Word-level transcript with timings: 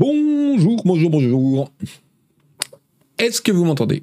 Bonjour, 0.00 0.80
bonjour, 0.82 1.10
bonjour. 1.10 1.70
Est-ce 3.18 3.42
que 3.42 3.52
vous 3.52 3.66
m'entendez? 3.66 4.02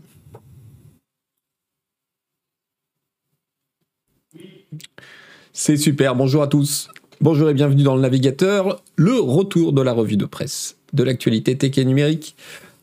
C'est 5.53 5.75
super, 5.75 6.15
bonjour 6.15 6.43
à 6.43 6.47
tous. 6.47 6.89
Bonjour 7.19 7.49
et 7.49 7.55
bienvenue 7.55 7.81
dans 7.81 7.95
le 7.95 8.01
navigateur, 8.03 8.83
le 8.95 9.19
retour 9.19 9.73
de 9.73 9.81
la 9.81 9.91
revue 9.91 10.17
de 10.17 10.25
presse 10.25 10.77
de 10.93 11.01
l'actualité 11.01 11.57
tech 11.57 11.75
et 11.79 11.85
numérique 11.85 12.35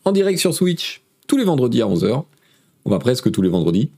en 0.05 0.11
direct 0.11 0.41
sur 0.41 0.53
Switch 0.53 1.01
tous 1.29 1.37
les 1.37 1.45
vendredis 1.45 1.83
à 1.83 1.87
11h. 1.87 2.25
On 2.85 2.91
va 2.91 2.99
presque 2.99 3.31
tous 3.31 3.43
les 3.43 3.49
vendredis. 3.49 3.91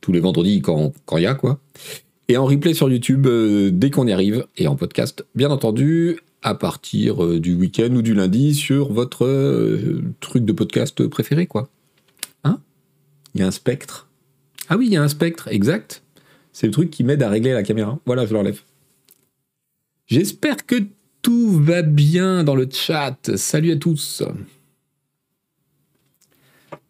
Tous 0.00 0.12
les 0.12 0.20
vendredis 0.20 0.62
quand 0.62 0.92
il 1.16 1.22
y 1.22 1.26
a 1.26 1.34
quoi. 1.34 1.58
Et 2.28 2.36
en 2.36 2.46
replay 2.46 2.74
sur 2.74 2.88
YouTube 2.88 3.26
euh, 3.26 3.70
dès 3.72 3.90
qu'on 3.90 4.06
y 4.06 4.12
arrive. 4.12 4.46
Et 4.56 4.68
en 4.68 4.76
podcast, 4.76 5.26
bien 5.34 5.50
entendu, 5.50 6.20
à 6.42 6.54
partir 6.54 7.24
euh, 7.24 7.40
du 7.40 7.54
week-end 7.54 7.90
ou 7.94 8.02
du 8.02 8.14
lundi 8.14 8.54
sur 8.54 8.92
votre 8.92 9.26
euh, 9.26 10.02
truc 10.20 10.44
de 10.44 10.52
podcast 10.52 11.06
préféré, 11.06 11.46
quoi. 11.46 11.68
Hein? 12.44 12.60
Il 13.34 13.40
y 13.40 13.44
a 13.44 13.46
un 13.46 13.50
spectre. 13.50 14.08
Ah 14.68 14.76
oui, 14.76 14.86
il 14.86 14.92
y 14.92 14.96
a 14.96 15.02
un 15.02 15.08
spectre, 15.08 15.48
exact. 15.48 16.02
C'est 16.52 16.66
le 16.66 16.72
truc 16.72 16.90
qui 16.90 17.04
m'aide 17.04 17.22
à 17.22 17.28
régler 17.28 17.52
la 17.52 17.62
caméra. 17.62 17.98
Voilà, 18.06 18.26
je 18.26 18.32
l'enlève. 18.32 18.60
J'espère 20.06 20.66
que 20.66 20.76
tout 21.22 21.50
va 21.50 21.82
bien 21.82 22.44
dans 22.44 22.54
le 22.54 22.68
chat. 22.70 23.36
Salut 23.36 23.72
à 23.72 23.76
tous. 23.76 24.22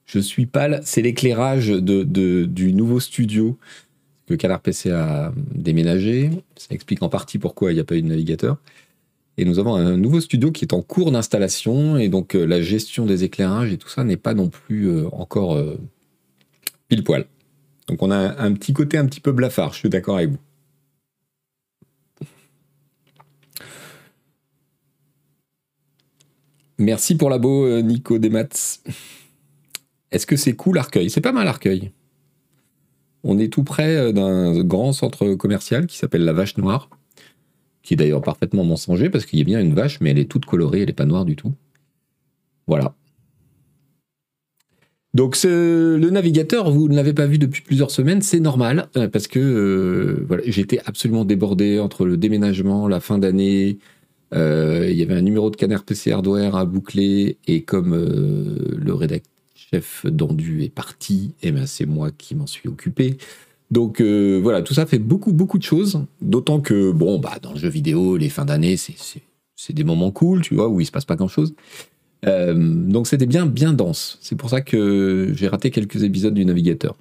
Je 0.07 0.19
suis 0.19 0.47
pâle, 0.47 0.81
c'est 0.85 1.03
l'éclairage 1.03 1.69
du 1.69 2.73
nouveau 2.73 3.01
studio 3.01 3.59
que 4.27 4.35
Canard 4.35 4.61
PC 4.61 4.91
a 4.91 5.33
déménagé. 5.55 6.31
Ça 6.57 6.69
explique 6.71 7.03
en 7.03 7.09
partie 7.09 7.39
pourquoi 7.39 7.73
il 7.73 7.75
n'y 7.75 7.81
a 7.81 7.85
pas 7.85 7.97
eu 7.97 8.03
de 8.03 8.09
navigateur. 8.09 8.59
Et 9.37 9.45
nous 9.45 9.59
avons 9.59 9.75
un 9.75 9.97
nouveau 9.97 10.21
studio 10.21 10.51
qui 10.53 10.65
est 10.65 10.75
en 10.75 10.83
cours 10.83 11.13
d'installation, 11.13 11.97
et 11.97 12.09
donc 12.09 12.35
euh, 12.35 12.45
la 12.45 12.61
gestion 12.61 13.07
des 13.07 13.25
éclairages 13.25 13.73
et 13.73 13.79
tout 13.79 13.89
ça 13.89 14.05
n'est 14.05 14.17
pas 14.17 14.35
non 14.35 14.49
plus 14.49 14.89
euh, 14.89 15.09
encore 15.13 15.57
euh, 15.57 15.79
pile 16.89 17.05
poil. 17.05 17.27
Donc 17.89 18.03
on 18.03 18.11
a 18.11 18.19
un, 18.43 18.53
petit 18.53 18.73
côté 18.73 18.99
un 18.99 19.07
petit 19.07 19.21
peu 19.21 19.33
blafard, 19.33 19.73
je 19.73 19.79
suis 19.79 19.89
d'accord 19.89 20.19
avec 20.19 20.31
vous. 20.31 20.39
Merci 26.79 27.17
pour 27.17 27.31
la 27.31 27.39
beau, 27.39 27.81
Nico 27.83 28.19
Desmats. 28.19 28.81
Est-ce 30.11 30.27
que 30.27 30.37
c'est 30.37 30.55
cool 30.55 30.79
Arcueil? 30.79 31.11
C'est 31.11 31.21
pas 31.21 31.33
mal 31.33 31.47
Arcueil. 31.47 31.93
On 33.23 33.39
est 33.39 33.53
tout 33.53 33.65
près 33.65 34.15
d'un 34.15 34.63
grand 34.65 34.93
centre 34.95 35.35
commercial 35.35 35.87
qui 35.87 35.99
s'appelle 35.99 36.25
la 36.25 36.33
Vache 36.33 36.57
Noire 36.57 36.89
qui 37.91 37.95
est 37.95 37.97
d'ailleurs 37.97 38.23
parfaitement 38.23 38.63
mensonger 38.63 39.11
parce 39.11 39.27
qu'il 39.27 39.41
y 39.41 39.43
a 39.43 39.45
bien 39.45 39.59
une 39.59 39.75
vache, 39.75 40.01
mais 40.01 40.13
elle 40.13 40.21
est 40.21 40.31
toute 40.31 40.45
colorée, 40.45 40.83
elle 40.83 40.87
n'est 40.87 40.93
pas 40.93 41.07
noire 41.07 41.25
du 41.25 41.35
tout. 41.35 41.53
Voilà. 42.69 42.95
Donc 45.13 45.37
le 45.43 46.09
navigateur, 46.09 46.71
vous 46.71 46.89
ne 46.89 46.95
l'avez 46.95 47.15
pas 47.15 47.27
vu 47.27 47.37
depuis 47.39 47.63
plusieurs 47.63 47.91
semaines, 47.91 48.23
c'est 48.23 48.39
normal, 48.39 48.89
euh, 48.97 49.09
parce 49.09 49.27
que 49.27 49.41
euh, 49.41 50.25
voilà, 50.29 50.45
j'étais 50.47 50.79
absolument 50.87 51.25
débordé 51.25 51.81
entre 51.81 52.05
le 52.05 52.17
déménagement, 52.17 52.87
la 52.87 53.01
fin 53.01 53.19
d'année, 53.19 53.79
euh, 54.33 54.87
il 54.89 54.97
y 54.97 55.03
avait 55.03 55.15
un 55.15 55.23
numéro 55.23 55.51
de 55.51 55.57
Canard 55.57 55.83
PC 55.83 56.13
Hardware 56.13 56.55
à 56.55 56.67
boucler, 56.67 57.39
et 57.49 57.63
comme 57.65 57.93
le 57.93 58.95
rédacteur 58.95 59.33
chef 59.57 60.07
d'Endu 60.07 60.63
est 60.63 60.73
parti, 60.73 61.35
et 61.43 61.49
eh 61.49 61.53
ben 61.53 61.67
c'est 61.67 61.87
moi 61.87 62.13
qui 62.17 62.37
m'en 62.37 62.47
suis 62.47 62.69
occupé. 62.69 63.17
Donc 63.71 64.01
euh, 64.01 64.41
voilà, 64.43 64.63
tout 64.63 64.75
ça 64.75 64.87
fait 64.87 64.99
beaucoup, 64.99 65.33
beaucoup 65.33 65.59
de 65.59 65.63
choses. 65.63 66.05
D'autant 66.21 66.61
que, 66.61 66.91
bon, 66.93 67.19
bah, 67.19 67.39
dans 67.41 67.53
le 67.53 67.59
jeu 67.59 67.69
vidéo, 67.69 68.17
les 68.17 68.29
fins 68.29 68.45
d'année, 68.45 68.77
c'est 68.77 69.73
des 69.73 69.85
moments 69.85 70.11
cool, 70.11 70.43
tu 70.43 70.55
vois, 70.55 70.69
où 70.69 70.81
il 70.81 70.87
se 70.87 70.93
passe 70.93 71.05
pas 71.05 71.17
grand-chose. 71.17 71.55
Euh, 72.27 72.55
donc 72.55 73.07
c'était 73.07 73.27
bien, 73.27 73.47
bien 73.47 73.73
dense. 73.73 74.19
C'est 74.21 74.37
pour 74.37 74.51
ça 74.51 74.61
que 74.61 75.33
j'ai 75.35 75.49
raté 75.49 75.71
quelques 75.71 76.03
épisodes 76.03 76.35
du 76.35 76.45
Navigateur. 76.45 76.97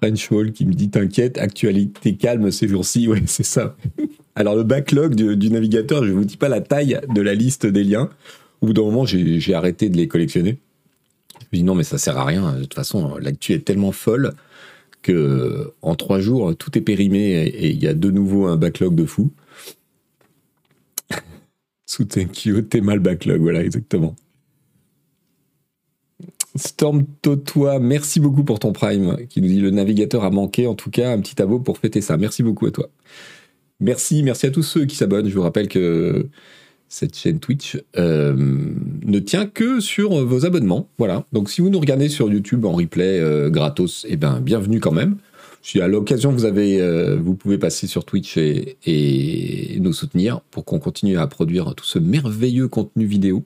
French 0.00 0.30
Hall 0.30 0.52
qui 0.52 0.64
me 0.64 0.74
dit 0.74 0.90
T'inquiète, 0.90 1.38
actualité 1.38 2.16
calme 2.16 2.50
ces 2.50 2.68
jours-ci. 2.68 3.08
Ouais, 3.08 3.22
c'est 3.26 3.42
ça. 3.42 3.76
Alors, 4.34 4.54
le 4.54 4.62
backlog 4.62 5.16
du, 5.16 5.36
du, 5.36 5.50
navigateur, 5.50 6.04
je 6.04 6.12
ne 6.12 6.16
vous 6.16 6.24
dis 6.24 6.36
pas 6.36 6.48
la 6.48 6.60
taille 6.60 7.00
de 7.12 7.20
la 7.20 7.34
liste 7.34 7.66
des 7.66 7.82
liens. 7.82 8.08
Au 8.60 8.66
bout 8.66 8.72
d'un 8.72 8.82
moment, 8.82 9.04
j'ai 9.06 9.54
arrêté 9.54 9.88
de 9.88 9.96
les 9.96 10.08
collectionner. 10.08 10.58
Je 11.40 11.46
me 11.52 11.58
dis 11.58 11.62
non, 11.62 11.74
mais 11.74 11.84
ça 11.84 11.98
sert 11.98 12.18
à 12.18 12.24
rien. 12.24 12.54
De 12.54 12.62
toute 12.62 12.74
façon, 12.74 13.16
l'actu 13.16 13.52
est 13.52 13.64
tellement 13.64 13.92
folle 13.92 14.34
que 15.02 15.72
en 15.82 15.94
trois 15.94 16.20
jours, 16.20 16.56
tout 16.56 16.76
est 16.76 16.80
périmé 16.80 17.44
et 17.46 17.70
il 17.70 17.82
y 17.82 17.86
a 17.86 17.94
de 17.94 18.10
nouveau 18.10 18.46
un 18.46 18.56
backlog 18.56 18.94
de 18.94 19.04
fou. 19.04 19.30
Sous 21.86 22.04
t'es 22.04 22.80
mal 22.80 22.98
backlog, 22.98 23.40
voilà, 23.40 23.62
exactement. 23.62 24.16
Storm 26.56 27.04
Totois, 27.22 27.78
merci 27.78 28.20
beaucoup 28.20 28.42
pour 28.42 28.58
ton 28.58 28.72
prime, 28.72 29.16
qui 29.28 29.40
nous 29.40 29.48
dit 29.48 29.60
le 29.60 29.70
navigateur 29.70 30.24
a 30.24 30.30
manqué, 30.30 30.66
en 30.66 30.74
tout 30.74 30.90
cas, 30.90 31.12
un 31.12 31.20
petit 31.20 31.40
abo 31.40 31.60
pour 31.60 31.78
fêter 31.78 32.00
ça. 32.00 32.16
Merci 32.16 32.42
beaucoup 32.42 32.66
à 32.66 32.70
toi. 32.72 32.88
Merci, 33.80 34.22
merci 34.22 34.46
à 34.46 34.50
tous 34.50 34.64
ceux 34.64 34.86
qui 34.86 34.96
s'abonnent. 34.96 35.28
Je 35.28 35.34
vous 35.34 35.42
rappelle 35.42 35.68
que 35.68 36.28
cette 36.88 37.16
chaîne 37.16 37.38
Twitch 37.38 37.78
euh, 37.98 38.34
ne 38.36 39.18
tient 39.18 39.46
que 39.46 39.80
sur 39.80 40.24
vos 40.24 40.46
abonnements. 40.46 40.88
Voilà. 40.98 41.24
Donc 41.32 41.50
si 41.50 41.60
vous 41.60 41.68
nous 41.68 41.78
regardez 41.78 42.08
sur 42.08 42.30
YouTube 42.30 42.64
en 42.64 42.72
replay 42.72 43.20
euh, 43.20 43.50
gratos, 43.50 44.06
eh 44.08 44.16
ben 44.16 44.40
bienvenue 44.40 44.80
quand 44.80 44.92
même. 44.92 45.16
Si 45.60 45.80
à 45.80 45.88
l'occasion 45.88 46.32
vous 46.32 46.46
avez, 46.46 46.80
euh, 46.80 47.16
vous 47.16 47.34
pouvez 47.34 47.58
passer 47.58 47.86
sur 47.86 48.04
Twitch 48.04 48.38
et, 48.38 49.76
nous 49.80 49.92
soutenir 49.92 50.40
pour 50.50 50.64
qu'on 50.64 50.78
continue 50.78 51.18
à 51.18 51.26
produire 51.26 51.74
tout 51.74 51.84
ce 51.84 51.98
merveilleux 51.98 52.68
contenu 52.68 53.04
vidéo. 53.04 53.44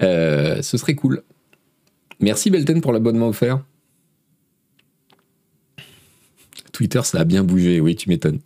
ce 0.00 0.62
serait 0.62 0.94
cool. 0.94 1.22
Merci 2.20 2.50
Belten 2.50 2.80
pour 2.80 2.92
l'abonnement 2.92 3.28
offert. 3.28 3.62
Twitter, 6.72 7.00
ça 7.02 7.20
a 7.20 7.24
bien 7.24 7.44
bougé, 7.44 7.80
oui, 7.80 7.96
tu 7.96 8.08
m'étonnes. 8.08 8.38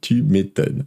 Tu 0.00 0.22
m'étonnes. 0.22 0.86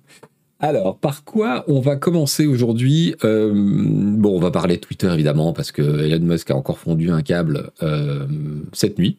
Alors, 0.61 0.97
par 0.97 1.23
quoi 1.23 1.63
on 1.67 1.79
va 1.79 1.95
commencer 1.95 2.45
aujourd'hui 2.45 3.15
euh, 3.23 3.53
Bon, 3.55 4.35
on 4.35 4.39
va 4.39 4.51
parler 4.51 4.75
de 4.75 4.81
Twitter 4.81 5.09
évidemment, 5.11 5.53
parce 5.53 5.71
que 5.71 5.81
Elon 5.81 6.25
Musk 6.25 6.51
a 6.51 6.55
encore 6.55 6.77
fondu 6.77 7.11
un 7.11 7.21
câble 7.21 7.71
euh, 7.81 8.27
cette 8.73 8.99
nuit. 8.99 9.17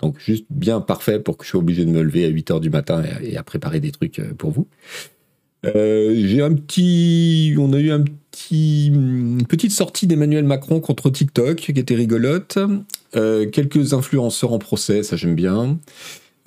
Donc, 0.00 0.18
juste 0.20 0.46
bien 0.48 0.80
parfait 0.80 1.18
pour 1.18 1.36
que 1.36 1.44
je 1.44 1.50
sois 1.50 1.60
obligé 1.60 1.84
de 1.84 1.90
me 1.90 2.02
lever 2.02 2.24
à 2.24 2.28
8 2.28 2.50
h 2.52 2.60
du 2.60 2.70
matin 2.70 3.02
et, 3.20 3.36
à 3.36 3.42
préparer 3.42 3.80
des 3.80 3.90
trucs 3.90 4.20
euh, 4.20 4.32
pour 4.38 4.52
vous. 4.52 4.68
J'ai 5.64 6.40
un 6.40 6.54
petit. 6.54 7.54
On 7.58 7.74
a 7.74 7.78
eu 7.78 7.90
un 7.90 8.02
petit, 8.02 8.86
une 8.86 9.44
petite 9.46 9.72
sortie 9.72 10.06
d'Emmanuel 10.06 10.44
Macron 10.44 10.80
contre 10.80 11.10
TikTok 11.10 11.56
qui 11.56 11.72
était 11.72 11.94
rigolote. 11.94 12.58
quelques 13.12 13.92
influenceurs 13.92 14.54
en 14.54 14.58
procès, 14.58 15.02
ça 15.02 15.16
j'aime 15.16 15.34
bien. 15.34 15.78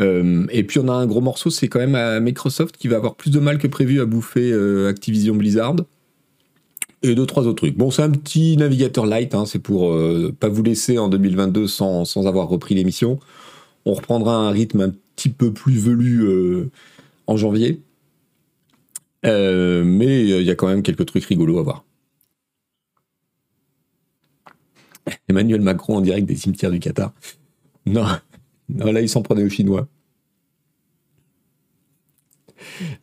Euh, 0.02 0.46
et 0.50 0.64
puis 0.64 0.80
on 0.80 0.88
a 0.88 0.94
un 0.94 1.06
gros 1.06 1.22
morceau, 1.22 1.50
c'est 1.50 1.68
quand 1.68 1.80
même 1.80 1.96
à 1.96 2.20
Microsoft 2.20 2.78
qui 2.78 2.88
va 2.88 2.98
avoir 2.98 3.16
plus 3.16 3.32
de 3.32 3.40
mal 3.40 3.58
que 3.58 3.68
prévu 3.68 4.02
à 4.02 4.06
bouffer 4.06 4.52
euh, 4.52 4.90
Activision 4.90 5.36
Blizzard. 5.36 5.76
Et 7.04 7.16
deux, 7.16 7.26
trois 7.26 7.44
autres 7.44 7.58
trucs. 7.58 7.78
Bon, 7.78 7.92
c'est 7.92 8.02
un 8.02 8.12
petit 8.12 8.56
navigateur 8.56 9.06
light, 9.06 9.36
hein, 9.36 9.46
c'est 9.46 9.60
pour 9.60 9.92
euh, 9.92 10.34
pas 10.40 10.48
vous 10.48 10.64
laisser 10.64 10.98
en 10.98 11.10
2022 11.10 11.68
sans, 11.68 12.06
sans 12.06 12.28
avoir 12.28 12.48
repris 12.48 12.76
l'émission. 12.76 13.20
On 13.86 13.94
reprendra 13.94 14.36
un 14.38 14.52
rythme 14.52 14.82
un 14.82 14.94
petit 15.16 15.30
peu 15.30 15.52
plus 15.52 15.78
velu 15.78 16.70
en 17.28 17.36
janvier. 17.36 17.82
mais 19.24 20.24
il 20.24 20.44
y 20.44 20.50
a 20.50 20.56
quand 20.56 20.68
même 20.68 20.82
quelques 20.82 21.06
trucs 21.06 21.26
rigolos 21.26 21.60
à 21.60 21.64
voir. 21.64 21.84
Emmanuel 25.28 25.62
Macron 25.62 25.98
en 25.98 26.02
direct 26.02 26.26
des 26.26 26.38
cimetières 26.38 26.72
du 26.72 26.80
Qatar. 26.80 27.12
Non, 27.86 28.06
là, 28.76 29.02
ils 29.02 29.10
s'en 29.10 29.22
prenaient 29.22 29.44
aux 29.44 29.50
Chinois. 29.50 29.88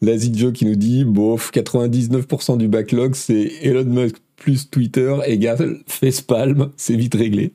L'Asie 0.00 0.32
Joe 0.34 0.52
qui 0.52 0.64
nous 0.64 0.76
dit 0.76 1.04
bof, 1.04 1.52
99% 1.52 2.56
du 2.56 2.68
backlog, 2.68 3.14
c'est 3.14 3.52
Elon 3.62 3.84
Musk 3.84 4.16
plus 4.36 4.70
Twitter 4.70 5.16
égale 5.26 5.80
Facepalm, 5.86 6.70
c'est 6.76 6.96
vite 6.96 7.14
réglé. 7.14 7.52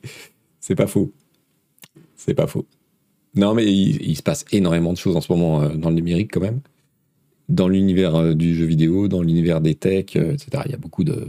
C'est 0.60 0.76
pas 0.76 0.86
faux. 0.86 1.12
C'est 2.14 2.34
pas 2.34 2.46
faux. 2.46 2.66
Non, 3.34 3.54
mais 3.54 3.66
il, 3.66 4.16
se 4.16 4.22
passe 4.22 4.44
énormément 4.50 4.92
de 4.92 4.98
choses 4.98 5.16
en 5.16 5.20
ce 5.20 5.30
moment 5.30 5.62
euh, 5.62 5.74
dans 5.74 5.90
le 5.90 5.96
numérique 5.96 6.32
quand 6.32 6.40
même. 6.40 6.60
Dans 7.48 7.68
l'univers 7.68 8.14
euh, 8.16 8.34
du 8.34 8.54
jeu 8.54 8.64
vidéo, 8.64 9.08
dans 9.08 9.22
l'univers 9.22 9.60
des 9.60 9.74
techs, 9.74 10.16
euh, 10.16 10.32
etc. 10.32 10.62
Il 10.64 10.72
y 10.72 10.74
a 10.74 10.78
beaucoup 10.78 11.04
de. 11.04 11.28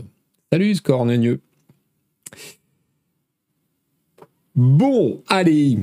Salut, 0.52 0.76
Scorneux. 0.76 1.42
Bon, 4.56 5.22
allez, 5.28 5.78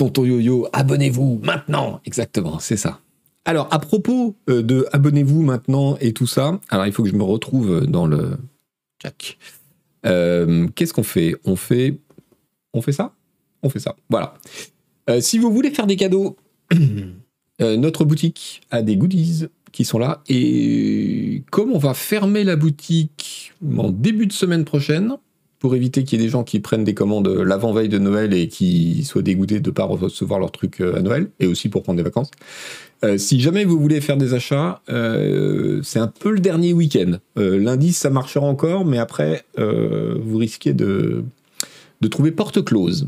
Tonton 0.00 0.24
Yo-Yo, 0.24 0.66
abonnez-vous 0.72 1.42
maintenant. 1.42 2.00
Exactement, 2.06 2.58
c'est 2.58 2.78
ça. 2.78 3.00
Alors, 3.44 3.68
à 3.70 3.78
propos 3.78 4.34
euh, 4.48 4.62
de 4.62 4.86
abonnez-vous 4.92 5.42
maintenant 5.42 5.98
et 6.00 6.14
tout 6.14 6.26
ça, 6.26 6.58
alors 6.70 6.86
il 6.86 6.92
faut 6.94 7.02
que 7.02 7.10
je 7.10 7.14
me 7.14 7.22
retrouve 7.22 7.86
dans 7.86 8.06
le 8.06 8.38
Jack. 8.98 9.36
Euh, 10.06 10.68
qu'est-ce 10.74 10.94
qu'on 10.94 11.02
fait? 11.02 11.36
On 11.44 11.54
fait 11.54 11.98
on 12.72 12.80
fait 12.80 12.92
ça? 12.92 13.12
On 13.62 13.68
fait 13.68 13.78
ça. 13.78 13.94
Voilà. 14.08 14.32
Euh, 15.10 15.20
si 15.20 15.36
vous 15.36 15.52
voulez 15.52 15.70
faire 15.70 15.86
des 15.86 15.96
cadeaux, 15.96 16.38
notre 17.60 18.06
boutique 18.06 18.62
a 18.70 18.80
des 18.80 18.96
goodies 18.96 19.48
qui 19.70 19.84
sont 19.84 19.98
là. 19.98 20.22
Et 20.30 21.42
comme 21.50 21.72
on 21.72 21.78
va 21.78 21.92
fermer 21.92 22.42
la 22.42 22.56
boutique 22.56 23.52
en 23.76 23.90
début 23.90 24.26
de 24.26 24.32
semaine 24.32 24.64
prochaine, 24.64 25.18
pour 25.60 25.76
éviter 25.76 26.02
qu'il 26.02 26.18
y 26.18 26.22
ait 26.22 26.26
des 26.26 26.30
gens 26.30 26.42
qui 26.42 26.58
prennent 26.58 26.82
des 26.82 26.94
commandes 26.94 27.28
l'avant-veille 27.28 27.88
de 27.88 27.98
Noël 27.98 28.34
et 28.34 28.48
qui 28.48 29.04
soient 29.04 29.22
dégoûtés 29.22 29.60
de 29.60 29.70
ne 29.70 29.74
pas 29.74 29.84
recevoir 29.84 30.40
leur 30.40 30.50
truc 30.50 30.80
à 30.80 31.00
Noël, 31.00 31.28
et 31.38 31.46
aussi 31.46 31.68
pour 31.68 31.84
prendre 31.84 31.98
des 31.98 32.02
vacances. 32.02 32.30
si 33.18 33.40
jamais 33.40 33.64
vous 33.64 33.78
voulez 33.78 34.00
faire 34.00 34.16
des 34.16 34.34
achats, 34.34 34.80
c'est 34.88 35.98
un 35.98 36.06
peu 36.08 36.32
le 36.32 36.40
dernier 36.40 36.72
week-end. 36.72 37.18
lundi, 37.36 37.92
ça 37.92 38.10
marchera 38.10 38.46
encore, 38.46 38.84
mais 38.84 38.98
après, 38.98 39.44
vous 39.58 40.38
risquez 40.38 40.72
de, 40.72 41.24
trouver 42.10 42.32
porte 42.32 42.64
close. 42.64 43.06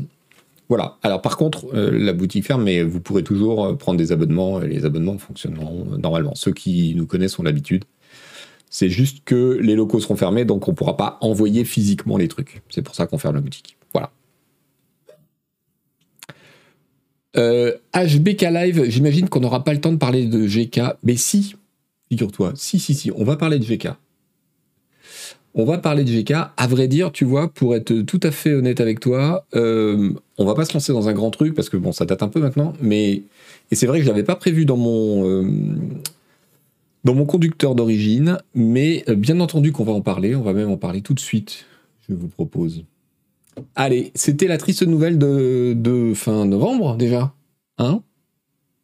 Voilà. 0.69 0.97
Alors 1.03 1.21
par 1.21 1.37
contre, 1.37 1.67
euh, 1.75 1.91
la 1.91 2.13
boutique 2.13 2.45
ferme, 2.45 2.63
mais 2.63 2.83
vous 2.83 2.99
pourrez 2.99 3.23
toujours 3.23 3.65
euh, 3.65 3.73
prendre 3.75 3.97
des 3.97 4.11
abonnements. 4.11 4.61
Et 4.61 4.67
les 4.67 4.85
abonnements 4.85 5.17
fonctionneront 5.17 5.85
normalement. 6.01 6.33
Ceux 6.35 6.51
qui 6.51 6.95
nous 6.95 7.05
connaissent 7.05 7.37
ont 7.37 7.43
l'habitude. 7.43 7.83
C'est 8.73 8.89
juste 8.89 9.23
que 9.23 9.59
les 9.61 9.75
locaux 9.75 9.99
seront 9.99 10.15
fermés, 10.15 10.45
donc 10.45 10.67
on 10.67 10.71
ne 10.71 10.75
pourra 10.75 10.97
pas 10.97 11.19
envoyer 11.21 11.63
physiquement 11.63 12.17
les 12.17 12.27
trucs. 12.27 12.63
C'est 12.69 12.81
pour 12.81 12.95
ça 12.95 13.05
qu'on 13.05 13.19
ferme 13.19 13.35
la 13.35 13.41
boutique. 13.41 13.77
Voilà. 13.93 14.11
HBK 17.35 18.43
euh, 18.43 18.49
Live, 18.49 18.83
j'imagine 18.89 19.29
qu'on 19.29 19.41
n'aura 19.41 19.63
pas 19.63 19.73
le 19.73 19.79
temps 19.79 19.91
de 19.91 19.97
parler 19.97 20.25
de 20.25 20.47
GK. 20.47 20.81
Mais 21.03 21.17
si, 21.17 21.55
figure-toi, 22.09 22.53
si, 22.55 22.79
si, 22.79 22.95
si, 22.95 23.11
on 23.11 23.23
va 23.23 23.35
parler 23.35 23.59
de 23.59 23.63
GK. 23.63 23.89
On 25.53 25.65
va 25.65 25.77
parler 25.77 26.03
de 26.03 26.09
GK. 26.09 26.31
À 26.57 26.65
vrai 26.65 26.87
dire, 26.87 27.11
tu 27.11 27.25
vois, 27.25 27.53
pour 27.53 27.75
être 27.75 27.93
tout 28.01 28.19
à 28.23 28.31
fait 28.31 28.53
honnête 28.53 28.81
avec 28.81 28.99
toi, 28.99 29.45
euh, 29.53 30.09
on 30.39 30.45
va 30.45 30.55
pas 30.55 30.65
se 30.65 30.73
lancer 30.73 30.93
dans 30.93 31.07
un 31.09 31.13
grand 31.13 31.29
truc 31.29 31.53
parce 31.53 31.69
que 31.69 31.77
bon, 31.77 31.91
ça 31.91 32.05
date 32.05 32.23
un 32.23 32.27
peu 32.27 32.39
maintenant, 32.39 32.73
mais 32.81 33.21
et 33.69 33.75
c'est 33.75 33.85
vrai 33.85 33.99
que 33.99 34.05
je 34.05 34.09
l'avais 34.09 34.23
pas 34.23 34.35
prévu 34.35 34.65
dans 34.65 34.77
mon 34.77 35.29
euh, 35.29 35.47
dans 37.03 37.13
mon 37.13 37.25
conducteur 37.25 37.75
d'origine, 37.75 38.37
mais 38.55 39.03
euh, 39.09 39.15
bien 39.15 39.39
entendu 39.39 39.71
qu'on 39.71 39.83
va 39.83 39.93
en 39.93 40.01
parler. 40.01 40.35
On 40.35 40.43
va 40.43 40.53
même 40.53 40.69
en 40.69 40.77
parler 40.77 41.01
tout 41.01 41.13
de 41.13 41.19
suite. 41.19 41.65
Je 42.07 42.15
vous 42.15 42.27
propose. 42.27 42.83
Allez, 43.75 44.11
c'était 44.15 44.47
la 44.47 44.57
triste 44.57 44.83
nouvelle 44.83 45.17
de, 45.17 46.13
fin 46.15 46.45
novembre 46.45 46.95
déjà, 46.97 47.33
hein? 47.77 48.01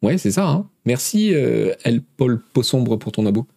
Ouais, 0.02 0.18
c'est 0.18 0.32
ça. 0.32 0.48
Hein 0.48 0.70
Merci, 0.86 1.30
El 1.30 2.02
Paul 2.18 2.42
Possombre, 2.54 2.98
pour 2.98 3.12
ton 3.12 3.26
abo. 3.26 3.48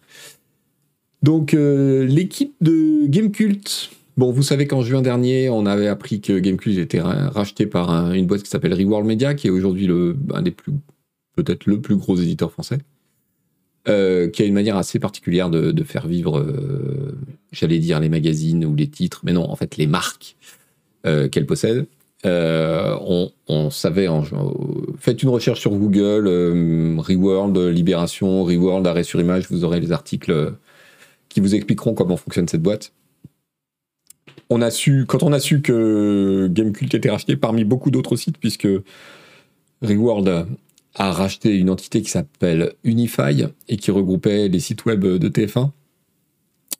Donc 1.23 1.53
euh, 1.53 2.05
l'équipe 2.05 2.53
de 2.59 3.07
Gamecult, 3.07 3.91
bon 4.17 4.31
vous 4.31 4.43
savez 4.43 4.67
qu'en 4.67 4.81
juin 4.81 5.01
dernier 5.01 5.49
on 5.49 5.65
avait 5.65 5.87
appris 5.87 6.19
que 6.19 6.37
Gamecult 6.37 6.77
était 6.77 6.99
racheté 6.99 7.65
par 7.65 8.11
une 8.11 8.27
boîte 8.27 8.43
qui 8.43 8.49
s'appelle 8.49 8.73
Reworld 8.73 9.07
Media, 9.07 9.33
qui 9.33 9.47
est 9.47 9.49
aujourd'hui 9.49 9.89
un 10.33 10.41
des 10.41 10.51
plus 10.51 10.73
peut-être 11.35 11.65
le 11.65 11.79
plus 11.79 11.95
gros 11.95 12.17
éditeur 12.17 12.51
français, 12.51 12.79
euh, 13.87 14.29
qui 14.29 14.41
a 14.41 14.45
une 14.45 14.53
manière 14.53 14.77
assez 14.77 14.99
particulière 14.99 15.49
de, 15.49 15.83
faire 15.83 16.07
vivre, 16.07 16.39
euh, 16.39 17.17
j'allais 17.51 17.79
dire 17.79 17.99
les 17.99 18.09
magazines 18.09 18.65
ou 18.65 18.75
les 18.75 18.87
titres, 18.87 19.21
mais 19.23 19.33
non 19.33 19.49
en 19.49 19.55
fait 19.55 19.77
les 19.77 19.87
marques 19.87 20.35
qu'elle 21.03 21.45
possède. 21.45 21.85
on, 22.23 23.69
savait, 23.69 24.07
faites 24.97 25.21
une 25.21 25.27
recherche 25.27 25.59
sur 25.59 25.71
Google, 25.71 26.29
Reworld, 26.97 27.57
Libération, 27.57 28.45
Reworld, 28.45 28.87
arrêt 28.87 29.03
sur 29.03 29.19
image, 29.19 29.47
vous 29.49 29.65
aurez 29.65 29.81
les 29.81 29.91
articles 29.91 30.53
qui 31.27 31.41
vous 31.41 31.55
expliqueront 31.55 31.93
comment 31.93 32.15
fonctionne 32.15 32.47
cette 32.47 32.61
boîte. 32.61 32.93
On 34.49 34.61
a 34.61 34.71
su, 34.71 35.05
quand 35.07 35.23
on 35.23 35.33
a 35.33 35.39
su 35.39 35.61
que 35.61 36.47
Gamecult 36.51 36.93
était 36.93 37.09
racheté 37.09 37.35
parmi 37.35 37.63
beaucoup 37.63 37.91
d'autres 37.91 38.15
sites, 38.15 38.37
puisque 38.37 38.67
Reworld 39.81 40.47
a 40.95 41.11
racheté 41.11 41.55
une 41.55 41.69
entité 41.69 42.01
qui 42.01 42.09
s'appelle 42.09 42.73
Unify 42.83 43.45
et 43.67 43.77
qui 43.77 43.91
regroupait 43.91 44.47
les 44.47 44.59
sites 44.59 44.85
web 44.85 45.01
de 45.01 45.29
TF1, 45.29 45.71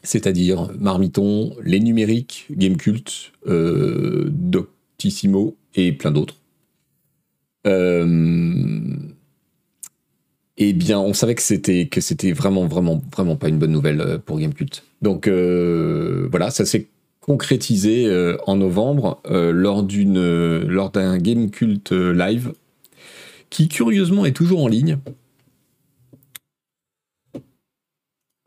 c'est-à-dire 0.03 0.69
Marmiton, 0.79 1.55
Les 1.63 1.79
Numériques, 1.79 2.45
Gamecult, 2.51 3.31
euh, 3.47 4.29
Doctissimo 4.29 5.57
et 5.75 5.91
plein 5.93 6.11
d'autres. 6.11 6.35
Euh, 7.65 8.95
eh 10.57 10.73
bien, 10.73 10.99
on 10.99 11.13
savait 11.13 11.35
que 11.35 11.41
c'était 11.41 11.87
que 11.87 12.01
c'était 12.01 12.31
vraiment 12.31 12.67
vraiment 12.67 13.01
vraiment 13.11 13.35
pas 13.35 13.49
une 13.49 13.57
bonne 13.57 13.71
nouvelle 13.71 14.01
euh, 14.01 14.17
pour 14.17 14.39
Gamecult. 14.39 14.83
Donc 15.01 15.27
euh, 15.27 16.27
voilà, 16.29 16.51
ça 16.51 16.65
s'est 16.65 16.89
concrétisé 17.21 18.35
en 18.47 18.57
novembre 18.57 19.21
lors 19.29 19.83
d'une 19.83 20.59
lors 20.67 20.91
d'un 20.91 21.17
Gamecult 21.17 21.91
live 21.91 22.51
qui 23.53 23.67
curieusement 23.67 24.25
est 24.25 24.35
toujours 24.35 24.63
en 24.63 24.67
ligne. 24.67 24.97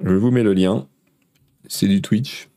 Je 0.05 0.15
vous 0.15 0.33
mets 0.33 0.43
le 0.43 0.53
lien. 0.53 0.89
C'est 1.69 1.87
du 1.87 2.03
Twitch. 2.03 2.49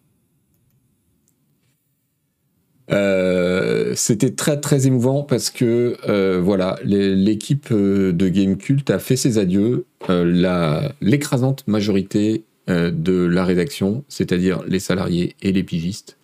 Euh, 2.91 3.93
c'était 3.95 4.31
très 4.31 4.59
très 4.59 4.87
émouvant 4.87 5.21
parce 5.21 5.51
que 5.51 5.95
euh, 6.09 6.41
voilà, 6.43 6.79
l'équipe 6.83 7.67
euh, 7.71 8.11
de 8.13 8.27
Game 8.29 8.57
Cult 8.57 8.89
a 8.89 8.97
fait 8.97 9.15
ses 9.15 9.37
adieux. 9.37 9.85
L'écrasante 10.09 11.67
majorité 11.67 12.45
de 12.67 13.25
la 13.25 13.45
rédaction, 13.45 14.03
c'est-à-dire 14.07 14.63
les 14.67 14.79
salariés 14.79 15.35
et 15.41 15.51
les 15.51 15.63
pigistes, 15.63 16.17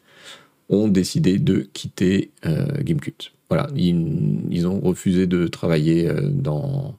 ont 0.69 0.87
décidé 0.87 1.37
de 1.37 1.69
quitter 1.73 2.31
Game 2.81 2.99
Cult. 2.99 3.34
Voilà, 3.49 3.67
ils, 3.75 4.65
ont 4.67 4.79
refusé 4.79 5.27
de 5.27 5.47
travailler 5.47 6.09
dans, 6.31 6.95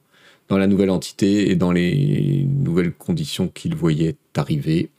dans 0.47 0.57
la 0.57 0.67
nouvelle 0.67 0.89
entité 0.89 1.51
et 1.51 1.55
dans 1.55 1.71
les 1.71 2.45
nouvelles 2.47 2.93
conditions 2.93 3.49
qu'ils 3.49 3.75
voyaient 3.75 4.15
arriver. 4.35 4.89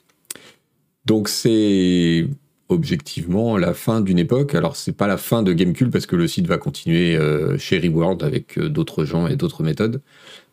Donc 1.06 1.28
c'est 1.28 2.26
objectivement 2.68 3.56
la 3.56 3.74
fin 3.74 4.00
d'une 4.00 4.18
époque. 4.18 4.54
Alors 4.54 4.76
c'est 4.76 4.92
pas 4.92 5.06
la 5.06 5.16
fin 5.16 5.42
de 5.42 5.52
Gamecube 5.52 5.90
parce 5.90 6.06
que 6.06 6.16
le 6.16 6.28
site 6.28 6.46
va 6.46 6.58
continuer 6.58 7.16
euh, 7.16 7.56
chez 7.58 7.78
Reworld 7.78 8.22
avec 8.22 8.58
euh, 8.58 8.68
d'autres 8.68 9.04
gens 9.04 9.26
et 9.26 9.36
d'autres 9.36 9.62
méthodes. 9.62 10.02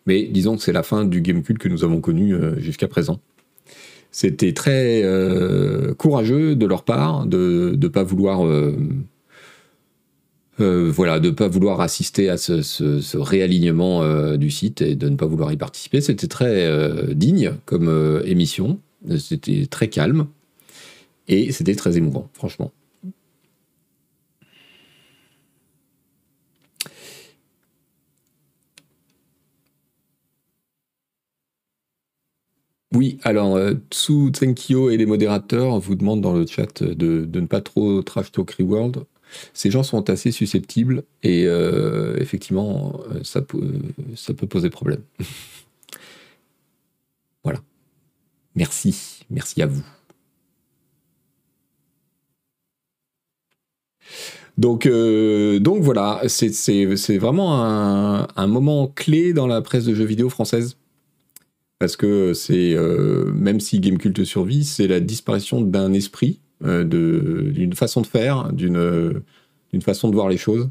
Mais 0.05 0.23
disons 0.23 0.55
que 0.55 0.63
c'est 0.63 0.71
la 0.71 0.83
fin 0.83 1.03
du 1.03 1.21
Gamecube 1.21 1.57
que 1.57 1.67
nous 1.67 1.83
avons 1.83 1.99
connu 1.99 2.33
euh, 2.33 2.57
jusqu'à 2.59 2.87
présent. 2.87 3.19
C'était 4.11 4.53
très 4.53 5.03
courageux 5.97 6.55
de 6.55 6.65
leur 6.65 6.85
part 6.85 7.25
de 7.25 7.77
ne 7.77 7.87
pas 7.89 8.03
vouloir 8.03 8.45
voilà, 10.57 11.19
de 11.19 11.29
pas 11.29 11.47
vouloir 11.47 11.81
assister 11.81 12.29
à 12.29 12.37
ce, 12.37 13.17
réalignement 13.17 14.35
du 14.37 14.49
site 14.51 14.81
et 14.81 14.95
de 14.95 15.09
ne 15.09 15.15
pas 15.15 15.25
vouloir 15.25 15.51
y 15.51 15.57
participer. 15.57 16.01
C'était 16.01 16.27
très 16.27 17.13
digne 17.13 17.53
comme 17.65 18.21
émission. 18.25 18.79
C'était 19.17 19.67
très 19.67 19.89
calme. 19.89 20.27
Et 21.27 21.51
c'était 21.51 21.75
très 21.75 21.97
émouvant, 21.97 22.29
franchement. 22.33 22.71
Oui, 32.95 33.17
alors 33.23 33.57
euh, 33.57 33.73
Tsu 33.91 34.29
Tsenkyo 34.29 34.89
et 34.89 34.95
les 34.95 35.05
modérateurs 35.05 35.79
vous 35.79 35.95
demandent 35.95 36.21
dans 36.21 36.33
le 36.33 36.45
chat 36.47 36.81
de, 36.81 37.27
ne 37.33 37.45
pas 37.45 37.59
trop 37.59 38.01
trash 38.01 38.31
talk 38.31 38.51
Reworld. 38.51 39.03
Ces 39.53 39.71
gens 39.71 39.83
sont 39.83 40.09
assez 40.09 40.31
susceptibles 40.31 41.03
et 41.23 41.45
euh, 41.47 42.17
effectivement, 42.19 42.99
euh, 43.11 43.23
ça 43.23 43.41
peut, 43.41 43.73
ça 44.15 44.33
peut 44.33 44.47
poser 44.47 44.69
problème. 44.69 45.01
voilà. 47.43 47.59
Merci, 48.55 49.23
merci 49.29 49.61
à 49.61 49.67
vous. 49.67 49.83
Donc, 54.57 54.85
euh, 54.85 55.59
donc 55.59 55.81
voilà, 55.81 56.21
c'est 56.27 57.17
vraiment 57.17 57.63
un, 57.63 58.47
moment 58.47 58.87
clé 58.87 59.33
dans 59.33 59.47
la 59.47 59.61
presse 59.61 59.85
de 59.85 59.93
jeux 59.93 60.05
vidéo 60.05 60.29
française. 60.29 60.77
Parce 61.77 61.97
que 61.97 62.33
c'est, 62.33 62.73
euh, 62.73 63.31
même 63.33 63.59
si 63.59 63.81
Gamecult 63.81 64.23
survit, 64.23 64.63
c'est 64.63 64.87
la 64.87 65.01
disparition 65.01 65.61
d'un 65.61 65.91
esprit, 65.91 66.39
euh, 66.39 66.44
d'une 66.61 67.73
façon 67.73 68.01
de 68.01 68.07
faire, 68.07 68.51
d'une 68.53 69.23
façon 69.81 70.09
de 70.09 70.15
voir 70.15 70.29
les 70.29 70.37
choses, 70.37 70.69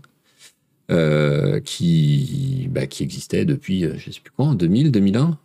qui, 1.65 2.69
bah, 2.71 2.87
qui 2.87 3.03
existait 3.03 3.45
depuis, 3.45 3.83
je 3.83 4.09
ne 4.09 4.13
sais 4.13 4.21
plus 4.21 4.33
quoi, 4.33 4.55
2000, 4.55 4.91
2001, 4.91 5.39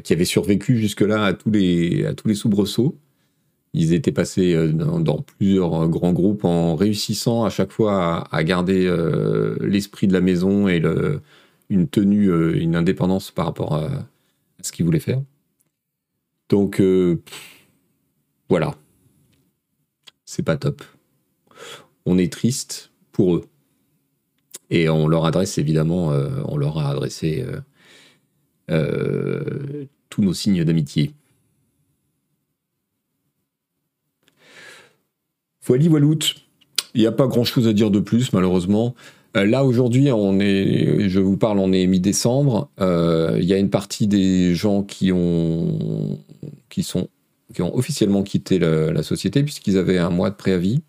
qui 0.00 0.12
avait 0.12 0.24
survécu 0.24 0.78
jusque-là 0.78 1.24
à 1.24 1.32
tous 1.34 1.50
les, 1.50 2.06
les 2.24 2.34
soubresauts 2.34 2.98
ils 3.74 3.92
étaient 3.92 4.12
passés 4.12 4.54
euh, 4.54 4.72
dans, 4.72 5.20
plusieurs 5.20 5.82
euh, 5.82 5.88
grands 5.88 6.12
groupes 6.12 6.44
en 6.44 6.76
réussissant 6.76 7.44
à 7.44 7.50
chaque 7.50 7.72
fois 7.72 8.24
à, 8.30 8.44
garder 8.44 8.86
euh, 8.86 9.56
l'esprit 9.60 10.06
de 10.06 10.12
la 10.12 10.20
maison 10.20 10.68
et 10.68 10.80
une 11.68 11.88
tenue, 11.88 12.56
une 12.56 12.76
indépendance 12.76 13.30
par 13.32 13.46
rapport 13.46 13.74
à, 13.74 14.06
ce 14.62 14.72
qu'ils 14.72 14.86
voulaient 14.86 15.00
faire. 15.00 15.20
Donc 16.48 16.80
voilà, 18.54 18.76
c'est 20.24 20.44
pas 20.44 20.56
top. 20.56 20.84
On 22.06 22.18
est 22.18 22.32
triste 22.32 22.92
pour 23.10 23.34
eux. 23.34 23.48
Et 24.70 24.88
on 24.88 25.08
leur 25.08 25.24
adresse 25.24 25.58
évidemment, 25.58 26.12
on 26.44 26.56
leur 26.56 26.78
a 26.78 26.88
adressé 26.88 27.44
tous 28.68 30.22
nos 30.22 30.34
signes 30.34 30.62
d'amitié. 30.62 31.10
Voilà, 35.62 35.88
voilout. 35.88 36.36
Il 36.94 37.00
n'y 37.00 37.08
a 37.08 37.12
pas 37.12 37.26
grand 37.26 37.42
chose 37.42 37.66
à 37.66 37.72
dire 37.72 37.90
de 37.90 37.98
plus, 37.98 38.32
malheureusement. 38.32 38.94
Euh, 39.36 39.46
là, 39.46 39.64
aujourd'hui, 39.64 40.12
on 40.12 40.38
est, 40.38 41.08
je 41.08 41.20
vous 41.20 41.36
parle, 41.36 41.58
on 41.58 41.72
est 41.72 41.86
mi-décembre. 41.86 42.70
Euh, 42.80 43.36
il 43.40 43.46
y 43.46 43.52
a 43.52 43.58
une 43.58 43.70
partie 43.70 44.06
des 44.06 44.54
gens 44.54 44.82
qui 44.82 45.10
ont, 45.10 46.18
qui 46.68 46.82
sont, 46.82 47.08
qui 47.52 47.62
ont 47.62 47.74
officiellement 47.76 48.22
quitté 48.22 48.58
la, 48.58 49.02
société 49.02 49.42
puisqu'ils 49.42 49.78
avaient 49.78 49.98
un 49.98 50.10
mois 50.10 50.30
de 50.30 50.34
préavis 50.34 50.80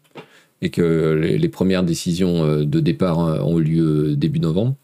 et 0.62 0.70
que 0.70 1.14
les, 1.14 1.50
premières 1.50 1.84
décisions 1.84 2.44
euh, 2.44 2.66
de 2.66 2.80
départ 2.80 3.18
ont 3.20 3.60
eu 3.60 3.64
lieu 3.64 4.16
début 4.16 4.40
novembre. 4.40 4.76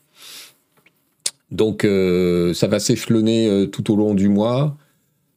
Donc, 1.50 1.82
ça 1.84 2.68
va 2.68 2.80
s'échelonner 2.80 3.68
tout 3.74 3.92
au 3.92 3.98
long 3.98 4.14
du 4.14 4.30
mois. 4.30 4.78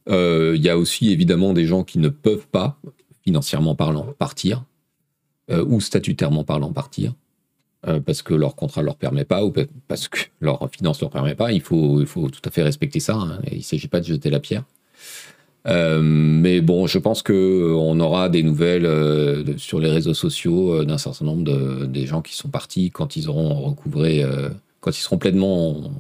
Il 0.08 0.60
y 0.62 0.68
a 0.68 0.78
aussi 0.78 1.10
évidemment 1.10 1.52
des 1.52 1.66
gens 1.66 1.82
qui 1.82 1.98
ne 1.98 2.08
peuvent 2.08 2.46
pas, 2.46 2.78
financièrement 3.24 3.74
parlant, 3.74 4.06
partir 4.16 4.64
ou 5.50 5.80
statutairement 5.80 6.44
parlant, 6.44 6.72
partir. 6.72 7.14
Euh, 7.86 8.00
parce 8.00 8.22
que 8.22 8.32
leur 8.32 8.56
contrat 8.56 8.80
ne 8.80 8.86
leur 8.86 8.96
permet 8.96 9.26
pas 9.26 9.44
ou 9.44 9.52
parce 9.88 10.08
que 10.08 10.18
leur 10.40 10.70
finance 10.70 10.98
ne 10.98 11.04
leur 11.04 11.10
permet 11.10 11.34
pas. 11.34 11.52
Il 11.52 11.60
faut, 11.60 12.00
il 12.00 12.06
faut 12.06 12.30
tout 12.30 12.40
à 12.44 12.50
fait 12.50 12.62
respecter 12.62 12.98
ça. 12.98 13.14
Hein, 13.14 13.40
il 13.50 13.58
ne 13.58 13.62
s'agit 13.62 13.88
pas 13.88 14.00
de 14.00 14.06
jeter 14.06 14.30
la 14.30 14.40
pierre. 14.40 14.64
Euh, 15.66 16.00
mais 16.02 16.60
bon, 16.60 16.86
je 16.86 16.98
pense 16.98 17.22
qu'on 17.22 18.00
aura 18.00 18.28
des 18.28 18.42
nouvelles 18.42 18.84
euh, 18.84 19.56
sur 19.56 19.80
les 19.80 19.90
réseaux 19.90 20.12
sociaux 20.12 20.84
d'un 20.84 20.98
certain 20.98 21.24
nombre 21.24 21.44
de 21.44 21.86
des 21.86 22.06
gens 22.06 22.20
qui 22.20 22.34
sont 22.34 22.48
partis 22.48 22.90
quand 22.90 23.16
ils 23.16 23.28
auront 23.28 23.54
recouvré, 23.54 24.24
quand 24.80 24.90
ils 24.90 25.02
seront 25.02 25.18
pleinement 25.18 25.90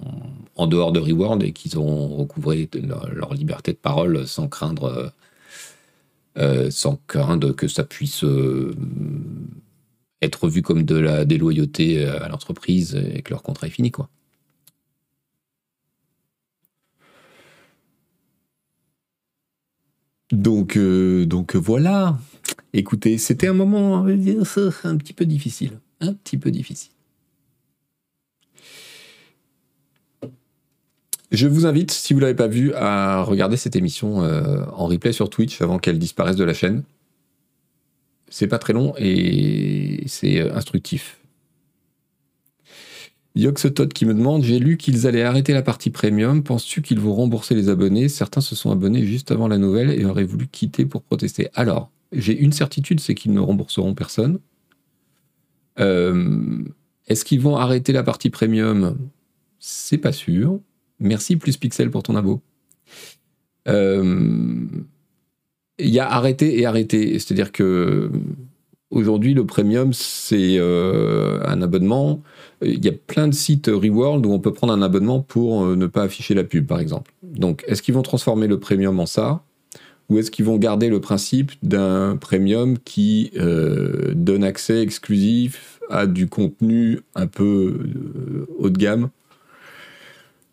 en, 0.56 0.66
dehors 0.66 0.92
de 0.92 1.00
Reworld 1.00 1.42
et 1.42 1.52
qu'ils 1.52 1.78
auront 1.78 2.08
recouvré 2.16 2.68
leur, 2.74 3.32
liberté 3.34 3.72
de 3.72 3.78
parole 3.78 4.26
sans 4.26 4.48
craindre, 4.48 5.12
sans 6.70 6.98
craindre 7.06 7.52
que 7.52 7.68
ça 7.68 7.84
puisse 7.84 8.24
être 10.24 10.48
vu 10.48 10.62
comme 10.62 10.82
de 10.82 10.96
la 10.96 11.24
déloyauté 11.24 12.04
euh, 12.04 12.22
à 12.22 12.28
l'entreprise 12.28 12.96
et 12.96 13.22
que 13.22 13.30
leur 13.30 13.42
contrat 13.42 13.68
est 13.68 13.70
fini, 13.70 13.90
quoi. 13.90 14.08
Donc, 20.32 20.76
euh, 20.76 21.26
donc 21.26 21.56
voilà. 21.56 22.18
Écoutez, 22.72 23.18
c'était 23.18 23.46
un 23.46 23.52
moment, 23.52 24.04
un 24.04 24.96
petit 24.96 25.12
peu 25.12 25.24
difficile. 25.26 25.72
Un 26.00 26.14
petit 26.14 26.36
peu 26.36 26.50
difficile. 26.50 26.90
Je 31.30 31.48
vous 31.48 31.66
invite, 31.66 31.90
si 31.90 32.12
vous 32.12 32.20
ne 32.20 32.24
l'avez 32.26 32.36
pas 32.36 32.46
vu, 32.46 32.72
à 32.74 33.22
regarder 33.22 33.56
cette 33.56 33.74
émission 33.74 34.22
euh, 34.22 34.64
en 34.72 34.86
replay 34.86 35.12
sur 35.12 35.30
Twitch 35.30 35.60
avant 35.62 35.78
qu'elle 35.78 35.98
disparaisse 35.98 36.36
de 36.36 36.44
la 36.44 36.54
chaîne. 36.54 36.84
C'est 38.28 38.46
pas 38.46 38.58
très 38.58 38.72
long 38.72 38.94
et 38.98 40.04
c'est 40.06 40.40
euh, 40.40 40.54
Yoxotot 43.34 43.88
qui 43.88 44.06
me 44.06 44.14
demande 44.14 44.44
J'ai 44.44 44.58
lu 44.58 44.76
qu'ils 44.76 45.06
allaient 45.06 45.22
arrêter 45.22 45.52
la 45.52 45.62
partie 45.62 45.90
premium. 45.90 46.42
Penses-tu 46.42 46.82
qu'ils 46.82 47.00
vont 47.00 47.14
rembourser 47.14 47.54
les 47.54 47.68
abonnés? 47.68 48.08
Certains 48.08 48.40
se 48.40 48.54
sont 48.54 48.70
abonnés 48.70 49.04
juste 49.04 49.32
avant 49.32 49.48
la 49.48 49.58
nouvelle 49.58 49.90
et 49.90 50.04
auraient 50.04 50.24
voulu 50.24 50.46
quitter 50.46 50.86
pour 50.86 51.02
protester. 51.02 51.48
Alors, 51.54 51.90
j'ai 52.12 52.38
une 52.38 52.52
certitude 52.52 53.00
c'est 53.00 53.14
qu'ils 53.14 53.32
ne 53.32 53.40
rembourseront 53.40 53.94
personne. 53.94 54.38
Euh, 55.80 56.64
est-ce 57.08 57.24
qu'ils 57.24 57.40
vont 57.40 57.56
arrêter 57.56 57.92
la 57.92 58.04
partie 58.04 58.30
premium? 58.30 58.96
C'est 59.58 59.98
pas 59.98 60.12
sûr. 60.12 60.60
Merci 61.00 61.36
plus 61.36 61.56
Pixel 61.56 61.90
pour 61.90 62.02
ton 62.02 62.14
abo. 62.14 62.40
Euh, 63.66 64.66
il 65.78 65.88
y 65.88 65.98
a 65.98 66.08
arrêté 66.08 66.60
et 66.60 66.66
arrêté. 66.66 67.18
C'est-à-dire 67.18 67.50
que 67.50 68.10
aujourd'hui, 68.94 69.34
le 69.34 69.44
premium, 69.44 69.92
c'est 69.92 70.56
euh, 70.58 71.40
un 71.44 71.60
abonnement. 71.60 72.22
Il 72.62 72.82
y 72.84 72.88
a 72.88 72.92
plein 72.92 73.28
de 73.28 73.34
sites 73.34 73.66
Reworld 73.66 74.24
où 74.24 74.32
on 74.32 74.38
peut 74.38 74.52
prendre 74.52 74.72
un 74.72 74.82
abonnement 74.82 75.20
pour 75.20 75.64
euh, 75.64 75.76
ne 75.76 75.86
pas 75.86 76.04
afficher 76.04 76.34
la 76.34 76.44
pub, 76.44 76.66
par 76.66 76.80
exemple. 76.80 77.12
Donc, 77.22 77.64
est-ce 77.66 77.82
qu'ils 77.82 77.94
vont 77.94 78.02
transformer 78.02 78.46
le 78.46 78.58
premium 78.58 78.98
en 79.00 79.06
ça? 79.06 79.42
Ou 80.08 80.18
est-ce 80.18 80.30
qu'ils 80.30 80.44
vont 80.44 80.56
garder 80.56 80.88
le 80.88 81.00
principe 81.00 81.52
d'un 81.62 82.16
premium 82.16 82.78
qui 82.78 83.32
euh, 83.36 84.12
donne 84.14 84.44
accès 84.44 84.80
exclusif 84.80 85.80
à 85.90 86.06
du 86.06 86.28
contenu 86.28 87.00
un 87.14 87.26
peu 87.26 87.78
haut 88.58 88.70
de 88.70 88.78
gamme? 88.78 89.10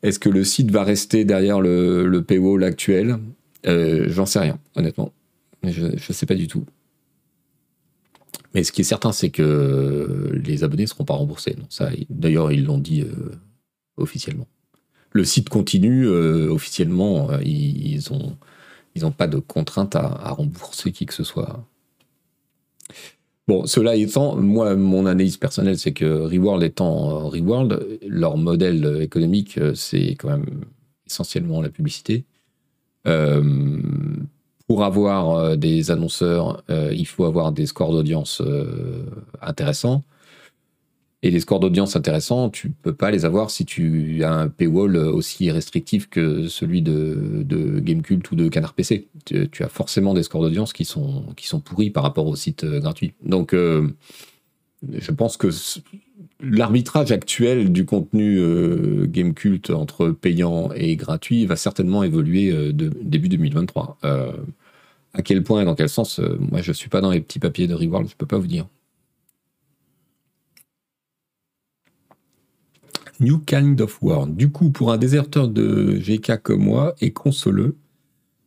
Est-ce 0.04 0.20
que 0.20 0.30
le 0.30 0.44
site 0.44 0.72
va 0.72 0.84
rester 0.84 1.26
derrière 1.26 1.62
le, 1.62 2.24
paywall 2.26 2.64
actuel? 2.64 3.18
J'en 3.66 4.26
sais 4.26 4.40
rien, 4.40 4.58
honnêtement. 4.76 5.12
Je 5.64 5.86
ne 5.86 5.98
sais 5.98 6.26
pas 6.26 6.34
du 6.34 6.48
tout. 6.48 6.66
Mais 8.54 8.64
ce 8.64 8.72
qui 8.72 8.82
est 8.82 8.86
certain, 8.86 9.12
c'est 9.12 9.30
que 9.30 10.40
les 10.44 10.64
abonnés 10.64 10.84
ne 10.84 10.88
seront 10.88 11.06
pas 11.06 11.14
remboursés. 11.14 11.56
D'ailleurs, 12.10 12.52
ils 12.52 12.66
l'ont 12.66 12.78
dit 12.78 13.02
euh, 13.02 13.32
officiellement. 13.98 14.48
Le 15.12 15.24
site 15.24 15.50
continue 15.50 16.06
euh, 16.08 16.50
officiellement. 16.50 17.30
ils 17.40 18.02
n'ont 18.12 18.38
ils 18.96 19.06
ont 19.06 19.12
pas 19.12 19.28
de 19.28 19.38
contrainte 19.38 19.96
à, 19.96 20.32
rembourser 20.32 20.92
qui 20.92 21.06
que 21.06 21.14
ce 21.14 21.24
soit. 21.24 21.66
Bon, 23.48 23.66
cela 23.66 23.96
étant, 23.96 24.36
moi, 24.36 24.76
mon 24.76 25.06
analyse 25.06 25.38
personnelle, 25.38 25.78
c'est 25.78 25.94
que 25.94 26.06
Reworld 26.06 26.64
étant 26.64 27.30
Reworld, 27.30 28.00
leur 28.06 28.38
modèle 28.38 29.00
économique, 29.02 29.60
c'est 29.76 30.16
quand 30.16 30.30
même 30.30 30.46
essentiellement 31.08 31.62
la 31.62 31.70
publicité. 31.70 32.26
Euh, 33.08 33.62
pour 34.72 34.86
avoir 34.86 35.32
euh, 35.32 35.56
des 35.58 35.92
annonceurs, 35.92 36.64
euh, 36.70 36.94
il 36.96 37.06
faut 37.06 37.26
avoir 37.26 37.52
des 37.52 37.66
scores 37.66 37.92
d'audience 37.92 38.42
intéressants. 39.42 40.02
Et 41.24 41.30
les 41.30 41.42
scores 41.42 41.60
d'audience 41.60 41.98
intéressants, 41.98 42.50
tu 42.50 42.70
peux 42.70 42.94
pas 42.94 43.12
les 43.12 43.26
avoir 43.26 43.52
si 43.52 43.66
tu 43.66 44.24
as 44.24 44.32
un 44.32 44.48
paywall 44.48 44.96
aussi 44.96 45.52
restrictif 45.52 46.08
que 46.08 46.48
celui 46.48 46.82
de, 46.82 47.82
Gamecult 47.84 48.32
ou 48.32 48.36
de 48.36 48.48
Canard 48.48 48.74
PC. 48.74 49.10
Tu, 49.26 49.50
as 49.62 49.68
forcément 49.68 50.14
des 50.14 50.24
scores 50.24 50.42
d'audience 50.42 50.72
qui 50.72 50.86
sont, 50.86 51.26
qui 51.36 51.48
sont 51.48 51.60
pourris 51.60 51.90
par 51.90 52.04
rapport 52.04 52.26
au 52.26 52.38
site 52.38 52.64
gratuit. 52.64 53.12
Donc, 53.26 53.54
je 53.54 55.12
pense 55.12 55.36
que 55.36 55.50
l'arbitrage 56.42 57.12
actuel 57.12 57.72
du 57.72 57.86
contenu 57.86 58.40
euh, 58.40 59.06
game 59.08 59.34
culte 59.34 59.70
entre 59.70 60.10
payant 60.10 60.72
et 60.74 60.96
gratuit 60.96 61.46
va 61.46 61.56
certainement 61.56 62.04
évoluer 62.04 62.52
euh, 62.52 62.72
début 62.74 63.30
2023. 63.30 63.98
Euh, 64.04 64.32
à 65.14 65.22
quel 65.22 65.44
point 65.44 65.62
et 65.62 65.66
dans 65.66 65.76
quel 65.76 65.90
sens, 65.90 66.20
moi 66.40 66.62
je 66.62 66.72
suis 66.72 66.90
pas 66.90 67.02
dans 67.02 67.12
les 67.12 67.22
petits 67.22 67.40
papiers 67.40 67.68
de 67.68 67.74
Reworld, 67.74 68.10
je 68.10 68.16
peux 68.16 68.26
pas 68.26 68.38
vous 68.38 68.48
dire. 68.48 68.68
New 73.22 73.38
Kind 73.38 73.80
of 73.82 74.02
World. 74.02 74.36
Du 74.36 74.50
coup, 74.50 74.72
pour 74.72 74.92
un 74.92 74.98
déserteur 74.98 75.48
de 75.48 76.00
GK 76.00 76.42
comme 76.42 76.64
moi 76.64 76.96
et 77.02 77.12
consoleux, 77.12 77.78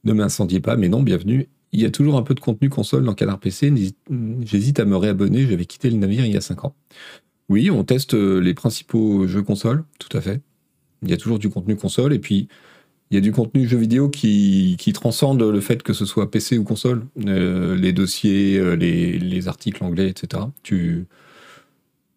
ne 0.03 0.13
m'incendiez 0.13 0.61
pas, 0.61 0.77
mais 0.77 0.89
non, 0.89 1.03
bienvenue. 1.03 1.49
Il 1.73 1.81
y 1.81 1.85
a 1.87 1.91
toujours 1.91 2.17
un 2.17 2.23
peu 2.23 2.35
de 2.35 2.41
contenu 2.41 2.69
console 2.69 3.05
dans 3.05 3.15
Canard 3.15 3.39
PC. 3.39 3.73
J'hésite 4.43 4.81
à 4.81 4.85
me 4.85 4.97
réabonner, 4.97 5.47
j'avais 5.47 5.65
quitté 5.65 5.91
le 5.91 5.97
navire 5.97 6.27
il 6.27 6.33
y 6.33 6.37
a 6.37 6.41
5 6.41 6.65
ans. 6.65 6.75
Oui, 7.49 7.71
on 7.71 7.85
teste 7.85 8.15
euh, 8.15 8.41
les 8.41 8.55
principaux 8.55 9.27
jeux 9.27 9.43
console, 9.43 9.85
tout 9.99 10.15
à 10.17 10.21
fait. 10.21 10.41
Il 11.03 11.11
y 11.11 11.13
a 11.13 11.17
toujours 11.17 11.39
du 11.39 11.51
contenu 11.51 11.77
console, 11.77 12.13
et 12.13 12.19
puis 12.19 12.49
il 13.11 13.15
y 13.15 13.19
a 13.19 13.21
du 13.21 13.33
contenu 13.33 13.69
jeu 13.69 13.79
vidéo 13.79 14.09
qui, 14.09 14.77
transcende 14.95 15.43
le 15.43 15.61
fait 15.61 15.83
que 15.83 15.93
ce 15.93 16.05
soit 16.05 16.31
PC 16.31 16.59
ou 16.59 16.65
console. 16.65 17.05
Euh, 17.27 17.77
les 17.77 17.93
dossiers, 17.93 18.59
euh, 18.59 18.75
les, 18.75 19.49
articles 19.49 19.85
anglais, 19.85 20.09
etc. 20.09 20.45
Tu, 20.63 21.07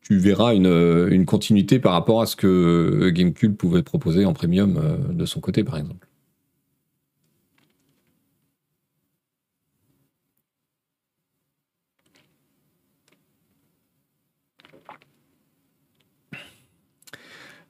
verras 0.09 0.55
une, 0.55 1.07
une, 1.11 1.25
continuité 1.25 1.79
par 1.79 1.91
rapport 1.91 2.21
à 2.21 2.25
ce 2.25 2.35
que 2.35 3.09
Gamecube 3.13 3.55
pouvait 3.55 3.83
proposer 3.83 4.25
en 4.25 4.33
premium 4.33 4.79
de 5.09 5.25
son 5.25 5.41
côté, 5.41 5.63
par 5.63 5.77
exemple. 5.77 6.06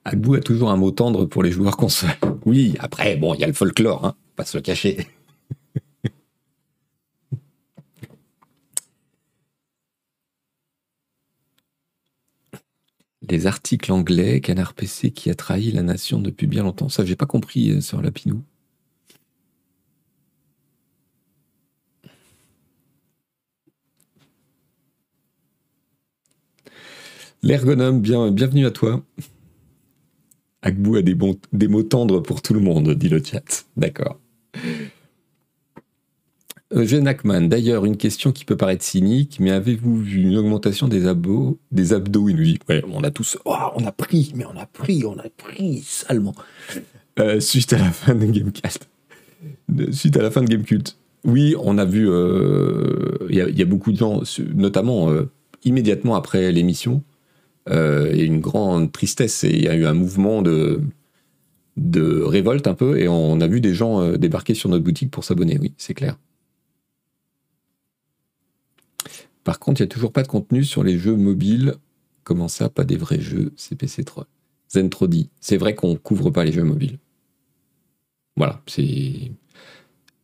Agbou 0.08 0.36
a 0.36 0.40
toujours 0.40 0.70
un 0.70 0.76
mot 0.78 0.90
tendre 0.90 1.26
pour 1.26 1.42
les 1.42 1.52
joueurs 1.52 1.76
console. 1.76 2.08
Oui, 2.46 2.74
après, 2.78 3.16
bon, 3.16 3.34
il 3.34 3.40
y 3.40 3.44
a 3.44 3.46
le 3.46 3.52
folklore, 3.52 4.06
hein, 4.06 4.14
pas 4.36 4.46
se 4.46 4.56
le 4.56 4.62
cacher. 4.62 5.06
les 13.28 13.46
articles 13.46 13.92
anglais, 13.92 14.40
Canard 14.40 14.72
PC 14.72 15.10
qui 15.10 15.28
a 15.28 15.34
trahi 15.34 15.72
la 15.72 15.82
nation 15.82 16.20
depuis 16.20 16.46
bien 16.46 16.62
longtemps. 16.62 16.88
Ça, 16.88 17.04
j'ai 17.04 17.14
pas 17.14 17.26
compris 17.26 17.72
euh, 17.72 17.82
sur 17.82 18.00
Lapinou. 18.00 18.42
L'ergonome, 27.42 28.00
bien, 28.00 28.30
bienvenue 28.30 28.64
à 28.64 28.70
toi. 28.70 29.04
Agbou 30.62 30.96
a 30.96 31.02
des, 31.02 31.14
mots 31.14 31.82
tendres 31.82 32.20
pour 32.20 32.42
tout 32.42 32.54
le 32.54 32.60
monde, 32.60 32.90
dit 32.94 33.08
le 33.08 33.22
chat. 33.22 33.64
D'accord. 33.76 34.18
Eugène 36.70 37.08
Ackman, 37.08 37.42
d'ailleurs, 37.42 37.86
une 37.86 37.96
question 37.96 38.30
qui 38.30 38.44
peut 38.44 38.56
paraître 38.56 38.84
cynique, 38.84 39.38
mais 39.40 39.50
avez-vous 39.50 39.96
vu 39.96 40.22
une 40.22 40.36
augmentation 40.36 40.86
des 40.86 41.06
abdos, 41.06 41.58
des 41.72 41.94
abdos? 41.94 42.28
Il 42.28 42.58
on 42.92 43.02
a 43.04 43.10
tous, 43.10 43.38
oh, 43.46 43.54
on 43.74 43.86
a 43.86 43.92
pris, 43.92 44.32
mais 44.34 44.44
on 44.44 44.56
a 44.58 44.66
pris, 44.66 45.04
on 45.06 45.18
a 45.18 45.28
pris 45.34 45.82
salement. 45.86 46.34
Euh, 47.18 47.40
suite 47.40 47.72
à 47.72 47.78
la 47.78 47.90
fin 47.90 48.14
de 48.14 48.26
Gamecult. 48.26 48.86
Suite 49.92 50.16
à 50.16 50.22
la 50.22 50.30
fin 50.30 50.42
de 50.42 50.48
Gamecult. 50.48 50.98
Oui, 51.24 51.54
on 51.58 51.78
a 51.78 51.84
vu, 51.86 52.02
il 52.02 52.10
euh, 52.10 53.26
y, 53.30 53.62
a 53.62 53.64
beaucoup 53.64 53.92
de 53.92 53.96
gens, 53.96 54.22
notamment 54.54 55.10
euh, 55.10 55.30
immédiatement 55.64 56.16
après 56.16 56.52
l'émission, 56.52 57.02
y 57.70 58.20
a 58.22 58.24
une 58.24 58.40
grande 58.40 58.92
tristesse 58.92 59.44
et 59.44 59.50
il 59.50 59.62
y 59.62 59.68
a 59.68 59.74
eu 59.74 59.86
un 59.86 59.94
mouvement 59.94 60.42
de, 60.42 60.80
de 61.76 62.22
révolte 62.22 62.66
un 62.66 62.74
peu, 62.74 62.98
et 62.98 63.08
on 63.08 63.40
a 63.40 63.46
vu 63.46 63.60
des 63.60 63.74
gens 63.74 64.12
débarquer 64.12 64.54
sur 64.54 64.68
notre 64.68 64.84
boutique 64.84 65.10
pour 65.10 65.24
s'abonner, 65.24 65.58
oui, 65.60 65.72
c'est 65.76 65.94
clair. 65.94 66.16
Par 69.48 69.58
contre, 69.58 69.80
il 69.80 69.84
n'y 69.84 69.88
a 69.88 69.94
toujours 69.94 70.12
pas 70.12 70.22
de 70.22 70.28
contenu 70.28 70.62
sur 70.62 70.84
les 70.84 70.98
jeux 70.98 71.16
mobiles. 71.16 71.74
Comment 72.22 72.48
ça, 72.48 72.68
pas 72.68 72.84
des 72.84 72.98
vrais 72.98 73.18
jeux 73.18 73.54
CPC 73.56 74.04
Troll 74.04 74.26
Zentrodi, 74.70 75.30
c'est 75.40 75.56
vrai 75.56 75.74
qu'on 75.74 75.96
couvre 75.96 76.28
pas 76.28 76.44
les 76.44 76.52
jeux 76.52 76.64
mobiles. 76.64 76.98
Voilà, 78.36 78.60
c'est. 78.66 79.32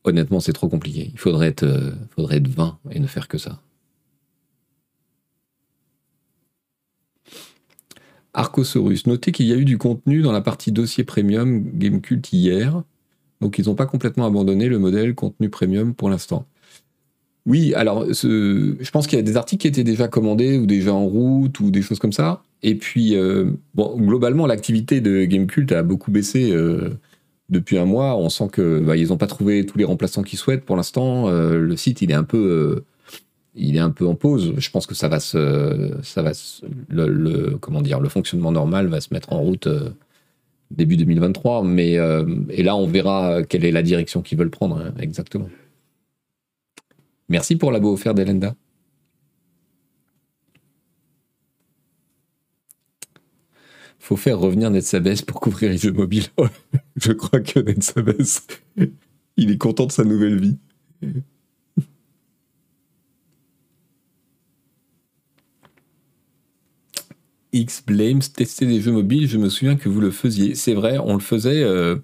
Honnêtement, 0.04 0.40
c'est 0.40 0.52
trop 0.52 0.68
compliqué. 0.68 1.10
Il 1.10 1.18
faudrait 1.18 1.48
être, 1.48 1.62
euh, 1.62 1.92
faudrait 2.10 2.36
être 2.36 2.48
20 2.48 2.78
et 2.90 2.98
ne 2.98 3.06
faire 3.06 3.26
que 3.26 3.38
ça. 3.38 3.62
Arcosaurus, 8.34 9.06
notez 9.06 9.32
qu'il 9.32 9.46
y 9.46 9.52
a 9.52 9.56
eu 9.56 9.64
du 9.64 9.78
contenu 9.78 10.22
dans 10.22 10.32
la 10.32 10.40
partie 10.40 10.72
dossier 10.72 11.04
premium 11.04 11.64
Gamecult 11.74 12.32
hier, 12.32 12.82
donc 13.40 13.58
ils 13.58 13.66
n'ont 13.66 13.74
pas 13.74 13.86
complètement 13.86 14.26
abandonné 14.26 14.68
le 14.68 14.78
modèle 14.78 15.14
contenu 15.14 15.48
premium 15.48 15.94
pour 15.94 16.10
l'instant. 16.10 16.46
Oui, 17.46 17.74
alors 17.74 18.06
je 18.06 18.90
pense 18.90 19.06
qu'il 19.06 19.18
y 19.18 19.20
a 19.20 19.24
des 19.24 19.36
articles 19.36 19.62
qui 19.62 19.68
étaient 19.68 19.84
déjà 19.84 20.08
commandés 20.08 20.58
ou 20.58 20.66
déjà 20.66 20.94
en 20.94 21.04
route 21.04 21.60
ou 21.60 21.70
des 21.70 21.82
choses 21.82 21.98
comme 21.98 22.12
ça. 22.12 22.42
Et 22.62 22.74
puis, 22.76 23.14
euh, 23.16 23.50
globalement, 23.76 24.46
l'activité 24.46 25.02
de 25.02 25.24
Gamecult 25.26 25.70
a 25.72 25.82
beaucoup 25.82 26.10
baissé 26.10 26.50
euh, 26.52 26.98
depuis 27.50 27.76
un 27.76 27.84
mois. 27.84 28.16
On 28.16 28.30
sent 28.30 28.48
que 28.50 28.80
bah, 28.80 28.96
ils 28.96 29.08
n'ont 29.08 29.18
pas 29.18 29.26
trouvé 29.26 29.66
tous 29.66 29.76
les 29.76 29.84
remplaçants 29.84 30.22
qu'ils 30.22 30.38
souhaitent 30.38 30.64
pour 30.64 30.76
l'instant. 30.76 31.28
Euh, 31.28 31.58
le 31.58 31.76
site, 31.76 32.00
il 32.00 32.10
est 32.10 32.14
un 32.14 32.24
peu, 32.24 32.82
il 33.54 33.76
est 33.76 33.80
un 33.80 33.90
peu 33.90 34.06
en 34.06 34.14
pause. 34.14 34.54
Je 34.56 34.70
pense 34.70 34.86
que 34.86 34.94
ça 34.94 35.08
va 35.08 35.20
se, 35.20 35.96
ça 36.02 36.22
va 36.22 36.32
le, 36.88 37.56
comment 37.58 37.82
dire, 37.82 38.00
le 38.00 38.08
fonctionnement 38.08 38.52
normal 38.52 38.88
va 38.88 39.00
se 39.00 39.12
mettre 39.12 39.32
en 39.32 39.40
route 39.40 39.68
début 40.70 40.96
2023. 40.96 41.64
Mais 41.64 41.92
et 42.50 42.62
là, 42.62 42.76
on 42.76 42.86
verra 42.86 43.42
quelle 43.44 43.64
est 43.64 43.72
la 43.72 43.82
direction 43.82 44.22
qu'ils 44.22 44.38
veulent 44.38 44.50
prendre 44.50 44.78
hein, 44.78 44.92
exactement. 44.98 45.48
Merci 47.28 47.56
pour 47.56 47.72
l'abo 47.72 47.92
offert 47.92 48.14
d'Elenda. 48.14 48.54
Faut 53.98 54.16
faire 54.16 54.38
revenir 54.38 54.70
Netsabes 54.70 55.22
pour 55.26 55.40
couvrir 55.40 55.70
les 55.70 55.78
jeux 55.78 55.92
mobiles. 55.92 56.26
Je 56.96 57.12
crois 57.12 57.40
que 57.40 57.58
Netsabes, 57.60 58.22
il 59.36 59.50
est 59.50 59.58
content 59.58 59.86
de 59.86 59.92
sa 59.92 60.04
nouvelle 60.04 60.38
vie. 60.38 60.58
X 67.54 67.84
Blames, 67.86 68.20
tester 68.20 68.66
des 68.66 68.80
jeux 68.80 68.92
mobiles, 68.92 69.28
je 69.28 69.38
me 69.38 69.48
souviens 69.48 69.76
que 69.76 69.88
vous 69.88 70.00
le 70.00 70.10
faisiez. 70.10 70.54
C'est 70.54 70.74
vrai, 70.74 70.98
on 70.98 71.14
le 71.14 71.20
faisait. 71.20 71.62
Euh, 71.62 71.96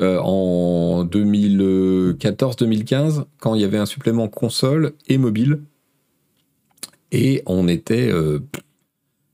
euh, 0.00 0.20
en 0.20 1.04
2014-2015 1.06 3.24
quand 3.40 3.56
il 3.56 3.62
y 3.62 3.64
avait 3.64 3.78
un 3.78 3.86
supplément 3.86 4.28
console 4.28 4.92
et 5.08 5.18
mobile. 5.18 5.60
Et 7.10 7.42
on 7.46 7.66
était 7.66 8.08
euh, 8.12 8.38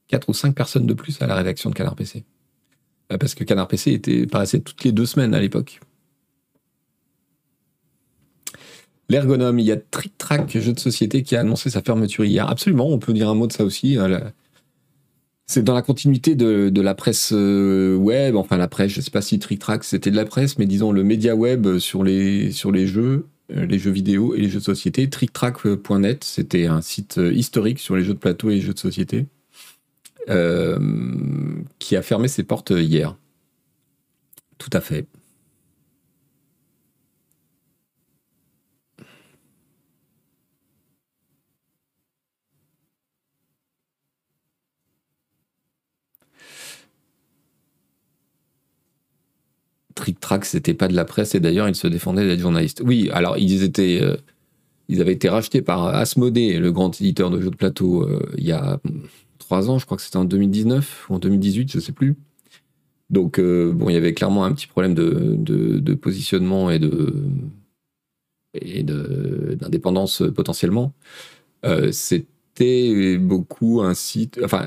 4 0.09 0.31
ou 0.31 0.33
5 0.33 0.55
personnes 0.55 0.87
de 0.87 0.95
plus 0.95 1.21
à 1.21 1.27
la 1.27 1.35
rédaction 1.35 1.69
de 1.69 1.75
Canard 1.75 1.97
PC. 1.97 2.25
Euh, 3.13 3.19
parce 3.19 3.35
que 3.35 3.45
Canard 3.45 3.69
PC 3.69 3.93
était, 3.93 4.27
paraissait 4.27 4.61
toutes 4.61 4.85
les 4.85 4.93
deux 4.93 5.05
semaines 5.05 5.35
à 5.35 5.41
l'époque. 5.41 5.81
L'ergonome, 9.11 9.59
il 9.59 9.67
y 9.67 9.73
a 9.73 9.77
Trick 9.77 10.17
Track, 10.17 10.59
jeu 10.59 10.73
de 10.73 10.81
société, 10.81 11.23
qui 11.23 11.37
a 11.37 11.41
annoncé 11.41 11.69
sa 11.69 11.83
fermeture 11.83 12.25
hier. 12.25 12.49
Absolument, 12.49 12.89
on 12.89 12.99
peut 12.99 13.13
dire 13.13 13.29
un 13.29 13.35
mot 13.35 13.47
de 13.47 13.53
ça 13.53 13.65
aussi. 13.65 13.99
Hein, 13.99 14.33
c'est 15.55 15.63
dans 15.63 15.75
la 15.75 15.83
continuité 15.83 16.35
de, 16.35 16.81
la 16.81 16.95
presse 16.97 17.31
euh, 17.33 17.95
web, 17.95 18.35
enfin 18.35 18.57
la 18.57 18.67
presse, 18.67 18.91
je 18.91 19.01
sais 19.01 19.13
pas 19.13 19.23
si 19.23 19.39
Trick 19.39 19.61
Track 19.61 19.85
c'était 19.85 20.11
de 20.11 20.17
la 20.17 20.25
presse, 20.25 20.59
mais 20.59 20.67
disons 20.67 20.91
le 20.91 21.05
média 21.05 21.37
web 21.37 21.79
sur 21.79 22.03
les, 22.03 22.51
sur 22.51 22.73
les 22.73 22.89
jeux, 22.89 23.29
euh, 23.53 23.65
les 23.65 23.79
jeux 23.79 23.93
vidéo 23.93 24.35
et 24.35 24.41
les 24.41 24.49
jeux 24.49 24.59
de 24.59 24.65
société. 24.65 25.09
TrickTrack.net, 25.09 26.25
c'était 26.25 26.67
un 26.67 26.81
site 26.81 27.19
euh, 27.19 27.33
historique 27.33 27.79
sur 27.79 27.95
les 27.95 28.03
jeux 28.03 28.15
de 28.15 28.19
plateau 28.19 28.51
et 28.51 28.57
les 28.57 28.61
jeux 28.61 28.75
de 28.75 28.79
société, 28.81 29.27
qui 31.79 31.97
a 31.97 32.03
fermé 32.03 32.27
ses 32.27 32.43
portes 32.43 32.71
hier. 32.71 33.17
Tout 34.59 34.71
à 34.73 34.81
fait. 34.81 35.07
Track, 50.13 50.45
c'était 50.45 50.75
pas 50.75 50.89
de 50.89 50.95
la 50.95 51.05
presse 51.05 51.35
et 51.35 51.41
d'ailleurs 51.41 51.69
ils 51.69 51.75
se 51.75 51.87
défendaient 51.87 52.27
d'être 52.27 52.41
journalistes. 52.41 52.83
Oui, 52.85 53.11
alors 53.13 53.39
ils 53.39 53.63
étaient, 53.63 54.01
euh, 54.03 54.17
ils 54.89 55.01
avaient 55.01 55.13
été 55.13 55.29
rachetés 55.29 55.63
par 55.63 55.87
Asmodee, 55.87 56.59
le 56.59 56.73
grand 56.73 57.01
éditeur 57.01 57.31
de 57.31 57.41
jeux 57.41 57.51
de 57.51 57.57
plateau, 57.57 58.03
euh, 58.03 58.21
il 58.37 58.45
y 58.45 58.53
a 58.53 58.81
trois 59.39 59.71
ans, 59.71 59.79
je 59.79 59.87
crois 59.87 59.97
que 59.97 60.03
c'était 60.03 60.17
en 60.17 60.25
2019 60.25 61.07
ou 61.09 61.15
en 61.15 61.19
2018, 61.19 61.73
je 61.73 61.81
sais 61.81 61.93
plus. 61.93 62.17
Donc 63.11 63.39
euh, 63.39 63.73
bon, 63.73 63.89
il 63.89 63.95
y 63.95 63.97
avait 63.97 64.15
clairement 64.15 64.45
un 64.45 64.53
petit 64.53 64.67
problème 64.67 64.95
de, 64.95 65.37
de, 65.39 65.95
positionnement 65.95 66.71
et 66.71 66.79
de 66.79 67.15
et 68.55 68.83
d'indépendance 68.85 70.23
potentiellement. 70.35 70.93
c'était 71.91 73.19
beaucoup 73.19 73.83
un 73.83 73.95
site. 73.95 74.39
Enfin, 74.45 74.67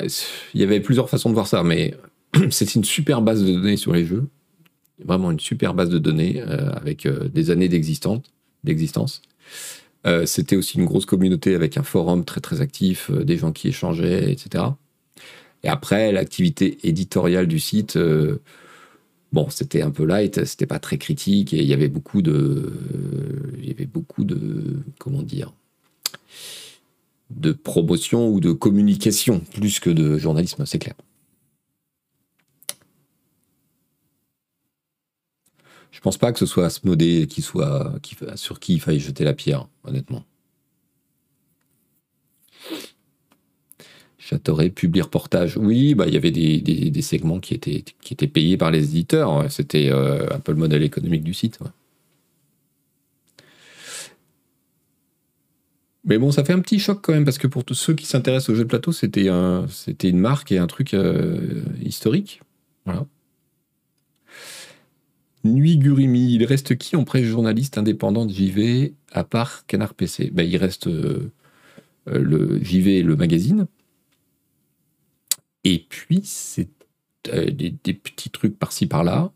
il 0.53 0.61
y 0.61 0.63
avait 0.63 0.81
plusieurs 0.81 1.09
façons 1.09 1.29
de 1.29 1.35
voir 1.35 1.47
ça, 1.47 1.63
mais 1.63 1.95
c'est 2.49 2.75
une 2.75 2.83
super 2.83 3.21
base 3.21 3.43
de 3.43 3.53
données 3.53 3.77
sur 3.77 3.93
les 3.93 4.05
jeux 4.05 4.27
vraiment 5.03 5.31
une 5.31 5.39
super 5.39 5.73
base 5.73 5.89
de 5.89 5.99
données 5.99 6.41
euh, 6.41 6.71
avec 6.71 7.05
euh, 7.05 7.27
des 7.29 7.51
années 7.51 7.69
d'existence. 7.69 9.21
Euh, 10.05 10.25
c'était 10.25 10.55
aussi 10.55 10.77
une 10.77 10.85
grosse 10.85 11.05
communauté 11.05 11.55
avec 11.55 11.77
un 11.77 11.83
forum 11.83 12.25
très 12.25 12.41
très 12.41 12.61
actif, 12.61 13.11
des 13.11 13.37
gens 13.37 13.51
qui 13.51 13.67
échangeaient, 13.67 14.31
etc. 14.31 14.63
Et 15.63 15.69
après, 15.69 16.11
l'activité 16.11 16.77
éditoriale 16.83 17.47
du 17.47 17.59
site, 17.59 17.97
bon, 19.33 19.49
c'était 19.49 19.81
un 19.81 19.89
peu 19.89 20.05
light, 20.05 20.45
c'était 20.45 20.67
pas 20.67 20.79
très 20.79 20.97
critique 20.97 21.53
et 21.53 21.57
il 21.57 21.65
y 21.65 21.73
avait 21.73 21.87
beaucoup 21.87 22.21
de, 22.21 22.73
il 23.57 23.67
y 23.67 23.71
avait 23.71 23.87
beaucoup 23.87 24.23
de, 24.23 24.77
comment 24.99 25.23
dire, 25.23 25.51
de 27.31 27.51
promotion 27.51 28.29
ou 28.29 28.39
de 28.39 28.51
communication 28.51 29.41
plus 29.55 29.79
que 29.79 29.89
de 29.89 30.17
journalisme, 30.17 30.65
c'est 30.65 30.79
clair. 30.79 30.95
Je 35.97 36.01
pense 36.01 36.19
pas 36.19 36.31
que 36.31 36.37
ce 36.37 36.45
soit 36.45 36.67
Asmodée 36.67 37.25
qui 37.25 37.41
soit, 37.41 37.91
sur 38.35 38.59
qui 38.59 38.75
il 38.75 38.79
faille 38.79 38.99
jeter 38.99 39.23
la 39.23 39.33
pierre, 39.33 39.67
honnêtement. 39.83 40.23
Châteauret, 44.19 44.69
publie 44.69 45.01
reportage. 45.01 45.57
Oui, 45.57 45.95
bah, 45.95 46.05
il 46.05 46.13
y 46.13 46.17
avait 46.17 46.29
des, 46.29 47.01
segments 47.01 47.39
qui 47.39 47.55
étaient, 47.55 48.27
payés 48.27 48.57
par 48.57 48.69
les 48.69 48.83
éditeurs. 48.83 49.51
C'était 49.51 49.89
euh, 49.89 50.27
un 50.29 50.39
peu 50.39 50.51
le 50.51 50.59
modèle 50.59 50.83
économique 50.83 51.23
du 51.23 51.33
site. 51.33 51.57
Mais 56.03 56.19
bon, 56.19 56.31
ça 56.31 56.43
fait 56.43 56.53
un 56.53 56.59
petit 56.59 56.77
choc 56.77 56.99
quand 57.01 57.13
même, 57.13 57.25
parce 57.25 57.39
que 57.39 57.47
pour 57.47 57.63
tous 57.63 57.73
ceux 57.73 57.95
qui 57.95 58.05
s'intéressent 58.05 58.49
au 58.51 58.55
jeu 58.55 58.65
de 58.65 58.69
plateau, 58.69 58.91
c'était 58.91 59.29
un, 59.29 59.65
une 60.03 60.19
marque 60.19 60.51
et 60.51 60.59
un 60.59 60.67
truc 60.67 60.93
euh, 60.93 61.63
historique. 61.81 62.41
Voilà. 62.85 63.07
Nuit 65.53 65.77
Gurimi, 65.77 66.33
il 66.33 66.45
reste 66.45 66.77
qui 66.77 66.95
en 66.95 67.03
presse 67.03 67.25
journaliste 67.25 67.77
indépendant 67.77 68.25
de 68.25 68.31
JV 68.31 68.93
à 69.11 69.23
part 69.23 69.65
Canard 69.65 69.93
PC 69.93 70.29
ben, 70.31 70.43
Il 70.43 70.57
reste 70.57 70.87
euh, 70.87 71.31
euh, 72.07 72.19
le 72.19 72.63
JV, 72.63 73.03
le 73.03 73.15
magazine. 73.15 73.67
Et 75.63 75.79
puis, 75.79 76.21
c'est 76.23 76.69
euh, 77.29 77.51
des, 77.51 77.71
petits 77.93 78.29
trucs 78.29 78.57
par-ci 78.57 78.87
par-là. 78.87 79.31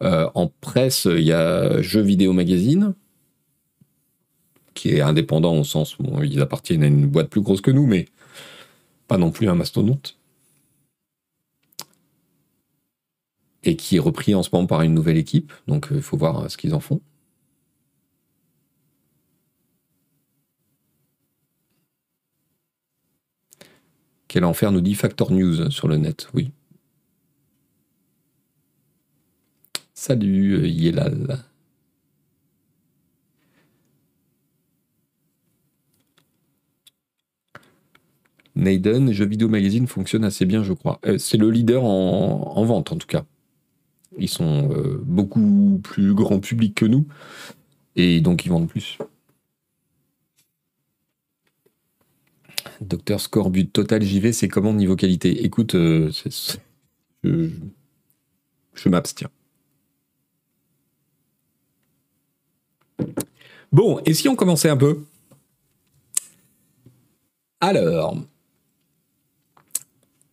en 0.00 0.52
presse, 0.60 1.06
il 1.06 1.22
y 1.22 1.32
a 1.32 1.80
Jeux 1.80 2.02
Vidéo 2.02 2.32
Magazine, 2.32 2.94
qui 4.74 4.90
est 4.90 5.00
indépendant 5.00 5.56
au 5.56 5.64
sens 5.64 5.98
où 5.98 6.22
ils 6.22 6.40
appartiennent 6.40 6.82
à 6.82 6.88
une 6.88 7.06
boîte 7.06 7.28
plus 7.28 7.40
grosse 7.40 7.60
que 7.60 7.70
nous, 7.70 7.86
mais 7.86 8.06
pas 9.06 9.16
non 9.16 9.30
plus 9.30 9.48
un 9.48 9.54
mastodonte. 9.54 10.18
Et 13.64 13.76
qui 13.76 13.96
est 13.96 14.00
repris 14.00 14.34
en 14.34 14.42
ce 14.42 14.50
moment 14.52 14.66
par 14.66 14.82
une 14.82 14.94
nouvelle 14.94 15.16
équipe, 15.16 15.52
donc 15.68 15.88
il 15.92 16.02
faut 16.02 16.16
voir 16.16 16.50
ce 16.50 16.56
qu'ils 16.56 16.74
en 16.74 16.80
font. 16.80 17.00
Quel 24.28 24.44
enfer 24.44 24.72
nous 24.72 24.80
dit 24.80 24.94
Factor 24.94 25.30
News 25.30 25.70
sur 25.70 25.88
le 25.88 25.98
net, 25.98 26.28
oui. 26.34 26.50
Salut 29.92 30.54
euh, 30.54 30.66
Yelal. 30.66 31.44
Naden, 38.54 39.12
Jeux 39.12 39.26
Vidéo 39.26 39.48
Magazine 39.48 39.86
fonctionne 39.86 40.24
assez 40.24 40.44
bien, 40.46 40.62
je 40.62 40.72
crois. 40.72 40.98
Euh, 41.06 41.18
c'est 41.18 41.36
le 41.36 41.50
leader 41.50 41.84
en, 41.84 42.64
vente, 42.64 42.90
en 42.92 42.96
tout 42.96 43.06
cas. 43.06 43.24
Ils 44.22 44.28
sont 44.28 44.70
euh, 44.70 45.00
beaucoup 45.02 45.80
plus 45.82 46.14
grand 46.14 46.38
public 46.38 46.76
que 46.76 46.84
nous, 46.84 47.06
et 47.96 48.20
donc 48.20 48.46
ils 48.46 48.50
vendent 48.50 48.68
plus. 48.68 48.98
Docteur 52.80 53.20
Scorbut, 53.20 53.66
Total 53.66 54.00
JV, 54.00 54.32
c'est 54.32 54.46
comment 54.46 54.72
niveau 54.72 54.94
qualité? 54.94 55.44
Écoute, 55.44 55.74
euh, 55.74 56.12
je 57.24 58.88
m'abstiens. 58.88 59.30
Bon, 63.72 64.00
et 64.06 64.14
si 64.14 64.28
on 64.28 64.36
commençait 64.36 64.68
un 64.68 64.76
peu? 64.76 65.04
Alors, 67.60 68.16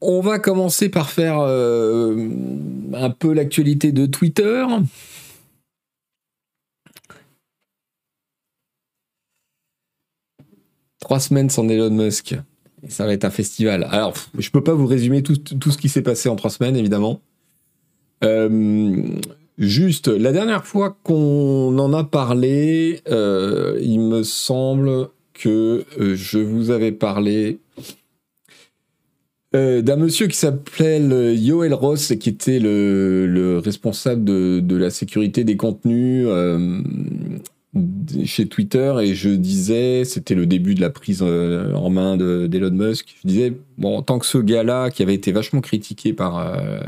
on 0.01 0.21
va 0.21 0.39
commencer 0.39 0.89
par 0.89 1.09
faire 1.09 1.39
euh, 1.39 2.29
un 2.93 3.09
peu 3.09 3.33
l'actualité 3.33 3.91
de 3.91 4.05
Twitter. 4.05 4.65
Trois 10.99 11.19
semaines 11.19 11.49
sans 11.49 11.67
Elon 11.67 11.89
Musk. 11.89 12.35
ça 12.87 13.05
va 13.05 13.13
être 13.13 13.25
un 13.25 13.29
festival. 13.29 13.87
Alors, 13.89 14.13
je 14.37 14.49
peux 14.49 14.63
pas 14.63 14.73
vous 14.73 14.85
résumer 14.85 15.23
tout, 15.23 15.35
ce 15.71 15.77
qui 15.77 15.89
s'est 15.89 16.01
passé 16.01 16.29
en 16.29 16.35
trois 16.35 16.49
semaines, 16.49 16.75
évidemment. 16.75 17.21
Euh, 18.23 19.15
juste, 19.57 20.07
la 20.07 20.31
dernière 20.31 20.65
fois 20.65 20.97
qu'on 21.03 21.77
en 21.77 21.93
a 21.93 22.03
parlé, 22.03 23.01
euh, 23.09 23.79
il 23.81 23.99
me 24.01 24.23
semble 24.23 25.09
que 25.33 25.85
je 25.97 26.37
vous 26.37 26.69
avais 26.69 26.91
parlé 26.91 27.59
d'un 29.53 29.95
monsieur 29.95 30.27
qui 30.27 30.37
s'appelait 30.37 30.99
Yoel 31.35 31.73
Ross, 31.73 32.13
qui 32.19 32.29
était 32.29 32.59
le, 32.59 33.59
responsable 33.63 34.23
de, 34.23 34.75
la 34.75 34.89
sécurité 34.89 35.43
des 35.43 35.57
contenus 35.57 36.27
chez 38.25 38.47
Twitter 38.47 38.95
et 39.01 39.13
je 39.13 39.29
disais, 39.29 40.03
c'était 40.03 40.35
le 40.35 40.45
début 40.45 40.73
de 40.73 40.81
la 40.81 40.89
prise 40.89 41.21
euh, 41.21 41.73
en 41.73 41.89
main 41.89 42.17
d'Elon 42.17 42.71
Musk, 42.71 43.15
je 43.21 43.27
disais, 43.27 43.53
bon, 43.77 44.01
tant 44.01 44.19
que 44.19 44.25
ce 44.25 44.37
gars-là, 44.39 44.89
qui 44.89 45.03
avait 45.03 45.13
été 45.13 45.31
vachement 45.31 45.61
critiqué 45.61 46.13
par, 46.13 46.39
euh, 46.39 46.79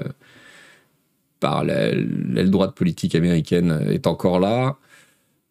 par 1.39 1.63
l'aile 1.63 2.49
droite 2.49 2.75
politique 2.75 3.15
américaine, 3.15 3.85
est 3.89 4.07
encore 4.07 4.39
là, 4.39 4.77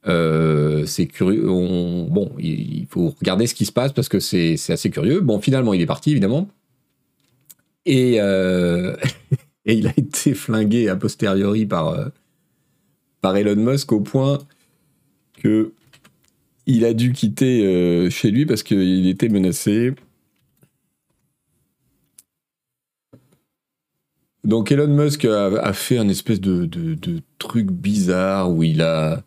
euh, 0.06 0.84
c'est 0.86 1.06
curieux. 1.06 1.44
bon, 1.44 2.32
il, 2.38 2.86
faut 2.88 3.14
regarder 3.20 3.46
ce 3.46 3.54
qui 3.54 3.66
se 3.66 3.72
passe 3.72 3.92
parce 3.92 4.08
que 4.08 4.18
c'est 4.18 4.54
assez 4.68 4.90
curieux. 4.90 5.20
Bon, 5.20 5.40
finalement, 5.40 5.74
il 5.74 5.80
est 5.80 5.86
parti, 5.86 6.10
évidemment. 6.10 6.48
Et, 7.86 8.16
et 9.64 9.74
il 9.74 9.86
a 9.86 9.92
été 9.96 10.34
flingué 10.34 10.88
a 10.88 10.96
posteriori 10.96 11.66
par, 11.66 12.10
par 13.20 13.36
Elon 13.36 13.56
Musk 13.56 13.92
au 13.92 14.00
point 14.00 14.38
que 15.42 15.72
il 16.66 16.84
a 16.84 16.92
dû 16.92 17.12
quitter 17.12 17.64
euh, 17.66 18.10
chez 18.10 18.30
lui 18.30 18.46
parce 18.46 18.62
qu'il 18.62 19.06
était 19.08 19.28
menacé. 19.28 19.94
Donc 24.44 24.72
Elon 24.72 24.88
Musk 24.88 25.24
a, 25.26 25.72
fait 25.72 25.98
un 25.98 26.08
espèce 26.08 26.40
de, 26.40 26.68
truc 27.38 27.70
bizarre 27.70 28.50
où 28.50 28.62
il 28.62 28.80
a, 28.82 29.22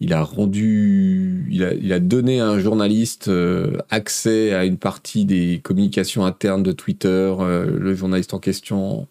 il 0.00 0.12
a 0.14 0.22
rendu, 0.22 1.46
il 1.50 1.92
a, 1.92 1.98
donné 2.00 2.40
à 2.40 2.48
un 2.48 2.58
journaliste 2.58 3.28
euh, 3.28 3.76
accès 3.90 4.54
à 4.54 4.64
une 4.64 4.78
partie 4.78 5.24
des 5.24 5.60
communications 5.62 6.24
internes 6.24 6.62
de 6.62 6.72
Twitter. 6.72 7.34
Euh, 7.38 7.78
le 7.78 7.94
journaliste 7.94 8.32
en 8.32 8.38
question, 8.38 9.06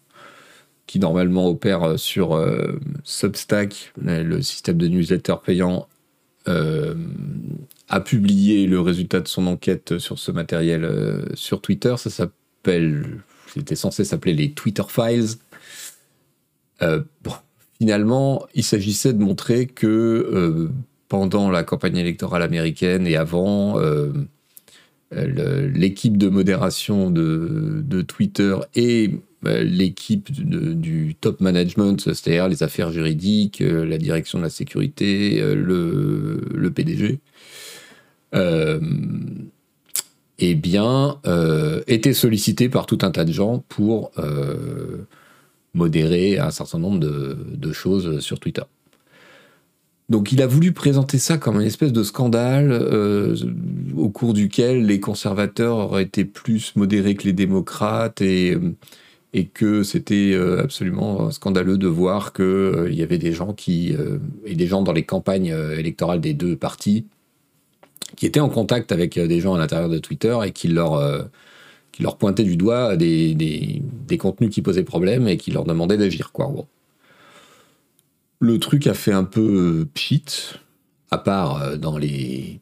qui 0.88 1.00
normalement 1.00 1.48
opère 1.48 2.00
sur 2.00 2.44
Substack, 3.04 3.94
le 4.02 4.42
système 4.42 4.78
de 4.78 4.88
newsletter 4.88 5.36
payant, 5.46 5.88
euh, 6.48 6.96
a 7.90 8.00
publié 8.00 8.68
le 8.68 8.80
résultat 8.80 9.20
de 9.20 9.28
son 9.28 9.48
enquête 9.48 9.98
sur 9.98 10.20
ce 10.20 10.32
matériel 10.32 10.84
euh, 10.84 11.26
sur 11.34 11.62
Twitter. 11.62 11.96
Ça 11.98 12.10
s'appelle, 12.10 13.22
c'était 13.54 13.76
censé 13.76 14.04
s'appeler 14.04 14.34
les 14.34 14.52
Twitter 14.52 14.84
Files. 14.88 15.38
Euh, 16.82 17.02
finalement, 17.80 18.46
il 18.56 18.64
s'agissait 18.64 19.14
de 19.14 19.24
montrer 19.24 19.66
que 19.68 20.70
pendant 21.08 21.50
la 21.50 21.64
campagne 21.64 21.98
électorale 21.98 22.44
américaine 22.44 23.08
et 23.08 23.16
avant, 23.16 23.80
l'équipe 25.12 26.18
de 26.18 26.30
modération 26.30 27.10
de, 27.10 28.02
Twitter 28.02 28.56
et 28.76 29.12
l'équipe 29.44 30.32
du 30.32 31.16
top 31.20 31.42
management, 31.42 32.02
c'est-à-dire 32.02 32.48
les 32.48 32.64
affaires 32.64 32.92
juridiques, 32.92 33.62
euh, 33.62 33.86
la 33.86 33.98
direction 33.98 34.38
de 34.40 34.44
la 34.44 34.50
sécurité, 34.50 35.42
euh, 35.42 35.56
le, 35.56 36.72
PDG, 36.72 37.20
euh, 38.36 38.80
eh 40.40 40.56
bien, 40.56 41.20
était 41.88 42.14
sollicité 42.14 42.70
par 42.70 42.86
tout 42.86 43.00
un 43.02 43.12
tas 43.12 43.26
de 43.26 43.34
gens 43.34 43.64
pour 43.68 44.12
modérer 45.74 46.40
un 46.40 46.52
certain 46.52 46.80
nombre 46.80 47.00
de, 47.00 47.72
choses 47.72 48.20
sur 48.20 48.40
Twitter. 48.40 48.64
Donc 50.10 50.32
il 50.32 50.42
a 50.42 50.48
voulu 50.48 50.72
présenter 50.72 51.20
ça 51.20 51.38
comme 51.38 51.58
une 51.58 51.68
espèce 51.68 51.94
de 51.94 52.04
scandale 52.04 52.72
au 53.96 54.10
cours 54.10 54.34
duquel 54.34 54.86
les 54.86 55.00
conservateurs 55.00 55.78
auraient 55.78 56.04
été 56.04 56.26
plus 56.26 56.76
modérés 56.76 57.14
que 57.16 57.26
les 57.26 57.34
démocrates 57.34 58.22
et 58.22 58.58
et 59.34 59.46
que 59.46 59.84
c'était 59.84 60.32
euh, 60.34 60.64
absolument 60.64 61.30
scandaleux 61.32 61.78
de 61.78 61.88
voir 61.88 62.34
qu'il 62.34 62.46
euh, 62.46 62.92
y 62.92 63.04
avait 63.04 63.20
des 63.20 63.32
gens 63.32 63.54
qui 63.54 63.96
euh, 63.96 64.18
et 64.46 64.56
des 64.56 64.68
gens 64.68 64.82
dans 64.82 64.92
les 64.92 65.04
campagnes 65.04 65.56
électorales 65.78 66.22
des 66.22 66.34
deux 66.34 66.56
partis 66.56 67.06
qui 68.16 68.26
étaient 68.26 68.40
en 68.40 68.50
contact 68.50 68.92
avec 68.92 69.20
des 69.20 69.40
gens 69.40 69.54
à 69.54 69.60
l'intérieur 69.60 69.90
de 69.90 70.00
Twitter 70.00 70.36
et 70.44 70.52
qui 70.52 70.68
leur 70.68 71.30
qui 72.00 72.04
leur 72.04 72.16
pointaient 72.16 72.46
du 72.46 72.56
doigt 72.56 72.96
des, 72.96 73.36
des, 73.36 74.18
contenus 74.18 74.52
qui 74.52 74.62
posaient 74.62 74.84
problème 74.84 75.28
et 75.28 75.36
qui 75.36 75.52
leur 75.52 75.66
demandaient 75.66 75.98
d'agir 75.98 76.32
quoi 76.32 76.50
Le 78.40 78.58
truc 78.58 78.88
a 78.88 78.94
fait 78.94 79.12
un 79.12 79.26
peu 79.26 79.86
pchit, 79.94 80.24
à 81.12 81.18
part 81.18 81.78
dans 81.78 81.98
les 81.98 82.62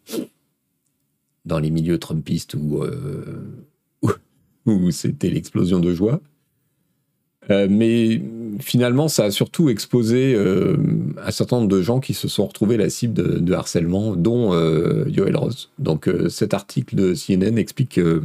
dans 1.45 1.60
les 1.60 1.69
milieux 1.69 2.00
trumpistes 2.00 2.56
où, 2.56 2.84
où 4.65 4.89
c'était 4.89 5.30
l'explosion 5.30 5.80
de 5.80 5.93
joie. 5.93 6.19
Euh, 7.50 7.67
mais 7.69 8.21
finalement, 8.60 9.08
ça 9.08 9.26
a 9.26 9.32
surtout 9.32 9.69
exposé 9.69 10.34
euh, 10.36 10.76
un 11.23 11.32
certain 11.32 11.58
nombre 11.58 11.69
de 11.69 11.82
gens 11.82 12.00
qui 12.00 12.13
se 12.13 12.28
sont 12.28 12.47
retrouvés 12.47 12.78
la 12.78 12.89
cible 12.89 13.43
de, 13.43 13.54
harcèlement, 13.54 14.15
dont 14.15 14.54
euh, 14.54 15.06
Yoel 15.08 15.38
Ross. 15.38 15.69
Donc 15.80 16.10
cet 16.30 16.54
article 16.54 16.95
de 16.95 17.13
CNN 17.13 17.58
explique 17.58 17.91
que, 17.95 18.23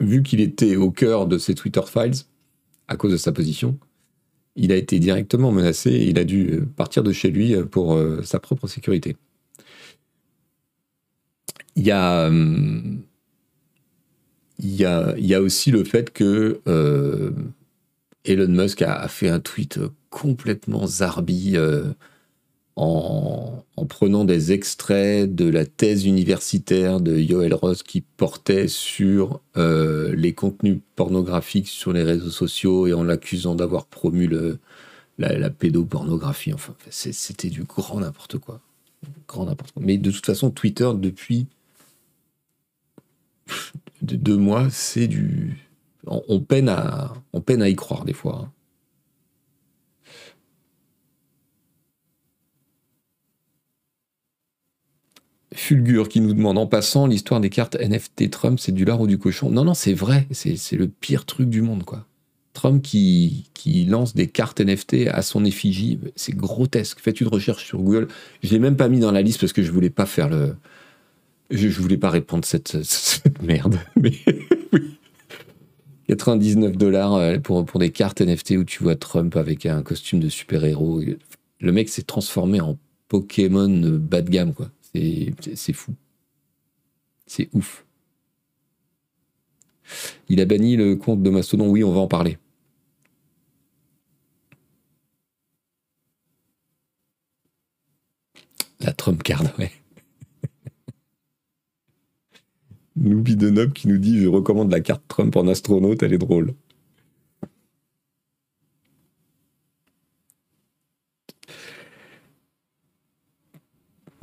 vu 0.00 0.22
qu'il 0.22 0.40
était 0.40 0.76
au 0.76 0.90
cœur 0.90 1.26
de 1.26 1.38
ces 1.38 1.54
Twitter 1.54 1.82
Files, 1.86 2.24
à 2.88 2.96
cause 2.96 3.12
de 3.12 3.16
sa 3.16 3.32
position, 3.32 3.78
il 4.56 4.72
a 4.72 4.76
été 4.76 4.98
directement 4.98 5.52
menacé 5.52 5.90
et 5.90 6.08
il 6.08 6.18
a 6.18 6.24
dû 6.24 6.62
partir 6.76 7.02
de 7.02 7.12
chez 7.12 7.30
lui 7.30 7.54
pour 7.70 7.98
sa 8.22 8.38
propre 8.38 8.68
sécurité. 8.68 9.16
Il 11.76 11.84
y 11.84 11.90
a 11.90 12.30
aussi 15.40 15.70
le 15.70 15.84
fait 15.84 16.12
que 16.12 16.60
euh, 16.68 17.30
Elon 18.24 18.48
Musk 18.48 18.82
a, 18.82 19.06
fait 19.08 19.28
un 19.28 19.40
tweet 19.40 19.80
complètement 20.10 20.86
zarbi 20.86 21.56
euh, 21.56 21.92
en, 22.76 23.62
prenant 23.88 24.24
des 24.24 24.52
extraits 24.52 25.32
de 25.32 25.48
la 25.48 25.66
thèse 25.66 26.06
universitaire 26.06 27.00
de 27.00 27.16
Yoel 27.16 27.54
Ross 27.54 27.82
qui 27.82 28.00
portait 28.00 28.66
sur 28.66 29.40
euh, 29.56 30.14
les 30.16 30.32
contenus 30.32 30.78
pornographiques 30.96 31.68
sur 31.68 31.92
les 31.92 32.02
réseaux 32.02 32.30
sociaux 32.30 32.86
et 32.86 32.94
en 32.94 33.04
l'accusant 33.04 33.54
d'avoir 33.54 33.86
promu 33.86 34.26
le, 34.26 34.58
la, 35.18 35.50
pédopornographie. 35.50 36.52
Enfin, 36.52 36.74
c'était 36.90 37.50
du 37.50 37.64
grand 37.64 38.00
n'importe 38.00 38.38
quoi. 38.38 38.60
Grand 39.28 39.46
n'importe. 39.46 39.74
Mais 39.78 39.98
de 39.98 40.10
toute 40.10 40.26
façon, 40.26 40.50
Twitter, 40.50 40.90
depuis 40.96 41.46
de 44.02 44.16
deux 44.16 44.36
mois, 44.36 44.68
c'est 44.70 45.06
du. 45.06 45.58
On, 46.06 46.40
peine 46.40 46.68
à, 46.68 47.14
on 47.32 47.40
peine 47.40 47.62
à 47.62 47.68
y 47.68 47.76
croire 47.76 48.04
des 48.04 48.12
fois. 48.12 48.44
Hein. 48.44 48.52
Fulgure 55.56 56.08
qui 56.08 56.20
nous 56.20 56.34
demande 56.34 56.58
en 56.58 56.66
passant 56.66 57.06
l'histoire 57.06 57.40
des 57.40 57.48
cartes 57.48 57.76
NFT 57.80 58.28
Trump, 58.28 58.58
c'est 58.58 58.72
du 58.72 58.84
lard 58.84 59.00
ou 59.00 59.06
du 59.06 59.18
cochon? 59.18 59.50
Non, 59.50 59.64
non, 59.64 59.74
c'est 59.74 59.92
vrai, 59.92 60.26
c'est 60.32 60.72
le 60.72 60.88
pire 60.88 61.24
truc 61.24 61.48
du 61.48 61.62
monde, 61.62 61.84
quoi. 61.84 62.06
Trump 62.54 62.82
qui, 62.82 63.50
qui 63.54 63.84
lance 63.84 64.14
des 64.14 64.28
cartes 64.28 64.60
NFT 64.60 65.08
à 65.12 65.22
son 65.22 65.44
effigie, 65.44 65.98
c'est 66.16 66.34
grotesque. 66.34 67.00
Faites 67.00 67.20
une 67.20 67.28
recherche 67.28 67.64
sur 67.64 67.80
Google? 67.80 68.08
Je 68.42 68.50
l'ai 68.50 68.58
même 68.58 68.76
pas 68.76 68.88
mis 68.88 69.00
dans 69.00 69.12
la 69.12 69.22
liste 69.22 69.40
parce 69.40 69.52
que 69.52 69.62
je 69.62 69.70
voulais 69.70 69.90
pas 69.90 70.06
faire 70.06 70.28
le. 70.28 70.56
Je, 71.50 71.68
je 71.68 71.80
voulais 71.80 71.98
pas 71.98 72.10
répondre 72.10 72.44
cette, 72.44 72.82
cette 72.82 73.42
merde. 73.42 73.78
Mais 73.96 74.12
oui. 74.72 74.98
99 76.08 76.76
dollars 76.76 77.14
euh, 77.14 77.38
pour, 77.38 77.64
pour 77.64 77.80
des 77.80 77.90
cartes 77.90 78.20
NFT 78.20 78.52
où 78.52 78.64
tu 78.64 78.82
vois 78.82 78.94
Trump 78.96 79.36
avec 79.36 79.66
un 79.66 79.82
costume 79.82 80.20
de 80.20 80.28
super-héros. 80.28 81.00
Le 81.60 81.72
mec 81.72 81.88
s'est 81.88 82.02
transformé 82.02 82.60
en 82.60 82.78
Pokémon 83.08 83.98
bas 83.98 84.22
de 84.22 84.30
gamme, 84.30 84.54
quoi. 84.54 84.70
C'est 84.94 85.72
fou. 85.72 85.94
C'est 87.26 87.48
ouf. 87.52 87.84
Il 90.28 90.40
a 90.40 90.44
banni 90.46 90.76
le 90.76 90.96
compte 90.96 91.22
de 91.22 91.30
Mastodon. 91.30 91.68
Oui, 91.68 91.82
on 91.84 91.92
va 91.92 92.00
en 92.00 92.08
parler. 92.08 92.38
La 98.80 98.92
Trump 98.92 99.22
card, 99.22 99.44
ouais. 99.58 99.72
Loubi 102.96 103.36
de 103.36 103.50
Nob 103.50 103.72
qui 103.72 103.88
nous 103.88 103.98
dit 103.98 104.20
Je 104.20 104.28
recommande 104.28 104.70
la 104.70 104.80
carte 104.80 105.02
Trump 105.08 105.34
en 105.36 105.48
astronaute, 105.48 106.02
elle 106.02 106.12
est 106.12 106.18
drôle. 106.18 106.54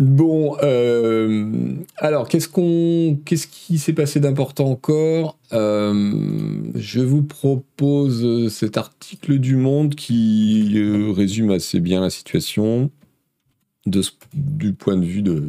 Bon, 0.01 0.57
euh, 0.63 1.75
alors 1.97 2.27
qu'est-ce 2.27 2.49
qu'on, 2.49 3.19
qu'est-ce 3.23 3.45
qui 3.45 3.77
s'est 3.77 3.93
passé 3.93 4.19
d'important 4.19 4.65
encore 4.65 5.37
euh, 5.53 6.63
Je 6.73 7.01
vous 7.01 7.21
propose 7.21 8.51
cet 8.51 8.77
article 8.77 9.37
du 9.37 9.57
Monde 9.57 9.93
qui 9.93 10.71
euh, 10.77 11.11
résume 11.11 11.51
assez 11.51 11.79
bien 11.79 12.01
la 12.01 12.09
situation 12.09 12.89
du 14.33 14.73
point 14.73 14.97
de 14.97 15.05
vue 15.05 15.21
de, 15.21 15.43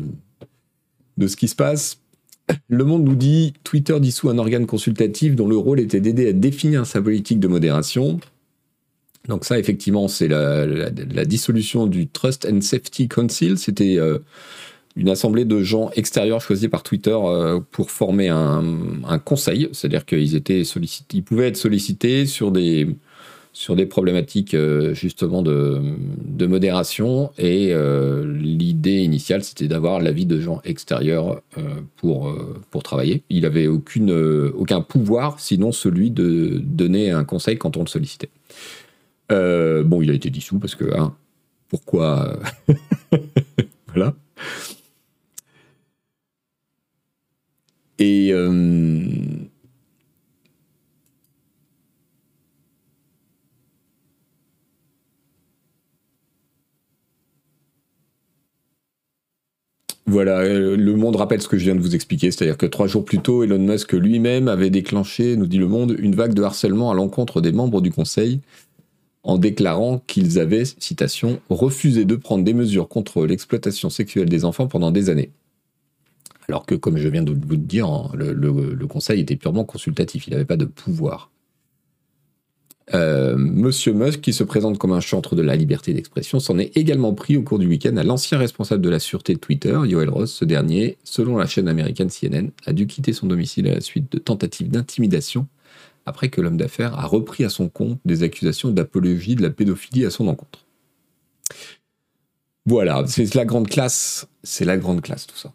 de 1.17 1.27
ce 1.27 1.37
qui 1.37 1.49
se 1.49 1.57
passe. 1.57 2.03
Le 2.69 2.85
Monde 2.85 3.05
nous 3.05 3.17
dit 3.17 3.55
Twitter 3.65 3.99
dissout 4.01 4.29
un 4.29 4.37
organe 4.37 4.67
consultatif 4.67 5.35
dont 5.35 5.49
le 5.49 5.57
rôle 5.57 5.81
était 5.81 6.01
d'aider 6.01 6.29
à 6.29 6.33
définir 6.35 6.85
sa 6.85 7.01
politique 7.01 7.41
de 7.41 7.49
modération. 7.49 8.21
Donc 9.29 9.45
ça, 9.45 9.59
effectivement, 9.59 10.09
c'est 10.09 10.29
la, 10.29 10.91
dissolution 11.25 11.87
du 11.87 12.09
Trust 12.09 12.47
and 12.51 12.61
Safety 12.61 13.09
Council. 13.09 13.57
C'était 13.57 13.97
euh, 13.99 14.19
une 14.97 15.09
assemblée 15.09 15.45
de 15.45 15.63
gens 15.63 15.91
extérieurs 15.95 16.41
choisis 16.41 16.69
par 16.69 16.83
Twitter 16.83 17.17
euh, 17.17 17.61
pour 17.71 17.91
former 17.91 18.29
un, 18.29 19.19
conseil. 19.25 19.69
C'est-à-dire 19.73 20.05
qu'ils 20.05 20.35
étaient 20.35 20.65
sollicités, 20.65 21.19
ils 21.19 21.23
pouvaient 21.23 21.49
être 21.49 21.57
sollicités 21.57 22.27
sur 22.27 22.51
des 22.51 22.89
sur 23.55 23.77
des 23.77 23.85
problématiques 23.85 24.55
euh, 24.55 24.95
justement 24.95 25.43
de, 25.43 25.79
modération. 26.47 27.31
Et 27.39 27.73
l'idée 28.25 29.03
initiale, 29.03 29.45
c'était 29.45 29.69
d'avoir 29.69 30.01
l'avis 30.01 30.27
de 30.27 30.41
gens 30.41 30.61
extérieurs 30.65 31.41
pour, 31.97 32.37
pour 32.73 32.83
travailler. 32.83 33.23
Il 33.31 33.43
n'avait 33.43 33.69
aucun 33.69 34.81
pouvoir, 34.81 35.39
sinon 35.39 35.71
celui 35.71 36.11
de 36.11 36.61
donner 36.61 37.13
un 37.13 37.23
conseil 37.23 37.59
quand 37.59 37.77
on 37.77 37.83
le 37.83 37.87
sollicitait. 37.87 38.29
Euh, 39.33 39.83
bon, 39.83 40.03
il 40.03 40.11
a 40.11 40.15
été 40.15 40.31
dissous 40.31 40.59
parce 40.59 40.75
que, 40.75 40.97
hein, 40.97 41.15
pourquoi 41.69 42.39
Voilà. 43.89 44.15
Et. 47.99 48.31
Euh, 48.33 48.51
voilà, 60.07 60.41
euh, 60.41 60.77
le 60.77 60.97
monde 60.97 61.17
rappelle 61.17 61.41
ce 61.41 61.49
que 61.49 61.57
je 61.57 61.65
viens 61.65 61.75
de 61.75 61.81
vous 61.81 61.95
expliquer, 61.95 62.31
c'est-à-dire 62.31 62.59
que 62.59 62.67
trois 62.67 62.87
jours 62.87 63.05
plus 63.05 63.19
tôt, 63.19 63.45
Elon 63.45 63.59
Musk 63.59 63.93
lui-même 63.93 64.49
avait 64.49 64.69
déclenché, 64.69 65.37
nous 65.37 65.47
dit 65.47 65.59
le 65.59 65.69
monde, 65.69 65.97
une 65.99 66.15
vague 66.15 66.35
de 66.35 66.43
harcèlement 66.43 66.91
à 66.91 66.95
l'encontre 66.95 67.41
des 67.41 67.53
membres 67.53 67.81
du 67.81 67.91
Conseil 67.91 68.41
en 69.25 69.39
déclarant 69.39 70.03
qu'ils 70.07 70.39
avaient, 70.39 70.65
citation, 70.65 71.41
refusé 71.49 72.05
de 72.05 72.17
prendre 72.17 72.45
des 72.45 72.55
mesures 72.55 72.89
contre 72.89 73.25
l'exploitation 73.25 73.89
sexuelle 73.89 74.29
des 74.29 74.45
enfants 74.45 74.67
pendant 74.67 74.91
des 74.91 75.11
années. 75.11 75.31
Alors 76.49 76.67
que, 76.67 76.75
comme 76.75 76.97
je 76.97 77.09
viens 77.09 77.23
de 77.23 77.33
vous 77.33 77.51
le 77.51 77.57
dire, 77.57 77.87
hein, 77.87 78.11
le, 78.15 78.87
Conseil 78.87 79.21
était 79.21 79.37
purement 79.37 79.65
consultatif, 79.65 80.27
il 80.27 80.33
n'avait 80.33 80.45
pas 80.45 80.57
de 80.57 80.65
pouvoir. 80.65 81.31
Euh, 82.95 83.37
Monsieur 83.39 83.93
Musk, 83.93 84.21
qui 84.21 84.33
se 84.33 84.43
présente 84.43 84.77
comme 84.77 84.93
un 84.93 85.01
chantre 85.01 85.37
de 85.37 85.43
la 85.43 85.55
liberté 85.55 85.95
d'expression, 85.95 86.41
s'en 86.41 86.59
est 86.59 86.77
également 86.77 87.15
pris 87.15 87.37
au 87.37 87.43
cours 87.43 87.61
du 87.61 87.69
week-end 87.69 87.97
à 87.97 88.03
l'ancien 88.03 88.39
responsable 88.39 88.83
de 88.83 88.91
la 88.91 88.99
sûreté 88.99 89.35
de 89.35 89.39
Twitter, 89.39 89.79
Yoel 89.87 90.11
Ross. 90.11 90.33
Ce 90.33 90.45
dernier, 90.45 90.99
selon 91.05 91.37
la 91.37 91.47
chaîne 91.47 91.69
américaine 91.69 92.11
CNN, 92.11 92.51
a 92.67 92.73
dû 92.73 92.89
quitter 92.89 93.13
son 93.13 93.29
domicile 93.29 93.69
à 93.69 93.75
la 93.75 93.81
suite 93.81 94.11
de 94.11 94.19
tentatives 94.19 94.69
d'intimidation 94.69 95.47
après 96.07 96.29
que 96.29 96.41
l'homme 96.41 96.57
d'affaires 96.57 96.99
a 96.99 97.07
repris 97.07 97.45
à 97.45 97.49
son 97.49 97.69
compte 97.69 98.01
des 98.05 98.23
accusations 98.23 98.71
d'apologie 98.71 99.37
de 99.37 99.43
la 99.43 99.51
pédophilie 99.51 100.05
à 100.05 100.11
son 100.11 100.29
encontre. 100.29 100.67
Voilà, 102.67 103.05
c'est 103.07 103.35
la 103.35 103.45
grande 103.45 103.69
classe, 103.69 104.29
c'est 104.43 104.65
la 104.65 104.77
grande 104.77 105.03
classe 105.03 105.27
tout 105.27 105.37
ça. 105.37 105.53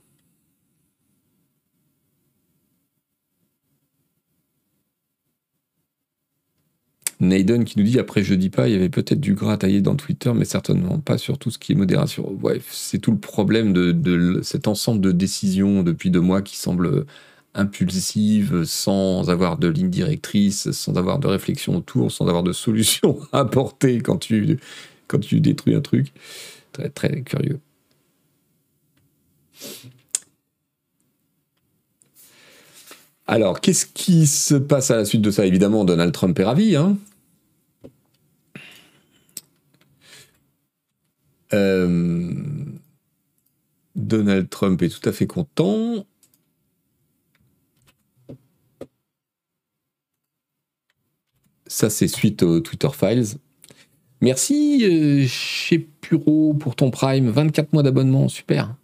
Naden 7.20 7.66
qui 7.66 7.80
nous 7.80 7.86
dit 7.86 8.00
après 8.00 8.24
je 8.24 8.36
dis 8.36 8.50
pas, 8.50 8.68
il 8.68 8.74
y 8.74 8.76
avait 8.76 8.90
peut-être 8.90 9.20
du 9.20 9.34
gras 9.34 9.58
taillé 9.58 9.82
dans 9.82 9.96
Twitter, 9.96 10.32
mais 10.36 10.46
certainement 10.46 11.00
pas 11.00 11.18
sur 11.18 11.38
tout 11.40 11.50
ce 11.50 11.58
qui 11.58 11.72
est 11.72 11.76
modération. 11.76 12.38
Ouais, 12.44 12.62
c'est 12.70 13.00
tout 13.00 13.12
le 13.12 13.18
problème 13.18 13.74
de, 13.74 13.92
de, 13.92 14.42
cet 14.44 14.68
ensemble 14.68 15.02
de 15.02 15.12
décisions 15.12 15.84
depuis 15.84 16.12
deux 16.12 16.22
mois 16.22 16.42
qui 16.42 16.58
semblent 16.58 17.06
impulsive, 17.58 18.64
sans 18.64 19.30
avoir 19.30 19.58
de 19.58 19.68
ligne 19.68 19.90
directrice, 19.90 20.72
sans 20.72 20.96
avoir 20.98 21.20
de 21.20 21.28
réflexion 21.28 21.76
autour, 21.76 22.12
sans 22.12 22.28
avoir 22.28 22.44
de 22.44 22.54
solution 22.54 23.20
à 23.34 23.40
apporter 23.40 24.00
quand 24.00 24.18
tu, 24.18 24.60
quand 25.08 25.20
tu 25.20 25.42
détruis 25.42 25.76
un 25.76 25.82
truc. 25.82 26.14
Très, 26.72 26.90
très 26.90 27.22
curieux. 27.22 27.60
Alors, 33.26 33.60
qu'est-ce 33.60 33.86
qui 33.86 34.26
se 34.26 34.56
passe 34.56 34.90
à 34.92 34.96
la 34.96 35.06
suite 35.06 35.22
de 35.22 35.32
ça? 35.32 35.46
Évidemment, 35.46 35.84
Donald 35.84 36.14
Trump 36.14 36.40
est 36.40 36.44
ravi. 36.46 36.76
Hein 36.78 36.98
euh, 41.54 42.34
Donald 43.96 44.50
Trump 44.50 44.82
est 44.82 44.90
tout 44.90 45.10
à 45.10 45.12
fait 45.12 45.28
content. 45.28 46.06
Ça, 51.68 51.90
c'est 51.90 52.08
suite 52.08 52.44
aux 52.44 52.60
Twitter 52.60 52.90
Files. 52.94 53.38
Merci 54.22 54.84
euh, 54.84 55.26
chez 55.28 55.78
Puro 55.80 56.54
pour 56.54 56.76
ton 56.76 56.90
Prime. 56.90 57.30
24 57.30 57.74
mois 57.74 57.84
d'abonnement, 57.84 58.28
super. 58.30 58.76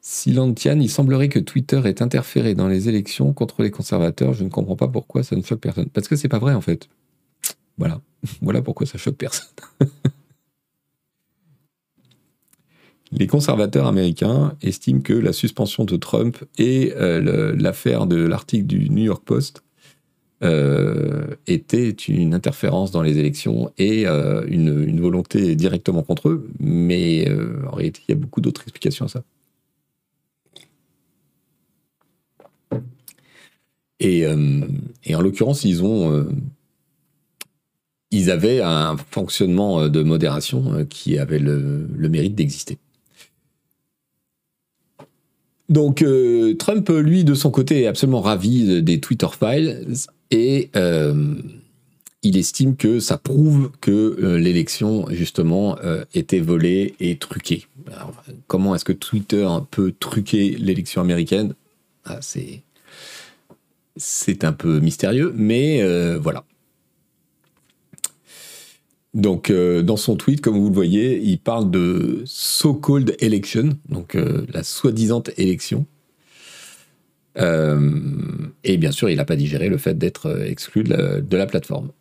Silantian, 0.00 0.78
il 0.78 0.88
semblerait 0.88 1.28
que 1.28 1.40
Twitter 1.40 1.82
ait 1.84 2.00
interféré 2.00 2.54
dans 2.54 2.68
les 2.68 2.88
élections 2.88 3.32
contre 3.32 3.62
les 3.62 3.72
conservateurs. 3.72 4.34
Je 4.34 4.44
ne 4.44 4.48
comprends 4.48 4.76
pas 4.76 4.88
pourquoi 4.88 5.24
ça 5.24 5.34
ne 5.34 5.42
choque 5.42 5.60
personne. 5.60 5.88
Parce 5.88 6.06
que 6.06 6.14
c'est 6.14 6.28
pas 6.28 6.38
vrai 6.38 6.54
en 6.54 6.60
fait. 6.60 6.88
Voilà. 7.76 8.00
voilà 8.40 8.62
pourquoi 8.62 8.86
ça 8.86 8.98
choque 8.98 9.16
personne. 9.16 9.48
Les 13.12 13.26
conservateurs 13.26 13.86
américains 13.86 14.56
estiment 14.62 15.00
que 15.00 15.12
la 15.12 15.32
suspension 15.32 15.84
de 15.84 15.96
Trump 15.96 16.38
et 16.58 16.92
euh, 16.96 17.54
l'affaire 17.56 18.06
de 18.06 18.16
l'article 18.16 18.66
du 18.66 18.90
New 18.90 19.04
York 19.04 19.22
Post 19.24 19.62
euh, 20.42 21.28
était 21.46 21.90
une 21.90 22.34
interférence 22.34 22.90
dans 22.90 23.02
les 23.02 23.18
élections 23.18 23.72
et 23.78 24.06
euh, 24.06 24.44
une, 24.48 25.00
volonté 25.00 25.54
directement 25.54 26.02
contre 26.02 26.30
eux, 26.30 26.48
mais 26.58 27.28
en 27.70 27.76
réalité, 27.76 28.02
il 28.08 28.12
y 28.12 28.14
a 28.14 28.18
beaucoup 28.20 28.40
d'autres 28.40 28.62
explications 28.62 29.06
à 29.06 29.08
ça. 29.08 29.22
Et, 34.00 34.26
en 34.26 35.20
l'occurrence, 35.22 35.64
ils 35.64 35.82
ont, 35.82 36.28
ils 38.10 38.30
avaient 38.30 38.60
un 38.60 38.96
fonctionnement 39.10 39.88
de 39.88 40.02
modération 40.02 40.84
qui 40.90 41.18
avait 41.18 41.38
le 41.38 42.08
mérite 42.08 42.34
d'exister. 42.34 42.78
Donc 45.68 46.04
Trump, 46.58 46.88
lui, 46.90 47.24
de 47.24 47.34
son 47.34 47.50
côté, 47.50 47.82
est 47.82 47.86
absolument 47.86 48.20
ravi 48.20 48.82
des 48.82 49.00
Twitter 49.00 49.26
Files 49.38 49.84
et 50.30 50.70
il 52.22 52.36
estime 52.36 52.76
que 52.76 53.00
ça 53.00 53.18
prouve 53.18 53.70
que 53.80 54.36
l'élection, 54.36 55.06
justement, 55.10 55.76
était 56.14 56.40
volée 56.40 56.94
et 57.00 57.16
truquée. 57.16 57.66
comment 58.46 58.74
est-ce 58.74 58.84
que 58.84 58.92
Twitter 58.92 59.48
peut 59.70 59.92
truquer 59.98 60.56
l'élection 60.56 61.00
américaine? 61.00 61.54
Ah, 62.04 62.20
c'est 63.96 64.44
un 64.44 64.52
peu 64.52 64.78
mystérieux, 64.80 65.32
mais 65.36 65.82
voilà. 66.16 66.44
Donc, 69.16 69.48
euh, 69.48 69.80
dans 69.80 69.96
son 69.96 70.14
tweet, 70.14 70.42
comme 70.42 70.58
vous 70.58 70.68
le 70.68 70.74
voyez, 70.74 71.18
il 71.18 71.38
parle 71.38 71.70
de 71.70 72.22
so-called 72.26 73.16
election, 73.20 73.70
donc 73.88 74.14
euh, 74.14 74.44
la 74.52 74.62
soi-disant 74.62 75.22
élection. 75.38 75.86
Euh, 77.38 77.90
et 78.62 78.76
bien 78.76 78.92
sûr, 78.92 79.08
il 79.08 79.16
n'a 79.16 79.24
pas 79.24 79.36
digéré 79.36 79.70
le 79.70 79.78
fait 79.78 79.96
d'être 79.96 80.42
exclu 80.46 80.84
de 80.84 81.36
la, 81.36 81.46
plateforme. 81.46 81.92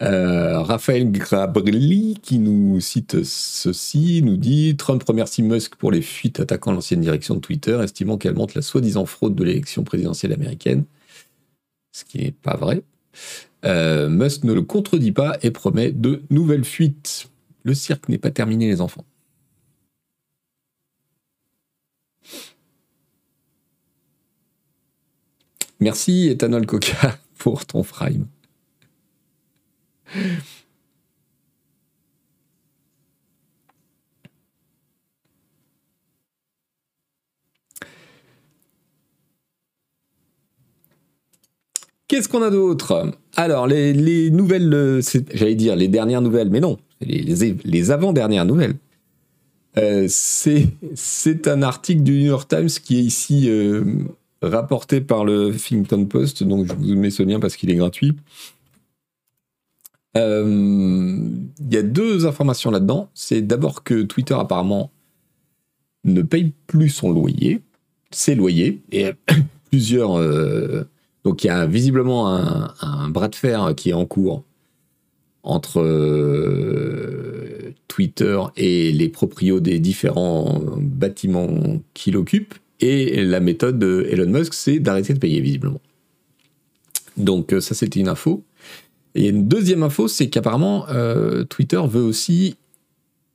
Raphaël 0.00 1.10
Grabri, 1.12 2.18
qui 2.20 2.38
nous 2.40 2.80
cite 2.80 3.22
ceci, 3.22 4.20
nous 4.20 4.36
dit 4.36 4.76
Trump 4.76 5.02
remercie 5.04 5.42
Musk 5.42 5.76
pour 5.76 5.92
les 5.92 6.02
fuites 6.02 6.40
attaquant 6.40 6.72
l'ancienne 6.72 7.00
direction 7.00 7.36
de 7.36 7.40
Twitter, 7.40 7.78
estimant 7.82 8.18
qu'elle 8.18 8.34
montre 8.34 8.54
la 8.56 8.62
soi-disant 8.62 9.06
fraude 9.06 9.36
de 9.36 9.44
l'élection 9.44 9.84
présidentielle 9.84 10.32
américaine. 10.32 10.84
Ce 11.92 12.04
qui 12.04 12.18
n'est 12.18 12.32
pas 12.32 12.56
vrai. 12.56 12.82
Euh, 13.64 14.08
Musk 14.08 14.44
ne 14.44 14.52
le 14.52 14.62
contredit 14.62 15.12
pas 15.12 15.38
et 15.42 15.50
promet 15.50 15.90
de 15.90 16.22
nouvelles 16.30 16.64
fuites. 16.64 17.28
Le 17.62 17.74
cirque 17.74 18.08
n'est 18.08 18.18
pas 18.18 18.30
terminé, 18.30 18.66
les 18.68 18.80
enfants. 18.80 19.04
Merci, 25.80 26.28
Ethanol 26.28 26.66
Coca, 26.66 27.18
pour 27.38 27.66
ton 27.66 27.82
frame. 27.82 28.26
Qu'est-ce 42.06 42.28
qu'on 42.28 42.42
a 42.42 42.50
d'autre? 42.50 43.10
Alors, 43.36 43.66
les, 43.66 44.30
nouvelles, 44.30 44.72
euh, 44.72 45.00
j'allais 45.32 45.54
dire 45.54 45.76
les 45.76 45.88
dernières 45.88 46.22
nouvelles, 46.22 46.50
mais 46.50 46.60
non, 46.60 46.78
les, 47.00 47.90
avant-dernières 47.90 48.44
nouvelles. 48.44 48.76
Euh, 49.76 50.06
c'est 50.08 51.48
un 51.48 51.62
article 51.62 52.02
du 52.02 52.12
New 52.12 52.26
York 52.26 52.48
Times 52.48 52.68
qui 52.68 52.98
est 52.98 53.02
ici 53.02 53.48
euh, 53.48 53.84
rapporté 54.40 55.00
par 55.00 55.24
le 55.24 55.48
Huffington 55.48 56.04
Post, 56.04 56.44
donc 56.44 56.66
je 56.66 56.74
vous 56.74 56.94
mets 56.94 57.10
ce 57.10 57.24
lien 57.24 57.40
parce 57.40 57.56
qu'il 57.56 57.70
est 57.70 57.76
gratuit. 57.76 58.16
Il 60.16 61.50
y 61.72 61.76
a 61.76 61.82
deux 61.82 62.24
informations 62.24 62.70
là-dedans. 62.70 63.08
C'est 63.14 63.42
d'abord 63.42 63.82
que 63.82 64.02
Twitter 64.02 64.34
apparemment 64.38 64.92
ne 66.04 66.22
paye 66.22 66.52
plus 66.68 66.88
son 66.88 67.10
loyer, 67.10 67.62
ses 68.12 68.36
loyers, 68.36 68.80
et 68.92 69.10
plusieurs 69.70 70.20
donc 71.24 71.42
il 71.42 71.46
y 71.46 71.50
a 71.50 71.66
visiblement 71.66 72.28
un, 72.28 73.08
bras 73.08 73.28
de 73.28 73.34
fer 73.34 73.74
qui 73.74 73.90
est 73.90 73.94
en 73.94 74.04
cours 74.04 74.44
entre 75.42 75.80
euh, 75.80 77.74
Twitter 77.88 78.38
et 78.56 78.92
les 78.92 79.08
proprios 79.08 79.60
des 79.60 79.78
différents 79.78 80.60
bâtiments 80.78 81.82
qu'il 81.92 82.16
occupe. 82.16 82.54
Et 82.80 83.22
la 83.24 83.40
méthode 83.40 83.78
de 83.78 84.06
Elon 84.10 84.30
Musk, 84.30 84.54
c'est 84.54 84.78
d'arrêter 84.78 85.14
de 85.14 85.18
payer 85.18 85.40
visiblement. 85.40 85.80
Donc 87.16 87.52
euh, 87.52 87.60
ça, 87.60 87.74
c'était 87.74 88.00
une 88.00 88.08
info. 88.08 88.42
Et 89.14 89.28
une 89.28 89.46
deuxième 89.46 89.82
info, 89.82 90.08
c'est 90.08 90.28
qu'apparemment, 90.28 90.86
euh, 90.88 91.44
Twitter 91.44 91.80
veut 91.86 92.02
aussi 92.02 92.56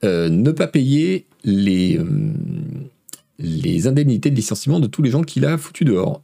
ne 0.03 0.51
pas 0.51 0.67
payer 0.67 1.25
les, 1.43 1.99
les 3.37 3.87
indemnités 3.87 4.29
de 4.29 4.35
licenciement 4.35 4.79
de 4.79 4.87
tous 4.87 5.01
les 5.01 5.09
gens 5.09 5.23
qu'il 5.23 5.45
a 5.45 5.57
foutus 5.57 5.85
dehors. 5.85 6.21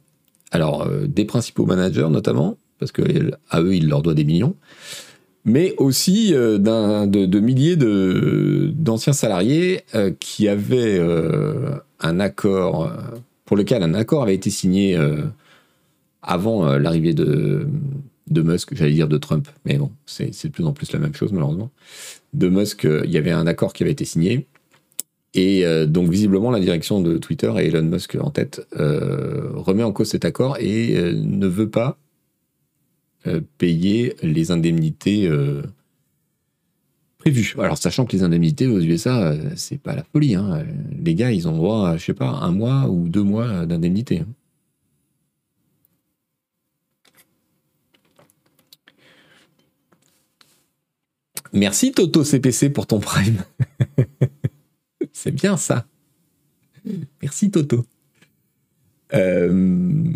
Alors, 0.50 0.82
euh, 0.82 1.06
des 1.06 1.24
principaux 1.24 1.66
managers 1.66 2.08
notamment, 2.10 2.56
parce 2.78 2.92
qu'à 2.92 3.02
eux, 3.60 3.74
il 3.74 3.88
leur 3.88 4.02
doit 4.02 4.14
des 4.14 4.24
millions, 4.24 4.54
mais 5.44 5.74
aussi 5.78 6.34
euh, 6.34 6.58
de, 6.58 7.40
milliers 7.40 7.76
d'anciens 7.76 9.12
salariés 9.12 9.82
euh, 9.94 10.12
qui 10.18 10.48
avaient 10.48 11.00
un 12.00 12.20
accord, 12.20 12.92
pour 13.44 13.56
lequel 13.56 13.82
un 13.82 13.94
accord 13.94 14.22
avait 14.22 14.34
été 14.34 14.50
signé 14.50 14.98
avant 16.22 16.76
l'arrivée 16.76 17.14
de, 17.14 17.66
de 18.28 18.42
Musk, 18.42 18.74
j'allais 18.74 18.92
dire 18.92 19.08
de 19.08 19.18
Trump, 19.18 19.48
mais 19.64 19.78
bon, 19.78 19.90
c'est 20.04 20.30
de 20.30 20.48
plus 20.48 20.64
en 20.64 20.72
plus 20.72 20.92
la 20.92 20.98
même 20.98 21.14
chose 21.14 21.32
malheureusement. 21.32 21.70
De 22.34 22.48
Musk, 22.48 22.86
il 23.04 23.10
y 23.10 23.16
avait 23.16 23.30
un 23.30 23.46
accord 23.46 23.72
qui 23.72 23.82
avait 23.82 23.92
été 23.92 24.04
signé 24.04 24.46
et 25.36 25.66
euh, 25.66 25.84
donc 25.84 26.08
visiblement, 26.08 26.50
la 26.50 26.60
direction 26.60 27.02
de 27.02 27.18
Twitter 27.18 27.52
et 27.58 27.66
Elon 27.66 27.82
Musk 27.82 28.16
en 28.18 28.30
tête 28.30 28.66
euh, 28.80 29.50
remet 29.52 29.82
en 29.82 29.92
cause 29.92 30.08
cet 30.08 30.24
accord 30.24 30.56
et 30.58 30.96
euh, 30.96 31.12
ne 31.12 31.46
veut 31.46 31.70
pas 31.70 31.98
payer 33.58 34.14
les 34.22 34.52
indemnités 34.52 35.28
prévues. 37.18 37.56
Alors 37.58 37.76
sachant 37.76 38.04
que 38.06 38.12
les 38.12 38.22
indemnités 38.22 38.68
aux 38.68 38.78
USA, 38.78 39.34
c'est 39.56 39.78
pas 39.78 39.96
la 39.96 40.04
folie. 40.04 40.36
Hein. 40.36 40.64
Les 41.02 41.16
gars, 41.16 41.32
ils 41.32 41.48
ont 41.48 41.56
droit 41.56 41.88
à, 41.88 41.96
je 41.96 42.04
sais 42.04 42.14
pas, 42.14 42.28
un 42.28 42.52
mois 42.52 42.88
ou 42.88 43.08
deux 43.08 43.24
mois 43.24 43.66
d'indemnité. 43.66 44.22
Merci 51.52 51.90
Toto 51.90 52.22
CPC 52.22 52.70
pour 52.70 52.86
ton 52.86 53.00
prime. 53.00 53.42
C'est 55.16 55.32
bien 55.32 55.56
ça. 55.56 55.86
Merci 57.22 57.50
Toto. 57.50 57.86
Euh, 59.14 60.12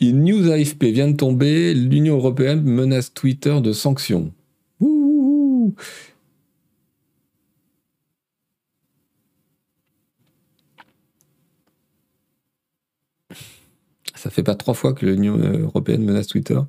une 0.00 0.24
news 0.24 0.48
AFP 0.48 0.84
vient 0.84 1.08
de 1.08 1.16
tomber. 1.16 1.74
L'Union 1.74 2.14
européenne 2.16 2.62
menace 2.62 3.12
Twitter 3.12 3.60
de 3.60 3.72
sanctions. 3.72 4.32
Ça 14.14 14.30
fait 14.30 14.44
pas 14.44 14.54
trois 14.54 14.74
fois 14.74 14.92
que 14.92 15.04
l'Union 15.06 15.36
européenne 15.36 16.04
menace 16.04 16.28
Twitter. 16.28 16.60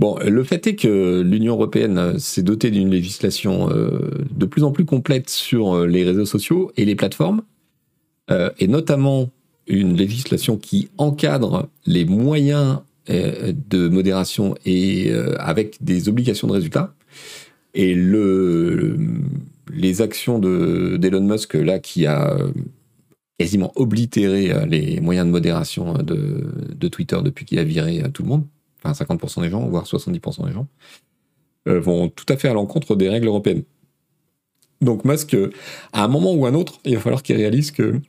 Le 0.00 0.44
fait 0.44 0.66
est 0.66 0.76
que 0.76 1.20
l'Union 1.20 1.54
européenne 1.54 2.18
s'est 2.18 2.42
dotée 2.42 2.70
d'une 2.70 2.90
législation 2.90 3.70
euh, 3.70 4.10
de 4.30 4.46
plus 4.46 4.64
en 4.64 4.72
plus 4.72 4.86
complète 4.86 5.28
sur 5.28 5.74
euh, 5.74 5.86
les 5.86 6.04
réseaux 6.04 6.24
sociaux 6.24 6.72
et 6.76 6.86
les 6.86 6.94
plateformes, 6.94 7.42
euh, 8.30 8.50
et 8.58 8.66
notamment 8.66 9.30
une 9.66 9.96
législation 9.96 10.56
qui 10.56 10.88
encadre 10.96 11.68
les 11.86 12.04
moyens 12.04 12.80
de 13.08 13.88
modération 13.88 14.54
et 14.64 15.12
avec 15.38 15.82
des 15.82 16.08
obligations 16.08 16.46
de 16.46 16.52
résultat. 16.52 16.94
Et 17.74 17.94
le, 17.94 18.98
les 19.72 20.00
actions 20.00 20.38
d'Elon 20.38 21.22
Musk, 21.22 21.54
là, 21.54 21.80
qui 21.80 22.06
a 22.06 22.36
quasiment 23.38 23.72
oblitéré 23.74 24.52
les 24.68 25.00
moyens 25.00 25.26
de 25.26 25.32
modération 25.32 25.94
de 25.94 26.88
Twitter 26.88 27.18
depuis 27.24 27.44
qu'il 27.44 27.58
a 27.58 27.64
viré 27.64 28.02
tout 28.12 28.22
le 28.22 28.28
monde, 28.28 28.44
enfin 28.82 29.04
50% 29.04 29.42
des 29.42 29.50
gens, 29.50 29.66
voire 29.68 29.84
70% 29.84 30.46
des 30.46 30.52
gens, 30.52 30.66
euh, 31.68 31.80
vont 31.80 32.08
tout 32.08 32.26
à 32.28 32.36
fait 32.36 32.48
à 32.48 32.54
l'encontre 32.54 32.96
des 32.96 33.08
règles 33.08 33.26
européennes. 33.26 33.62
Donc 34.80 35.04
Musk, 35.04 35.34
euh, 35.34 35.50
à 35.92 36.04
un 36.04 36.08
moment 36.08 36.32
ou 36.32 36.46
un 36.46 36.54
autre, 36.54 36.80
il 36.84 36.94
va 36.94 37.00
falloir 37.00 37.22
qu'il 37.22 37.36
réalise 37.36 37.70
que 37.70 38.00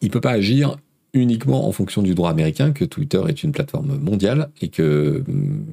il 0.00 0.10
peut 0.10 0.20
pas 0.20 0.32
agir 0.32 0.76
uniquement 1.12 1.66
en 1.66 1.72
fonction 1.72 2.02
du 2.02 2.14
droit 2.14 2.30
américain, 2.30 2.72
que 2.72 2.84
Twitter 2.84 3.20
est 3.28 3.42
une 3.42 3.52
plateforme 3.52 3.98
mondiale 3.98 4.50
et 4.62 4.68
que 4.68 5.22
mm, 5.26 5.64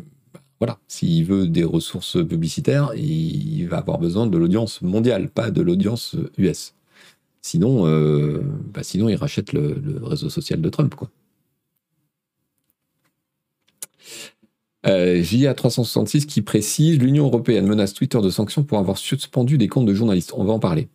voilà, 0.59 0.79
s'il 0.87 1.23
veut 1.25 1.47
des 1.47 1.63
ressources 1.63 2.17
publicitaires, 2.27 2.91
il 2.95 3.65
va 3.67 3.77
avoir 3.77 3.99
besoin 3.99 4.27
de 4.27 4.37
l'audience 4.37 4.81
mondiale, 4.81 5.29
pas 5.29 5.51
de 5.51 5.61
l'audience 5.61 6.15
US. 6.37 6.73
Sinon, 7.41 7.85
euh, 7.85 8.41
bah 8.73 8.83
sinon, 8.83 9.07
il 9.07 9.15
rachète 9.15 9.53
le, 9.53 9.79
le 9.81 10.03
réseau 10.03 10.29
social 10.29 10.59
de 10.59 10.69
Trump, 10.69 10.95
quoi. 10.95 11.09
Euh, 14.85 15.23
JA 15.23 15.53
366 15.53 16.25
qui 16.25 16.41
précise 16.41 16.99
l'Union 16.99 17.25
européenne 17.25 17.65
menace 17.65 17.93
Twitter 17.93 18.21
de 18.21 18.29
sanctions 18.29 18.63
pour 18.63 18.77
avoir 18.77 18.97
suspendu 18.97 19.57
des 19.57 19.67
comptes 19.67 19.85
de 19.87 19.93
journalistes. 19.93 20.33
On 20.35 20.43
va 20.43 20.53
en 20.53 20.59
parler. 20.59 20.87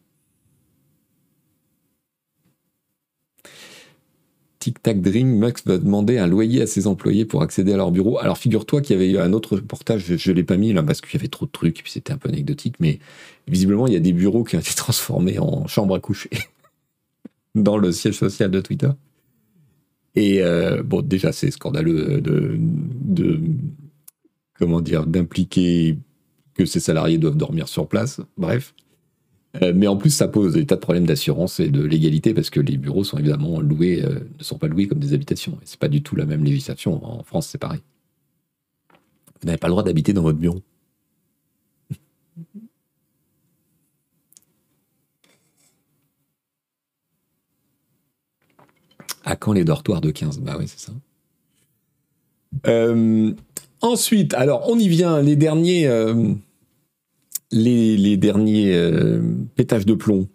Tic 4.62 4.80
Tac 4.80 5.00
Dream, 5.00 5.26
Musk 5.26 5.66
va 5.66 5.76
demander 5.76 6.18
un 6.18 6.28
loyer 6.28 6.62
à 6.62 6.68
ses 6.68 6.86
employés 6.86 7.24
pour 7.24 7.42
accéder 7.42 7.72
à 7.72 7.76
leur 7.76 7.90
bureau. 7.90 8.20
Alors 8.20 8.38
figure-toi 8.38 8.80
qu'il 8.80 8.94
y 8.94 8.96
avait 8.96 9.10
eu 9.10 9.18
un 9.18 9.32
autre 9.32 9.56
reportage, 9.56 10.16
je 10.16 10.30
ne 10.30 10.36
l'ai 10.36 10.44
pas 10.44 10.56
mis 10.56 10.72
là 10.72 10.84
parce 10.84 11.00
qu'il 11.00 11.14
y 11.14 11.16
avait 11.16 11.26
trop 11.26 11.46
de 11.46 11.50
trucs, 11.50 11.82
puis 11.82 11.90
c'était 11.90 12.12
un 12.12 12.16
peu 12.16 12.28
anecdotique, 12.28 12.76
mais 12.78 13.00
visiblement 13.48 13.88
il 13.88 13.92
y 13.92 13.96
a 13.96 14.00
des 14.00 14.12
bureaux 14.12 14.44
qui 14.44 14.54
ont 14.54 14.60
été 14.60 14.72
transformés 14.76 15.40
en 15.40 15.66
chambre 15.66 15.96
à 15.96 16.00
coucher 16.00 16.30
dans 17.56 17.76
le 17.76 17.90
siège 17.90 18.18
social 18.18 18.52
de 18.52 18.60
Twitter. 18.60 18.90
Et 20.14 20.42
euh, 20.42 20.82
bon, 20.82 21.02
déjà 21.02 21.32
c'est 21.32 21.50
scandaleux 21.50 22.20
de, 22.20 22.56
de 22.58 23.40
comment 24.58 24.80
dire 24.80 25.06
d'impliquer 25.06 25.98
que 26.54 26.66
ces 26.66 26.80
salariés 26.80 27.18
doivent 27.18 27.36
dormir 27.36 27.68
sur 27.68 27.88
place. 27.88 28.20
Bref. 28.36 28.74
Euh, 29.60 29.72
mais 29.74 29.86
en 29.86 29.96
plus, 29.96 30.10
ça 30.10 30.28
pose 30.28 30.54
des 30.54 30.64
tas 30.64 30.76
de 30.76 30.80
problèmes 30.80 31.04
d'assurance 31.04 31.60
et 31.60 31.68
de 31.68 31.82
légalité 31.82 32.32
parce 32.32 32.48
que 32.48 32.60
les 32.60 32.78
bureaux 32.78 33.04
sont 33.04 33.18
évidemment 33.18 33.60
loués, 33.60 34.02
euh, 34.02 34.20
ne 34.38 34.44
sont 34.44 34.56
pas 34.56 34.68
loués 34.68 34.86
comme 34.86 34.98
des 34.98 35.12
habitations. 35.12 35.58
C'est 35.64 35.78
pas 35.78 35.88
du 35.88 36.02
tout 36.02 36.16
la 36.16 36.24
même 36.24 36.44
législation. 36.44 37.04
En 37.04 37.22
France, 37.22 37.48
c'est 37.48 37.58
pareil. 37.58 37.80
Vous 39.40 39.46
n'avez 39.46 39.58
pas 39.58 39.66
le 39.66 39.72
droit 39.72 39.82
d'habiter 39.82 40.12
dans 40.12 40.22
votre 40.22 40.38
bureau. 40.38 40.62
À 49.24 49.36
quand 49.36 49.52
les 49.52 49.64
dortoirs 49.64 50.00
de 50.00 50.10
15 50.10 50.40
Bah 50.40 50.56
oui, 50.58 50.66
c'est 50.66 50.86
ça. 50.86 50.92
Euh, 52.66 53.32
ensuite, 53.80 54.34
alors 54.34 54.68
on 54.68 54.78
y 54.78 54.88
vient, 54.88 55.22
les 55.22 55.36
derniers 55.36 55.86
les, 57.52 58.16
derniers 58.16 58.74
euh, 58.74 59.20
pétages 59.54 59.86
de 59.86 59.94
plomb. 59.94 60.28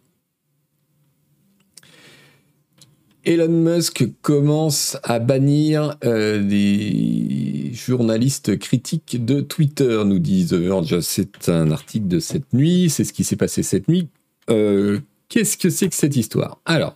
Elon 3.26 3.50
Musk 3.50 4.06
commence 4.22 4.98
à 5.04 5.20
bannir 5.20 5.98
euh, 6.06 6.42
des 6.42 7.72
journalistes 7.74 8.58
critiques 8.58 9.26
de 9.26 9.42
Twitter, 9.42 10.02
nous 10.06 10.20
dit 10.20 10.46
The 10.46 10.54
Verge. 10.54 11.02
C'est 11.02 11.50
un 11.50 11.72
article 11.72 12.08
de 12.08 12.20
cette 12.20 12.54
nuit, 12.54 12.90
c'est 12.90 13.04
ce 13.04 13.12
qui 13.12 13.26
s'est 13.26 13.36
passé 13.36 13.64
cette 13.64 13.90
nuit. 13.90 14.08
Euh, 14.50 15.00
qu'est-ce 15.28 15.58
que 15.58 15.70
c'est 15.70 15.90
que 15.90 15.96
cette 15.96 16.16
histoire? 16.16 16.62
Alors, 16.64 16.96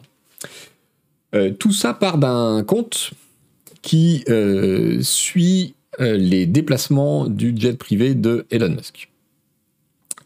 tout 1.60 1.72
ça 1.72 1.94
part 1.94 2.18
d'un 2.18 2.64
compte 2.64 3.12
qui 3.82 4.24
suit 5.02 5.76
les 6.00 6.46
déplacements 6.46 7.28
du 7.28 7.54
jet 7.56 7.78
privé 7.78 8.16
de 8.16 8.46
Elon 8.52 8.70
Musk 8.70 9.12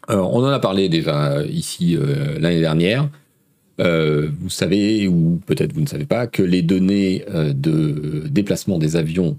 on 0.08 0.44
en 0.44 0.48
a 0.48 0.58
parlé 0.58 0.88
déjà 0.88 1.44
ici 1.46 1.96
euh, 1.96 2.38
l'année 2.38 2.60
dernière. 2.60 3.08
Euh, 3.80 4.30
vous 4.40 4.48
savez, 4.48 5.06
ou 5.08 5.40
peut-être 5.46 5.72
vous 5.72 5.82
ne 5.82 5.86
savez 5.86 6.06
pas, 6.06 6.26
que 6.26 6.42
les 6.42 6.62
données 6.62 7.24
euh, 7.28 7.52
de 7.52 8.24
déplacement 8.28 8.78
des 8.78 8.96
avions 8.96 9.38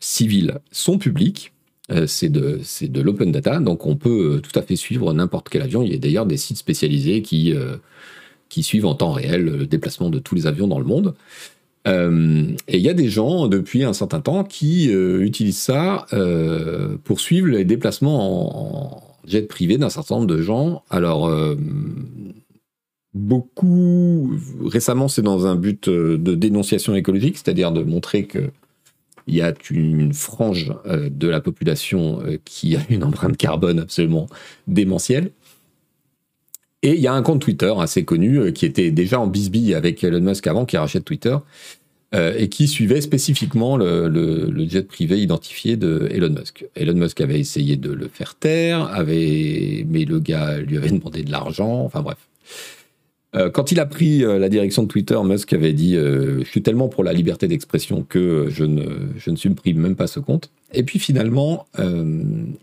civils 0.00 0.58
sont 0.72 0.98
publiques. 0.98 1.52
c'est 2.06 2.30
de 2.30 3.00
l'open 3.00 3.32
data, 3.32 3.58
donc 3.58 3.84
on 3.84 3.96
peut 3.96 4.40
tout 4.42 4.56
à 4.58 4.62
fait 4.62 4.76
suivre 4.76 5.12
n'importe 5.12 5.48
quel 5.50 5.62
avion. 5.62 5.82
Il 5.82 5.92
y 5.92 5.94
a 5.94 5.98
d'ailleurs 5.98 6.24
des 6.24 6.38
sites 6.38 6.56
spécialisés 6.56 7.20
qui, 7.20 7.52
qui 8.50 8.62
suivent 8.62 8.84
en 8.84 8.94
temps 8.94 9.12
réel 9.12 9.44
le 9.44 9.66
déplacement 9.66 10.10
de 10.10 10.18
tous 10.18 10.34
les 10.34 10.46
avions 10.46 10.68
dans 10.68 10.78
le 10.78 10.84
monde. 10.84 11.14
et 11.86 12.76
il 12.76 12.82
y 12.82 12.90
a 12.90 12.94
des 12.94 13.08
gens 13.08 13.48
depuis 13.48 13.84
un 13.84 13.94
certain 13.94 14.20
temps 14.20 14.44
qui 14.44 14.90
utilisent 14.90 15.58
ça 15.58 16.06
pour 17.04 17.20
suivre 17.20 17.48
les 17.48 17.64
déplacements 17.64 18.98
en, 18.98 19.10
jet 19.30 19.42
privé 19.42 19.78
d'un 19.78 19.90
certain 19.90 20.16
nombre 20.16 20.26
de 20.26 20.42
gens. 20.42 20.82
Alors, 20.90 21.26
euh, 21.26 21.56
beaucoup, 23.14 24.32
récemment, 24.64 25.08
c'est 25.08 25.22
dans 25.22 25.46
un 25.46 25.56
but 25.56 25.88
euh, 25.88 26.18
de 26.18 26.34
dénonciation 26.34 26.94
écologique, 26.94 27.38
c'est-à-dire 27.38 27.72
de 27.72 27.82
montrer 27.82 28.24
que 28.24 28.50
il 29.26 29.36
y 29.36 29.42
a 29.42 29.54
une 29.70 30.12
frange 30.12 30.72
euh, 30.86 31.08
de 31.08 31.28
la 31.28 31.40
population 31.40 32.20
qui 32.44 32.74
a 32.74 32.80
une 32.88 33.04
empreinte 33.04 33.36
carbone 33.36 33.78
absolument 33.78 34.26
démentielle. 34.66 35.30
Et 36.82 36.94
il 36.94 37.00
y 37.00 37.06
a 37.06 37.12
un 37.12 37.22
compte 37.22 37.42
Twitter 37.42 37.72
assez 37.78 38.04
connu 38.04 38.52
qui 38.52 38.64
était 38.64 38.90
déjà 38.90 39.20
en 39.20 39.26
bisbille 39.26 39.74
avec 39.74 40.02
Elon 40.02 40.20
Musk 40.20 40.46
avant, 40.46 40.64
qui 40.64 40.76
rachète 40.78 41.04
Twitter, 41.04 41.36
euh, 42.12 42.34
et 42.36 42.48
qui 42.48 42.66
suivait 42.66 43.00
spécifiquement 43.02 43.76
le, 43.76 44.52
jet 44.68 44.82
privé 44.82 45.20
identifié 45.20 45.76
de 45.76 46.08
Elon 46.10 46.30
Musk. 46.30 46.64
Elon 46.74 46.94
Musk 46.94 47.20
avait 47.20 47.38
essayé 47.38 47.76
de 47.76 47.92
le 47.92 48.08
faire 48.08 48.34
taire, 48.34 48.90
avait, 48.92 49.86
mais 49.88 50.04
le 50.04 50.18
gars 50.18 50.58
lui 50.58 50.76
avait 50.76 50.90
demandé 50.90 51.22
de 51.22 51.30
l'argent, 51.30 51.84
enfin 51.84 52.02
bref. 52.02 52.18
Euh, 53.36 53.48
quand 53.48 53.70
il 53.70 53.78
a 53.78 53.86
pris 53.86 54.24
euh, 54.24 54.38
la 54.38 54.48
direction 54.48 54.82
de 54.82 54.88
Twitter, 54.88 55.18
Musk 55.22 55.52
avait 55.52 55.72
dit 55.72 55.94
Je 55.94 56.44
suis 56.44 56.62
tellement 56.62 56.88
pour 56.88 57.04
la 57.04 57.12
liberté 57.12 57.46
d'expression 57.48 58.02
que 58.02 58.48
je 58.50 58.64
ne, 58.64 58.84
je 59.16 59.30
ne 59.30 59.36
supprime 59.36 59.78
même 59.78 59.96
pas 59.96 60.06
ce 60.06 60.20
compte. 60.20 60.50
Et 60.72 60.82
puis 60.82 60.98
finalement, 60.98 61.66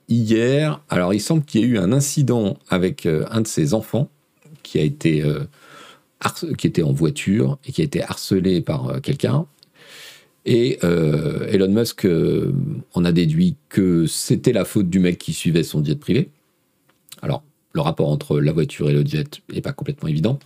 hier, 0.08 0.82
alors 0.90 1.14
il 1.14 1.20
semble 1.20 1.44
qu'il 1.44 1.62
y 1.62 1.64
ait 1.64 1.68
eu 1.68 1.78
un 1.78 1.92
incident 1.92 2.58
avec 2.70 3.06
un 3.06 3.42
de 3.42 3.48
ses 3.48 3.74
enfants 3.74 4.10
qui 4.64 4.80
a 4.80 4.82
été 4.82 5.24
qui 6.58 6.68
était 6.68 6.84
en 6.84 6.92
voiture 6.92 7.58
et 7.66 7.72
qui 7.72 7.82
a 7.82 7.84
été 7.84 8.04
harcelé 8.04 8.62
par 8.62 8.90
euh, 8.90 9.00
quelqu'un. 9.00 9.46
Et 10.46 10.80
euh, 10.84 11.48
Elon 11.48 11.70
Musk 11.70 12.06
euh, 12.06 12.54
en 12.94 13.04
a 13.04 13.12
déduit 13.12 13.56
que 13.70 14.06
c'était 14.06 14.54
la 14.54 14.66
faute 14.66 14.90
du 14.90 15.00
mec 15.00 15.18
qui 15.18 15.34
suivait 15.34 15.64
son 15.64 15.84
jet 15.84 16.00
privé. 16.00 16.30
Alors, 17.22 17.44
le 17.74 17.82
rapport 17.82 18.10
entre 18.10 18.40
la 18.40 18.54
voiture 18.54 18.90
et 18.90 18.94
le 18.94 19.06
jet 19.06 19.42
n'est 19.52 19.62
pas 19.62 19.74
complètement 19.74 20.08
évident. 20.08 20.40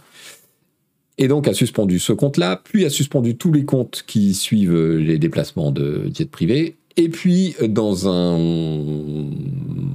Et 1.18 1.28
donc 1.28 1.48
a 1.48 1.54
suspendu 1.54 2.00
ce 2.00 2.14
compte-là, 2.14 2.62
puis 2.64 2.86
a 2.86 2.90
suspendu 2.90 3.38
tous 3.38 3.52
les 3.52 3.66
comptes 3.66 4.04
qui 4.08 4.34
suivent 4.34 4.98
les 4.98 5.20
déplacements 5.20 5.72
de 5.72 6.10
jet 6.14 6.30
privé. 6.30 6.78
Et 6.98 7.10
puis, 7.10 7.56
dans 7.68 8.10
un 8.10 8.38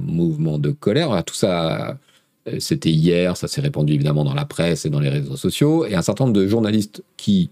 mouvement 0.05 0.57
de 0.57 0.71
colère, 0.71 1.23
tout 1.25 1.35
ça 1.35 1.97
euh, 2.47 2.59
c'était 2.59 2.89
hier, 2.89 3.37
ça 3.37 3.47
s'est 3.47 3.61
répandu 3.61 3.93
évidemment 3.93 4.23
dans 4.23 4.33
la 4.33 4.45
presse 4.45 4.85
et 4.85 4.89
dans 4.89 4.99
les 4.99 5.09
réseaux 5.09 5.37
sociaux, 5.37 5.85
et 5.85 5.95
un 5.95 6.01
certain 6.01 6.25
nombre 6.25 6.37
de 6.37 6.47
journalistes 6.47 7.03
qui 7.17 7.49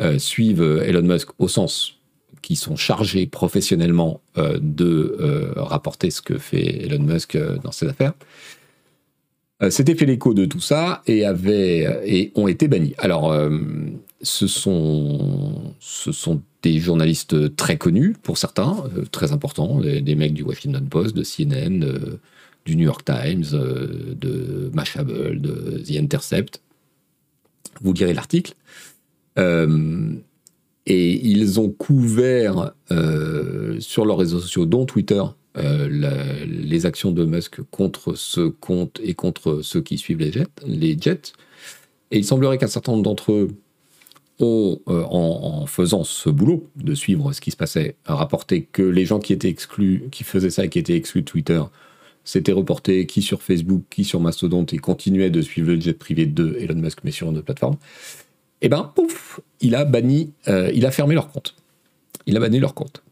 euh, 0.00 0.18
suivent 0.18 0.62
euh, 0.62 0.82
Elon 0.82 1.02
Musk 1.02 1.28
au 1.38 1.48
sens 1.48 1.98
qui 2.40 2.56
sont 2.56 2.74
chargés 2.74 3.26
professionnellement 3.26 4.20
de 4.34 5.52
rapporter 5.54 6.10
ce 6.10 6.20
que 6.20 6.38
fait 6.38 6.82
Elon 6.82 7.04
Musk 7.04 7.38
dans 7.62 7.70
ses 7.70 7.86
affaires, 7.86 8.14
s'étaient 9.70 9.94
fait 9.94 10.06
l'écho 10.06 10.34
de 10.34 10.44
tout 10.44 10.60
ça 10.60 11.02
et, 11.06 11.24
avaient, 11.24 12.02
et 12.04 12.32
ont 12.34 12.48
été 12.48 12.68
bannis. 12.68 12.94
Alors, 12.98 13.34
ce, 14.20 14.46
sont, 14.46 15.74
ce 15.78 16.10
sont 16.10 16.42
des 16.62 16.78
journalistes 16.78 17.54
très 17.54 17.76
connus 17.76 18.14
pour 18.22 18.38
certains, 18.38 18.84
très 19.12 19.32
importants, 19.32 19.80
des, 19.80 20.14
mecs 20.14 20.34
du 20.34 20.42
Washington 20.42 20.88
Post, 20.88 21.14
de 21.14 21.22
CNN, 21.22 22.18
du 22.64 22.76
New 22.76 22.84
York 22.84 23.04
Times, 23.04 23.44
euh, 23.54 24.14
de 24.14 24.70
Mashable, 24.72 25.40
de 25.40 25.82
The 25.84 25.96
Intercept. 25.96 26.62
Vous 27.80 27.92
lirez 27.92 28.14
l'article. 28.14 28.54
Euh, 29.38 30.14
et 30.86 31.26
ils 31.26 31.60
ont 31.60 31.70
couvert 31.70 32.72
euh, 32.90 33.78
sur 33.80 34.04
leurs 34.04 34.18
réseaux 34.18 34.40
sociaux, 34.40 34.66
dont 34.66 34.84
Twitter, 34.84 35.22
les 35.54 36.86
actions 36.86 37.12
de 37.12 37.24
Musk 37.24 37.60
contre 37.70 38.14
ce 38.14 38.48
compte 38.48 39.00
et 39.02 39.14
contre 39.14 39.60
ceux 39.62 39.82
qui 39.82 39.98
suivent 39.98 40.18
les 40.18 40.32
jets. 40.32 40.46
Les 40.66 40.96
jets. 40.98 41.32
Et 42.10 42.18
il 42.18 42.24
semblerait 42.24 42.58
qu'un 42.58 42.66
certain 42.66 42.92
nombre 42.92 43.04
d'entre 43.04 43.32
eux 43.32 43.48
ont, 44.40 44.80
en, 44.86 45.66
faisant 45.66 46.04
ce 46.04 46.30
boulot 46.30 46.68
de 46.76 46.94
suivre 46.94 47.32
ce 47.32 47.40
qui 47.40 47.50
se 47.50 47.56
passait, 47.56 47.96
rapporté 48.04 48.62
que 48.70 48.82
les 48.82 49.04
gens 49.04 49.18
qui 49.18 49.32
étaient 49.32 49.48
exclus, 49.48 50.04
qui 50.10 50.24
faisaient 50.24 50.50
ça 50.50 50.64
et 50.64 50.68
qui 50.68 50.78
étaient 50.78 50.96
exclus 50.96 51.22
de 51.22 51.26
Twitter, 51.26 51.62
c'était 52.24 52.52
reporté 52.52 53.06
qui 53.06 53.22
sur 53.22 53.42
Facebook, 53.42 53.82
qui 53.90 54.04
sur 54.04 54.20
Mastodonte 54.20 54.72
et 54.72 54.78
continuait 54.78 55.30
de 55.30 55.42
suivre 55.42 55.68
le 55.72 55.80
jet 55.80 55.92
privé 55.92 56.26
de 56.26 56.56
Elon 56.58 56.76
Musk, 56.76 57.00
mais 57.04 57.10
sur 57.10 57.28
une 57.28 57.36
autre 57.36 57.44
plateforme. 57.44 57.76
Et 58.60 58.66
eh 58.66 58.68
ben, 58.68 58.92
pouf, 58.94 59.40
il 59.60 59.74
a 59.74 59.84
banni, 59.84 60.32
euh, 60.46 60.70
il 60.72 60.86
a 60.86 60.92
fermé 60.92 61.14
leur 61.14 61.32
compte. 61.32 61.56
Il 62.26 62.36
a 62.36 62.40
banni 62.40 62.60
leur 62.60 62.74
compte. 62.74 63.02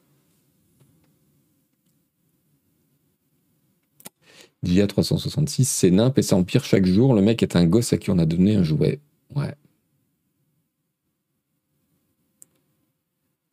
Dia 4.63 4.87
366, 4.87 5.65
c'est 5.65 5.91
nimp 5.91 6.19
et 6.19 6.23
ça 6.23 6.37
empire 6.37 6.65
chaque 6.65 6.85
jour. 6.85 7.15
Le 7.15 7.23
mec 7.23 7.43
est 7.43 7.57
un 7.57 7.65
gosse 7.67 7.93
à 7.95 7.99
qui 7.99 8.11
on 8.11 8.19
a 8.19 8.27
donné 8.27 8.57
un 8.57 8.63
jouet. 8.63 9.01
Ouais. 9.35 9.55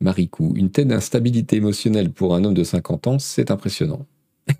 Maricou, 0.00 0.52
une 0.54 0.70
telle 0.70 0.92
instabilité 0.92 1.56
émotionnelle 1.56 2.12
pour 2.12 2.34
un 2.34 2.44
homme 2.44 2.54
de 2.54 2.62
50 2.62 3.06
ans, 3.08 3.18
c'est 3.18 3.50
impressionnant. 3.50 4.06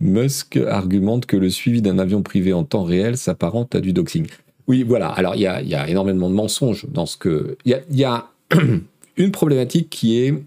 Musk 0.00 0.56
argumente 0.56 1.26
que 1.26 1.36
le 1.36 1.50
suivi 1.50 1.82
d'un 1.82 1.98
avion 1.98 2.22
privé 2.22 2.52
en 2.52 2.64
temps 2.64 2.84
réel 2.84 3.18
s'apparente 3.18 3.74
à 3.74 3.80
du 3.80 3.92
doxing. 3.92 4.28
Oui, 4.66 4.84
voilà. 4.84 5.08
Alors, 5.08 5.34
il 5.34 5.42
y 5.42 5.46
a, 5.46 5.88
énormément 5.88 6.30
de 6.30 6.34
mensonges 6.34 6.86
dans 6.88 7.06
ce 7.06 7.16
que. 7.16 7.58
Il 7.64 7.78
y 7.90 8.04
a, 8.04 8.30
une 9.16 9.32
problématique 9.32 9.90
qui 9.90 10.18
est 10.18 10.42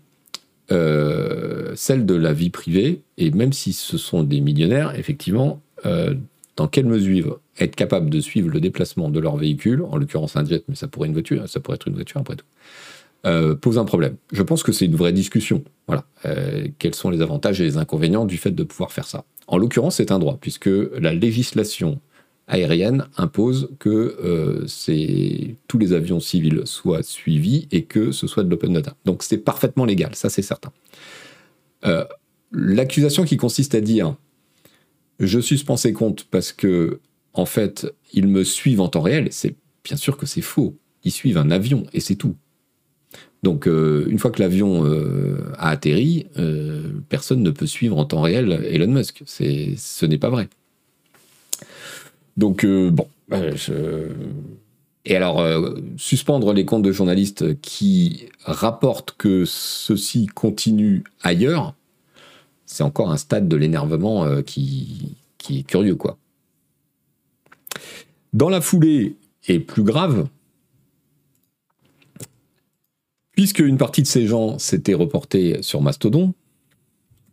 euh, 0.71 1.73
celle 1.75 2.05
de 2.05 2.15
la 2.15 2.33
vie 2.33 2.49
privée. 2.49 3.01
Et 3.17 3.31
même 3.31 3.53
si 3.53 3.73
ce 3.73 3.97
sont 3.97 4.23
des 4.23 4.41
millionnaires, 4.41 4.97
effectivement, 4.97 5.61
euh, 5.85 6.15
dans 6.55 6.67
quelle 6.67 6.85
mesure 6.85 7.39
être 7.59 7.75
capable 7.75 8.09
de 8.09 8.19
suivre 8.19 8.49
le 8.49 8.59
déplacement 8.59 9.09
de 9.09 9.19
leur 9.19 9.37
véhicule, 9.37 9.83
en 9.83 9.97
l'occurrence 9.97 10.35
un 10.35 10.45
jet, 10.45 10.63
mais 10.67 10.75
ça 10.75 10.87
pourrait, 10.87 11.07
une 11.07 11.13
voiture, 11.13 11.47
ça 11.47 11.59
pourrait 11.59 11.75
être 11.75 11.87
une 11.87 11.95
voiture 11.95 12.21
après 12.21 12.35
tout, 12.35 12.45
euh, 13.25 13.55
pose 13.55 13.77
un 13.77 13.85
problème. 13.85 14.15
Je 14.31 14.43
pense 14.43 14.63
que 14.63 14.71
c'est 14.71 14.85
une 14.85 14.95
vraie 14.95 15.13
discussion. 15.13 15.63
Voilà. 15.87 16.05
Quels 16.79 16.95
sont 16.95 17.11
les 17.11 17.21
avantages 17.21 17.61
et 17.61 17.63
les 17.63 17.77
inconvénients 17.77 18.25
du 18.25 18.37
fait 18.37 18.51
de 18.51 18.63
pouvoir 18.63 18.91
faire 18.91 19.05
ça 19.05 19.25
En 19.47 19.57
l'occurrence, 19.57 19.97
c'est 19.97 20.11
un 20.11 20.17
droit, 20.17 20.37
puisque 20.41 20.69
la 20.97 21.13
législation 21.13 21.99
aérienne 22.47 23.07
impose 23.17 23.69
que 23.79 23.89
euh, 24.23 25.57
tous 25.67 25.77
les 25.77 25.93
avions 25.93 26.19
civils 26.19 26.61
soient 26.65 27.03
suivis 27.03 27.67
et 27.71 27.83
que 27.83 28.11
ce 28.11 28.27
soit 28.27 28.43
de 28.43 28.49
l'open 28.49 28.73
data. 28.73 28.95
Donc 29.05 29.23
c'est 29.23 29.37
parfaitement 29.37 29.85
légal, 29.85 30.15
ça 30.15 30.29
c'est 30.29 30.41
certain. 30.41 30.71
Euh, 31.85 32.05
l'accusation 32.51 33.25
qui 33.25 33.37
consiste 33.37 33.75
à 33.75 33.81
dire 33.81 34.15
je 35.19 35.39
suspends 35.39 35.77
ces 35.77 35.93
comptes 35.93 36.25
parce 36.29 36.51
que 36.51 36.99
en 37.33 37.45
fait 37.45 37.91
ils 38.13 38.27
me 38.27 38.43
suivent 38.43 38.81
en 38.81 38.89
temps 38.89 39.01
réel, 39.01 39.29
c'est 39.31 39.55
bien 39.83 39.97
sûr 39.97 40.17
que 40.17 40.25
c'est 40.25 40.41
faux. 40.41 40.75
Ils 41.03 41.11
suivent 41.11 41.37
un 41.37 41.51
avion 41.51 41.85
et 41.93 41.99
c'est 41.99 42.15
tout. 42.15 42.35
Donc, 43.43 43.67
euh, 43.67 44.07
une 44.09 44.17
fois 44.17 44.31
que 44.31 44.41
l'avion 44.41 44.83
a 45.59 45.69
atterri, 45.69 46.25
personne 47.09 47.43
ne 47.43 47.51
peut 47.51 47.67
suivre 47.67 47.95
en 47.99 48.05
temps 48.05 48.21
réel 48.21 48.65
Elon 48.67 48.87
Musk. 48.87 49.21
Ce 49.27 50.05
n'est 50.07 50.17
pas 50.17 50.31
vrai. 50.31 50.49
Donc, 52.37 52.65
euh, 52.65 52.91
bon. 52.91 53.07
Euh, 53.31 54.09
et 55.05 55.15
alors, 55.15 55.39
euh, 55.39 55.75
suspendre 55.97 56.53
les 56.53 56.65
comptes 56.65 56.83
de 56.83 56.91
journalistes 56.91 57.59
qui 57.61 58.29
rapportent 58.43 59.15
que 59.17 59.45
ceci 59.45 60.25
continue 60.27 61.03
ailleurs, 61.21 61.75
c'est 62.65 62.83
encore 62.83 63.11
un 63.11 63.17
stade 63.17 63.47
de 63.47 63.55
l'énervement 63.55 64.41
qui, 64.41 65.15
qui 65.37 65.59
est 65.59 65.63
curieux, 65.63 65.95
quoi. 65.95 66.17
Dans 68.33 68.49
la 68.49 68.61
foulée, 68.61 69.15
et 69.47 69.59
plus 69.59 69.83
grave, 69.83 70.27
puisque 73.31 73.59
une 73.59 73.77
partie 73.77 74.01
de 74.01 74.07
ces 74.07 74.25
gens 74.25 74.57
s'était 74.57 74.95
reportée 74.95 75.61
sur 75.61 75.81
Mastodon, 75.81 76.33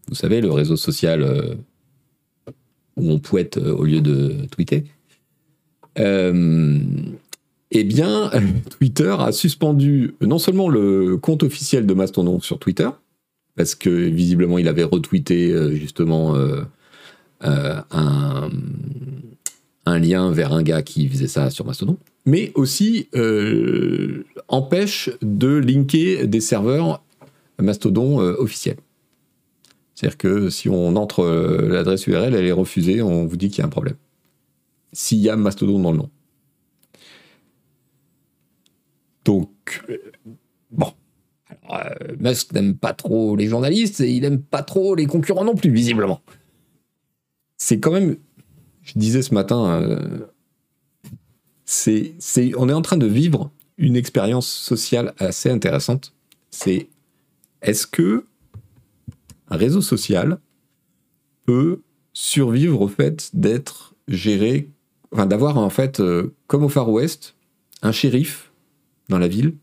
vous 0.08 0.14
savez, 0.14 0.42
le 0.42 0.52
réseau 0.52 0.76
social 0.76 1.56
où 2.96 3.10
on 3.10 3.18
poète 3.18 3.56
euh, 3.56 3.74
au 3.74 3.84
lieu 3.84 4.00
de 4.00 4.46
tweeter, 4.50 4.84
euh, 5.98 6.78
eh 7.70 7.84
bien, 7.84 8.30
Twitter 8.78 9.14
a 9.18 9.32
suspendu 9.32 10.14
non 10.20 10.38
seulement 10.38 10.68
le 10.68 11.16
compte 11.16 11.42
officiel 11.42 11.86
de 11.86 11.94
Mastodon 11.94 12.40
sur 12.40 12.58
Twitter, 12.58 12.88
parce 13.56 13.74
que 13.74 13.90
visiblement 13.90 14.58
il 14.58 14.68
avait 14.68 14.84
retweeté 14.84 15.50
euh, 15.52 15.74
justement 15.74 16.34
un, 17.40 18.50
lien 19.86 20.30
vers 20.30 20.52
un 20.52 20.62
gars 20.62 20.82
qui 20.82 21.08
faisait 21.08 21.28
ça 21.28 21.50
sur 21.50 21.66
Mastodon, 21.66 21.98
mais 22.24 22.52
aussi 22.54 23.08
empêche 24.48 25.10
de 25.20 25.48
linker 25.48 26.26
des 26.26 26.40
serveurs 26.40 27.02
Mastodon 27.58 28.18
officiels. 28.18 28.76
C'est-à-dire 29.94 30.18
que 30.18 30.50
si 30.50 30.68
on 30.68 30.96
entre 30.96 31.20
euh, 31.20 31.68
l'adresse 31.68 32.06
URL, 32.06 32.34
elle 32.34 32.46
est 32.46 32.52
refusée, 32.52 33.02
on 33.02 33.26
vous 33.26 33.36
dit 33.36 33.48
qu'il 33.50 33.58
y 33.58 33.62
a 33.62 33.66
un 33.66 33.70
problème. 33.70 33.96
S'il 34.92 35.18
y 35.18 35.28
a 35.28 35.36
Mastodon 35.36 35.78
dans 35.78 35.92
le 35.92 35.98
nom. 35.98 36.10
Donc, 39.24 39.84
euh, 39.88 39.98
bon. 40.70 40.92
Euh, 41.70 42.16
Musk 42.18 42.52
n'aime 42.52 42.76
pas 42.76 42.92
trop 42.92 43.36
les 43.36 43.46
journalistes 43.46 44.00
et 44.00 44.10
il 44.10 44.22
n'aime 44.22 44.42
pas 44.42 44.62
trop 44.62 44.94
les 44.94 45.06
concurrents 45.06 45.44
non 45.44 45.54
plus, 45.54 45.70
visiblement. 45.70 46.20
C'est 47.56 47.78
quand 47.78 47.92
même, 47.92 48.16
je 48.82 48.98
disais 48.98 49.22
ce 49.22 49.32
matin, 49.32 49.80
c'est, 51.64 52.14
on 52.56 52.68
est 52.68 52.72
en 52.72 52.82
train 52.82 52.96
de 52.96 53.06
vivre 53.06 53.50
une 53.78 53.96
expérience 53.96 54.48
sociale 54.48 55.14
assez 55.18 55.50
intéressante. 55.50 56.14
C'est 56.50 56.88
est-ce 57.62 57.86
que 57.86 58.26
réseau 59.56 59.80
social 59.80 60.38
peut 61.44 61.80
survivre 62.12 62.80
au 62.80 62.88
fait 62.88 63.30
d'être 63.34 63.94
géré, 64.08 64.70
enfin 65.12 65.26
d'avoir 65.26 65.58
en 65.58 65.70
fait, 65.70 66.00
euh, 66.00 66.34
comme 66.46 66.64
au 66.64 66.68
Far 66.68 66.88
West, 66.90 67.34
un 67.82 67.92
shérif 67.92 68.52
dans 69.08 69.18
la 69.18 69.28
ville. 69.28 69.54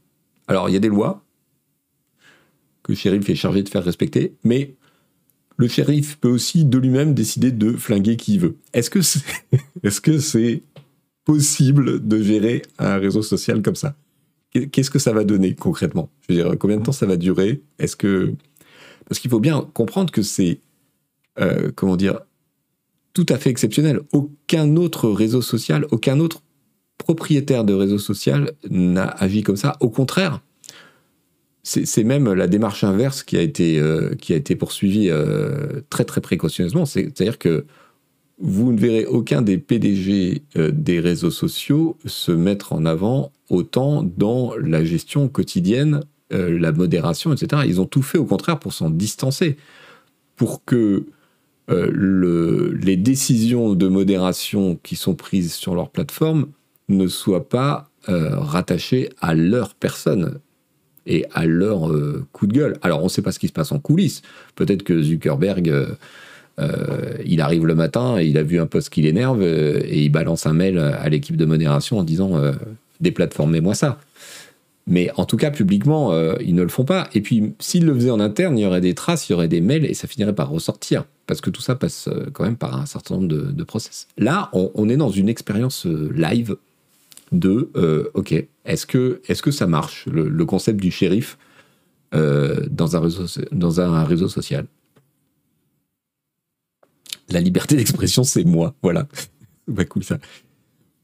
Alors 0.47 0.69
il 0.69 0.73
y 0.73 0.75
a 0.75 0.79
des 0.79 0.89
lois 0.89 1.23
que 2.83 2.91
le 2.91 2.97
shérif 2.97 3.29
est 3.29 3.35
chargé 3.35 3.63
de 3.63 3.69
faire 3.69 3.83
respecter, 3.83 4.35
mais 4.43 4.75
le 5.57 5.67
shérif 5.67 6.17
peut 6.17 6.29
aussi 6.29 6.65
de 6.65 6.77
lui-même 6.77 7.13
décider 7.13 7.51
de 7.51 7.73
flinguer 7.73 8.15
qui 8.15 8.35
il 8.35 8.39
veut. 8.39 8.55
Est-ce 8.73 8.89
que 8.89 9.01
c'est 9.01 9.21
est 9.83 9.89
-ce 9.89 10.19
c'est 10.19 10.63
possible 11.25 12.07
de 12.07 12.21
gérer 12.23 12.61
un 12.79 12.97
réseau 12.97 13.21
social 13.21 13.61
comme 13.61 13.75
ça? 13.75 13.95
Qu'est-ce 14.51 14.89
que 14.89 14.97
ça 14.97 15.13
va 15.13 15.23
donner 15.23 15.53
concrètement? 15.53 16.09
Je 16.21 16.33
veux 16.33 16.41
dire, 16.41 16.57
combien 16.57 16.77
de 16.77 16.83
temps 16.83 16.91
ça 16.91 17.05
va 17.05 17.17
durer? 17.17 17.61
Est-ce 17.77 17.95
que 17.95 18.33
parce 19.09 19.19
qu'il 19.19 19.31
faut 19.31 19.39
bien 19.39 19.67
comprendre 19.73 20.11
que 20.11 20.21
c'est, 20.21 20.61
euh, 21.39 21.71
comment 21.75 21.97
dire, 21.97 22.21
tout 23.13 23.25
à 23.27 23.37
fait 23.37 23.49
exceptionnel. 23.49 23.99
Aucun 24.13 24.75
autre 24.75 25.09
réseau 25.09 25.41
social, 25.41 25.85
aucun 25.91 26.19
autre 26.19 26.43
propriétaire 26.99 27.65
de 27.65 27.73
réseau 27.73 27.97
social 27.97 28.51
n'a 28.69 29.07
agi 29.07 29.41
comme 29.41 29.57
ça. 29.57 29.77
Au 29.79 29.89
contraire, 29.89 30.41
c'est 31.63 32.03
même 32.03 32.31
la 32.33 32.47
démarche 32.47 32.83
inverse 32.83 33.21
qui 33.21 33.35
a 33.37 33.41
été, 33.41 33.79
euh, 33.79 34.15
qui 34.15 34.33
a 34.33 34.35
été 34.35 34.55
poursuivie 34.55 35.09
euh, 35.09 35.81
très 35.89 36.05
très 36.05 36.21
précautionneusement. 36.21 36.85
C'est-à-dire 36.85 37.37
que 37.37 37.65
vous 38.39 38.71
ne 38.71 38.79
verrez 38.79 39.05
aucun 39.05 39.41
des 39.41 39.57
PDG 39.57 40.43
des 40.55 40.99
réseaux 40.99 41.31
sociaux 41.31 41.97
se 42.05 42.31
mettre 42.31 42.73
en 42.73 42.85
avant 42.85 43.33
autant 43.49 44.03
dans 44.03 44.55
la 44.55 44.83
gestion 44.85 45.27
quotidienne 45.27 46.01
euh, 46.31 46.59
la 46.59 46.71
modération, 46.71 47.33
etc. 47.33 47.63
Ils 47.65 47.81
ont 47.81 47.87
tout 47.87 48.03
fait 48.03 48.19
au 48.19 48.25
contraire 48.25 48.59
pour 48.59 48.71
s'en 48.71 48.91
distancer, 48.91 49.57
pour 50.35 50.63
que 50.63 51.05
euh, 51.71 52.77
les 52.79 52.97
décisions 52.97 53.73
de 53.73 53.87
modération 53.87 54.77
qui 54.83 54.95
sont 54.95 55.15
prises 55.15 55.53
sur 55.53 55.73
leur 55.73 55.89
plateforme 55.89 56.45
ne 56.87 57.07
soient 57.07 57.49
pas 57.49 57.89
euh, 58.09 58.37
rattachées 58.37 59.09
à 59.21 59.33
leur 59.33 59.73
personne 59.73 60.39
et 61.07 61.25
à 61.33 61.47
leur 61.47 61.91
coup 62.31 62.45
de 62.45 62.53
gueule. 62.53 62.77
Alors 62.83 63.01
on 63.01 63.05
ne 63.05 63.09
sait 63.09 63.23
pas 63.23 63.31
ce 63.31 63.39
qui 63.39 63.47
se 63.47 63.53
passe 63.53 63.71
en 63.71 63.79
coulisses. 63.79 64.21
Peut-être 64.55 64.83
que 64.83 65.01
Zuckerberg... 65.01 65.73
il 67.25 67.41
arrive 67.41 67.65
le 67.65 67.73
matin 67.73 68.19
et 68.19 68.25
il 68.25 68.37
a 68.37 68.43
vu 68.43 68.59
un 68.59 68.67
poste 68.67 68.89
qui 68.89 69.01
l'énerve 69.01 69.41
et 69.41 70.03
il 70.03 70.09
balance 70.09 70.45
un 70.45 70.53
mail 70.53 70.77
à 70.77 71.09
l'équipe 71.09 71.37
de 71.37 71.45
modération 71.45 71.97
en 71.97 72.03
disant 72.03 72.39
déplatformez-moi 72.99 73.73
ça. 73.73 73.97
Mais 74.89 75.11
en 75.17 75.25
tout 75.25 75.37
cas, 75.37 75.51
publiquement, 75.51 76.11
euh, 76.13 76.33
ils 76.41 76.55
ne 76.55 76.63
le 76.63 76.67
font 76.67 76.83
pas. 76.83 77.07
Et 77.13 77.21
puis, 77.21 77.53
s'ils 77.59 77.85
le 77.85 77.93
faisaient 77.93 78.09
en 78.09 78.19
interne, 78.19 78.57
il 78.57 78.63
y 78.63 78.65
aurait 78.65 78.81
des 78.81 78.95
traces, 78.95 79.29
il 79.29 79.33
y 79.33 79.35
aurait 79.35 79.47
des 79.47 79.61
mails, 79.61 79.85
et 79.85 79.93
ça 79.93 80.07
finirait 80.07 80.33
par 80.33 80.49
ressortir. 80.49 81.05
Parce 81.27 81.41
que 81.41 81.51
tout 81.51 81.61
ça 81.61 81.75
passe 81.75 82.07
euh, 82.07 82.31
quand 82.33 82.43
même 82.43 82.57
par 82.57 82.75
un 82.75 82.87
certain 82.87 83.15
nombre 83.15 83.27
de, 83.27 83.63
process. 83.63 84.07
Là, 84.17 84.49
on, 84.51 84.89
est 84.89 84.97
dans 84.97 85.11
une 85.11 85.29
expérience 85.29 85.85
euh, 85.85 86.11
live 86.15 86.57
de, 87.31 87.69
OK, 88.15 88.33
est-ce 88.65 88.87
que, 88.87 89.21
est 89.27 89.39
que 89.39 89.51
ça 89.51 89.67
marche, 89.67 90.07
le, 90.07 90.45
concept 90.45 90.81
du 90.81 90.89
shérif 90.89 91.37
dans, 92.11 92.95
un 92.95 92.99
réseau, 92.99 93.25
dans 93.51 93.81
un 93.81 94.03
réseau 94.03 94.27
social? 94.27 94.65
La 97.29 97.41
liberté 97.41 97.75
d'expression, 97.75 98.23
c'est 98.23 98.43
moi, 98.43 98.73
voilà. 98.81 99.07
bah 99.67 99.85
cool 99.85 100.03
ça. 100.03 100.17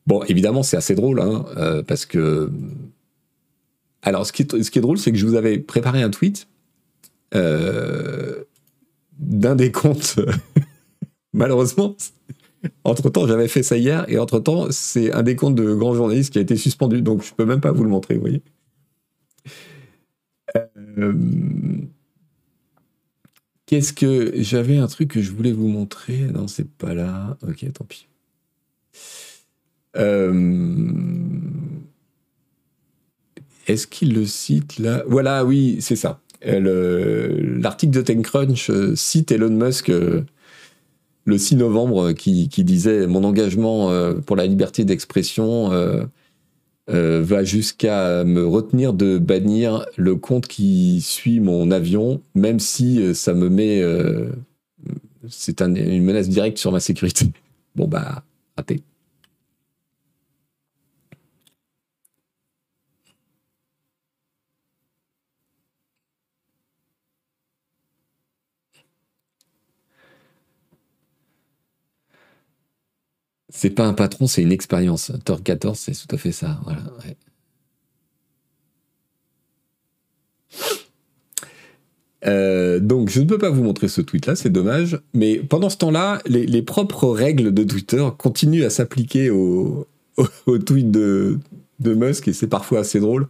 Bon, 0.07 0.23
évidemment, 0.23 0.63
c'est 0.63 0.77
assez 0.77 0.95
drôle, 0.95 1.21
hein, 1.21 1.45
parce 1.85 2.07
que 2.07 2.49
alors, 4.05 4.27
ce 4.27 4.31
qui 4.31 4.43
est, 4.43 4.79
drôle, 4.79 4.99
c'est 4.99 5.11
que 5.11 5.17
je 5.17 5.25
vous 5.25 5.33
avais 5.33 5.57
préparé 5.57 6.03
un 6.03 6.11
tweet 6.11 6.47
euh, 7.33 8.43
d'un 9.17 9.55
des 9.55 9.71
comptes. 9.71 10.19
Malheureusement, 11.33 11.97
entre-temps, 12.83 13.25
j'avais 13.27 13.47
fait 13.47 13.63
ça 13.63 13.77
hier, 13.77 14.05
et 14.07 14.19
entre-temps, 14.19 14.67
c'est 14.69 15.11
un 15.11 15.23
des 15.23 15.35
comptes 15.35 15.55
de 15.55 15.73
grands 15.73 15.95
journalistes 15.95 16.31
qui 16.31 16.37
a 16.37 16.41
été 16.41 16.55
suspendu, 16.55 17.01
donc 17.01 17.23
je 17.23 17.33
peux 17.33 17.45
même 17.45 17.61
pas 17.61 17.71
vous 17.71 17.83
le 17.83 17.89
montrer, 17.89 18.13
vous 18.13 18.21
voyez. 18.21 18.43
Euh, 20.55 21.13
qu'est-ce 23.65 23.91
que... 23.91 24.33
J'avais 24.35 24.77
un 24.77 24.87
truc 24.87 25.09
que 25.09 25.21
je 25.21 25.31
voulais 25.31 25.51
vous 25.51 25.67
montrer? 25.67 26.19
Non, 26.19 26.47
c'est 26.47 26.69
pas 26.69 26.93
là. 26.93 27.37
Ok, 27.41 27.65
tant 27.73 27.85
pis. 27.85 28.07
Euh, 29.97 30.31
est-ce 33.67 33.87
qu'il 33.87 34.13
le 34.13 34.25
cite 34.25 34.79
là? 34.79 35.03
Voilà, 35.07 35.45
oui, 35.45 35.77
c'est 35.79 35.95
ça. 35.95 36.19
Euh, 36.45 37.59
l'article 37.59 37.93
de 37.93 38.01
TechCrunch 38.01 38.69
euh, 38.69 38.95
cite 38.95 39.31
Elon 39.31 39.49
Musk 39.49 39.89
euh, 39.89 40.21
le 41.25 41.37
6 41.37 41.55
novembre 41.55 42.11
qui, 42.11 42.47
disait 42.47 43.07
Mon 43.07 43.23
engagement 43.23 43.89
pour 44.27 44.35
la 44.35 44.45
liberté 44.45 44.85
d'expression 44.85 45.71
va 46.87 47.43
jusqu'à 47.43 48.23
me 48.23 48.45
retenir 48.45 48.93
de 48.93 49.17
bannir 49.17 49.87
le 49.97 50.15
compte 50.17 50.45
qui 50.45 51.01
suit 51.01 51.39
mon 51.39 51.71
avion, 51.71 52.21
même 52.35 52.59
si 52.59 53.15
ça 53.15 53.33
me 53.33 53.49
met. 53.49 53.81
c'est 55.27 55.63
une 55.63 56.03
menace 56.03 56.29
directe 56.29 56.59
sur 56.59 56.71
ma 56.71 56.79
sécurité. 56.79 57.25
Bon, 57.75 57.87
bah, 57.87 58.23
raté. 58.55 58.83
C'est 73.57 73.69
pas 73.69 73.85
un 73.85 73.93
patron, 73.93 74.27
c'est 74.27 74.41
une 74.41 74.51
expérience. 74.51 75.13
Thor 75.23 75.41
14, 75.41 75.79
c'est 75.79 75.93
tout 75.93 76.13
à 76.13 76.17
fait 76.17 76.33
ça. 76.33 76.59
Euh, 82.27 82.81
donc, 82.81 83.09
je 83.09 83.21
ne 83.21 83.25
peux 83.25 83.37
pas 83.37 83.49
vous 83.49 83.63
montrer 83.63 83.87
ce 83.87 84.01
tweet-là, 84.01 84.35
c'est 84.35 84.49
dommage. 84.49 84.99
Mais 85.13 85.37
pendant 85.37 85.69
ce 85.69 85.77
temps-là, 85.77 86.21
les, 86.25 86.61
propres 86.63 87.07
règles 87.07 87.53
de 87.53 87.63
Twitter 87.63 88.05
continuent 88.17 88.65
à 88.65 88.69
s'appliquer 88.69 89.29
au, 89.29 89.87
tweet 90.65 90.91
de, 90.91 91.39
Musk 91.79 92.27
et 92.27 92.33
c'est 92.33 92.47
parfois 92.47 92.79
assez 92.79 92.99
drôle. 92.99 93.29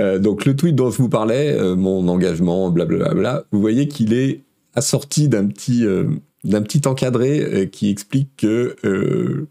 Euh, 0.00 0.18
donc, 0.18 0.44
le 0.44 0.56
tweet 0.56 0.74
dont 0.74 0.90
je 0.90 0.98
vous 0.98 1.08
parlais, 1.08 1.52
euh, 1.52 1.76
mon 1.76 2.08
engagement, 2.08 2.68
blablabla, 2.70 3.44
vous 3.52 3.60
voyez 3.60 3.86
qu'il 3.86 4.12
est 4.12 4.40
assorti 4.74 5.28
d'un 5.28 5.46
petit, 5.46 5.84
d'un 6.44 6.62
petit 6.62 6.86
encadré 6.86 7.40
euh, 7.40 7.66
qui 7.66 7.90
explique 7.90 8.36
que 8.36 8.76
euh, 8.84 9.48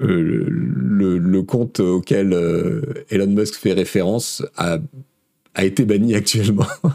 euh, 0.00 0.46
le, 0.48 1.42
compte 1.42 1.80
auquel 1.80 2.32
Elon 3.10 3.28
Musk 3.28 3.54
fait 3.54 3.72
référence 3.72 4.44
a, 4.56 4.78
été 5.56 5.84
banni 5.84 6.14
actuellement. 6.14 6.66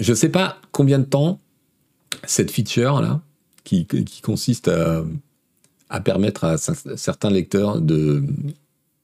Je 0.00 0.12
ne 0.12 0.16
sais 0.16 0.30
pas 0.30 0.60
combien 0.72 0.98
de 1.00 1.04
temps 1.04 1.38
cette 2.24 2.50
feature 2.50 3.02
là, 3.02 3.20
qui, 3.64 3.86
consiste 4.22 4.68
à, 4.68 5.04
permettre 6.00 6.44
à 6.44 6.56
certains 6.56 7.30
lecteurs 7.30 7.80
de, 7.80 8.24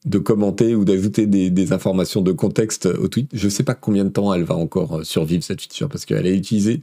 de 0.05 0.18
commenter 0.18 0.74
ou 0.74 0.84
d'ajouter 0.84 1.26
des, 1.26 1.72
informations 1.72 2.20
de 2.20 2.32
contexte 2.32 2.86
au 2.86 3.09
tweet. 3.09 3.30
Je 3.32 3.46
ne 3.46 3.50
sais 3.50 3.62
pas 3.62 3.74
combien 3.74 4.05
de 4.05 4.11
temps 4.11 4.34
elle 4.34 4.44
va 4.44 4.55
encore 4.55 4.98
euh, 4.98 5.05
survivre 5.05 5.42
cette 5.42 5.62
feature 5.62 5.88
parce 5.88 6.05
qu'elle 6.05 6.26
est 6.26 6.36
utilisée 6.36 6.82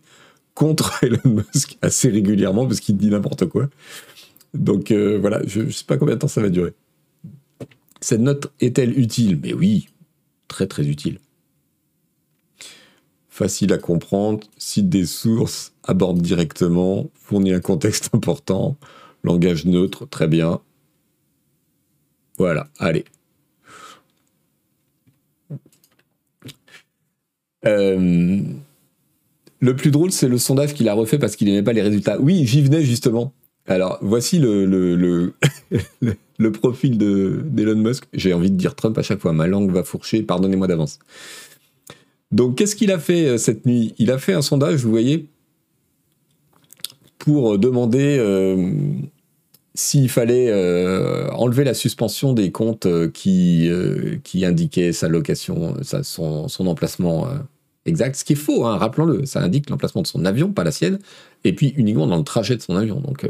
contre 0.55 1.03
Elon 1.03 1.19
Musk 1.25 1.77
assez 1.81 2.09
régulièrement 2.09 2.65
parce 2.65 2.79
qu'il 2.79 2.97
dit 2.97 3.09
n'importe 3.09 3.45
quoi. 3.45 3.69
Donc 4.53 4.91
euh, 4.91 5.17
voilà, 5.19 5.41
je 5.45 5.61
ne 5.61 5.69
sais 5.69 5.85
pas 5.85 5.97
combien 5.97 6.15
de 6.15 6.19
temps 6.19 6.27
ça 6.27 6.41
va 6.41 6.49
durer. 6.49 6.73
Cette 8.01 8.21
note 8.21 8.51
est-elle 8.59 8.97
utile? 8.97 9.39
Mais 9.41 9.53
oui, 9.53 9.89
très 10.47 10.65
très 10.65 10.87
utile. 10.87 11.19
Facile 13.29 13.71
à 13.71 13.77
comprendre, 13.77 14.45
cite 14.57 14.89
des 14.89 15.05
sources, 15.05 15.73
aborde 15.83 16.21
directement, 16.21 17.09
fournit 17.13 17.53
un 17.53 17.59
contexte 17.59 18.09
important, 18.13 18.77
langage 19.23 19.65
neutre, 19.65 20.07
très 20.07 20.27
bien, 20.27 20.59
voilà, 22.37 22.67
allez. 22.79 23.05
Euh, 27.65 28.41
le 29.59 29.75
plus 29.75 29.91
drôle, 29.91 30.11
c'est 30.11 30.27
le 30.27 30.37
sondage 30.37 30.73
qu'il 30.73 30.89
a 30.89 30.93
refait 30.93 31.19
parce 31.19 31.35
qu'il 31.35 31.47
n'aimait 31.47 31.63
pas 31.63 31.73
les 31.73 31.81
résultats. 31.81 32.19
Oui, 32.19 32.45
j'y 32.45 32.61
venais 32.61 32.83
justement. 32.83 33.33
Alors, 33.67 33.99
voici 34.01 34.39
le, 34.39 35.33
profil 36.53 36.97
d'Elon 36.97 37.75
Musk. 37.75 38.05
J'ai 38.13 38.33
envie 38.33 38.49
de 38.49 38.57
dire 38.57 38.75
Trump 38.75 38.97
à 38.97 39.03
chaque 39.03 39.19
fois. 39.19 39.33
Ma 39.33 39.47
langue 39.47 39.71
va 39.71 39.83
fourcher, 39.83 40.23
pardonnez-moi 40.23 40.67
d'avance. 40.67 40.99
Donc, 42.31 42.57
qu'est-ce 42.57 42.75
qu'il 42.75 42.91
a 42.91 42.99
fait 42.99 43.27
euh, 43.27 43.37
cette 43.37 43.65
nuit? 43.65 43.93
Il 43.97 44.09
a 44.09 44.17
fait 44.17 44.33
un 44.33 44.41
sondage, 44.41 44.83
vous 44.83 44.89
voyez, 44.89 45.27
pour 47.19 47.59
demander 47.59 48.17
euh, 48.19 48.71
s'il 49.73 50.09
fallait 50.09 50.49
euh, 50.49 51.29
enlever 51.31 51.63
la 51.63 51.73
suspension 51.73 52.33
des 52.33 52.51
comptes 52.51 52.85
euh, 52.85 53.09
qui, 53.09 53.69
euh, 53.69 54.17
qui 54.23 54.43
indiquaient 54.43 54.91
sa 54.91 55.07
location, 55.07 55.75
son, 56.03 56.67
emplacement 56.67 57.27
exact, 57.85 58.15
ce 58.15 58.25
qui 58.25 58.33
est 58.33 58.37
faux, 58.37 58.65
hein, 58.65 58.77
rappelons-le, 58.77 59.25
ça 59.25 59.41
indique 59.41 59.69
l'emplacement 59.69 60.01
de 60.01 60.07
son 60.07 60.25
avion, 60.25 60.51
pas 60.51 60.63
la 60.63 60.71
sienne, 60.71 60.99
et 61.43 61.53
puis 61.53 61.73
uniquement 61.77 62.07
dans 62.07 62.17
le 62.17 62.23
trajet 62.23 62.55
de 62.55 62.61
son 62.61 62.75
avion. 62.75 62.99
Donc, 62.99 63.25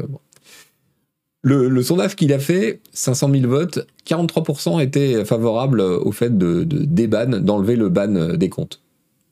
le, 1.42 1.82
sondage 1.82 2.16
qu'il 2.16 2.32
a 2.32 2.38
fait, 2.38 2.80
500 2.92 3.30
000 3.32 3.48
votes, 3.48 3.86
43% 4.06 4.82
étaient 4.82 5.24
favorables 5.24 5.80
au 5.80 6.12
fait 6.12 6.36
de, 6.36 6.64
de 6.64 7.38
d'enlever 7.38 7.76
le 7.76 7.88
ban 7.88 8.36
des 8.36 8.48
comptes. 8.48 8.80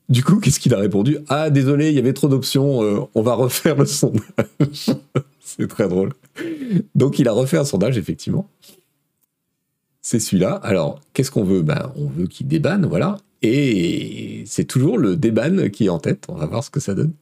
Du 0.09 0.23
coup, 0.23 0.39
qu'est-ce 0.39 0.59
qu'il 0.59 0.73
a 0.73 0.77
répondu? 0.77 1.19
Ah, 1.29 1.49
désolé, 1.49 1.89
il 1.89 1.95
y 1.95 1.99
avait 1.99 2.13
trop 2.13 2.27
d'options, 2.27 3.09
on 3.13 3.21
va 3.21 3.33
refaire 3.33 3.77
le 3.77 3.85
sondage. 3.85 4.23
C'est 5.39 5.67
très 5.67 5.87
drôle. 5.87 6.11
Donc 6.95 7.19
il 7.19 7.27
a 7.27 7.31
refait 7.31 7.57
un 7.57 7.65
sondage, 7.65 7.97
effectivement. 7.97 8.49
C'est 10.01 10.19
celui-là. 10.19 10.55
Alors, 10.63 10.99
qu'est-ce 11.13 11.31
qu'on 11.31 11.43
veut? 11.43 11.61
Ben, 11.61 11.91
On 11.95 12.07
veut 12.07 12.27
qu'il 12.27 12.47
débanne, 12.47 12.85
voilà. 12.85 13.17
Et 13.41 14.43
c'est 14.45 14.65
toujours 14.65 14.97
le 14.97 15.15
déban 15.15 15.69
qui 15.69 15.85
est 15.85 15.89
en 15.89 15.99
tête. 15.99 16.25
On 16.27 16.35
va 16.35 16.45
voir 16.45 16.63
ce 16.63 16.69
que 16.69 16.79
ça 16.79 16.93
donne. 16.93 17.13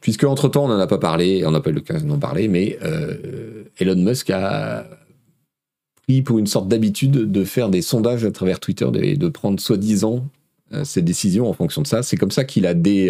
Puisque 0.00 0.24
entre-temps, 0.24 0.64
on 0.64 0.68
n'en 0.68 0.78
a 0.78 0.86
pas 0.86 0.98
parlé, 0.98 1.44
on 1.46 1.52
n'a 1.52 1.60
pas 1.60 1.70
eu 1.70 1.74
l'occasion 1.74 2.08
d'en 2.08 2.18
parler, 2.18 2.48
mais 2.48 2.78
euh, 2.82 3.64
Elon 3.78 3.96
Musk 3.96 4.30
a 4.30 4.86
pris 6.02 6.22
pour 6.22 6.38
une 6.38 6.48
sorte 6.48 6.68
d'habitude 6.68 7.12
de 7.12 7.44
faire 7.44 7.68
des 7.68 7.82
sondages 7.82 8.24
à 8.24 8.32
travers 8.32 8.58
Twitter, 8.58 8.86
de, 8.90 9.14
de 9.14 9.28
prendre 9.28 9.60
soi-disant 9.60 10.26
euh, 10.72 10.84
ses 10.84 11.02
décisions 11.02 11.48
en 11.48 11.52
fonction 11.52 11.82
de 11.82 11.86
ça. 11.86 12.02
C'est 12.02 12.16
comme 12.16 12.32
ça 12.32 12.44
qu'il 12.44 12.66
a 12.66 12.74
des... 12.74 13.08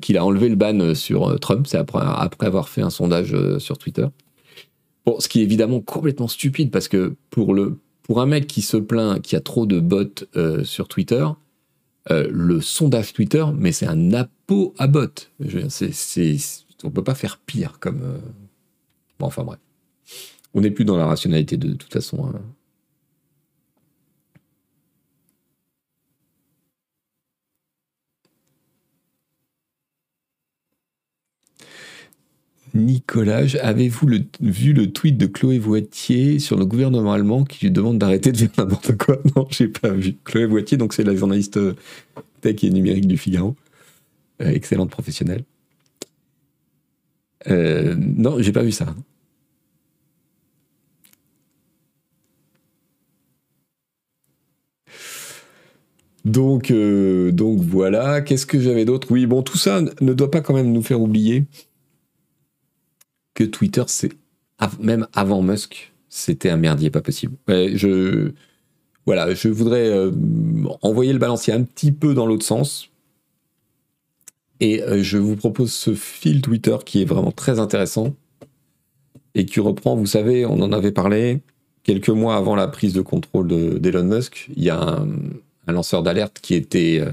qu'il 0.00 0.16
a 0.16 0.24
enlevé 0.24 0.48
le 0.48 0.56
ban 0.56 0.94
sur 0.94 1.28
euh, 1.28 1.38
Trump, 1.38 1.66
c'est 1.66 1.78
après, 1.78 2.46
avoir 2.46 2.68
fait 2.68 2.82
un 2.82 2.90
sondage 2.90 3.34
euh, 3.34 3.58
sur 3.58 3.78
Twitter. 3.78 4.06
Bon, 5.04 5.20
ce 5.20 5.28
qui 5.28 5.40
est 5.40 5.42
évidemment 5.42 5.80
complètement 5.80 6.28
stupide 6.28 6.70
parce 6.70 6.88
que 6.88 7.14
pour, 7.30 7.54
le, 7.54 7.78
pour 8.02 8.20
un 8.20 8.26
mec 8.26 8.46
qui 8.46 8.62
se 8.62 8.76
plaint 8.76 9.20
qu'il 9.22 9.36
y 9.36 9.38
a 9.38 9.40
trop 9.40 9.66
de 9.66 9.78
bots 9.78 10.24
sur 10.64 10.88
Twitter, 10.88 11.24
le 12.10 12.60
sondage 12.60 13.12
Twitter, 13.12 13.44
mais 13.56 13.70
c'est 13.70 13.86
un 13.86 14.12
apo 14.12 14.74
à 14.78 14.88
bot. 14.88 15.06
C'est, 15.68 15.92
c'est, 15.92 16.36
on 16.82 16.90
peut 16.90 17.04
pas 17.04 17.14
faire 17.14 17.38
pire 17.38 17.78
comme. 17.78 18.20
Bon, 19.20 19.26
enfin 19.26 19.44
bref. 19.44 19.60
On 20.54 20.60
n'est 20.60 20.72
plus 20.72 20.84
dans 20.84 20.96
la 20.96 21.06
rationalité 21.06 21.56
de, 21.56 21.74
toute 21.74 21.92
façon. 21.92 22.26
Hein. 22.26 22.40
Nicolas, 32.76 33.44
avez-vous 33.60 34.06
vu 34.40 34.72
le 34.72 34.92
tweet 34.92 35.16
de 35.16 35.26
Chloé 35.26 35.58
Voitier 35.58 36.38
sur 36.38 36.56
le 36.56 36.66
gouvernement 36.66 37.12
allemand 37.12 37.44
qui 37.44 37.64
lui 37.64 37.72
demande 37.72 37.98
d'arrêter 37.98 38.32
de 38.32 38.36
faire 38.36 38.50
n'importe 38.58 38.96
quoi? 38.96 39.18
Non, 39.36 39.46
j'ai 39.50 39.68
pas 39.68 39.90
vu. 39.90 40.16
Chloé 40.24 40.46
Voitier, 40.46 40.76
donc 40.76 40.92
c'est 40.92 41.04
la 41.04 41.16
journaliste 41.16 41.56
euh, 41.56 41.74
tech 42.40 42.62
et 42.62 42.70
numérique 42.70 43.06
du 43.06 43.16
Figaro, 43.18 43.56
euh, 44.42 44.50
excellente 44.50 44.90
professionnelle. 44.90 45.44
Euh, 47.48 47.94
non, 47.98 48.40
j'ai 48.40 48.52
pas 48.52 48.62
vu 48.62 48.72
ça. 48.72 48.94
Donc, 56.24 56.72
donc 56.72 57.60
voilà. 57.60 58.20
Qu'est-ce 58.20 58.46
que 58.46 58.60
j'avais 58.60 58.84
d'autre? 58.84 59.08
Oui, 59.10 59.26
bon, 59.26 59.42
tout 59.42 59.58
ça 59.58 59.80
ne 60.00 60.12
doit 60.12 60.30
pas 60.30 60.40
quand 60.40 60.54
même 60.54 60.72
nous 60.72 60.82
faire 60.82 61.00
oublier 61.00 61.46
que 63.36 63.44
Twitter, 63.44 63.84
c'est 63.86 64.10
même 64.80 65.06
avant 65.12 65.42
Musk, 65.42 65.92
c'était 66.08 66.50
un 66.50 66.56
merdier 66.56 66.90
pas 66.90 67.02
possible. 67.02 67.36
je 67.46 68.32
voilà, 69.04 69.32
je 69.34 69.48
voudrais 69.48 69.88
euh, 69.88 70.10
envoyer 70.82 71.12
le 71.12 71.20
balancier 71.20 71.52
un 71.52 71.62
petit 71.62 71.92
peu 71.92 72.12
dans 72.12 72.26
l'autre 72.26 72.44
sens. 72.44 72.90
Et 74.58 74.82
euh, 74.82 75.02
je 75.02 75.16
vous 75.16 75.36
propose 75.36 75.72
ce 75.72 75.94
fil 75.94 76.42
Twitter 76.42 76.76
qui 76.84 77.02
est 77.02 77.04
vraiment 77.04 77.30
très 77.30 77.60
intéressant 77.60 78.14
et 79.36 79.46
qui 79.46 79.60
reprend, 79.60 79.94
vous 79.94 80.06
savez, 80.06 80.44
on 80.44 80.60
en 80.60 80.72
avait 80.72 80.90
parlé 80.90 81.40
quelques 81.84 82.08
mois 82.08 82.36
avant 82.36 82.56
la 82.56 82.66
prise 82.66 82.94
de 82.94 83.00
contrôle 83.00 83.46
d'Elon 83.80 84.04
Musk. 84.04 84.50
Il 84.56 84.64
y 84.64 84.70
a 84.70 84.80
un, 84.80 85.72
lanceur 85.72 86.02
d'alerte 86.02 86.40
qui 86.42 86.54
était 86.54 86.98
euh, 87.00 87.12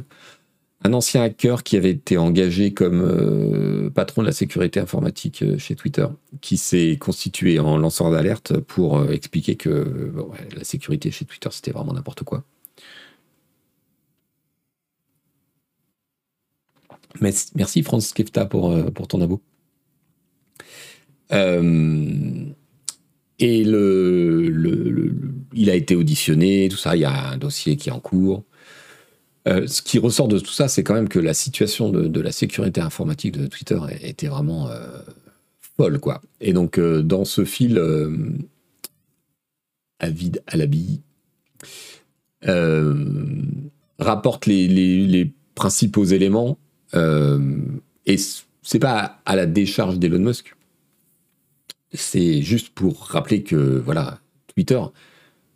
un 0.83 0.93
ancien 0.93 1.23
hacker 1.23 1.63
qui 1.63 1.77
avait 1.77 1.91
été 1.91 2.17
engagé 2.17 2.73
comme 2.73 3.01
euh, 3.01 3.89
patron 3.89 4.21
de 4.21 4.27
la 4.27 4.33
sécurité 4.33 4.79
informatique 4.79 5.41
euh, 5.41 5.57
chez 5.57 5.75
Twitter, 5.75 6.07
qui 6.41 6.57
s'est 6.57 6.97
constitué 6.99 7.59
en 7.59 7.77
lanceur 7.77 8.11
d'alerte 8.11 8.59
pour 8.59 8.97
euh, 8.97 9.11
expliquer 9.11 9.55
que 9.55 10.11
la 10.55 10.63
sécurité 10.63 11.09
chez 11.11 11.25
Twitter, 11.25 11.49
c'était 11.51 11.71
vraiment 11.71 11.93
n'importe 11.93 12.23
quoi. 12.23 12.43
Merci 17.21 17.83
Franz 17.83 18.11
Kefta 18.13 18.45
pour, 18.45 18.73
ton 19.07 19.21
abo. 19.21 19.41
et 23.39 23.63
le, 23.63 25.15
il 25.53 25.69
a 25.69 25.75
été 25.75 25.95
auditionné, 25.95 26.67
tout 26.69 26.77
ça, 26.77 26.95
il 26.95 27.01
y 27.01 27.05
a 27.05 27.29
un 27.29 27.37
dossier 27.37 27.77
qui 27.77 27.89
est 27.89 27.91
en 27.91 27.99
cours. 27.99 28.43
Ce 29.45 29.81
qui 29.81 29.99
ressort 29.99 30.27
de 30.27 30.39
tout 30.39 30.51
ça, 30.51 30.67
c'est 30.67 30.83
quand 30.83 30.93
même 30.93 31.09
que 31.09 31.19
la 31.19 31.33
situation 31.33 31.89
de, 31.89 32.21
la 32.21 32.31
sécurité 32.31 32.81
informatique 32.81 33.37
de 33.37 33.47
Twitter 33.47 33.79
était 34.01 34.27
vraiment 34.27 34.69
folle, 35.77 35.99
quoi. 35.99 36.21
Et 36.39 36.53
donc, 36.53 36.79
dans 36.79 37.25
ce 37.25 37.43
fil, 37.43 37.81
Avid 39.99 40.41
Alabi 40.47 41.01
rapporte 43.99 44.45
les, 44.45 45.33
principaux 45.55 46.05
éléments, 46.05 46.57
et 46.93 48.17
c'est 48.63 48.79
pas 48.79 49.19
à 49.25 49.35
la 49.35 49.45
décharge 49.45 49.99
d'Elon 49.99 50.19
Musk. 50.19 50.55
C'est 51.93 52.41
juste 52.41 52.69
pour 52.69 53.05
rappeler 53.07 53.43
que, 53.43 53.55
voilà, 53.55 54.19
Twitter, 54.47 54.79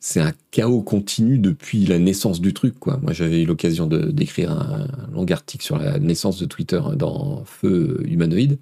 c'est 0.07 0.21
un 0.21 0.31
chaos 0.51 0.81
continu 0.83 1.37
depuis 1.37 1.85
la 1.85 1.99
naissance 1.99 2.39
du 2.39 2.53
truc. 2.53 2.75
Moi, 2.85 3.11
j'avais 3.11 3.41
eu 3.41 3.45
l'occasion 3.45 3.87
d'écrire 3.87 4.51
un, 4.51 4.87
long 5.13 5.25
article 5.25 5.65
sur 5.65 5.77
la 5.77 5.99
naissance 5.99 6.39
de 6.39 6.45
Twitter 6.45 6.79
dans 6.95 7.43
Feu 7.43 8.01
humanoïde. 8.05 8.57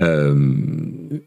Euh, 0.00 0.54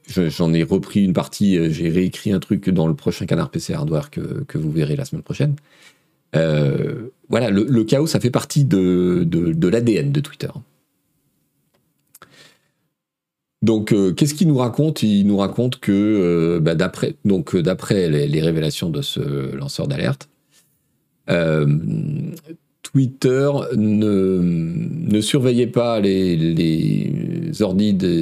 j'en 0.07 0.53
ai 0.53 0.63
repris 0.63 1.03
une 1.03 1.11
partie, 1.11 1.59
j'ai 1.73 1.89
réécrit 1.89 2.31
un 2.31 2.39
truc 2.39 2.69
dans 2.69 2.87
le 2.87 2.93
prochain 2.93 3.25
Canard 3.25 3.49
PC 3.49 3.73
Hardware 3.73 4.11
que, 4.11 4.45
que 4.47 4.57
vous 4.57 4.71
verrez 4.71 4.95
la 4.95 5.03
semaine 5.03 5.23
prochaine. 5.23 5.57
Euh, 6.37 7.09
voilà, 7.27 7.49
le, 7.49 7.83
chaos, 7.83 8.07
ça 8.07 8.21
fait 8.21 8.31
partie 8.31 8.63
de 8.63 9.27
l'ADN 9.67 10.13
de 10.13 10.19
Twitter. 10.21 10.51
Donc, 13.63 13.93
euh, 13.93 14.11
qu'est-ce 14.11 14.33
qu'il 14.33 14.49
nous 14.49 14.57
raconte? 14.57 15.03
Il 15.03 15.25
nous 15.25 15.37
raconte 15.37 15.79
que 15.79 15.91
euh, 15.91 16.59
bah, 16.59 16.75
d'après 16.75 17.15
euh, 17.25 18.25
les, 18.27 18.41
révélations 18.41 18.89
de 18.89 19.01
ce 19.01 19.55
lanceur 19.55 19.87
d'alerte, 19.87 20.29
Twitter 22.83 23.49
ne, 23.77 25.21
surveillait 25.21 25.67
pas 25.67 26.01
les, 26.01 26.35
les 26.35 27.53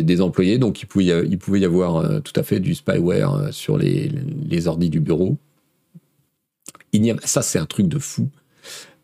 des, 0.04 0.22
employés, 0.22 0.60
donc 0.60 0.84
il 0.84 0.86
pouvait, 0.86 1.60
y, 1.60 1.66
avoir 1.66 2.22
tout 2.22 2.34
à 2.36 2.44
fait 2.44 2.60
du 2.60 2.76
spyware 2.76 3.48
sur 3.52 3.80
les, 3.80 4.12
les 4.48 4.68
ordis 4.68 4.92
du 4.92 5.00
bureau. 5.00 5.38
Ça, 7.24 7.42
c'est 7.42 7.58
un 7.58 7.66
truc 7.66 7.88
de 7.88 7.98
fou. 7.98 8.30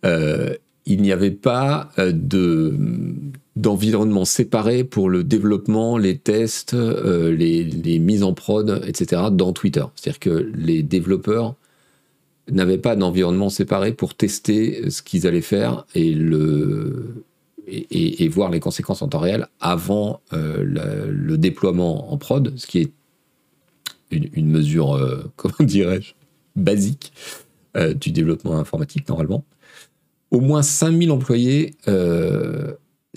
il 0.03 1.01
n'y 1.01 1.11
avait 1.11 1.31
pas 1.31 1.89
de 1.97 2.75
d'environnement 3.57 4.25
séparé 4.25 4.83
pour 4.83 5.09
le 5.09 5.23
développement, 5.23 5.97
les 5.97 6.17
tests, 6.17 6.75
euh, 6.75 7.35
les, 7.35 7.99
mises 7.99 8.23
en 8.23 8.33
prod, 8.33 8.83
etc. 8.85 9.23
dans 9.31 9.51
Twitter. 9.51 9.83
C'est-à-dire 9.95 10.19
que 10.19 10.51
les 10.55 10.83
développeurs 10.83 11.55
n'avaient 12.51 12.77
pas 12.77 12.95
d'environnement 12.95 13.49
séparé 13.49 13.93
pour 13.93 14.13
tester 14.13 14.89
ce 14.91 15.01
qu'ils 15.01 15.25
allaient 15.25 15.41
faire 15.41 15.85
et, 15.95 16.13
le, 16.13 17.25
et, 17.67 18.27
voir 18.27 18.51
les 18.51 18.59
conséquences 18.59 19.01
en 19.01 19.07
temps 19.07 19.19
réel 19.19 19.47
avant 19.59 20.21
euh, 20.33 20.63
le, 21.09 21.37
déploiement 21.37 22.13
en 22.13 22.17
prod, 22.17 22.53
ce 22.57 22.67
qui 22.67 22.79
est 22.79 22.91
une, 24.11 24.49
mesure, 24.49 24.95
euh, 24.95 25.23
comment 25.35 25.55
dirais-je, 25.59 26.13
basique 26.55 27.11
du 27.99 28.11
développement 28.11 28.57
informatique 28.57 29.07
normalement. 29.07 29.45
Au 30.31 30.39
moins 30.39 30.63
5000 30.63 31.11
employés 31.11 31.75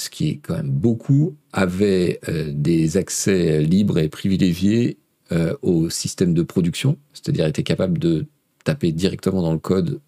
ce 0.00 0.08
qui 0.08 0.30
est 0.30 0.36
quand 0.36 0.56
même 0.56 0.70
beaucoup, 0.70 1.36
avaient 1.52 2.20
euh, 2.28 2.50
des 2.50 2.96
accès 2.96 3.60
libres 3.60 3.98
et 3.98 4.08
privilégiés 4.08 4.96
euh, 5.30 5.54
au 5.60 5.90
système 5.90 6.32
de 6.32 6.42
production, 6.42 6.96
c'est-à-dire 7.12 7.46
étaient 7.46 7.62
capables 7.62 7.98
de 7.98 8.24
taper 8.64 8.92
directement 8.92 9.42
dans 9.42 9.52
le 9.52 9.58
code 9.58 10.00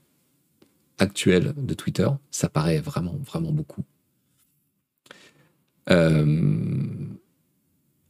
actuel 0.98 1.52
de 1.58 1.74
Twitter. 1.74 2.08
Ça 2.30 2.48
paraît 2.48 2.80
vraiment, 2.80 3.18
vraiment 3.26 3.52
beaucoup. 3.52 3.82
Euh, 5.90 6.78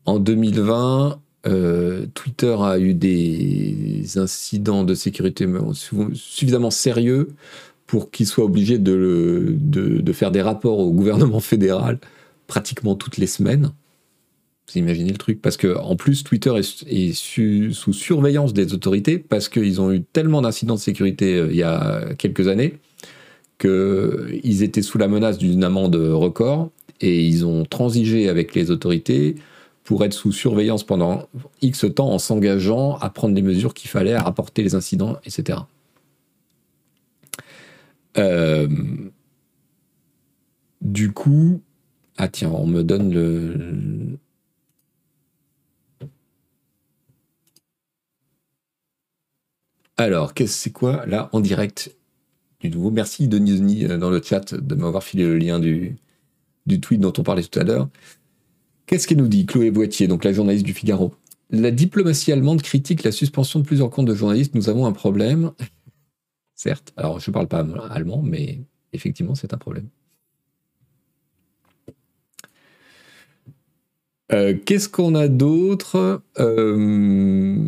en 0.05 0.19
2020, 0.21 1.21
Twitter 2.15 2.57
a 2.61 2.79
eu 2.79 2.95
des 2.95 4.19
incidents 4.19 4.85
de 4.85 4.95
sécurité 4.95 5.49
suffisamment 6.15 6.71
sérieux 6.71 7.35
pour 7.93 8.11
qu'il 8.11 8.27
soit 8.27 8.47
obligé 8.47 8.79
de, 8.79 9.55
faire 10.15 10.31
des 10.31 10.41
rapports 10.41 10.79
au 10.79 10.91
gouvernement 10.93 11.41
fédéral 11.41 11.99
pratiquement 12.47 12.95
toutes 12.95 13.19
les 13.19 13.27
semaines. 13.27 13.71
Vous 14.67 14.79
imaginez 14.79 15.11
le 15.11 15.19
truc 15.19 15.43
Parce 15.43 15.59
que 15.59 15.77
en 15.77 15.95
plus, 15.95 16.25
Twitter 16.25 16.55
est, 16.57 17.13
sous 17.13 17.93
surveillance 17.93 18.55
des 18.55 18.73
autorités 18.73 19.19
parce 19.19 19.51
qu'ils 19.51 19.79
ont 19.83 19.93
eu 19.93 20.01
tellement 20.05 20.41
d'incidents 20.41 20.77
de 20.77 20.81
sécurité 20.81 21.37
euh, 21.37 21.49
il 21.51 21.57
y 21.57 21.63
a 21.63 22.15
quelques 22.17 22.49
années 22.49 22.79
qu'ils 23.59 24.63
étaient 24.63 24.81
sous 24.81 24.97
la 24.97 25.07
menace 25.07 25.37
d'une 25.37 25.63
amende 25.63 25.97
record 25.97 26.71
et 27.03 27.23
ils 27.23 27.45
ont 27.45 27.67
transigé 27.67 28.31
avec 28.31 28.55
les 28.55 28.71
autorités 28.71 29.35
pour 29.85 30.03
être 30.03 30.15
sous 30.15 30.33
surveillance 30.33 30.83
pendant 30.83 31.29
X 31.61 31.85
temps 31.95 32.09
en 32.09 32.19
s'engageant 32.19 32.97
à 33.03 33.11
prendre 33.11 33.35
les 33.35 33.43
mesures 33.43 33.75
qu'il 33.75 33.91
fallait, 33.91 34.15
à 34.15 34.23
rapporter 34.23 34.63
les 34.63 34.75
incidents, 34.75 35.19
etc. 35.27 35.59
Euh, 38.19 38.69
du 40.81 41.13
coup, 41.13 41.63
ah 42.19 42.29
tiens, 42.29 42.51
on 42.51 42.67
me 42.67 42.83
donne 42.83 43.13
le. 43.13 44.19
Alors, 49.97 50.35
qu'est-ce 50.35 50.55
c'est 50.59 50.71
quoi 50.71 51.07
là 51.07 51.29
en 51.33 51.41
direct 51.41 51.95
du 52.61 52.71
nouveau? 52.71 52.91
Merci 52.91 53.29
Denis 53.29 53.85
euh, 53.85 53.99
dans 53.99 54.11
le 54.11 54.21
chat 54.23 54.55
de 54.55 54.75
m'avoir 54.75 55.05
filé 55.05 55.25
le 55.25 55.39
lien 55.39 55.59
du, 55.61 55.97
du 56.67 56.81
tweet 56.81 57.01
dont 57.01 57.13
on 57.19 57.23
parlait 57.23 57.43
tout 57.43 57.59
à 57.59 57.65
l'heure. 57.65 57.89
Qu'est-ce 58.87 59.07
qu'elle 59.07 59.19
nous 59.19 59.29
dit, 59.29 59.47
Chloé 59.47 59.71
Boitier, 59.71 60.09
donc 60.09 60.25
la 60.25 60.33
journaliste 60.33 60.67
du 60.67 60.75
Figaro? 60.75 61.15
La 61.51 61.71
diplomatie 61.71 62.33
allemande 62.33 62.63
critique 62.63 63.05
la 63.05 63.13
suspension 63.13 63.61
de 63.61 63.65
plusieurs 63.65 63.91
comptes 63.91 64.07
de 64.07 64.15
journalistes. 64.15 64.55
Nous 64.55 64.69
avons 64.69 64.87
un 64.87 64.93
problème 64.93 65.53
certes. 66.63 66.93
Alors, 66.97 67.19
je 67.19 67.31
ne 67.31 67.35
parle 67.35 67.49
pas 67.49 67.65
allemand, 67.91 68.23
mais 68.23 68.61
effectivement, 68.93 69.35
c'est 69.35 69.53
un 69.53 69.59
problème. 69.59 69.89
Euh, 74.33 74.55
qu'est-ce 74.65 74.89
qu'on 74.89 75.15
a 75.15 75.29
d'autre? 75.29 76.23
Euh, 76.39 77.59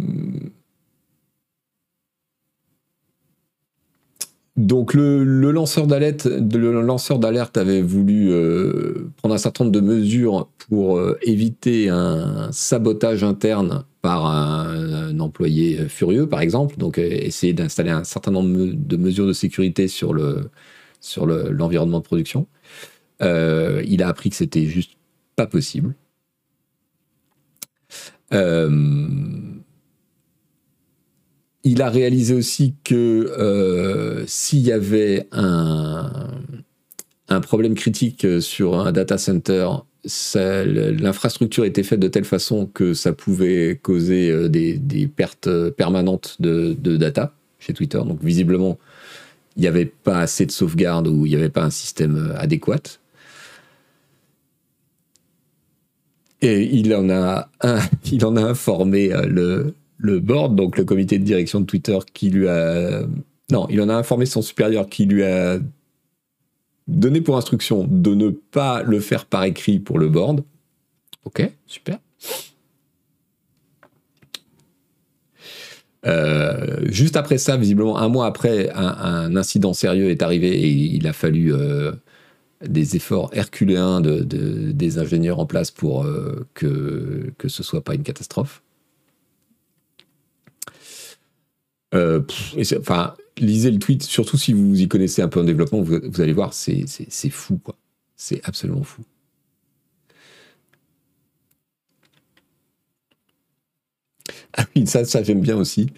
Donc 4.57 4.95
le, 4.95 5.51
lanceur 5.51 5.87
d'alerte, 5.87 6.27
avait 7.57 7.83
voulu 7.83 8.31
euh, 8.31 9.11
prendre 9.17 9.35
un 9.35 9.39
certain 9.39 9.65
nombre 9.65 9.75
de 9.75 9.81
mesures 9.81 10.49
pour 10.69 11.01
éviter 11.23 11.89
un 11.89 12.51
sabotage 12.53 13.25
interne 13.25 13.85
par 14.05 14.27
un, 14.27 15.19
employé 15.19 15.89
furieux, 15.89 16.29
par 16.29 16.43
exemple. 16.43 16.77
Donc, 16.77 16.99
euh, 16.99 17.09
essayer 17.11 17.55
d'installer 17.55 17.91
un 17.91 18.05
certain 18.05 18.33
nombre 18.33 18.55
de 18.75 18.97
mesures 18.99 19.27
de 19.27 19.33
sécurité 19.33 19.89
sur 19.89 20.13
le 20.13 20.51
sur 21.01 21.27
l'environnement 21.27 22.01
de 22.01 22.05
production. 22.05 22.47
Euh, 23.23 23.83
il 23.87 24.03
a 24.03 24.09
appris 24.09 24.29
que 24.29 24.37
c'était 24.37 24.67
juste 24.67 24.93
pas 25.37 25.47
possible. 25.47 25.95
Euh, 28.35 28.69
il 31.65 31.83
a 31.83 31.91
réalisé 31.91 32.35
aussi 32.35 32.75
que 32.85 34.25
s'il 34.27 34.61
y 34.61 34.73
avait 34.73 35.29
un, 35.33 36.31
problème 37.43 37.75
critique 37.75 38.27
sur 38.41 38.79
un 38.79 38.93
data 38.93 39.19
center 39.19 39.69
l'infrastructure 40.05 41.65
était 41.65 41.83
faite 41.83 42.01
de 42.01 42.09
telle 42.09 42.25
façon 42.25 42.67
que 42.67 42.95
ça 42.95 43.13
pouvait 43.13 43.79
causer 43.83 44.31
euh, 44.31 44.49
des, 44.49 45.09
pertes 45.15 45.49
permanentes 45.71 46.37
de, 46.41 46.75
data 46.97 47.35
chez 47.59 47.73
Twitter. 47.73 47.99
Donc 47.99 48.23
visiblement, 48.23 48.79
il 49.57 49.63
n'y 49.63 49.69
avait 49.69 49.87
pas 49.87 50.21
assez 50.21 50.47
de 50.47 50.51
sauvegarde 50.51 51.09
ou 51.09 51.27
il 51.27 51.31
n'y 51.31 51.37
avait 51.37 51.49
pas 51.49 51.65
un 51.65 51.71
système 51.71 52.17
euh, 52.17 52.39
adéquat. 52.39 52.99
Et 56.43 56.63
il 56.63 56.95
en 56.95 57.09
a, 57.09 57.49
informé 57.63 59.13
euh, 59.13 59.27
le, 59.27 59.75
le 60.05 60.21
board, 60.21 60.55
donc 60.55 60.77
le 60.77 60.85
comité 60.85 61.19
de 61.19 61.25
direction 61.25 61.61
de 61.61 61.65
Twitter, 61.65 61.99
qui 62.13 62.29
lui 62.29 62.47
a... 62.47 63.03
Non, 63.51 63.67
il 63.71 63.81
en 63.81 63.89
a 63.89 63.95
informé 63.95 64.27
son 64.27 64.43
supérieur 64.43 64.89
qui 64.89 65.07
lui 65.07 65.23
a 65.23 65.59
donner 66.87 67.23
pour 67.23 67.39
instruction 67.39 67.87
de 67.89 68.15
ne 68.15 68.29
pas 68.29 68.83
le 68.83 69.01
faire 69.01 69.25
par 69.25 69.45
écrit 69.45 69.79
pour 69.79 69.99
le 69.99 70.09
board. 70.11 70.45
Ok, 71.25 71.51
super. 71.67 71.99
Euh, 76.07 76.85
juste 76.85 77.17
après 77.17 77.39
ça, 77.39 77.57
visiblement, 77.57 77.97
un 77.97 78.09
mois 78.09 78.27
après, 78.27 78.71
un, 78.75 79.35
incident 79.37 79.73
sérieux 79.73 80.11
est 80.11 80.21
arrivé 80.21 80.49
et 80.49 80.69
il 80.69 81.07
a 81.07 81.15
fallu 81.15 81.55
euh, 81.55 81.93
des 82.63 82.97
efforts 82.97 83.31
herculéens 83.33 84.03
de, 84.03 84.21
des 84.21 84.99
ingénieurs 84.99 85.39
en 85.39 85.47
place 85.47 85.71
pour 85.71 86.05
euh, 86.05 86.47
que, 86.53 87.33
que 87.39 87.49
ce 87.49 87.63
soit 87.63 87.83
pas 87.83 87.95
une 87.95 88.03
catastrophe. 88.03 88.64
Euh, 91.95 92.21
enfin, 92.79 93.15
lisez 93.39 93.71
le 93.71 93.79
tweet, 93.79 94.03
surtout 94.03 94.37
si 94.37 94.53
vous 94.53 94.81
y 94.81 94.89
connaissez 94.89 95.23
un 95.23 95.29
peu 95.29 95.41
en 95.41 95.45
développement, 95.45 95.81
vous, 95.81 96.21
allez 96.21 96.33
voir, 96.33 96.53
c'est 96.53 96.87
fou, 97.31 97.59
quoi. 97.63 97.77
C'est 98.17 98.41
absolument 98.45 98.83
fou. 98.83 99.03
Ah 104.57 104.65
oui, 104.77 104.87
ça, 104.87 105.05
ça 105.05 105.23
j'aime 105.23 105.41
bien 105.41 105.57
aussi. 105.57 105.89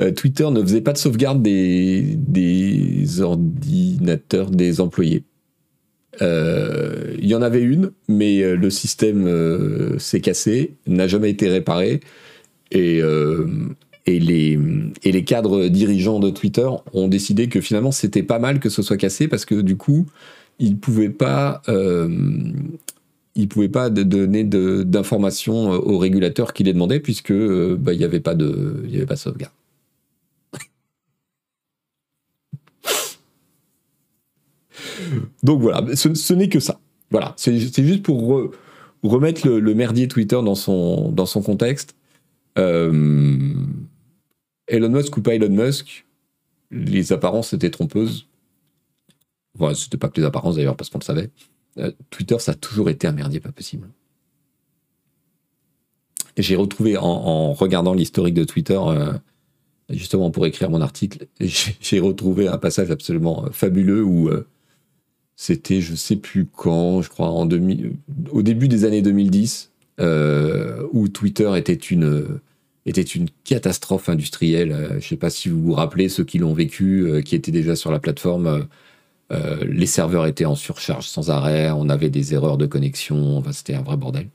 Euh, 0.00 0.12
Twitter 0.12 0.48
ne 0.50 0.60
faisait 0.62 0.82
pas 0.82 0.92
de 0.92 0.98
sauvegarde 0.98 1.42
des, 1.42 2.14
des 2.16 3.20
ordinateurs 3.20 4.50
des 4.50 4.80
employés. 4.80 5.24
Euh, 6.20 7.14
il 7.18 7.26
y 7.26 7.34
en 7.34 7.40
avait 7.40 7.62
une, 7.62 7.92
mais 8.08 8.54
le 8.54 8.70
système 8.70 9.98
s'est 9.98 10.20
cassé, 10.20 10.76
n'a 10.86 11.06
jamais 11.06 11.30
été 11.30 11.48
réparé, 11.48 12.00
et, 12.70 13.00
et, 14.06 14.18
les, 14.18 14.58
et 15.04 15.12
les 15.12 15.24
cadres 15.24 15.68
dirigeants 15.68 16.20
de 16.20 16.30
Twitter 16.30 16.68
ont 16.92 17.08
décidé 17.08 17.48
que 17.48 17.60
finalement 17.60 17.92
c'était 17.92 18.22
pas 18.22 18.38
mal 18.38 18.60
que 18.60 18.68
ce 18.68 18.82
soit 18.82 18.96
cassé 18.96 19.28
parce 19.28 19.44
que 19.44 19.60
du 19.60 19.76
coup 19.76 20.06
ils 20.58 20.76
pouvaient 20.76 21.10
pas 21.10 21.62
ils 23.34 23.48
pouvaient 23.48 23.68
pas 23.68 23.90
donner 23.90 24.44
d'informations 24.44 25.70
aux 25.70 25.98
régulateurs 25.98 26.52
qui 26.52 26.62
les 26.64 26.72
demandaient 26.72 27.00
puisque 27.00 27.32
bah, 27.32 27.92
il 27.92 27.98
n'y 27.98 28.04
avait 28.04 28.20
pas 28.20 28.34
de 28.34 28.84
y 28.88 28.96
avait 28.96 29.06
pas 29.06 29.14
de 29.14 29.20
sauvegarde. 29.20 29.52
Donc 35.42 35.60
voilà, 35.60 35.84
ce, 35.96 36.34
n'est 36.34 36.48
que 36.48 36.60
ça. 36.60 36.78
Voilà, 37.10 37.34
c'est 37.36 37.58
juste 37.58 38.02
pour 38.02 38.50
remettre 39.02 39.48
le, 39.48 39.74
merdier 39.74 40.08
Twitter 40.08 40.40
dans 40.42 40.54
son, 40.54 41.10
dans 41.10 41.26
son 41.26 41.42
contexte. 41.42 41.94
Euh, 42.58 43.54
Elon 44.72 44.88
Musk 44.88 45.16
ou 45.16 45.22
pas 45.22 45.34
Elon 45.34 45.50
Musk, 45.50 46.06
les 46.70 47.12
apparences 47.12 47.52
étaient 47.52 47.70
trompeuses. 47.70 48.26
Voilà, 49.54 49.74
c'était 49.74 49.98
pas 49.98 50.08
que 50.08 50.20
les 50.20 50.26
apparences 50.26 50.56
d'ailleurs, 50.56 50.76
parce 50.76 50.90
qu'on 50.90 50.98
le 50.98 51.04
savait. 51.04 51.30
Euh, 51.78 51.92
Twitter, 52.10 52.38
ça 52.38 52.52
a 52.52 52.54
toujours 52.54 52.90
été 52.90 53.06
un 53.06 53.12
merdier 53.12 53.40
pas 53.40 53.52
possible. 53.52 53.88
J'ai 56.38 56.56
retrouvé 56.56 56.96
en, 56.96 57.52
regardant 57.52 57.92
l'historique 57.92 58.34
de 58.34 58.44
Twitter, 58.44 58.80
euh, 58.82 59.12
justement 59.90 60.30
pour 60.30 60.46
écrire 60.46 60.70
mon 60.70 60.80
article, 60.80 61.26
j'ai 61.40 62.00
retrouvé 62.00 62.48
un 62.48 62.56
passage 62.56 62.90
absolument 62.90 63.46
fabuleux 63.52 64.02
où 64.02 64.30
c'était, 65.36 65.80
je 65.80 65.94
sais 65.94 66.16
plus 66.16 66.46
quand, 66.46 67.02
je 67.02 67.10
crois, 67.10 67.30
au 67.30 68.42
début 68.42 68.68
des 68.68 68.84
années 68.84 69.02
2010, 69.02 69.72
euh, 70.00 70.86
où 70.92 71.08
Twitter 71.08 71.50
était 71.56 71.74
une, 71.74 72.40
était 72.86 73.02
une 73.02 73.28
catastrophe 73.44 74.08
industrielle. 74.08 74.72
Euh, 74.72 74.88
je 74.90 74.94
ne 74.96 75.00
sais 75.00 75.16
pas 75.16 75.30
si 75.30 75.48
vous 75.48 75.62
vous 75.62 75.72
rappelez 75.72 76.08
ceux 76.08 76.24
qui 76.24 76.38
l'ont 76.38 76.54
vécu, 76.54 77.02
euh, 77.02 77.22
qui 77.22 77.34
étaient 77.34 77.52
déjà 77.52 77.76
sur 77.76 77.90
la 77.92 77.98
plateforme. 77.98 78.66
les 79.66 79.86
serveurs 79.86 80.26
étaient 80.26 80.44
en 80.44 80.54
surcharge 80.54 81.06
sans 81.06 81.30
arrêt, 81.30 81.70
on 81.70 81.88
avait 81.88 82.10
des 82.10 82.34
erreurs 82.34 82.58
de 82.58 82.66
connexion, 82.66 83.42
c'était 83.50 83.74
un 83.74 83.80
vrai 83.80 83.96
bordel. 83.96 84.28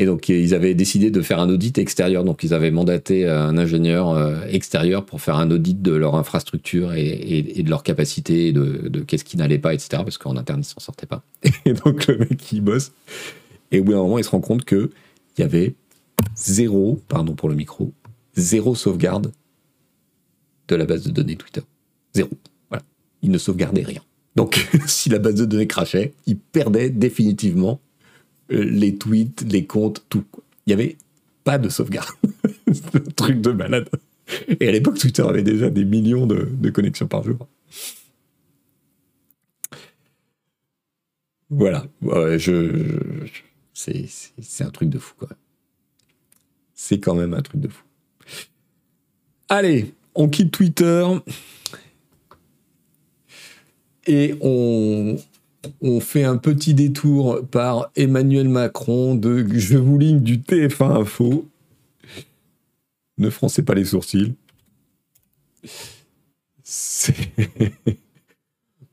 Et 0.00 0.06
donc, 0.06 0.30
ils 0.30 0.54
avaient 0.54 0.72
décidé 0.72 1.10
de 1.10 1.20
faire 1.20 1.40
un 1.40 1.50
audit 1.50 1.76
extérieur. 1.76 2.24
Donc, 2.24 2.42
ils 2.42 2.54
avaient 2.54 2.70
mandaté 2.70 3.28
un 3.28 3.58
ingénieur 3.58 4.08
euh, 4.08 4.40
extérieur 4.48 5.04
pour 5.04 5.20
faire 5.20 5.36
un 5.36 5.50
audit 5.50 5.82
de 5.82 5.92
leur 5.92 6.14
infrastructure 6.14 6.94
et, 6.94 7.62
de 7.62 7.68
leur 7.68 7.82
capacité, 7.82 8.54
de, 8.54 9.00
qu'est-ce 9.06 9.24
qui 9.24 9.36
n'allait 9.36 9.58
pas, 9.58 9.74
etc. 9.74 10.02
Parce 10.02 10.16
qu'en 10.16 10.38
interne, 10.38 10.60
ils 10.60 10.64
s'en 10.64 10.80
sortaient 10.80 11.04
pas. 11.04 11.22
Et 11.66 11.74
donc, 11.74 12.06
le 12.06 12.16
mec, 12.16 12.50
il 12.50 12.62
bosse. 12.62 12.92
Et 13.72 13.80
au 13.80 13.84
bout 13.84 13.92
d'un 13.92 13.98
moment, 13.98 14.16
il 14.16 14.24
se 14.24 14.30
rend 14.30 14.40
compte 14.40 14.64
qu'il 14.64 14.88
y 15.36 15.42
avait 15.42 15.74
zéro, 16.36 17.00
pardon 17.08 17.34
pour 17.34 17.48
le 17.48 17.54
micro, 17.54 17.92
zéro 18.36 18.74
sauvegarde 18.74 19.32
de 20.68 20.76
la 20.76 20.86
base 20.86 21.04
de 21.04 21.10
données 21.10 21.36
Twitter. 21.36 21.62
Zéro. 22.14 22.30
Voilà. 22.68 22.84
Il 23.22 23.30
ne 23.30 23.38
sauvegardait 23.38 23.82
rien. 23.82 24.02
Donc, 24.36 24.68
si 24.86 25.08
la 25.08 25.18
base 25.18 25.34
de 25.34 25.44
données 25.44 25.66
crachait, 25.66 26.14
il 26.26 26.38
perdait 26.38 26.90
définitivement 26.90 27.80
euh, 28.52 28.64
les 28.64 28.96
tweets, 28.96 29.44
les 29.50 29.66
comptes, 29.66 30.04
tout. 30.08 30.24
Il 30.66 30.70
n'y 30.70 30.72
avait 30.74 30.96
pas 31.44 31.58
de 31.58 31.68
sauvegarde. 31.68 32.08
un 32.94 33.00
truc 33.16 33.40
de 33.40 33.50
malade. 33.50 33.88
Et 34.60 34.68
à 34.68 34.72
l'époque, 34.72 34.98
Twitter 34.98 35.22
avait 35.22 35.42
déjà 35.42 35.70
des 35.70 35.84
millions 35.84 36.26
de, 36.26 36.70
connexions 36.70 37.08
par 37.08 37.24
jour. 37.24 37.48
Voilà. 41.48 41.84
je, 42.38 43.26
c'est 43.74 44.64
un 44.64 44.70
truc 44.70 44.88
de 44.88 44.98
fou, 44.98 45.14
quoi. 45.18 45.28
C'est 46.82 46.98
quand 46.98 47.14
même 47.14 47.34
un 47.34 47.42
truc 47.42 47.60
de 47.60 47.68
fou. 47.68 47.84
Allez, 49.50 49.92
on 50.14 50.30
quitte 50.30 50.50
Twitter. 50.50 51.06
Et 54.06 54.34
on, 54.40 55.18
fait 56.00 56.24
un 56.24 56.38
petit 56.38 56.72
détour 56.72 57.46
par 57.46 57.90
Emmanuel 57.96 58.48
Macron 58.48 59.14
de 59.14 59.46
Je 59.52 59.76
vous 59.76 59.98
ligne 59.98 60.20
du 60.20 60.38
TF1 60.38 61.02
Info. 61.02 61.46
Ne 63.18 63.28
froncez 63.28 63.62
pas 63.62 63.74
les 63.74 63.84
sourcils. 63.84 64.32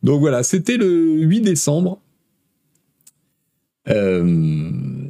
Donc 0.04 0.20
voilà, 0.20 0.44
c'était 0.44 0.76
le 0.76 1.22
8 1.22 1.40
décembre, 1.40 2.02
euh, 3.88 5.08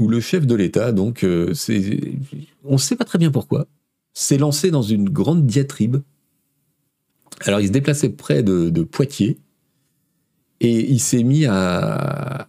où 0.00 0.08
le 0.08 0.18
chef 0.18 0.46
de 0.46 0.56
l'État, 0.56 0.90
donc, 0.90 1.22
euh, 1.22 1.52
on 2.64 2.72
ne 2.72 2.78
sait 2.78 2.96
pas 2.96 3.04
très 3.04 3.18
bien 3.18 3.30
pourquoi, 3.30 3.68
s'est 4.12 4.38
lancé 4.38 4.72
dans 4.72 4.82
une 4.82 5.08
grande 5.08 5.46
diatribe. 5.46 5.98
Alors 7.46 7.60
il 7.60 7.68
se 7.68 7.72
déplaçait 7.72 8.08
près 8.08 8.42
de 8.42 8.82
Poitiers, 8.82 9.38
et 10.60 10.90
il 10.90 11.00
s'est 11.00 11.22
mis 11.22 11.46
à, 11.46 12.48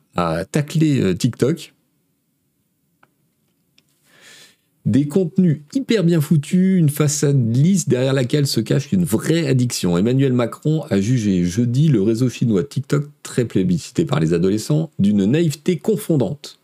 tacler 0.51 1.01
euh, 1.01 1.13
TikTok. 1.13 1.73
Des 4.85 5.07
contenus 5.07 5.61
hyper 5.73 6.03
bien 6.03 6.19
foutus, 6.21 6.79
une 6.79 6.89
façade 6.89 7.55
lisse 7.55 7.87
derrière 7.87 8.13
laquelle 8.13 8.47
se 8.47 8.59
cache 8.59 8.91
une 8.91 9.05
vraie 9.05 9.47
addiction. 9.47 9.97
Emmanuel 9.97 10.33
Macron 10.33 10.83
a 10.89 10.99
jugé 10.99 11.45
jeudi 11.45 11.87
le 11.87 12.01
réseau 12.01 12.29
chinois 12.29 12.63
TikTok, 12.63 13.05
très 13.21 13.45
plébiscité 13.45 14.05
par 14.05 14.19
les 14.19 14.33
adolescents, 14.33 14.91
d'une 14.97 15.25
naïveté 15.25 15.77
confondante. 15.77 16.60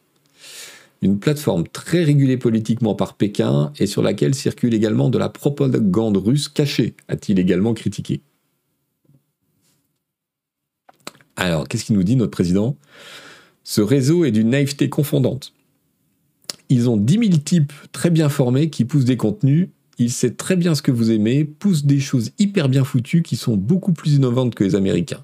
Une 1.01 1.19
plateforme 1.19 1.67
très 1.67 2.03
régulée 2.03 2.37
politiquement 2.37 2.95
par 2.95 3.15
Pékin 3.15 3.71
et 3.77 3.85
sur 3.85 4.01
laquelle 4.01 4.33
circule 4.33 4.73
également 4.73 5.09
de 5.09 5.17
la 5.17 5.29
propagande 5.29 6.17
russe 6.17 6.49
cachée, 6.49 6.95
a-t-il 7.07 7.39
également 7.39 7.73
critiqué. 7.73 8.21
Alors, 11.35 11.67
qu'est-ce 11.67 11.85
qu'il 11.85 11.95
nous 11.95 12.03
dit, 12.03 12.15
notre 12.15 12.31
président? 12.31 12.75
Ce 13.63 13.81
réseau 13.81 14.25
est 14.25 14.31
d'une 14.31 14.49
naïveté 14.49 14.89
confondante. 14.89 15.53
Ils 16.69 16.89
ont 16.89 16.97
10 16.97 17.13
000 17.13 17.23
types 17.43 17.73
très 17.91 18.09
bien 18.09 18.27
formés 18.27 18.69
qui 18.69 18.85
poussent 18.85 19.05
des 19.05 19.17
contenus. 19.17 19.69
Ils 19.99 20.11
savent 20.11 20.35
très 20.35 20.55
bien 20.55 20.73
ce 20.73 20.81
que 20.81 20.91
vous 20.91 21.11
aimez, 21.11 21.45
poussent 21.45 21.85
des 21.85 21.99
choses 21.99 22.31
hyper 22.39 22.69
bien 22.69 22.83
foutues 22.83 23.21
qui 23.21 23.35
sont 23.35 23.55
beaucoup 23.55 23.93
plus 23.93 24.15
innovantes 24.15 24.55
que 24.55 24.63
les 24.63 24.75
Américains. 24.75 25.23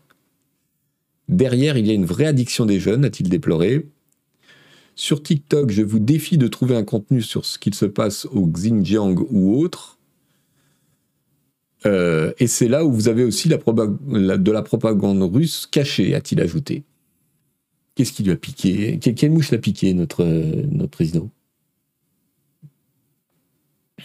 Derrière, 1.29 1.77
il 1.77 1.87
y 1.87 1.89
a 1.89 1.93
une 1.93 2.05
vraie 2.05 2.25
addiction 2.25 2.65
des 2.65 2.79
jeunes, 2.79 3.05
a-t-il 3.05 3.29
déploré. 3.29 3.87
Sur 4.95 5.23
TikTok, 5.23 5.71
je 5.71 5.81
vous 5.81 5.99
défie 5.99 6.37
de 6.37 6.47
trouver 6.47 6.75
un 6.75 6.83
contenu 6.83 7.21
sur 7.21 7.45
ce 7.45 7.57
qu'il 7.57 7.73
se 7.73 7.85
passe 7.85 8.25
au 8.25 8.45
Xinjiang 8.45 9.15
ou 9.31 9.59
autre. 9.59 9.97
Euh, 11.85 12.31
et 12.39 12.47
c'est 12.47 12.67
là 12.67 12.85
où 12.85 12.91
vous 12.91 13.07
avez 13.07 13.23
aussi 13.23 13.49
de 13.49 14.51
la 14.51 14.61
propagande 14.61 15.21
russe 15.23 15.67
cachée, 15.69 16.13
a-t-il 16.15 16.39
ajouté. 16.41 16.83
Qu'est-ce 17.95 18.13
qui 18.13 18.23
lui 18.23 18.31
a 18.31 18.35
piqué? 18.35 18.99
Quelle 18.99 19.31
mouche 19.31 19.51
l'a 19.51 19.57
piqué, 19.57 19.93
notre, 19.93 20.23
notre 20.23 20.91
président? 20.91 21.29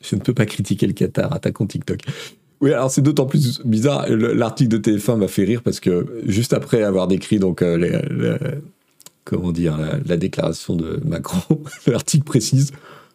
Je 0.00 0.16
ne 0.16 0.20
peux 0.20 0.34
pas 0.34 0.46
critiquer 0.46 0.86
le 0.86 0.92
Qatar, 0.92 1.32
attaquant 1.32 1.66
TikTok. 1.66 2.00
Oui, 2.60 2.72
alors 2.72 2.90
c'est 2.90 3.02
d'autant 3.02 3.26
plus 3.26 3.60
bizarre. 3.64 4.08
L'article 4.08 4.78
de 4.78 4.78
TF1 4.78 5.16
m'a 5.16 5.28
fait 5.28 5.44
rire 5.44 5.62
parce 5.62 5.80
que 5.80 6.20
juste 6.26 6.52
après 6.52 6.82
avoir 6.82 7.08
décrit 7.08 7.38
donc 7.38 7.62
euh, 7.62 7.78
comment 9.24 9.52
dire 9.52 9.78
la 10.04 10.16
déclaration 10.16 10.76
de 10.76 11.00
Macron, 11.04 11.62
l'article 11.86 12.24
précise 12.24 12.72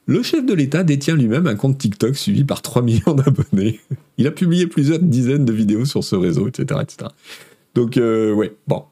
le 0.07 0.21
chef 0.21 0.45
de 0.45 0.53
l'État 0.53 0.83
détient 0.83 1.15
lui-même 1.15 1.47
un 1.47 1.55
compte 1.55 1.77
TikTok 1.79 2.15
suivi 2.15 2.43
par 2.43 2.61
3 2.61 2.83
millions 2.83 3.13
d'abonnés. 3.13 3.79
Il 4.17 4.27
a 4.27 4.31
publié 4.31 4.67
plusieurs 4.67 4.99
dizaines 4.99 5.45
de 5.45 5.53
vidéos 5.53 5.85
sur 5.85 6.03
ce 6.03 6.15
réseau, 6.15 6.47
etc. 6.47 6.79
etc. 6.83 7.09
Donc, 7.73 7.97
euh, 7.97 8.31
ouais, 8.31 8.55
bon. 8.67 8.83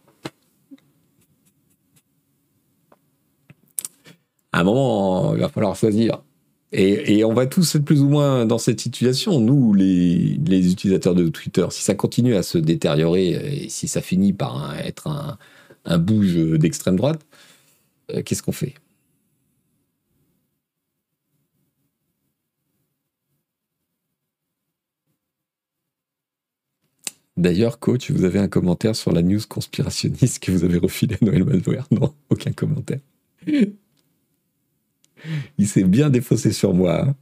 À 4.52 4.62
un 4.62 4.64
moment, 4.64 5.36
il 5.36 5.42
va 5.42 5.50
falloir 5.50 5.76
choisir. 5.76 6.22
Et, 6.76 7.24
on 7.24 7.36
va 7.36 7.46
tous 7.46 7.76
être 7.76 7.86
plus 7.86 8.02
ou 8.02 8.10
moins 8.10 8.48
dans 8.48 8.58
cette 8.58 8.82
situation, 8.82 9.40
nous, 9.40 9.76
les, 9.76 10.72
utilisateurs 10.72 11.14
de 11.14 11.28
Twitter. 11.28 11.68
Si 11.70 11.84
ça 11.84 11.94
continue 11.94 12.36
à 12.36 12.42
se 12.42 12.58
détériorer 12.58 13.28
et 13.66 13.70
si 13.70 13.88
ça 13.88 14.02
finit 14.02 14.34
par 14.34 14.76
être 14.80 15.08
un, 15.08 15.38
un 15.86 15.98
bouge 15.98 16.36
d'extrême 16.36 16.96
droite, 16.96 17.26
euh, 18.12 18.22
qu'est-ce 18.24 18.44
qu'on 18.44 18.52
fait? 18.52 18.76
D'ailleurs, 27.36 27.80
coach, 27.80 28.12
vous 28.12 28.26
avez 28.26 28.40
un 28.40 28.48
commentaire 28.48 28.96
sur 28.96 29.12
la 29.12 29.22
news 29.24 29.42
conspirationniste 29.50 30.40
que 30.40 30.52
vous 30.52 30.64
avez 30.64 30.78
refilé 30.78 31.16
à 31.20 31.26
Noël 31.26 31.44
Malware 31.44 31.88
Non, 31.92 32.14
aucun 32.30 32.52
commentaire. 32.52 33.00
Il 35.58 35.68
s'est 35.68 35.84
bien 35.84 36.10
défaussé 36.10 36.52
sur 36.52 36.74
moi. 36.74 37.08
Hein. 37.08 37.16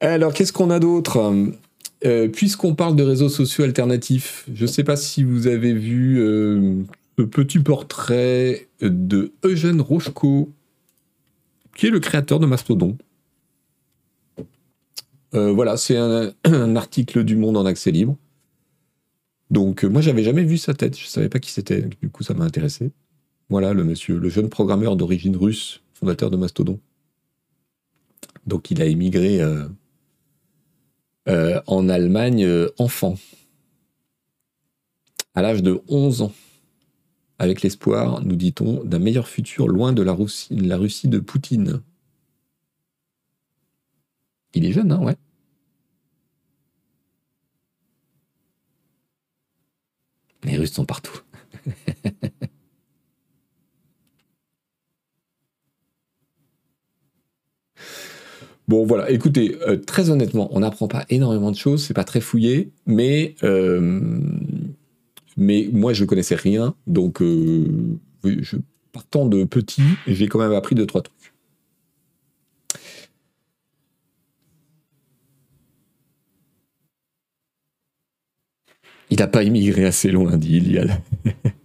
Alors, 0.00 0.32
qu'est-ce 0.34 0.52
qu'on 0.52 0.70
a 0.70 0.78
d'autre? 0.78 1.34
Euh, 2.04 2.28
Puisqu'on 2.28 2.74
parle 2.74 2.96
de 2.96 3.02
réseaux 3.02 3.28
sociaux 3.28 3.64
alternatifs, 3.64 4.46
je 4.52 4.62
ne 4.62 4.66
sais 4.66 4.84
pas 4.84 4.96
si 4.96 5.22
vous 5.22 5.46
avez 5.46 5.72
vu 5.72 6.20
euh, 6.20 6.82
ce 7.18 7.24
petit 7.24 7.58
portrait 7.58 8.68
de 8.82 9.32
Eugène 9.42 9.80
Rochko, 9.80 10.52
qui 11.76 11.86
est 11.86 11.90
le 11.90 12.00
créateur 12.00 12.40
de 12.40 12.46
Mastodon. 12.46 12.96
Euh, 15.34 15.52
voilà, 15.52 15.76
c'est 15.76 15.96
un, 15.96 16.32
article 16.76 17.24
du 17.24 17.36
Monde 17.36 17.56
en 17.56 17.64
accès 17.64 17.90
libre. 17.90 18.16
Donc, 19.50 19.84
moi, 19.84 20.00
j'avais 20.00 20.22
jamais 20.22 20.44
vu 20.44 20.58
sa 20.58 20.74
tête. 20.74 20.98
Je 20.98 21.04
ne 21.04 21.08
savais 21.08 21.28
pas 21.28 21.38
qui 21.38 21.50
c'était. 21.50 21.82
Du 22.02 22.10
coup, 22.10 22.22
ça 22.22 22.34
m'a 22.34 22.44
intéressé. 22.44 22.92
Voilà, 23.48 23.72
le 23.72 23.84
monsieur, 23.84 24.18
le 24.18 24.28
jeune 24.28 24.48
programmeur 24.48 24.96
d'origine 24.96 25.36
russe, 25.36 25.82
fondateur 25.92 26.30
de 26.30 26.36
Mastodon. 26.36 26.80
Donc, 28.46 28.70
il 28.70 28.80
a 28.82 28.86
émigré 28.86 29.40
euh, 31.28 31.60
en 31.66 31.88
Allemagne 31.88 32.44
euh, 32.44 32.68
enfant, 32.78 33.16
à 35.34 35.42
l'âge 35.42 35.62
de 35.62 35.82
11 35.88 36.22
ans, 36.22 36.32
avec 37.38 37.62
l'espoir, 37.62 38.22
nous 38.22 38.36
dit-on, 38.36 38.84
d'un 38.84 38.98
meilleur 38.98 39.28
futur 39.28 39.68
loin 39.68 39.92
de 39.92 40.02
la 40.02 40.12
Russie, 40.12 40.54
la 40.54 40.76
Russie 40.76 41.08
de 41.08 41.18
Poutine. 41.18 41.82
Il 44.54 44.64
est 44.64 44.72
jeune, 44.72 44.92
hein, 44.92 45.00
ouais. 45.00 45.16
Les 50.44 50.56
Russes 50.56 50.72
sont 50.72 50.84
partout. 50.84 51.20
Bon, 58.66 58.86
voilà, 58.86 59.10
écoutez, 59.10 59.58
euh, 59.68 59.76
très 59.76 60.08
honnêtement, 60.08 60.48
on 60.52 60.60
n'apprend 60.60 60.88
pas 60.88 61.04
énormément 61.10 61.50
de 61.50 61.56
choses, 61.56 61.84
c'est 61.84 61.92
pas 61.94 62.04
très 62.04 62.20
fouillé, 62.20 62.70
mais, 62.86 63.34
euh, 63.42 64.00
moi, 65.36 65.92
je 65.92 66.04
connaissais 66.04 66.34
rien, 66.34 66.74
donc 66.86 67.20
euh, 67.20 67.98
je, 68.24 68.56
partant 68.92 69.26
de 69.26 69.44
petit, 69.44 69.82
j'ai 70.06 70.28
quand 70.28 70.38
même 70.38 70.52
appris 70.52 70.74
deux, 70.74 70.86
trois 70.86 71.02
trucs. 71.02 71.34
Il 79.10 79.18
n'a 79.18 79.26
pas 79.26 79.42
immigré 79.42 79.84
assez 79.84 80.10
loin, 80.10 80.36
dit 80.36 80.56
Iliad. 80.56 81.00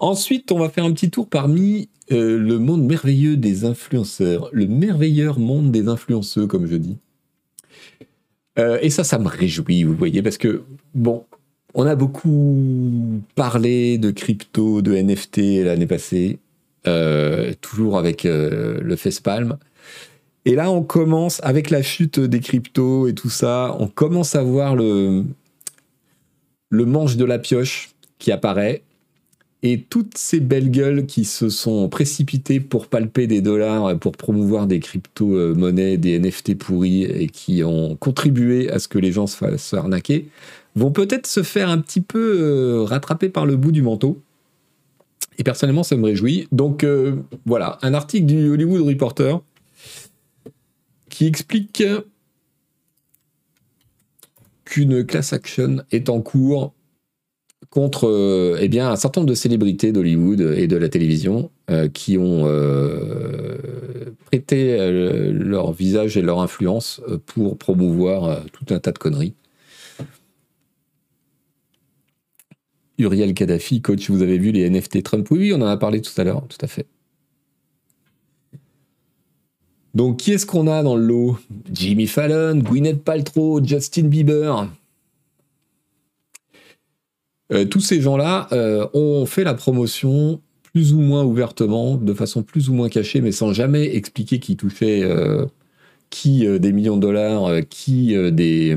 Ensuite, 0.00 0.52
on 0.52 0.58
va 0.58 0.68
faire 0.68 0.84
un 0.84 0.92
petit 0.92 1.10
tour 1.10 1.28
parmi 1.28 1.88
euh, 2.12 2.38
le 2.38 2.58
monde 2.58 2.84
merveilleux 2.84 3.36
des 3.36 3.64
influenceurs, 3.64 4.48
le 4.52 4.66
merveilleur 4.66 5.38
monde 5.38 5.72
des 5.72 5.88
influenceurs, 5.88 6.46
comme 6.46 6.66
je 6.66 6.76
dis. 6.76 6.96
Euh, 8.58 8.78
et 8.80 8.90
ça, 8.90 9.04
ça 9.04 9.18
me 9.18 9.28
réjouit, 9.28 9.84
vous 9.84 9.94
voyez, 9.94 10.22
parce 10.22 10.38
que, 10.38 10.62
bon, 10.94 11.24
on 11.74 11.84
a 11.84 11.96
beaucoup 11.96 13.22
parlé 13.34 13.98
de 13.98 14.10
crypto, 14.10 14.82
de 14.82 14.94
NFT 14.94 15.64
l'année 15.64 15.86
passée, 15.86 16.38
euh, 16.86 17.52
toujours 17.60 17.98
avec 17.98 18.24
le 18.24 18.96
Facepalm. 18.96 19.58
Et 20.44 20.54
là, 20.54 20.70
on 20.70 20.82
commence, 20.82 21.40
avec 21.44 21.70
la 21.70 21.82
chute 21.82 22.20
des 22.20 22.40
cryptos 22.40 23.06
et 23.08 23.14
tout 23.14 23.28
ça, 23.28 23.76
on 23.80 23.88
commence 23.88 24.34
à 24.34 24.42
voir 24.42 24.76
le, 24.76 25.24
le 26.70 26.84
manche 26.86 27.16
de 27.16 27.24
la 27.24 27.38
pioche 27.38 27.90
qui 28.18 28.32
apparaît. 28.32 28.82
Et 29.62 29.82
toutes 29.82 30.16
ces 30.16 30.38
belles 30.38 30.70
gueules 30.70 31.06
qui 31.06 31.24
se 31.24 31.48
sont 31.48 31.88
précipitées 31.88 32.60
pour 32.60 32.86
palper 32.86 33.26
des 33.26 33.40
dollars, 33.40 33.98
pour 33.98 34.12
promouvoir 34.12 34.68
des 34.68 34.78
crypto-monnaies, 34.78 35.96
des 35.96 36.18
NFT 36.20 36.56
pourris 36.56 37.02
et 37.02 37.26
qui 37.26 37.64
ont 37.64 37.96
contribué 37.96 38.70
à 38.70 38.78
ce 38.78 38.86
que 38.86 38.98
les 38.98 39.10
gens 39.10 39.26
se 39.26 39.36
fassent 39.36 39.74
arnaquer, 39.74 40.28
vont 40.76 40.92
peut-être 40.92 41.26
se 41.26 41.42
faire 41.42 41.70
un 41.70 41.78
petit 41.78 42.00
peu 42.00 42.36
euh, 42.38 42.84
rattraper 42.84 43.28
par 43.28 43.46
le 43.46 43.56
bout 43.56 43.72
du 43.72 43.82
manteau. 43.82 44.22
Et 45.38 45.44
personnellement, 45.44 45.82
ça 45.82 45.96
me 45.96 46.04
réjouit. 46.04 46.46
Donc 46.52 46.84
euh, 46.84 47.16
voilà, 47.44 47.78
un 47.82 47.94
article 47.94 48.26
du 48.26 48.48
Hollywood 48.48 48.82
Reporter 48.82 49.40
qui 51.08 51.26
explique 51.26 51.82
qu'une 54.64 55.04
class 55.04 55.32
action 55.32 55.78
est 55.90 56.08
en 56.08 56.20
cours 56.20 56.74
contre 57.70 58.08
euh, 58.08 58.58
eh 58.60 58.68
bien, 58.68 58.90
un 58.90 58.96
certain 58.96 59.20
nombre 59.20 59.30
de 59.30 59.34
célébrités 59.34 59.92
d'Hollywood 59.92 60.40
et 60.40 60.66
de 60.66 60.76
la 60.76 60.88
télévision 60.88 61.50
euh, 61.70 61.88
qui 61.88 62.16
ont 62.16 62.44
euh, 62.46 63.58
prêté 64.26 64.76
leur 65.32 65.72
visage 65.72 66.16
et 66.16 66.22
leur 66.22 66.40
influence 66.40 67.00
pour 67.26 67.58
promouvoir 67.58 68.44
tout 68.52 68.74
un 68.74 68.78
tas 68.78 68.92
de 68.92 68.98
conneries. 68.98 69.34
Uriel 72.98 73.32
Kadhafi, 73.32 73.80
coach, 73.80 74.10
vous 74.10 74.22
avez 74.22 74.38
vu 74.38 74.50
les 74.50 74.68
NFT 74.68 75.04
Trump 75.04 75.28
Oui, 75.30 75.38
oui, 75.38 75.52
on 75.54 75.62
en 75.62 75.66
a 75.66 75.76
parlé 75.76 76.00
tout 76.00 76.12
à 76.20 76.24
l'heure, 76.24 76.44
tout 76.48 76.58
à 76.60 76.66
fait. 76.66 76.86
Donc, 79.94 80.18
qui 80.18 80.32
est-ce 80.32 80.46
qu'on 80.46 80.66
a 80.66 80.82
dans 80.82 80.96
le 80.96 81.02
lot? 81.02 81.38
Jimmy 81.72 82.06
Fallon, 82.06 82.58
Gwyneth 82.58 83.02
Paltrow, 83.02 83.64
Justin 83.64 84.08
Bieber. 84.08 84.68
Euh, 87.52 87.64
tous 87.64 87.80
ces 87.80 88.00
gens-là 88.00 88.48
euh, 88.52 88.86
ont 88.92 89.24
fait 89.26 89.44
la 89.44 89.54
promotion 89.54 90.40
plus 90.62 90.92
ou 90.92 91.00
moins 91.00 91.24
ouvertement, 91.24 91.96
de 91.96 92.12
façon 92.12 92.42
plus 92.42 92.68
ou 92.68 92.74
moins 92.74 92.88
cachée, 92.88 93.20
mais 93.20 93.32
sans 93.32 93.52
jamais 93.52 93.96
expliquer 93.96 94.38
qui 94.38 94.56
touchait 94.56 95.02
euh, 95.02 95.46
qui 96.10 96.46
des 96.58 96.72
millions 96.72 96.96
de 96.96 97.02
dollars, 97.02 97.50
qui 97.68 98.14
des, 98.32 98.76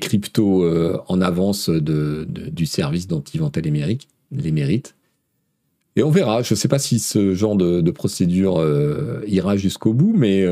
cryptos 0.00 1.00
en 1.08 1.20
avance 1.20 1.68
du 1.70 2.66
service 2.66 3.06
dont 3.06 3.20
ils 3.20 3.40
vantaient 3.40 3.60
les 3.60 3.70
mérites. 3.70 4.94
Et 5.96 6.02
on 6.02 6.10
verra. 6.10 6.42
Je 6.42 6.54
ne 6.54 6.56
sais 6.56 6.68
pas 6.68 6.78
si 6.78 6.98
ce 6.98 7.34
genre 7.34 7.56
de 7.56 7.90
procédure 7.90 8.64
ira 9.26 9.56
jusqu'au 9.56 9.92
bout, 9.92 10.12
mais 10.16 10.44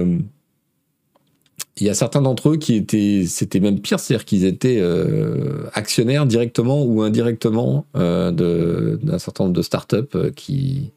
il 1.78 1.86
y 1.86 1.90
a 1.90 1.94
certains 1.94 2.22
d'entre 2.22 2.50
eux 2.50 2.56
qui 2.56 2.74
étaient, 2.74 3.24
c'était 3.26 3.60
même 3.60 3.80
pire, 3.80 4.00
c'est-à-dire 4.00 4.24
qu'ils 4.24 4.44
étaient 4.44 4.78
euh, 4.80 5.68
actionnaires 5.74 6.24
directement 6.24 6.82
ou 6.82 7.02
indirectement 7.02 7.84
euh, 7.96 8.96
d'un 8.96 9.18
certain 9.18 9.44
nombre 9.44 9.56
de 9.56 9.62
startups 9.62 9.96
euh, 10.14 10.30
qui, 10.30 10.92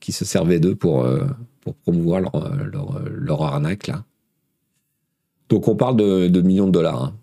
qui 0.00 0.12
se 0.12 0.24
servaient 0.24 0.58
d'eux 0.58 0.74
pour, 0.74 1.06
pour 1.60 1.74
promouvoir 1.74 2.20
leur, 2.20 2.64
leur, 2.64 3.02
leur, 3.10 3.42
arnaque. 3.42 3.88
Là. 3.88 4.04
Donc 5.50 5.68
on 5.68 5.76
parle 5.76 5.96
de, 5.96 6.28
de 6.28 6.40
millions 6.40 6.66
de 6.66 6.72
dollars. 6.72 7.04
Hein. 7.04 7.14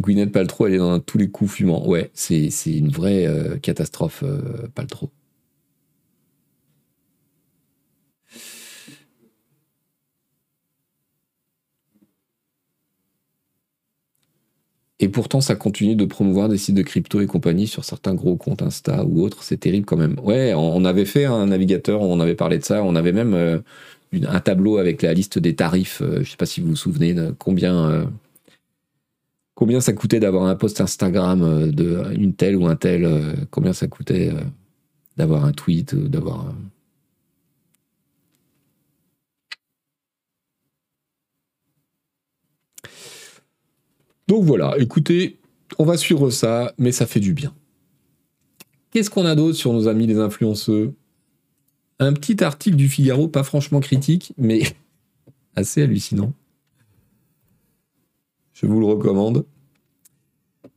Gwyneth 0.00 0.32
Paltrow, 0.32 0.66
elle 0.66 0.74
est 0.74 0.78
dans 0.78 0.98
tous 0.98 1.18
les 1.18 1.30
coups 1.30 1.52
fumants. 1.52 1.86
Ouais, 1.86 2.10
c'est 2.14 2.48
une 2.66 2.88
vraie 2.88 3.26
euh, 3.26 3.58
catastrophe, 3.58 4.22
euh, 4.24 4.66
Paltrow. 4.74 5.10
Et 15.02 15.08
pourtant, 15.08 15.40
ça 15.40 15.54
continue 15.54 15.94
de 15.96 16.04
promouvoir 16.04 16.48
des 16.48 16.58
sites 16.58 16.74
de 16.74 16.82
crypto 16.82 17.20
et 17.20 17.26
compagnie 17.26 17.66
sur 17.66 17.84
certains 17.84 18.14
gros 18.14 18.36
comptes 18.36 18.62
Insta 18.62 19.04
ou 19.04 19.22
autres. 19.22 19.42
C'est 19.42 19.56
terrible 19.58 19.86
quand 19.86 19.96
même. 19.96 20.18
Ouais, 20.22 20.52
on 20.54 20.84
avait 20.84 21.06
fait 21.06 21.24
un 21.24 21.46
navigateur, 21.46 22.02
on 22.02 22.20
avait 22.20 22.34
parlé 22.34 22.58
de 22.58 22.64
ça. 22.64 22.82
On 22.84 22.94
avait 22.96 23.12
même 23.12 23.32
euh, 23.34 23.58
un 24.12 24.40
tableau 24.40 24.76
avec 24.78 25.02
la 25.02 25.14
liste 25.14 25.38
des 25.38 25.54
tarifs. 25.54 26.02
je 26.02 26.18
ne 26.18 26.24
sais 26.24 26.36
pas 26.36 26.46
si 26.46 26.60
vous 26.60 26.68
vous 26.68 26.76
souvenez 26.76 27.14
de 27.14 27.34
combien 27.38 28.06
combien 29.60 29.82
ça 29.82 29.92
coûtait 29.92 30.20
d'avoir 30.20 30.44
un 30.44 30.56
post 30.56 30.80
Instagram 30.80 31.42
euh, 31.42 31.66
de 31.70 32.14
une 32.14 32.34
telle 32.34 32.56
ou 32.56 32.66
un 32.66 32.76
tel, 32.76 33.04
euh, 33.04 33.34
combien 33.50 33.74
ça 33.74 33.88
coûtait 33.88 34.30
euh, 34.30 34.40
d'avoir 35.18 35.44
un 35.44 35.52
tweet, 35.52 35.94
d'avoir 35.94 36.54
Donc 44.28 44.44
voilà, 44.44 44.78
écoutez, 44.78 45.38
on 45.78 45.84
va 45.84 45.98
suivre 45.98 46.30
ça, 46.30 46.72
mais 46.78 46.90
ça 46.90 47.04
fait 47.04 47.20
du 47.20 47.34
bien. 47.34 47.52
Qu'est-ce 48.92 49.10
qu'on 49.10 49.26
a 49.26 49.34
d'autre 49.34 49.58
sur 49.58 49.74
nos 49.74 49.88
amis 49.88 50.06
les 50.06 50.18
influenceurs 50.18 50.90
Un 51.98 52.14
petit 52.14 52.42
article 52.42 52.76
du 52.76 52.88
Figaro, 52.88 53.28
pas 53.28 53.42
franchement 53.42 53.80
critique, 53.80 54.32
mais 54.38 54.62
assez 55.54 55.82
hallucinant. 55.82 56.32
Je 58.60 58.66
vous 58.66 58.80
le 58.80 58.86
recommande. 58.86 59.46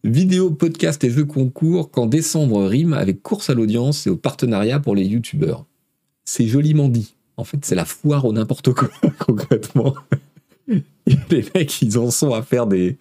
Vidéo, 0.05 0.51
podcast 0.51 1.03
et 1.03 1.09
jeux 1.09 1.25
concours 1.25 1.91
quand 1.91 2.05
décembre 2.05 2.63
rime 2.63 2.93
avec 2.93 3.21
course 3.21 3.49
à 3.49 3.55
l'audience 3.55 4.07
et 4.07 4.09
au 4.09 4.15
partenariat 4.15 4.79
pour 4.79 4.95
les 4.95 5.03
youtubeurs. 5.03 5.65
C'est 6.23 6.47
joliment 6.47 6.88
dit. 6.88 7.15
En 7.36 7.43
fait, 7.43 7.65
c'est 7.65 7.75
la 7.75 7.84
foire 7.84 8.23
au 8.23 8.31
n'importe 8.31 8.73
quoi, 8.73 8.89
concrètement. 9.19 9.95
les 10.67 11.45
mecs, 11.53 11.81
ils 11.81 11.97
en 11.97 12.09
sont 12.09 12.34
à 12.34 12.41
faire 12.41 12.67
des, 12.67 12.95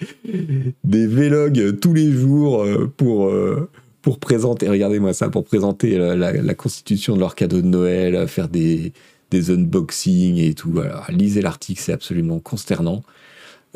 des 0.82 1.06
vlogs 1.06 1.78
tous 1.78 1.94
les 1.94 2.10
jours 2.10 2.64
euh, 2.64 2.92
pour, 2.96 3.28
euh, 3.28 3.70
pour 4.00 4.18
présenter, 4.18 4.68
regardez-moi 4.68 5.12
ça, 5.12 5.28
pour 5.28 5.44
présenter 5.44 5.96
la, 5.96 6.54
constitution 6.54 7.14
de 7.14 7.20
leur 7.20 7.36
cadeau 7.36 7.62
de 7.62 7.68
Noël, 7.68 8.26
faire 8.26 8.48
des, 8.48 8.92
des 9.30 9.50
unboxings 9.50 10.38
et 10.38 10.54
tout. 10.54 10.80
Lisez 11.08 11.40
l'article, 11.40 11.80
c'est 11.80 11.92
absolument 11.92 12.40
consternant. 12.40 13.02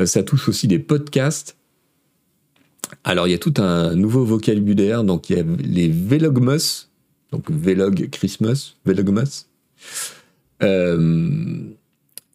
Euh, 0.01 0.07
ça 0.07 0.22
touche 0.22 0.49
aussi 0.49 0.68
des 0.68 0.78
podcasts. 0.78 1.57
Alors, 3.05 3.26
il 3.26 3.32
y 3.32 3.34
a 3.34 3.38
tout 3.38 3.55
un 3.59 3.94
nouveau 3.94 4.24
vocabulaire. 4.24 5.05
Donc, 5.05 5.30
il 5.30 5.36
y 5.36 5.40
a 5.40 5.44
les 5.59 5.88
Vlogmas, 5.88 6.88
donc 7.32 7.51
Vlog 7.51 8.09
Christmas, 8.11 8.74
Vlogmas. 8.84 9.47
Euh, 10.62 11.62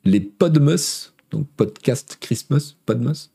les 0.04 0.20
Podmas, 0.20 1.12
donc 1.32 1.48
Podcast 1.56 2.18
Christmas, 2.20 2.76
Podmas. 2.86 3.30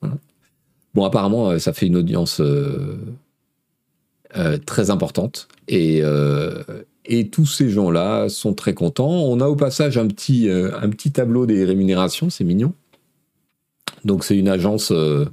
Bon, 0.94 1.04
apparemment, 1.04 1.50
euh, 1.50 1.58
ça 1.58 1.72
fait 1.72 1.86
une 1.86 1.96
audience 1.96 2.42
très 4.66 4.90
importante. 4.90 5.48
Et, 5.68 6.02
et 7.06 7.28
tous 7.30 7.46
ces 7.46 7.70
gens-là 7.70 8.28
sont 8.28 8.52
très 8.52 8.74
contents. 8.74 9.08
On 9.08 9.40
a 9.40 9.46
au 9.46 9.56
passage 9.56 9.96
un 9.96 10.06
petit, 10.06 10.50
un 10.50 10.90
petit 10.90 11.10
tableau 11.10 11.46
des 11.46 11.64
rémunérations, 11.64 12.28
c'est 12.28 12.44
mignon. 12.44 12.74
Donc 14.06 14.24
c'est 14.24 14.38
une 14.38 14.48
agence, 14.48 14.92
euh, 14.92 15.26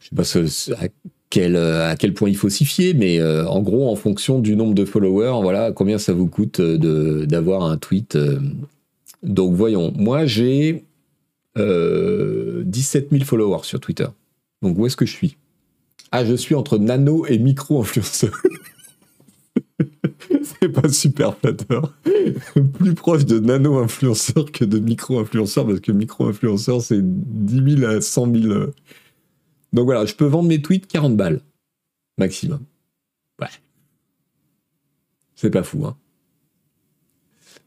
je 0.00 0.08
ne 0.16 0.24
sais 0.24 0.70
pas 0.70 0.82
à 0.82 0.88
quel, 1.28 1.56
à 1.56 1.94
quel 1.96 2.14
point 2.14 2.30
il 2.30 2.36
faut 2.36 2.48
s'y 2.48 2.64
fier, 2.64 2.94
mais 2.94 3.20
euh, 3.20 3.46
en 3.46 3.60
gros, 3.60 3.90
en 3.90 3.96
fonction 3.96 4.40
du 4.40 4.56
nombre 4.56 4.74
de 4.74 4.86
followers, 4.86 5.42
voilà 5.42 5.72
combien 5.72 5.98
ça 5.98 6.14
vous 6.14 6.26
coûte 6.26 6.60
d'avoir 6.60 7.64
un 7.64 7.76
tweet. 7.76 8.16
Euh. 8.16 8.40
Donc 9.22 9.54
voyons, 9.54 9.92
moi 9.94 10.24
j'ai 10.24 10.84
17 11.56 13.10
000 13.12 13.24
followers 13.24 13.64
sur 13.64 13.78
Twitter. 13.78 14.06
Donc 14.62 14.78
où 14.78 14.86
est-ce 14.86 14.96
que 14.96 15.04
je 15.04 15.12
suis? 15.12 15.36
Ah, 16.12 16.24
je 16.24 16.34
suis 16.34 16.54
entre 16.54 16.78
nano 16.78 17.26
et 17.26 17.38
micro-influenceur. 17.38 18.32
pas 20.68 20.88
super 20.88 21.36
flatteur. 21.36 21.94
Plus 22.74 22.94
proche 22.94 23.24
de 23.24 23.38
nano-influenceur 23.38 24.50
que 24.52 24.64
de 24.64 24.78
micro-influenceur, 24.78 25.66
parce 25.66 25.80
que 25.80 25.92
micro-influenceur, 25.92 26.80
c'est 26.80 27.00
10 27.02 27.78
000 27.80 27.90
à 27.90 28.00
100 28.00 28.34
000. 28.34 28.54
Donc 29.72 29.84
voilà, 29.84 30.04
je 30.04 30.14
peux 30.14 30.26
vendre 30.26 30.48
mes 30.48 30.60
tweets 30.60 30.86
40 30.86 31.16
balles, 31.16 31.40
maximum. 32.18 32.60
Ouais. 33.40 33.48
C'est 35.34 35.50
pas 35.50 35.62
fou, 35.62 35.84
hein. 35.84 35.96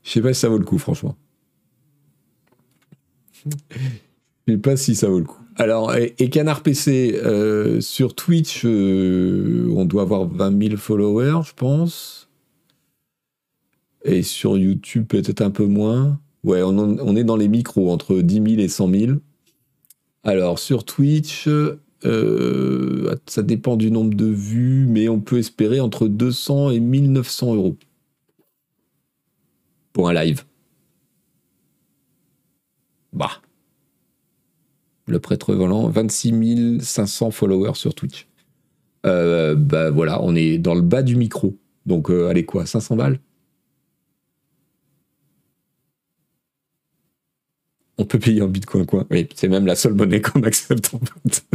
Je 0.03 0.11
sais 0.11 0.21
pas 0.21 0.33
si 0.33 0.41
ça 0.41 0.49
vaut 0.49 0.59
le 0.59 0.65
coup, 0.65 0.77
franchement. 0.77 1.17
Je 3.33 4.53
sais 4.53 4.57
pas 4.57 4.77
si 4.77 4.95
ça 4.95 5.09
vaut 5.09 5.19
le 5.19 5.25
coup. 5.25 5.41
Alors, 5.57 5.95
et, 5.95 6.29
Canard 6.29 6.61
PC, 6.61 7.19
euh, 7.23 7.79
sur 7.79 8.13
Twitch, 8.13 8.63
euh, 8.65 9.73
on 9.75 9.85
doit 9.85 10.03
avoir 10.03 10.27
20 10.27 10.67
000 10.67 10.77
followers, 10.77 11.41
je 11.47 11.53
pense. 11.53 12.24
Et 14.05 14.21
sur 14.21 14.57
YouTube, 14.57 15.07
peut-être 15.07 15.41
un 15.41 15.49
peu 15.49 15.65
moins. 15.65 16.19
Ouais, 16.43 16.61
on, 16.61 17.15
est 17.15 17.23
dans 17.23 17.35
les 17.35 17.47
micros, 17.47 17.91
entre 17.91 18.19
10 18.19 18.35
000 18.35 18.47
et 18.59 18.67
100 18.67 18.89
000. 18.91 19.11
Alors, 20.23 20.59
sur 20.59 20.85
Twitch, 20.85 21.47
euh, 21.47 23.15
ça 23.25 23.41
dépend 23.41 23.75
du 23.75 23.89
nombre 23.89 24.13
de 24.13 24.27
vues, 24.27 24.85
mais 24.87 25.09
on 25.09 25.19
peut 25.19 25.39
espérer 25.39 25.79
entre 25.79 26.07
200 26.07 26.69
et 26.69 26.79
1900 26.79 27.55
euros 27.55 27.77
pour 29.91 30.07
un 30.07 30.13
live. 30.13 30.43
Bah. 33.11 33.41
Le 35.07 35.19
prêtre 35.19 35.55
volant, 35.55 35.87
26 35.89 36.79
500 36.79 37.31
followers 37.31 37.75
sur 37.75 37.95
Twitch. 37.95 38.27
Euh, 39.05 39.55
bah 39.55 39.89
voilà, 39.89 40.21
on 40.21 40.35
est 40.35 40.57
dans 40.57 40.75
le 40.75 40.81
bas 40.81 41.01
du 41.01 41.15
micro. 41.15 41.55
Donc, 41.85 42.11
euh, 42.11 42.27
allez 42.27 42.45
quoi, 42.45 42.65
500 42.65 42.97
balles? 42.97 43.19
On 47.97 48.05
peut 48.05 48.19
payer 48.19 48.41
en 48.41 48.47
bitcoin, 48.47 48.85
quoi. 48.85 49.05
Oui, 49.09 49.27
c'est 49.35 49.47
même 49.47 49.65
la 49.65 49.75
seule 49.75 49.93
monnaie 49.93 50.21
qu'on 50.21 50.43
accepte 50.43 50.93
en 50.93 50.99
fait. 50.99 51.45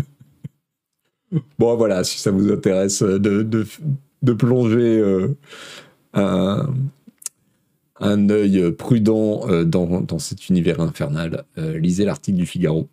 bon, 1.59 1.76
voilà, 1.76 2.05
si 2.05 2.18
ça 2.18 2.30
vous 2.30 2.51
intéresse 2.51 3.03
de, 3.03 4.32
plonger 4.32 4.99
euh, 4.99 5.36
un, 6.14 6.68
œil 8.30 8.72
prudent 8.72 9.49
euh, 9.49 9.64
dans, 9.64 10.18
cet 10.18 10.49
univers 10.49 10.80
infernal, 10.80 11.45
euh, 11.59 11.78
lisez 11.78 12.05
l'article 12.05 12.38
du 12.38 12.47
Figaro. 12.47 12.88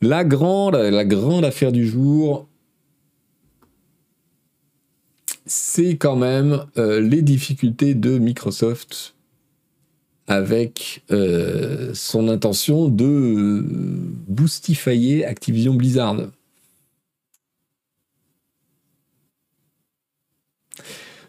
La 0.00 0.24
grande 0.24 0.74
affaire 1.44 1.70
du 1.70 1.86
jour, 1.86 2.48
c'est 5.46 5.96
quand 5.96 6.16
même 6.16 6.66
les 6.76 7.22
difficultés 7.22 7.94
de 7.94 8.18
Microsoft 8.18 9.14
avec 10.26 11.02
euh, 11.10 11.92
son 11.94 12.28
intention 12.28 12.88
de 12.88 13.04
euh, 13.04 13.62
boostifier 14.28 15.24
Activision 15.24 15.74
Blizzard. 15.74 16.16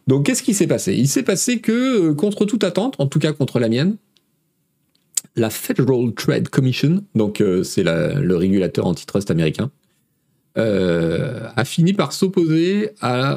Donc 0.05 0.25
qu'est-ce 0.25 0.43
qui 0.43 0.53
s'est 0.53 0.67
passé? 0.67 0.93
Il 0.93 1.07
s'est 1.07 1.23
passé 1.23 1.59
que, 1.59 2.09
euh, 2.09 2.13
contre 2.13 2.45
toute 2.45 2.63
attente, 2.63 2.95
en 2.99 3.07
tout 3.07 3.19
cas 3.19 3.33
contre 3.33 3.59
la 3.59 3.69
mienne, 3.69 3.97
la 5.35 5.49
Federal 5.49 6.13
Trade 6.13 6.49
Commission, 6.49 7.03
donc 7.15 7.41
c'est 7.63 7.81
le 7.83 8.35
régulateur 8.35 8.85
antitrust 8.85 9.31
américain, 9.31 9.71
euh, 10.55 11.47
a 11.55 11.65
fini 11.65 11.93
par 11.93 12.13
s'opposer 12.13 12.91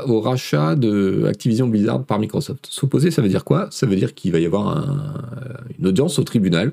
au 0.07 0.21
rachat 0.21 0.77
de 0.77 1.25
Activision 1.27 1.67
Blizzard 1.67 2.05
par 2.05 2.19
Microsoft. 2.19 2.67
S'opposer, 2.71 3.11
ça 3.11 3.23
veut 3.23 3.29
dire 3.29 3.45
quoi? 3.45 3.69
Ça 3.71 3.87
veut 3.87 3.97
dire 3.97 4.14
qu'il 4.14 4.33
va 4.33 4.39
y 4.39 4.45
avoir 4.45 4.87
une 5.79 5.87
audience 5.87 6.19
au 6.19 6.25
tribunal 6.25 6.73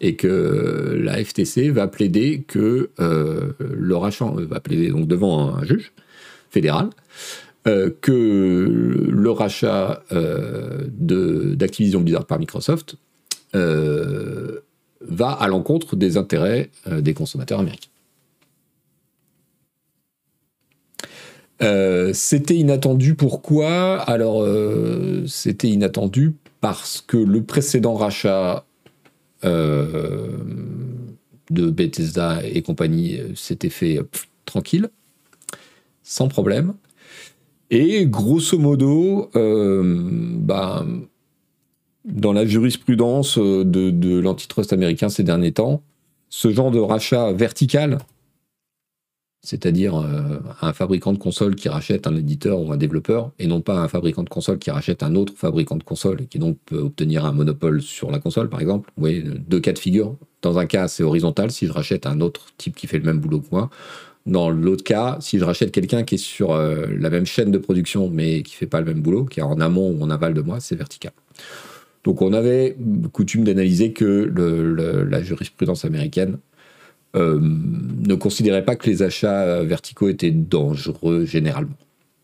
et 0.00 0.16
que 0.16 0.98
la 1.00 1.24
FTC 1.24 1.70
va 1.70 1.86
plaider 1.86 2.44
que 2.46 2.90
euh, 2.98 3.52
le 3.60 3.96
rachat 3.96 4.26
euh, 4.26 4.46
va 4.46 4.58
plaider 4.60 4.90
devant 4.92 5.54
un 5.54 5.64
juge 5.64 5.92
fédéral 6.50 6.90
que 8.00 9.08
le 9.10 9.30
rachat 9.32 10.04
d'Activision 10.12 12.00
Blizzard 12.00 12.24
par 12.24 12.38
Microsoft 12.38 12.94
va 13.52 15.32
à 15.32 15.48
l'encontre 15.48 15.96
des 15.96 16.16
intérêts 16.16 16.70
des 16.88 17.12
consommateurs 17.12 17.58
américains. 17.58 17.90
Euh, 21.62 22.12
c'était 22.12 22.56
inattendu 22.56 23.14
pourquoi? 23.14 24.00
Alors, 24.00 24.42
euh, 24.42 25.24
c'était 25.26 25.68
inattendu 25.68 26.34
parce 26.60 27.02
que 27.06 27.16
le 27.16 27.42
précédent 27.42 27.94
rachat 27.94 28.64
euh, 29.44 30.28
de 31.50 31.70
Bethesda 31.70 32.40
et 32.44 32.62
compagnie 32.62 33.20
s'était 33.34 33.70
fait 33.70 34.00
tranquille, 34.44 34.88
sans 36.02 36.28
problème. 36.28 36.74
Et 37.70 38.06
grosso 38.06 38.58
modo, 38.58 39.30
bah, 39.34 40.86
dans 42.04 42.32
la 42.32 42.46
jurisprudence 42.46 43.38
de, 43.38 43.64
de 43.90 44.18
l'antitrust 44.18 44.72
américain 44.72 45.08
ces 45.08 45.24
derniers 45.24 45.52
temps, 45.52 45.82
ce 46.28 46.52
genre 46.52 46.70
de 46.70 46.78
rachat 46.78 47.32
vertical 47.32 47.98
c'est-à-dire 49.46 49.96
euh, 49.96 50.40
un 50.60 50.72
fabricant 50.72 51.12
de 51.12 51.18
console 51.18 51.54
qui 51.54 51.68
rachète 51.68 52.08
un 52.08 52.16
éditeur 52.16 52.60
ou 52.60 52.72
un 52.72 52.76
développeur, 52.76 53.30
et 53.38 53.46
non 53.46 53.60
pas 53.60 53.78
un 53.78 53.86
fabricant 53.86 54.24
de 54.24 54.28
console 54.28 54.58
qui 54.58 54.72
rachète 54.72 55.04
un 55.04 55.14
autre 55.14 55.32
fabricant 55.36 55.76
de 55.76 55.84
console, 55.84 56.22
et 56.22 56.26
qui 56.26 56.40
donc 56.40 56.58
peut 56.66 56.78
obtenir 56.78 57.24
un 57.24 57.32
monopole 57.32 57.80
sur 57.80 58.10
la 58.10 58.18
console, 58.18 58.48
par 58.48 58.60
exemple. 58.60 58.90
Vous 58.96 59.08
deux 59.48 59.60
cas 59.60 59.72
de 59.72 59.78
figure. 59.78 60.16
Dans 60.42 60.58
un 60.58 60.66
cas, 60.66 60.88
c'est 60.88 61.04
horizontal, 61.04 61.52
si 61.52 61.66
je 61.66 61.72
rachète 61.72 62.06
un 62.06 62.20
autre 62.20 62.46
type 62.58 62.74
qui 62.74 62.88
fait 62.88 62.98
le 62.98 63.04
même 63.04 63.20
boulot 63.20 63.40
que 63.40 63.48
moi. 63.52 63.70
Dans 64.26 64.50
l'autre 64.50 64.82
cas, 64.82 65.16
si 65.20 65.38
je 65.38 65.44
rachète 65.44 65.70
quelqu'un 65.70 66.02
qui 66.02 66.16
est 66.16 66.18
sur 66.18 66.52
euh, 66.52 66.86
la 66.98 67.10
même 67.10 67.26
chaîne 67.26 67.52
de 67.52 67.58
production, 67.58 68.10
mais 68.10 68.42
qui 68.42 68.56
fait 68.56 68.66
pas 68.66 68.80
le 68.80 68.86
même 68.86 69.00
boulot, 69.00 69.24
qui 69.26 69.38
est 69.38 69.44
en 69.44 69.60
amont 69.60 69.90
ou 69.92 70.02
en 70.02 70.10
aval 70.10 70.34
de 70.34 70.40
moi, 70.40 70.58
c'est 70.58 70.74
vertical. 70.74 71.12
Donc 72.02 72.20
on 72.22 72.32
avait 72.32 72.76
coutume 73.12 73.44
d'analyser 73.44 73.92
que 73.92 74.32
la 75.08 75.22
jurisprudence 75.22 75.84
américaine 75.84 76.38
ne 77.16 78.14
considérait 78.14 78.64
pas 78.64 78.76
que 78.76 78.88
les 78.88 79.02
achats 79.02 79.62
verticaux 79.62 80.08
étaient 80.08 80.30
dangereux 80.30 81.24
généralement. 81.24 81.76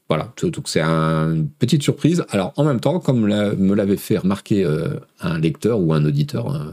Voilà, 0.09 0.31
donc 0.43 0.69
c'est 0.69 0.83
une 0.83 1.49
petite 1.49 1.83
surprise. 1.83 2.25
Alors 2.29 2.53
en 2.57 2.65
même 2.65 2.81
temps, 2.81 3.01
comme 3.01 3.23
me 3.23 3.75
l'avait 3.75 3.97
fait 3.97 4.19
remarquer 4.19 4.63
euh, 4.63 5.01
un 5.21 5.39
lecteur 5.39 5.81
ou 5.81 5.95
un 5.95 6.05
auditeur, 6.05 6.71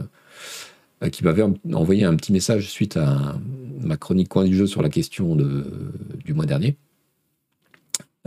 qui 1.10 1.24
m'avait 1.24 1.44
envoyé 1.72 2.04
un 2.04 2.14
petit 2.16 2.30
message 2.30 2.68
suite 2.68 2.98
à 2.98 3.36
ma 3.80 3.96
chronique 3.96 4.28
coin 4.28 4.44
du 4.44 4.54
jeu 4.54 4.66
sur 4.66 4.82
la 4.82 4.90
question 4.90 5.34
du 5.34 6.34
mois 6.34 6.44
dernier. 6.44 6.76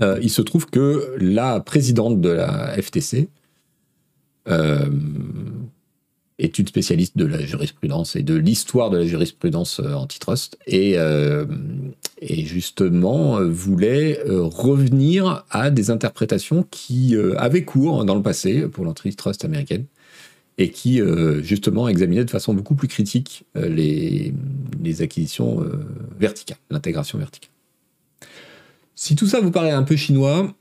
il 0.02 0.32
se 0.32 0.42
trouve 0.42 0.66
que 0.66 1.16
la 1.20 1.60
présidente 1.60 2.20
de 2.20 2.30
la 2.30 2.76
FTC, 2.82 3.30
est 6.40 6.58
une 6.60 6.68
spécialiste 6.68 7.18
de 7.18 7.26
la 7.26 7.46
jurisprudence 7.46 8.16
et 8.16 8.24
de 8.24 8.36
l'histoire 8.36 8.90
de 8.90 8.98
la 8.98 9.06
jurisprudence 9.06 9.80
antitrust, 9.80 10.58
et, 10.68 10.96
et 12.22 12.46
justement 12.46 13.40
voulait 13.48 14.20
revenir 14.28 15.46
à 15.50 15.70
des 15.70 15.90
interprétations 15.92 16.66
qui 16.72 17.16
avaient 17.38 17.64
cours 17.64 18.04
dans 18.06 18.16
le 18.16 18.22
passé 18.22 18.68
pour 18.68 18.84
l'antitrust 18.86 19.46
américaine 19.46 19.86
et 20.58 20.70
qui 20.70 21.02
justement 21.42 21.88
examinaient 21.88 22.26
de 22.26 22.32
façon 22.32 22.54
beaucoup 22.54 22.76
plus 22.76 22.88
critique 22.88 23.46
les 23.56 24.34
acquisitions 25.02 25.64
verticales, 26.20 26.58
l'intégration 26.72 27.18
verticale. 27.20 27.52
Si 28.96 29.16
tout 29.16 29.28
ça 29.28 29.40
vous 29.40 29.52
paraît 29.52 29.72
un 29.72 29.84
peu 29.84 29.96
chinois, 29.96 30.54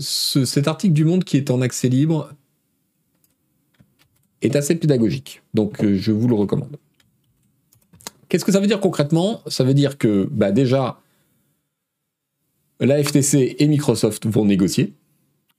cet 0.00 0.68
article 0.68 0.94
du 0.94 1.04
Monde 1.04 1.24
qui 1.24 1.36
est 1.36 1.50
en 1.50 1.60
accès 1.60 1.88
libre 1.88 2.32
est 4.42 4.56
assez 4.56 4.74
pédagogique, 4.74 5.42
donc 5.54 5.84
je 5.84 6.12
vous 6.12 6.28
le 6.28 6.34
recommande. 6.34 6.76
Qu'est-ce 8.28 8.44
que 8.44 8.52
ça 8.52 8.60
veut 8.60 8.66
dire 8.66 8.80
concrètement? 8.80 9.42
Ça 9.46 9.62
veut 9.62 9.74
dire 9.74 9.98
que 9.98 10.28
bah 10.30 10.52
déjà, 10.52 11.00
la 12.80 13.02
FTC 13.02 13.56
et 13.58 13.66
Microsoft 13.66 14.26
vont 14.26 14.44
négocier. 14.44 14.94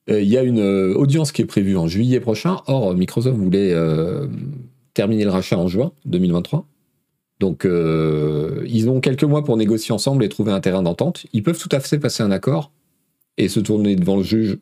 Euh, 0.10 0.22
il 0.22 0.28
y 0.28 0.38
a 0.38 0.44
une 0.44 0.60
euh, 0.60 0.94
audience 0.96 1.32
qui 1.32 1.42
est 1.42 1.46
prévue 1.46 1.78
en 1.78 1.88
juillet 1.88 2.20
prochain. 2.20 2.62
Or, 2.68 2.94
Microsoft 2.94 3.38
voulait 3.38 3.72
euh, 3.72 4.28
terminer 4.94 5.24
le 5.24 5.30
rachat 5.30 5.58
en 5.58 5.68
juin 5.68 5.94
2023. 6.06 6.68
Donc, 7.40 7.66
ils 7.66 8.90
ont 8.90 9.02
quelques 9.02 9.26
mois 9.26 9.44
pour 9.44 9.58
négocier 9.58 9.94
ensemble 9.94 10.24
et 10.24 10.30
trouver 10.30 10.54
un 10.54 10.62
terrain 10.62 10.82
d'entente. 10.82 11.26
Ils 11.34 11.44
peuvent 11.44 11.60
tout 11.60 11.70
à 11.74 11.82
fait 11.82 12.00
passer 12.00 12.24
un 12.24 12.32
accord 12.32 12.72
et 13.38 13.50
se 13.50 13.60
tourner 13.60 13.98
devant 13.98 14.16
le 14.16 14.24
juge 14.24 14.60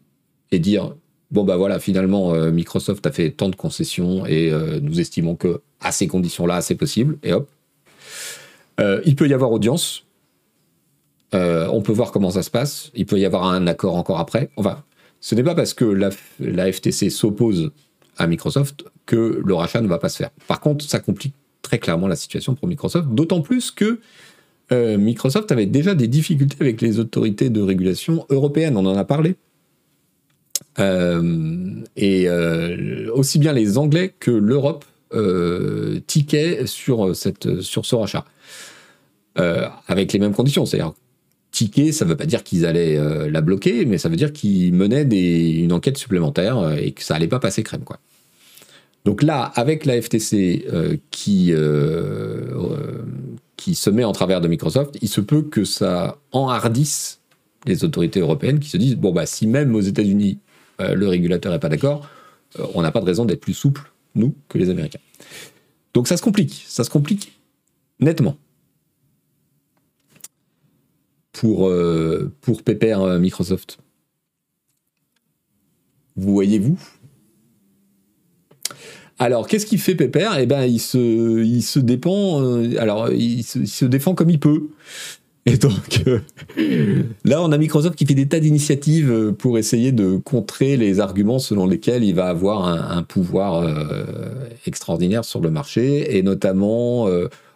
et 0.50 0.58
dire 0.58 0.96
bon 1.32 1.44
bah 1.44 1.58
voilà, 1.58 1.80
finalement 1.80 2.34
Microsoft 2.52 3.06
a 3.08 3.12
fait 3.12 3.32
tant 3.32 3.50
de 3.50 3.56
concessions 3.56 4.26
et 4.26 4.52
nous 4.82 5.00
estimons 5.00 5.36
que 5.36 5.62
à 5.82 5.92
ces 5.92 6.08
conditions-là, 6.08 6.62
c'est 6.62 6.76
possible. 6.76 7.18
Et 7.24 7.34
hop, 7.34 7.50
euh, 8.80 9.02
il 9.06 9.16
peut 9.16 9.28
y 9.28 9.34
avoir 9.34 9.52
audience. 9.52 10.06
Euh, 11.34 11.68
on 11.72 11.82
peut 11.82 11.92
voir 11.92 12.12
comment 12.12 12.32
ça 12.32 12.44
se 12.44 12.50
passe. 12.50 12.92
Il 12.94 13.06
peut 13.06 13.20
y 13.20 13.26
avoir 13.26 13.46
un 13.46 13.68
accord 13.68 13.96
encore 13.96 14.20
après. 14.20 14.50
Enfin, 14.58 14.84
ce 15.20 15.36
n'est 15.36 15.44
pas 15.44 15.56
parce 15.56 15.74
que 15.74 15.86
la, 15.86 16.72
FTC 16.72 17.10
s'oppose 17.10 17.72
à 18.18 18.28
Microsoft 18.28 18.86
que 19.06 19.42
le 19.44 19.54
rachat 19.54 19.82
ne 19.82 19.88
va 19.88 19.98
pas 19.98 20.10
se 20.10 20.18
faire. 20.18 20.32
Par 20.48 20.60
contre, 20.60 20.86
ça 20.86 21.00
complique 21.00 21.34
très 21.62 21.80
clairement 21.80 22.08
la 22.08 22.16
situation 22.16 22.56
pour 22.56 22.68
Microsoft, 22.68 23.10
d'autant 23.10 23.42
plus 23.42 23.72
que 23.72 24.00
euh, 24.72 24.98
Microsoft 24.98 25.52
avait 25.52 25.66
déjà 25.66 25.96
des 25.96 26.08
difficultés 26.08 26.58
avec 26.60 26.82
les 26.82 27.00
autorités 27.00 27.50
de 27.50 27.62
régulation 27.62 28.26
européennes. 28.30 28.78
On 28.78 28.86
en 28.86 28.98
a 28.98 29.06
parlé. 29.06 29.36
Et 30.80 32.30
aussi 33.14 33.40
bien 33.40 33.54
les 33.54 33.78
Anglais 33.78 34.14
que 34.20 34.32
l'Europe 34.32 34.86
tiquaient 36.08 36.66
sur, 36.66 37.16
cette, 37.16 37.62
sur 37.62 37.86
ce 37.86 37.96
rachat. 37.96 38.26
Euh, 39.40 39.66
avec 39.88 40.12
les 40.12 40.20
mêmes 40.20 40.34
conditions. 40.34 40.66
C'est-à-dire, 40.66 40.92
ticket, 41.52 41.94
ça 41.94 42.04
ne 42.04 42.10
veut 42.10 42.18
pas 42.18 42.26
dire 42.26 42.44
qu'ils 42.44 42.66
allaient 42.66 42.98
euh, 42.98 43.32
la 43.32 43.40
bloquer, 43.40 43.86
mais 43.86 43.98
ça 43.98 44.10
veut 44.10 44.18
dire 44.18 44.34
qu'ils 44.34 44.74
menaient 44.74 45.04
une 45.04 45.72
enquête 45.72 45.98
supplémentaire 45.98 46.58
euh, 46.58 46.76
et 46.76 46.92
que 46.92 47.02
ça 47.02 47.16
allait 47.16 47.30
pas 47.30 47.40
passer 47.40 47.64
crème. 47.64 47.86
Quoi. 47.86 47.98
Donc 49.06 49.24
là, 49.24 49.44
avec 49.56 49.86
la 49.86 50.02
FTC 50.02 50.68
qui, 51.12 51.54
qui 53.56 53.76
se 53.76 53.90
met 53.90 54.04
en 54.04 54.12
travers 54.12 54.42
de 54.42 54.50
Microsoft, 54.50 54.98
il 55.02 55.08
se 55.08 55.22
peut 55.22 55.44
que 55.44 55.64
ça 55.64 56.18
enhardisse 56.34 57.22
les 57.66 57.86
autorités 57.86 58.20
européennes 58.20 58.60
qui 58.60 58.70
se 58.70 58.78
disent, 58.78 58.98
bon, 58.98 59.14
bah, 59.14 59.26
si 59.26 59.48
même 59.48 59.74
aux 59.76 59.82
États-Unis, 59.82 60.40
le 60.96 61.08
régulateur 61.08 61.52
n'est 61.52 61.60
pas 61.60 61.70
d'accord, 61.70 62.10
on 62.74 62.82
n'a 62.82 62.92
pas 62.92 63.02
de 63.02 63.06
raison 63.06 63.26
d'être 63.26 63.42
plus 63.42 63.54
souple, 63.54 63.92
nous, 64.16 64.36
que 64.50 64.58
les 64.58 64.70
Américains. 64.70 65.00
Donc 65.94 66.08
ça 66.08 66.18
se 66.18 66.22
complique, 66.22 66.66
ça 66.68 66.84
se 66.84 66.90
complique 66.90 67.34
nettement 68.00 68.38
pour, 71.32 71.70
euh, 71.70 72.32
Pépère 72.66 73.02
euh, 73.02 73.20
Microsoft 73.20 73.80
Vous 76.16 76.34
voyez-vous 76.34 76.80
alors, 79.20 79.46
qu'est-ce 79.46 79.68
qu'il 79.68 79.78
fait 79.78 79.94
Pépère 79.94 80.40
Eh 80.40 80.48
ben, 80.48 80.64
il 80.64 80.80
se, 80.80 81.78
dépend. 81.78 82.42
Euh, 82.42 82.74
alors, 82.80 83.12
il 83.12 83.44
se, 83.44 83.86
défend 83.86 84.16
comme 84.16 84.32
il 84.32 84.40
peut. 84.40 84.70
Et 85.46 85.58
donc, 85.58 86.04
là, 87.26 87.42
on 87.42 87.52
a 87.52 87.58
Microsoft 87.58 87.96
qui 87.96 88.06
fait 88.06 88.14
des 88.14 88.28
tas 88.28 88.40
d'initiatives 88.40 89.34
pour 89.38 89.58
essayer 89.58 89.92
de 89.92 90.18
contrer 90.18 90.78
les 90.78 91.00
arguments 91.00 91.40
selon 91.40 91.66
lesquels 91.66 92.04
il 92.04 92.14
va 92.14 92.28
avoir 92.28 92.68
un, 92.68 93.02
pouvoir 93.02 93.68
extraordinaire 94.68 95.26
sur 95.26 95.42
le 95.42 95.50
marché, 95.50 96.16
et 96.16 96.22
notamment 96.22 97.08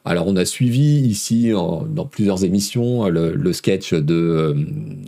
alors, 0.08 0.28
on 0.28 0.36
a 0.36 0.46
suivi 0.46 1.00
ici, 1.00 1.50
dans 1.50 2.06
plusieurs 2.06 2.44
émissions, 2.46 3.08
le, 3.10 3.54
sketch 3.54 3.96
de 3.96 4.14
euh, 4.14 4.54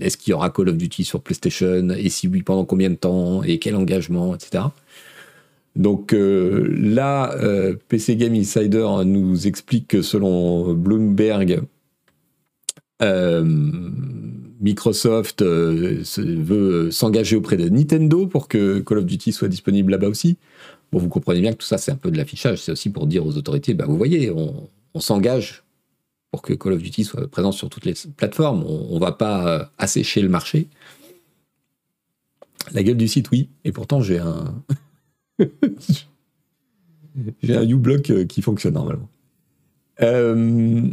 est-ce 0.01 0.17
qu'il 0.17 0.31
y 0.31 0.33
aura 0.33 0.49
Call 0.49 0.69
of 0.69 0.77
Duty 0.77 1.03
sur 1.03 1.21
PlayStation? 1.21 1.89
Et 1.89 2.09
si 2.09 2.27
oui, 2.27 2.41
pendant 2.41 2.65
combien 2.65 2.89
de 2.89 2.95
temps? 2.95 3.43
Et 3.43 3.59
quel 3.59 3.75
engagement, 3.75 4.33
etc. 4.33 4.63
Donc 5.75 6.13
euh, 6.13 6.67
là, 6.79 7.35
euh, 7.35 7.75
PC 7.87 8.15
Game 8.15 8.33
Insider 8.33 8.87
nous 9.05 9.45
explique 9.45 9.87
que 9.87 10.01
selon 10.01 10.73
Bloomberg, 10.73 11.61
Microsoft 14.59 15.43
veut 15.43 16.91
s'engager 16.91 17.35
auprès 17.35 17.57
de 17.57 17.69
Nintendo 17.69 18.25
pour 18.27 18.47
que 18.47 18.79
Call 18.79 18.99
of 18.99 19.05
Duty 19.05 19.31
soit 19.31 19.47
disponible 19.47 19.91
là-bas 19.91 20.07
aussi. 20.07 20.37
Bon, 20.91 20.99
vous 20.99 21.09
comprenez 21.09 21.41
bien 21.41 21.51
que 21.51 21.57
tout 21.57 21.65
ça, 21.65 21.77
c'est 21.77 21.91
un 21.91 21.97
peu 21.97 22.11
de 22.11 22.17
l'affichage. 22.17 22.59
C'est 22.61 22.71
aussi 22.71 22.89
pour 22.89 23.07
dire 23.07 23.25
aux 23.25 23.37
autorités, 23.37 23.73
bah, 23.73 23.85
vous 23.85 23.97
voyez, 23.97 24.31
on, 24.31 24.69
s'engage 24.99 25.63
pour 26.31 26.41
que 26.41 26.53
Call 26.53 26.73
of 26.73 26.81
Duty 26.81 27.03
soit 27.03 27.29
présent 27.29 27.51
sur 27.51 27.69
toutes 27.69 27.85
les 27.85 27.93
plateformes. 28.15 28.63
On 28.63 28.95
ne 28.95 28.99
va 28.99 29.11
pas 29.11 29.47
euh, 29.47 29.63
assécher 29.77 30.23
le 30.23 30.29
marché. 30.29 30.69
La 32.71 32.81
gueule 32.81 32.97
du 32.97 33.07
site, 33.07 33.29
oui. 33.29 33.49
Et 33.63 33.71
pourtant, 33.71 34.01
j'ai 34.01 34.17
un. 34.17 34.55
j'ai 37.43 37.55
un 37.55 37.69
uBlock 37.69 38.09
euh, 38.09 38.25
qui 38.25 38.41
fonctionne 38.41 38.73
normalement. 38.73 39.07
Euh, 40.01 40.89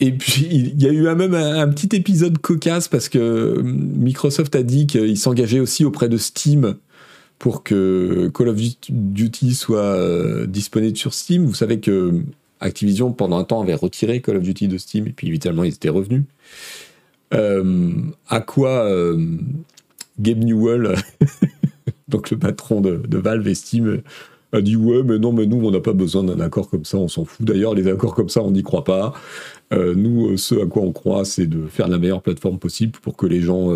et 0.00 0.12
puis, 0.12 0.46
il 0.50 0.82
y 0.82 0.86
a 0.86 0.92
eu 0.92 1.02
même 1.14 1.34
un, 1.34 1.68
petit 1.68 1.96
épisode 1.96 2.38
cocasse 2.38 2.86
parce 2.86 3.08
que 3.08 3.60
Microsoft 3.62 4.54
a 4.54 4.62
dit 4.62 4.86
qu'il 4.86 5.18
s'engageait 5.18 5.60
aussi 5.60 5.84
auprès 5.84 6.08
de 6.08 6.16
Steam 6.16 6.76
pour 7.38 7.64
que 7.64 8.30
Call 8.32 8.48
of 8.48 8.56
Duty 8.88 9.54
soit 9.54 9.78
euh, 9.78 10.46
disponible 10.46 10.96
sur 10.96 11.14
Steam. 11.14 11.44
Vous 11.44 11.54
savez 11.54 11.80
que 11.80 12.22
Activision, 12.60 13.12
pendant 13.12 13.38
un 13.38 13.44
temps, 13.44 13.60
avait 13.60 13.74
retiré 13.74 14.20
Call 14.20 14.36
of 14.36 14.42
Duty 14.42 14.68
de 14.68 14.78
Steam, 14.78 15.06
et 15.06 15.12
puis 15.12 15.28
évidemment, 15.28 15.64
ils 15.64 15.74
étaient 15.74 15.88
revenus. 15.88 16.24
Euh, 17.34 17.92
à 18.28 18.40
quoi 18.40 18.88
Gabe 20.20 20.38
Newell, 20.38 20.96
donc 22.08 22.30
le 22.30 22.38
patron 22.38 22.80
de, 22.80 23.00
Valve 23.18 23.46
et 23.46 23.54
Steam, 23.54 24.02
a 24.52 24.60
dit 24.60 24.76
Ouais, 24.76 25.02
mais 25.02 25.18
non, 25.18 25.32
mais 25.32 25.46
nous, 25.46 25.64
on 25.64 25.70
n'a 25.70 25.80
pas 25.80 25.92
besoin 25.92 26.24
d'un 26.24 26.40
accord 26.40 26.68
comme 26.70 26.84
ça, 26.84 26.98
on 26.98 27.08
s'en 27.08 27.24
fout. 27.24 27.44
D'ailleurs, 27.44 27.74
les 27.74 27.86
accords 27.88 28.14
comme 28.14 28.28
ça, 28.28 28.42
on 28.42 28.50
n'y 28.50 28.62
croit 28.62 28.84
pas. 28.84 29.14
Nous, 29.72 30.36
ce 30.36 30.54
à 30.54 30.66
quoi 30.66 30.82
on 30.82 30.92
croit, 30.92 31.24
c'est 31.24 31.46
de 31.46 31.66
faire 31.66 31.88
la 31.88 31.98
meilleure 31.98 32.22
plateforme 32.22 32.58
possible 32.58 32.92
pour 32.92 33.16
que 33.16 33.26
les 33.26 33.40
gens 33.40 33.70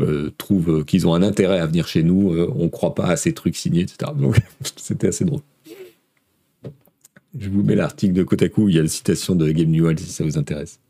euh, 0.00 0.30
trouvent 0.38 0.84
qu'ils 0.84 1.06
ont 1.06 1.14
un 1.14 1.22
intérêt 1.22 1.58
à 1.58 1.66
venir 1.66 1.86
chez 1.86 2.02
nous, 2.02 2.32
euh, 2.32 2.50
on 2.56 2.64
ne 2.64 2.68
croit 2.68 2.94
pas 2.94 3.06
à 3.08 3.16
ces 3.16 3.34
trucs 3.34 3.56
signés, 3.56 3.82
etc. 3.82 4.12
Donc 4.16 4.38
c'était 4.76 5.08
assez 5.08 5.26
drôle. 5.26 5.42
Je 7.38 7.50
vous 7.50 7.62
mets 7.62 7.74
l'article 7.74 8.14
de 8.14 8.22
Kotaku, 8.22 8.68
il 8.70 8.76
y 8.76 8.78
a 8.78 8.82
la 8.82 8.88
citation 8.88 9.34
de 9.34 9.50
Game 9.50 9.70
Newell 9.70 9.98
si 9.98 10.06
ça 10.06 10.24
vous 10.24 10.38
intéresse. 10.38 10.80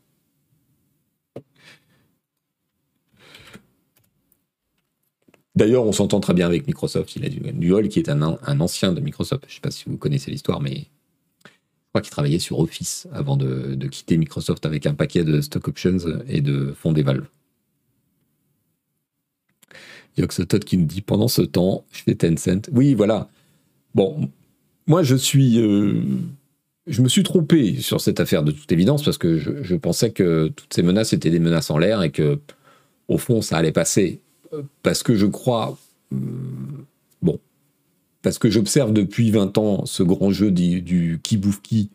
D'ailleurs, 5.55 5.83
on 5.83 5.91
s'entend 5.91 6.21
très 6.21 6.33
bien 6.33 6.45
avec 6.45 6.65
Microsoft. 6.65 7.13
Il 7.17 7.25
a 7.25 7.29
du 7.29 7.41
Newell 7.41 7.89
qui 7.89 7.99
est 7.99 8.09
un, 8.09 8.21
ancien 8.21 8.93
de 8.93 9.01
Microsoft. 9.01 9.43
Je 9.47 9.51
ne 9.51 9.55
sais 9.55 9.61
pas 9.61 9.71
si 9.71 9.83
vous 9.87 9.97
connaissez 9.97 10.31
l'histoire, 10.31 10.61
mais 10.61 10.85
crois 11.91 12.01
qu'il 12.01 12.11
travaillait 12.11 12.39
sur 12.39 12.59
Office 12.59 13.07
avant 13.11 13.35
de, 13.35 13.75
quitter 13.87 14.17
Microsoft 14.17 14.65
avec 14.65 14.85
un 14.85 14.93
paquet 14.93 15.23
de 15.23 15.41
stock 15.41 15.67
options 15.67 15.97
et 16.27 16.41
de 16.41 16.73
fonds 16.73 16.93
des 16.93 17.03
valves. 17.03 17.27
Todd 20.15 20.63
qui 20.63 20.77
nous 20.77 20.85
dit 20.85 21.01
pendant 21.01 21.27
ce 21.27 21.41
temps, 21.41 21.85
fais 21.91 22.15
Tencent. 22.15 22.69
Oui, 22.71 22.93
voilà. 22.93 23.29
Bon, 23.95 24.29
moi 24.87 25.03
je 25.03 25.15
suis. 25.15 25.59
Euh, 25.59 26.01
je 26.87 27.01
me 27.01 27.09
suis 27.09 27.23
trompé 27.23 27.79
sur 27.79 28.01
cette 28.01 28.19
affaire 28.19 28.43
de 28.43 28.51
toute 28.51 28.71
évidence 28.71 29.03
parce 29.03 29.17
que 29.17 29.37
je, 29.37 29.75
pensais 29.75 30.11
que 30.11 30.47
toutes 30.55 30.73
ces 30.73 30.83
menaces 30.83 31.13
étaient 31.13 31.29
des 31.29 31.39
menaces 31.39 31.69
en 31.69 31.77
l'air 31.77 32.01
et 32.01 32.11
que, 32.11 32.39
au 33.07 33.17
fond, 33.17 33.41
ça 33.41 33.57
allait 33.57 33.71
passer. 33.71 34.19
Parce 34.83 35.03
que 35.03 35.15
je 35.15 35.25
crois. 35.25 35.77
Euh, 36.13 36.17
parce 38.21 38.37
que 38.37 38.49
j'observe 38.49 38.93
depuis 38.93 39.31
20 39.31 39.57
ans 39.57 39.85
ce 39.85 40.03
grand 40.03 40.31
jeu 40.31 40.51
du, 40.51 41.19
qui 41.23 41.37
bouffe 41.37 41.61
qui 41.61 41.89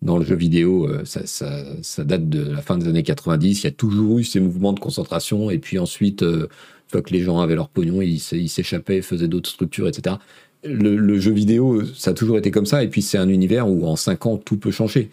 dans 0.00 0.18
le 0.18 0.24
jeu 0.24 0.34
vidéo, 0.34 0.88
euh, 0.88 1.04
ça, 1.04 2.04
date 2.04 2.28
de 2.28 2.50
la 2.50 2.60
fin 2.60 2.76
des 2.76 2.88
années 2.88 3.04
90. 3.04 3.62
Il 3.62 3.64
y 3.64 3.66
a 3.68 3.70
toujours 3.70 4.18
eu 4.18 4.24
ces 4.24 4.40
mouvements 4.40 4.72
de 4.72 4.80
concentration. 4.80 5.50
Et 5.50 5.58
puis 5.58 5.78
ensuite, 5.78 6.24
euh, 6.24 6.42
une 6.42 6.90
fois 6.90 7.02
que 7.02 7.12
les 7.12 7.20
gens 7.20 7.38
avaient 7.38 7.54
leur 7.54 7.68
pognon, 7.68 8.02
ils 8.02 8.18
s'échappaient, 8.18 9.00
faisaient 9.00 9.28
d'autres 9.28 9.50
structures, 9.50 9.86
etc. 9.86 10.16
Le, 10.64 11.18
jeu 11.20 11.32
vidéo, 11.32 11.84
ça 11.94 12.10
a 12.10 12.14
toujours 12.14 12.36
été 12.36 12.50
comme 12.50 12.66
ça. 12.66 12.82
Et 12.82 12.88
puis 12.88 13.00
c'est 13.00 13.18
un 13.18 13.28
univers 13.28 13.68
où 13.68 13.86
en 13.86 13.94
5 13.94 14.26
ans, 14.26 14.36
tout 14.38 14.56
peut 14.56 14.72
changer. 14.72 15.08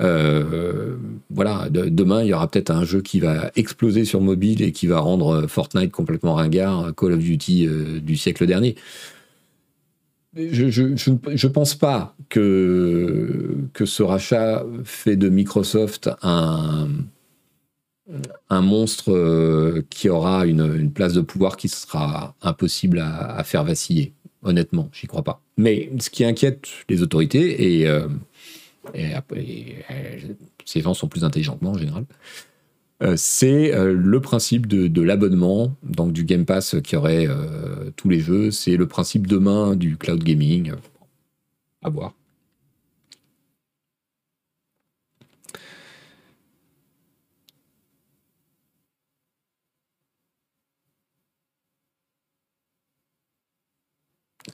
Euh, 0.00 0.96
voilà, 1.28 1.68
de, 1.68 1.90
demain, 1.90 2.22
il 2.22 2.28
y 2.28 2.32
aura 2.32 2.50
peut-être 2.50 2.70
un 2.70 2.84
jeu 2.84 3.02
qui 3.02 3.20
va 3.20 3.50
exploser 3.56 4.06
sur 4.06 4.22
mobile 4.22 4.62
et 4.62 4.72
qui 4.72 4.86
va 4.86 5.00
rendre 5.00 5.46
Fortnite 5.46 5.92
complètement 5.92 6.34
ringard, 6.34 6.94
Call 6.96 7.12
of 7.12 7.18
Duty 7.18 7.66
euh, 7.66 8.00
du 8.00 8.16
siècle 8.16 8.46
dernier 8.46 8.76
je, 10.34 10.70
je, 10.70 11.46
pense 11.48 11.74
pas 11.74 12.16
que, 12.28 13.56
ce 13.84 14.02
rachat 14.02 14.64
fait 14.84 15.16
de 15.16 15.28
Microsoft 15.28 16.10
un, 16.22 16.88
un 18.48 18.60
monstre 18.60 19.12
euh, 19.12 19.84
qui 19.90 20.08
aura 20.08 20.46
une, 20.46 20.90
place 20.92 21.14
de 21.14 21.20
pouvoir 21.20 21.56
qui 21.56 21.68
sera 21.68 22.34
impossible 22.42 23.00
à, 23.00 23.42
faire 23.44 23.64
vaciller. 23.64 24.12
Honnêtement, 24.42 24.88
j'y 24.92 25.06
crois 25.06 25.22
pas. 25.22 25.42
Mais 25.56 25.90
ce 25.98 26.10
qui 26.10 26.24
inquiète 26.24 26.68
les 26.88 27.02
autorités, 27.02 27.80
et, 27.80 27.86
euh, 27.86 28.08
et, 28.94 29.12
ces 30.64 30.80
gens 30.80 30.94
sont 30.94 31.08
plus 31.08 31.24
intelligents 31.24 31.56
que 31.56 31.64
moi 31.64 31.74
en 31.74 31.78
général, 31.78 32.04
euh, 32.04 32.14
c'est 33.16 33.74
euh, 33.74 33.94
le 33.94 34.20
principe 34.20 34.66
de, 34.66 35.02
l'abonnement, 35.02 35.74
donc 35.82 36.12
du 36.12 36.24
Game 36.24 36.44
Pass 36.44 36.76
qui 36.84 36.96
aurait 36.96 37.26
euh, 37.26 37.90
tous 37.96 38.08
les 38.08 38.20
jeux. 38.20 38.50
C'est 38.50 38.76
le 38.76 38.86
principe 38.86 39.26
demain 39.26 39.74
du 39.74 39.96
cloud 39.96 40.22
gaming. 40.22 40.72
À 41.82 41.88
voir. 41.90 42.14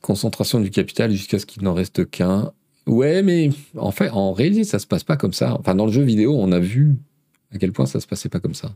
Concentration 0.02 0.60
du 0.60 0.70
capital 0.70 1.10
jusqu'à 1.10 1.38
ce 1.40 1.46
qu'il 1.46 1.64
n'en 1.64 1.74
reste 1.74 2.08
qu'un. 2.08 2.52
Ouais, 2.86 3.22
mais 3.22 3.50
en 3.76 3.90
fait, 3.90 4.10
en 4.10 4.32
réalité, 4.32 4.62
ça 4.62 4.78
se 4.78 4.86
passe 4.86 5.02
pas 5.02 5.16
comme 5.16 5.32
ça. 5.32 5.56
Enfin, 5.58 5.74
dans 5.74 5.86
le 5.86 5.92
jeu 5.92 6.02
vidéo, 6.02 6.36
on 6.38 6.52
a 6.52 6.60
vu 6.60 6.96
à 7.56 7.58
quel 7.58 7.72
point 7.72 7.86
ça 7.86 8.00
se 8.00 8.06
passait 8.06 8.28
pas 8.28 8.40
comme 8.40 8.54
ça. 8.54 8.74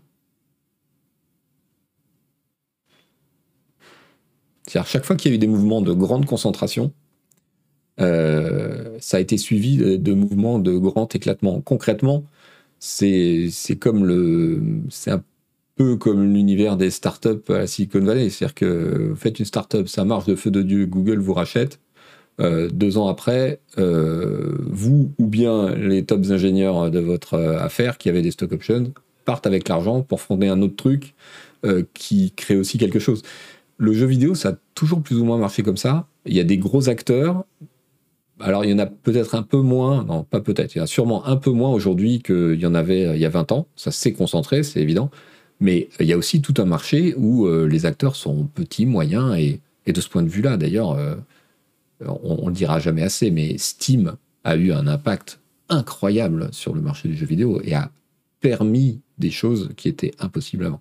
C'est-à-dire, 4.66 4.88
chaque 4.88 5.04
fois 5.04 5.16
qu'il 5.16 5.30
y 5.30 5.34
a 5.34 5.36
eu 5.36 5.38
des 5.38 5.46
mouvements 5.46 5.82
de 5.82 5.92
grande 5.92 6.26
concentration, 6.26 6.92
euh, 8.00 8.96
ça 9.00 9.18
a 9.18 9.20
été 9.20 9.36
suivi 9.36 9.76
de, 9.98 10.12
mouvements 10.14 10.58
de 10.58 10.76
grand 10.78 11.14
éclatement. 11.14 11.60
Concrètement, 11.60 12.24
c'est 12.78 13.50
comme 13.80 14.04
le. 14.06 14.62
C'est 14.90 15.10
un 15.10 15.22
peu 15.76 15.96
comme 15.96 16.34
l'univers 16.34 16.76
des 16.76 16.90
startups 16.90 17.50
à 17.50 17.66
Silicon 17.66 18.00
Valley. 18.00 18.30
C'est-à-dire 18.30 18.54
que 18.54 19.08
vous 19.10 19.16
faites 19.16 19.38
une 19.38 19.44
startup, 19.44 19.88
ça 19.88 20.04
marche 20.04 20.26
de 20.26 20.34
feu 20.36 20.50
de 20.50 20.62
Dieu, 20.62 20.86
Google 20.86 21.18
vous 21.18 21.34
rachète. 21.34 21.80
Euh, 22.40 22.68
deux 22.72 22.96
ans 22.96 23.08
après, 23.08 23.60
euh, 23.78 24.56
vous 24.66 25.12
ou 25.18 25.26
bien 25.26 25.74
les 25.74 26.04
tops 26.04 26.30
ingénieurs 26.30 26.90
de 26.90 26.98
votre 26.98 27.34
euh, 27.34 27.58
affaire 27.58 27.98
qui 27.98 28.08
avaient 28.08 28.22
des 28.22 28.30
stock 28.30 28.52
options 28.52 28.92
partent 29.26 29.46
avec 29.46 29.68
l'argent 29.68 30.02
pour 30.02 30.20
fonder 30.20 30.48
un 30.48 30.62
autre 30.62 30.76
truc 30.76 31.14
qui 31.92 32.32
crée 32.34 32.56
aussi 32.56 32.78
quelque 32.78 32.98
chose. 32.98 33.20
Le 33.76 33.92
jeu 33.92 34.06
vidéo, 34.06 34.34
ça 34.34 34.48
a 34.48 34.54
toujours 34.74 35.02
plus 35.02 35.16
ou 35.16 35.26
moins 35.26 35.36
marché 35.36 35.62
comme 35.62 35.76
ça. 35.76 36.06
Il 36.24 36.34
y 36.34 36.40
a 36.40 36.44
des 36.44 36.56
gros 36.56 36.88
acteurs. 36.88 37.44
Alors, 38.40 38.64
il 38.64 38.70
y 38.70 38.74
en 38.74 38.78
a 38.78 38.86
peut-être 38.86 39.34
un 39.34 39.42
peu 39.42 39.58
moins, 39.58 40.04
non, 40.04 40.24
pas 40.24 40.40
peut-être, 40.40 40.74
il 40.74 40.78
y 40.78 40.80
en 40.80 40.84
a 40.84 40.86
sûrement 40.86 41.26
un 41.26 41.36
peu 41.36 41.50
moins 41.50 41.70
aujourd'hui 41.70 42.22
qu'il 42.22 42.58
y 42.58 42.64
en 42.64 42.74
avait 42.74 43.14
il 43.14 43.20
y 43.20 43.26
a 43.26 43.28
20 43.28 43.52
ans. 43.52 43.66
Ça 43.76 43.90
s'est 43.90 44.14
concentré, 44.14 44.62
c'est 44.62 44.80
évident. 44.80 45.10
Mais 45.60 45.90
il 46.00 46.06
y 46.06 46.14
a 46.14 46.16
aussi 46.16 46.40
tout 46.40 46.54
un 46.56 46.64
marché 46.64 47.14
où 47.14 47.46
les 47.46 47.84
acteurs 47.84 48.16
sont 48.16 48.46
petits, 48.46 48.86
moyens, 48.86 49.36
et, 49.38 49.60
et 49.84 49.92
de 49.92 50.00
ce 50.00 50.08
point 50.08 50.22
de 50.22 50.30
vue-là, 50.30 50.56
d'ailleurs, 50.56 50.98
on, 52.06 52.44
ne 52.44 52.46
le 52.48 52.52
dira 52.52 52.78
jamais 52.78 53.02
assez, 53.02 53.30
mais 53.30 53.58
Steam 53.58 54.16
a 54.44 54.56
eu 54.56 54.72
un 54.72 54.86
impact 54.86 55.40
incroyable 55.68 56.48
sur 56.52 56.74
le 56.74 56.80
marché 56.80 57.08
du 57.08 57.16
jeu 57.16 57.26
vidéo 57.26 57.60
et 57.62 57.74
a 57.74 57.90
permis 58.40 59.00
des 59.18 59.30
choses 59.30 59.70
qui 59.76 59.88
étaient 59.88 60.12
impossibles 60.18 60.66
avant. 60.66 60.80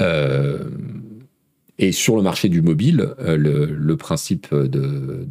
Euh, 0.00 0.70
et 1.78 1.92
sur 1.92 2.16
le 2.16 2.22
marché 2.22 2.48
du 2.48 2.62
mobile, 2.62 3.14
euh, 3.20 3.36
le, 3.36 3.96
principe 3.96 4.54
de, 4.54 5.26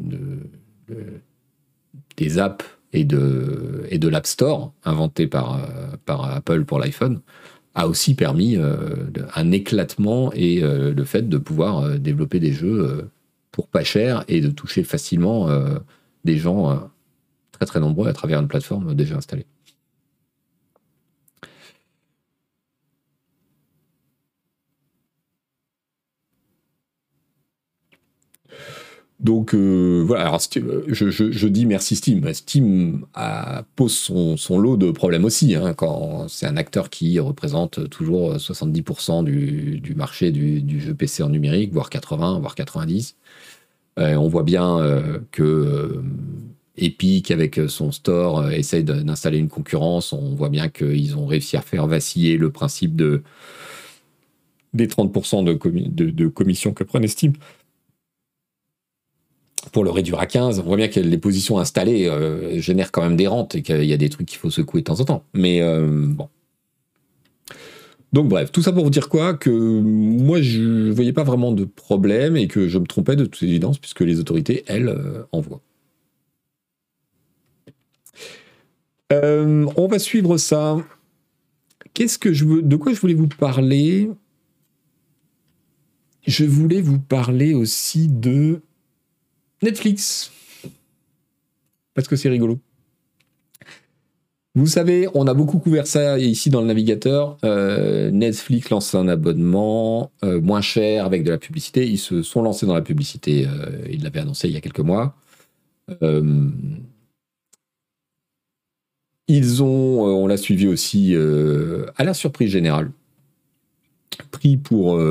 des 2.18 2.38
apps 2.38 2.66
et 2.94 3.04
de, 3.04 4.08
l'App 4.08 4.28
Store, 4.28 4.74
inventé 4.84 5.28
par, 5.28 5.56
euh, 5.56 5.96
par 6.06 6.26
Apple 6.26 6.66
pour 6.66 6.80
l'iPhone, 6.80 7.22
a 7.76 7.88
aussi 7.88 8.16
permis 8.16 8.58
euh, 8.58 8.96
un 9.36 9.52
éclatement 9.52 10.32
et 10.34 10.64
euh, 10.64 10.94
le 10.94 11.04
fait 11.04 11.30
de 11.30 11.38
pouvoir 11.38 11.80
euh, 11.80 11.98
développer 11.98 12.40
des 12.40 12.52
jeux 12.52 13.10
pour 13.52 13.68
pas 13.68 13.84
cher 13.84 14.24
et 14.28 14.42
de 14.42 14.50
toucher 14.50 14.84
facilement 14.84 15.50
des 16.24 16.38
gens 16.38 16.90
très 17.52 17.66
très 17.66 17.80
nombreux 17.80 18.08
à 18.08 18.14
travers 18.14 18.40
une 18.40 18.48
plateforme 18.48 18.94
déjà 18.94 19.18
installée. 19.18 19.46
Donc 29.20 29.54
euh, 29.54 30.02
voilà, 30.06 30.28
alors 30.28 30.40
je, 30.40 31.48
dis 31.48 31.66
merci 31.66 31.98
Steam. 31.98 32.34
Steam 32.34 33.06
pose 33.76 33.94
son, 33.94 34.60
lot 34.60 34.78
de 34.78 34.92
problèmes 34.92 35.26
aussi, 35.26 35.56
hein, 35.56 35.74
quand 35.74 36.30
c'est 36.30 36.46
un 36.46 36.56
acteur 36.56 36.90
qui 36.90 37.20
représente 37.20 37.90
toujours 37.90 38.36
70% 38.36 39.26
du, 39.26 39.94
marché 39.96 40.32
du, 40.32 40.80
jeu 40.80 40.94
PC 40.94 41.22
en 41.24 41.30
numérique, 41.30 41.74
voire 41.74 41.90
80, 41.90 42.40
voire 42.40 42.56
90. 42.56 43.18
Euh, 44.00 44.16
on 44.16 44.30
voit 44.30 44.44
bien 44.44 44.80
euh, 44.80 45.20
que 45.32 46.02
Epic, 46.78 47.32
avec 47.32 47.60
son 47.68 47.92
store, 47.92 48.50
essaye 48.52 48.86
d'installer 48.86 49.38
une 49.38 49.50
concurrence. 49.50 50.14
On 50.14 50.34
voit 50.36 50.48
bien 50.48 50.70
qu'ils 50.70 51.18
ont 51.18 51.26
réussi 51.26 51.58
à 51.58 51.62
faire 51.62 51.88
vaciller 51.88 52.38
le 52.38 52.52
principe 52.52 52.96
de, 52.96 53.24
des 54.74 54.88
30% 54.88 55.44
de, 55.44 56.10
de 56.10 56.28
commission 56.30 56.74
que 56.74 56.86
prenait 56.86 57.10
Steam 57.10 57.34
pour 59.70 59.84
le 59.84 59.90
réduire 59.90 60.20
à 60.20 60.26
15. 60.26 60.60
On 60.60 60.64
voit 60.64 60.78
bien 60.78 60.88
que 60.88 61.00
les 61.00 61.18
positions 61.18 61.60
installées 61.60 62.08
euh, 62.08 62.60
génèrent 62.60 62.92
quand 62.92 63.02
même 63.02 63.16
des 63.16 63.28
rentes 63.28 63.56
et 63.56 63.62
qu'il 63.62 63.86
y 63.86 63.94
a 63.94 63.98
des 63.98 64.10
trucs 64.10 64.28
qu'il 64.28 64.38
faut 64.38 64.50
secouer 64.50 64.82
de 64.82 64.86
temps 64.86 65.00
en 65.00 65.06
temps. 65.06 65.24
Mais 65.34 65.62
euh, 65.62 65.88
bon. 65.90 66.30
Donc 68.12 68.28
bref, 68.28 68.52
tout 68.52 68.62
ça 68.62 68.72
pour 68.72 68.84
vous 68.84 68.90
dire 68.90 69.08
quoi? 69.08 69.36
Que 69.36 69.50
moi, 69.50 70.42
je 70.42 70.62
ne 70.62 70.92
voyais 70.92 71.14
pas 71.14 71.24
vraiment 71.24 71.52
de 71.52 71.66
problème 71.66 72.36
et 72.38 72.48
que 72.48 72.68
je 72.68 72.80
me 72.80 72.86
trompais 72.86 73.16
de 73.16 73.26
toute 73.26 73.44
évidence 73.44 73.78
puisque 73.78 74.02
les 74.02 74.20
autorités, 74.20 74.64
elles, 74.68 74.90
euh, 74.90 75.24
envoient. 75.32 75.62
on 79.12 79.88
va 79.88 79.98
suivre 79.98 80.38
ça. 80.38 80.78
Qu'est-ce 81.94 82.20
que 82.20 82.32
je 82.32 82.46
veux 82.46 82.62
De 82.62 82.76
quoi 82.76 82.94
je 82.94 83.00
voulais 83.00 83.16
vous 83.16 83.28
parler? 83.28 84.10
Je 86.28 86.46
voulais 86.46 86.82
vous 86.82 87.00
parler 87.00 87.56
aussi 87.56 88.08
de 88.08 88.62
Netflix. 89.62 90.32
Parce 91.94 92.08
que 92.08 92.16
c'est 92.16 92.30
rigolo. 92.30 92.60
Vous 94.56 94.66
savez, 94.66 95.08
on 95.14 95.28
a 95.28 95.34
beaucoup 95.34 95.60
couvert 95.60 95.86
ça 95.86 96.18
ici 96.18 96.50
dans 96.50 96.62
le 96.62 96.68
navigateur. 96.68 97.38
Euh, 97.46 98.10
Netflix 98.10 98.70
lance 98.72 98.96
un 98.96 99.08
abonnement 99.08 100.12
euh, 100.24 100.42
moins 100.42 100.62
cher 100.62 101.06
avec 101.06 101.24
de 101.24 101.32
la 101.32 101.38
publicité. 101.38 101.88
Ils 101.88 102.00
se 102.00 102.24
sont 102.24 102.42
lancés 102.42 102.66
dans 102.66 102.74
la 102.74 102.82
publicité. 102.82 103.48
Euh, 103.48 103.88
ils 103.90 104.04
l'avaient 104.04 104.22
annoncé 104.22 104.48
il 104.48 104.54
y 104.54 104.58
a 104.58 104.62
quelques 104.62 104.80
mois. 104.80 105.16
ils 109.28 109.64
ont, 109.64 110.02
on 110.04 110.28
l'a 110.28 110.38
suivi 110.38 110.68
aussi 110.68 111.16
à 111.16 112.04
la 112.04 112.14
surprise 112.14 112.52
générale, 112.52 112.92
pris 114.32 114.58
pour 114.58 115.02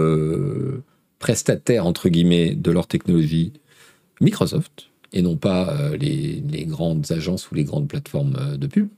prestataire 1.18 1.86
entre 1.86 2.08
guillemets 2.08 2.54
de 2.54 2.70
leur 2.70 2.86
technologie 2.86 3.52
Microsoft 4.20 4.88
et 5.12 5.22
non 5.22 5.36
pas 5.36 5.70
euh, 5.70 5.96
les, 5.96 6.64
grandes 6.66 7.10
agences 7.10 7.50
ou 7.50 7.54
les 7.54 7.64
grandes 7.64 7.88
plateformes 7.88 8.36
euh, 8.40 8.56
de 8.56 8.66
pub. 8.66 8.88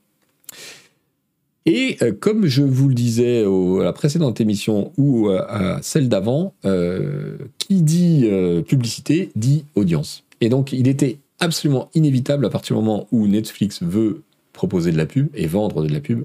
Et 1.67 1.99
euh, 2.03 2.13
comme 2.13 2.47
je 2.47 2.63
vous 2.63 2.89
le 2.89 2.95
disais 2.95 3.45
à 3.45 3.85
la 3.85 3.93
précédente 3.93 4.41
émission 4.41 4.93
ou 4.97 5.29
à 5.31 5.79
celle 5.83 6.09
d'avant, 6.09 6.55
qui 7.59 7.83
dit 7.83 8.29
publicité 8.67 9.31
dit 9.37 9.65
audience. 9.75 10.25
Et 10.41 10.49
donc 10.49 10.73
il 10.73 10.89
était 10.89 11.19
absolument 11.39 11.91
inévitable 11.95 12.47
à 12.47 12.51
partir 12.51 12.77
du 12.77 12.83
moment 12.83 13.07
où 13.13 13.27
Netflix 13.27 13.83
veut 13.83 14.23
proposer 14.53 14.91
de 14.91 14.97
la 14.97 15.07
pub 15.07 15.29
et 15.35 15.47
vendre 15.47 15.83
de 15.87 15.93
la 15.93 16.01
pub, 16.01 16.25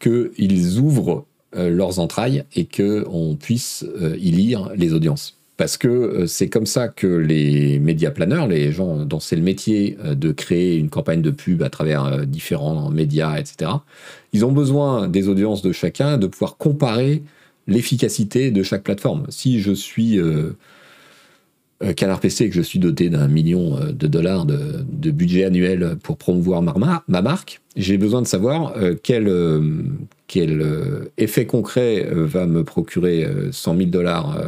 qu'ils 0.00 0.78
ouvrent 0.78 1.24
leurs 1.54 2.00
entrailles 2.00 2.44
et 2.54 2.66
qu'on 2.66 3.36
puisse 3.40 3.84
y 4.18 4.30
lire 4.30 4.70
les 4.76 4.92
audiences. 4.92 5.35
Parce 5.56 5.78
que 5.78 6.26
c'est 6.26 6.48
comme 6.48 6.66
ça 6.66 6.88
que 6.88 7.06
les 7.06 7.78
médias 7.78 8.10
planeurs, 8.10 8.46
les 8.46 8.72
gens 8.72 9.06
dont 9.06 9.20
c'est 9.20 9.36
le 9.36 9.42
métier 9.42 9.96
de 10.04 10.30
créer 10.30 10.76
une 10.76 10.90
campagne 10.90 11.22
de 11.22 11.30
pub 11.30 11.62
à 11.62 11.70
travers 11.70 12.26
différents 12.26 12.90
médias, 12.90 13.38
etc., 13.38 13.70
ils 14.34 14.44
ont 14.44 14.52
besoin 14.52 15.08
des 15.08 15.28
audiences 15.28 15.62
de 15.62 15.72
chacun, 15.72 16.18
de 16.18 16.26
pouvoir 16.26 16.58
comparer 16.58 17.22
l'efficacité 17.66 18.50
de 18.50 18.62
chaque 18.62 18.82
plateforme. 18.82 19.24
Si 19.30 19.60
je 19.60 19.72
suis 19.72 20.18
euh, 21.82 21.92
Canard 21.92 22.20
PC 22.20 22.44
et 22.44 22.48
que 22.48 22.54
je 22.54 22.62
suis 22.62 22.78
doté 22.78 23.10
d'un 23.10 23.28
million 23.28 23.76
euh, 23.76 23.92
de 23.92 24.06
dollars 24.06 24.46
de, 24.46 25.10
budget 25.10 25.44
annuel 25.44 25.96
pour 26.02 26.16
promouvoir 26.16 26.62
ma, 26.62 27.02
ma 27.06 27.22
marque, 27.22 27.60
j'ai 27.76 27.98
besoin 27.98 28.22
de 28.22 28.26
savoir 28.26 28.74
euh, 28.76 28.94
quel 29.02 29.30
effet 31.18 31.46
concret 31.46 32.08
va 32.10 32.46
me 32.46 32.64
procurer 32.64 33.26
100 33.52 33.76
000 33.76 33.90
dollars 33.90 34.38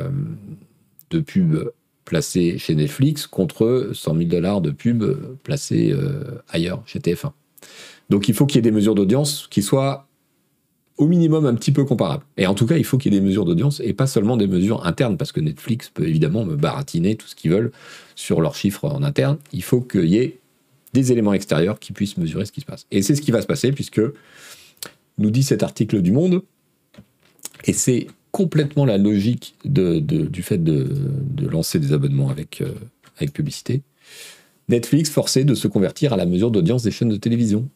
de 1.10 1.20
pub 1.20 1.56
placés 2.04 2.58
chez 2.58 2.74
Netflix 2.74 3.26
contre 3.26 3.90
100 3.92 4.16
000 4.16 4.28
dollars 4.28 4.60
de 4.60 4.70
pub 4.70 5.04
placés 5.42 5.94
ailleurs, 6.48 6.82
chez 6.86 6.98
TF1. 6.98 7.32
Donc 8.10 8.28
il 8.28 8.34
faut 8.34 8.46
qu'il 8.46 8.56
y 8.56 8.58
ait 8.60 8.62
des 8.62 8.70
mesures 8.70 8.94
d'audience 8.94 9.46
qui 9.50 9.62
soient 9.62 10.06
au 10.96 11.06
minimum 11.06 11.46
un 11.46 11.54
petit 11.54 11.70
peu 11.70 11.84
comparable. 11.84 12.24
Et 12.36 12.46
en 12.46 12.54
tout 12.54 12.66
cas, 12.66 12.76
il 12.76 12.84
faut 12.84 12.98
qu'il 12.98 13.12
y 13.12 13.16
ait 13.16 13.20
des 13.20 13.24
mesures 13.24 13.44
d'audience 13.44 13.80
et 13.84 13.92
pas 13.92 14.06
seulement 14.08 14.36
des 14.36 14.48
mesures 14.48 14.84
internes, 14.84 15.16
parce 15.16 15.30
que 15.30 15.40
Netflix 15.40 15.90
peut 15.94 16.08
évidemment 16.08 16.44
me 16.44 16.56
baratiner 16.56 17.14
tout 17.14 17.28
ce 17.28 17.36
qu'ils 17.36 17.52
veulent 17.52 17.70
sur 18.16 18.40
leurs 18.40 18.56
chiffres 18.56 18.84
en 18.86 19.04
interne. 19.04 19.38
Il 19.52 19.62
faut 19.62 19.80
qu'il 19.80 20.06
y 20.06 20.16
ait 20.16 20.38
des 20.94 21.12
éléments 21.12 21.34
extérieurs 21.34 21.78
qui 21.78 21.92
puissent 21.92 22.16
mesurer 22.16 22.46
ce 22.46 22.52
qui 22.52 22.62
se 22.62 22.66
passe. 22.66 22.86
Et 22.90 23.02
c'est 23.02 23.14
ce 23.14 23.22
qui 23.22 23.30
va 23.30 23.42
se 23.42 23.46
passer, 23.46 23.70
puisque 23.70 24.00
nous 25.18 25.30
dit 25.30 25.44
cet 25.44 25.62
article 25.62 26.02
du 26.02 26.10
Monde, 26.10 26.42
et 27.64 27.72
c'est 27.72 28.08
complètement 28.30 28.84
la 28.84 28.98
logique 28.98 29.54
du 29.64 30.42
fait 30.42 30.62
de, 30.62 30.88
lancer 31.48 31.78
des 31.78 31.92
abonnements 31.92 32.30
avec, 32.30 32.60
euh, 32.60 32.72
avec 33.16 33.32
publicité. 33.32 33.82
Netflix 34.68 35.10
forcé 35.10 35.44
de 35.44 35.54
se 35.54 35.68
convertir 35.68 36.12
à 36.12 36.16
la 36.16 36.26
mesure 36.26 36.50
d'audience 36.50 36.82
des 36.82 36.90
chaînes 36.90 37.08
de 37.08 37.16
télévision. 37.16 37.68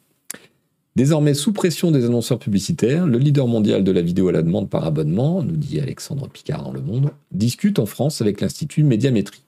Désormais 0.95 1.33
sous 1.33 1.55
pression 1.55 1.91
des 1.91 2.05
annonceurs 2.05 2.39
publicitaires, 2.39 3.07
le 3.07 3.17
leader 3.17 3.47
mondial 3.47 3.83
de 3.83 3.93
la 3.93 4.03
vidéo 4.03 4.29
à 4.29 4.33
la 4.33 4.43
demande 4.43 4.69
par 4.69 4.85
abonnement, 4.85 5.43
nous 5.43 5.57
dit 5.57 5.81
Alexandre 5.81 6.29
Picard 6.29 6.65
dans 6.65 6.73
Le 6.73 6.83
Monde, 6.83 7.11
discute 7.31 7.79
en 7.79 7.87
France 7.87 8.21
avec 8.21 8.43
l'Institut 8.43 8.83
Médiamétrie. 8.83 9.43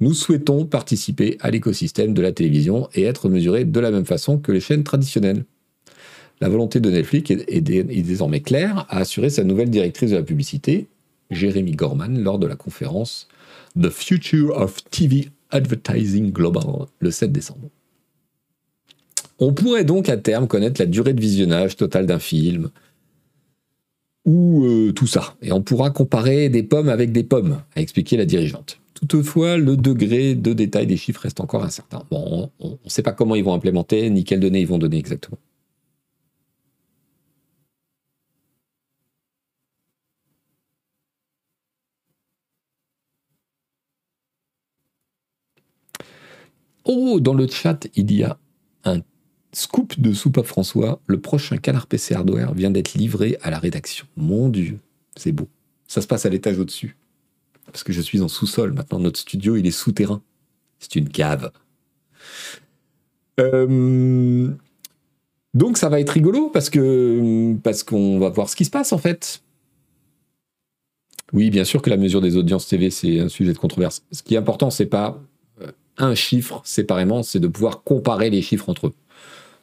Nous 0.00 0.14
souhaitons 0.14 0.66
participer 0.66 1.36
à 1.40 1.52
l'écosystème 1.52 2.12
de 2.12 2.20
la 2.20 2.32
télévision 2.32 2.88
et 2.94 3.04
être 3.04 3.28
mesurés 3.28 3.64
de 3.64 3.80
la 3.80 3.92
même 3.92 4.04
façon 4.04 4.38
que 4.38 4.50
les 4.50 4.58
chaînes 4.58 4.82
traditionnelles. 4.82 5.44
La 6.40 6.48
volonté 6.48 6.80
de 6.80 6.90
Netflix 6.90 7.30
est, 7.30 7.60
désormais 7.60 8.40
claire, 8.40 8.86
a 8.88 8.98
assuré 8.98 9.30
sa 9.30 9.44
nouvelle 9.44 9.70
directrice 9.70 10.10
de 10.10 10.16
la 10.16 10.22
publicité, 10.22 10.88
Jérémy 11.30 11.72
Gorman, 11.72 12.22
lors 12.22 12.38
de 12.38 12.46
la 12.46 12.56
conférence 12.56 13.28
The 13.80 13.88
Future 13.88 14.56
of 14.56 14.82
TV 14.90 15.30
Advertising 15.50 16.32
Global 16.32 16.86
le 16.98 17.10
7 17.10 17.32
décembre. 17.32 17.68
On 19.38 19.52
pourrait 19.52 19.84
donc 19.84 20.08
à 20.08 20.16
terme 20.16 20.46
connaître 20.46 20.80
la 20.80 20.86
durée 20.86 21.12
de 21.12 21.20
visionnage 21.20 21.76
totale 21.76 22.06
d'un 22.06 22.18
film, 22.18 22.70
ou 24.24 24.64
euh, 24.64 24.92
tout 24.92 25.06
ça. 25.06 25.34
Et 25.42 25.52
on 25.52 25.62
pourra 25.62 25.90
comparer 25.90 26.48
des 26.48 26.62
pommes 26.62 26.88
avec 26.88 27.12
des 27.12 27.24
pommes, 27.24 27.60
a 27.76 27.80
expliqué 27.80 28.16
la 28.16 28.24
dirigeante. 28.24 28.78
Toutefois, 28.94 29.56
le 29.56 29.76
degré 29.76 30.34
de 30.34 30.52
détail 30.52 30.86
des 30.86 30.96
chiffres 30.96 31.22
reste 31.22 31.40
encore 31.40 31.64
incertain. 31.64 32.02
Bon, 32.10 32.50
on 32.60 32.70
ne 32.70 32.90
sait 32.90 33.02
pas 33.02 33.12
comment 33.12 33.34
ils 33.34 33.44
vont 33.44 33.52
implémenter, 33.52 34.08
ni 34.08 34.24
quelles 34.24 34.40
données 34.40 34.60
ils 34.60 34.66
vont 34.66 34.78
donner 34.78 34.96
exactement. 34.96 35.38
Oh, 46.84 47.20
dans 47.20 47.34
le 47.34 47.46
chat, 47.46 47.86
il 47.94 48.12
y 48.12 48.22
a 48.22 48.38
un 48.84 49.00
Scoop 49.52 49.98
de 49.98 50.12
Soupape 50.12 50.46
François, 50.46 51.00
le 51.06 51.20
prochain 51.20 51.56
Canard 51.56 51.86
PC 51.86 52.14
Hardware 52.14 52.52
vient 52.54 52.70
d'être 52.70 52.94
livré 52.94 53.38
à 53.42 53.50
la 53.50 53.58
rédaction. 53.58 54.06
Mon 54.16 54.48
Dieu, 54.48 54.78
c'est 55.16 55.32
beau. 55.32 55.48
Ça 55.86 56.00
se 56.00 56.06
passe 56.06 56.26
à 56.26 56.28
l'étage 56.28 56.58
au-dessus. 56.58 56.96
Parce 57.66 57.84
que 57.84 57.92
je 57.92 58.00
suis 58.00 58.20
en 58.20 58.28
sous-sol. 58.28 58.72
Maintenant, 58.72 58.98
notre 58.98 59.18
studio, 59.18 59.56
il 59.56 59.66
est 59.66 59.70
souterrain. 59.70 60.22
C'est 60.78 60.96
une 60.96 61.08
cave. 61.08 61.50
Euh, 63.40 64.50
donc 65.54 65.78
ça 65.78 65.88
va 65.88 66.00
être 66.00 66.10
rigolo 66.10 66.50
parce 66.50 66.70
que 66.70 67.54
parce 67.62 67.82
qu'on 67.82 68.18
va 68.18 68.28
voir 68.28 68.48
ce 68.48 68.56
qui 68.56 68.64
se 68.64 68.70
passe 68.70 68.92
en 68.92 68.98
fait. 68.98 69.42
Oui, 71.32 71.50
bien 71.50 71.64
sûr 71.64 71.82
que 71.82 71.90
la 71.90 71.96
mesure 71.96 72.20
des 72.20 72.36
audiences 72.36 72.68
TV 72.68 72.90
c'est 72.90 73.18
un 73.20 73.28
sujet 73.28 73.52
de 73.52 73.58
controverse. 73.58 74.04
Ce 74.12 74.22
qui 74.22 74.34
est 74.34 74.38
important, 74.38 74.70
c'est 74.70 74.86
pas 74.86 75.20
un 75.98 76.14
chiffre 76.14 76.60
séparément, 76.64 77.22
c'est 77.22 77.40
de 77.40 77.48
pouvoir 77.48 77.82
comparer 77.82 78.30
les 78.30 78.42
chiffres 78.42 78.68
entre 78.68 78.88
eux. 78.88 78.94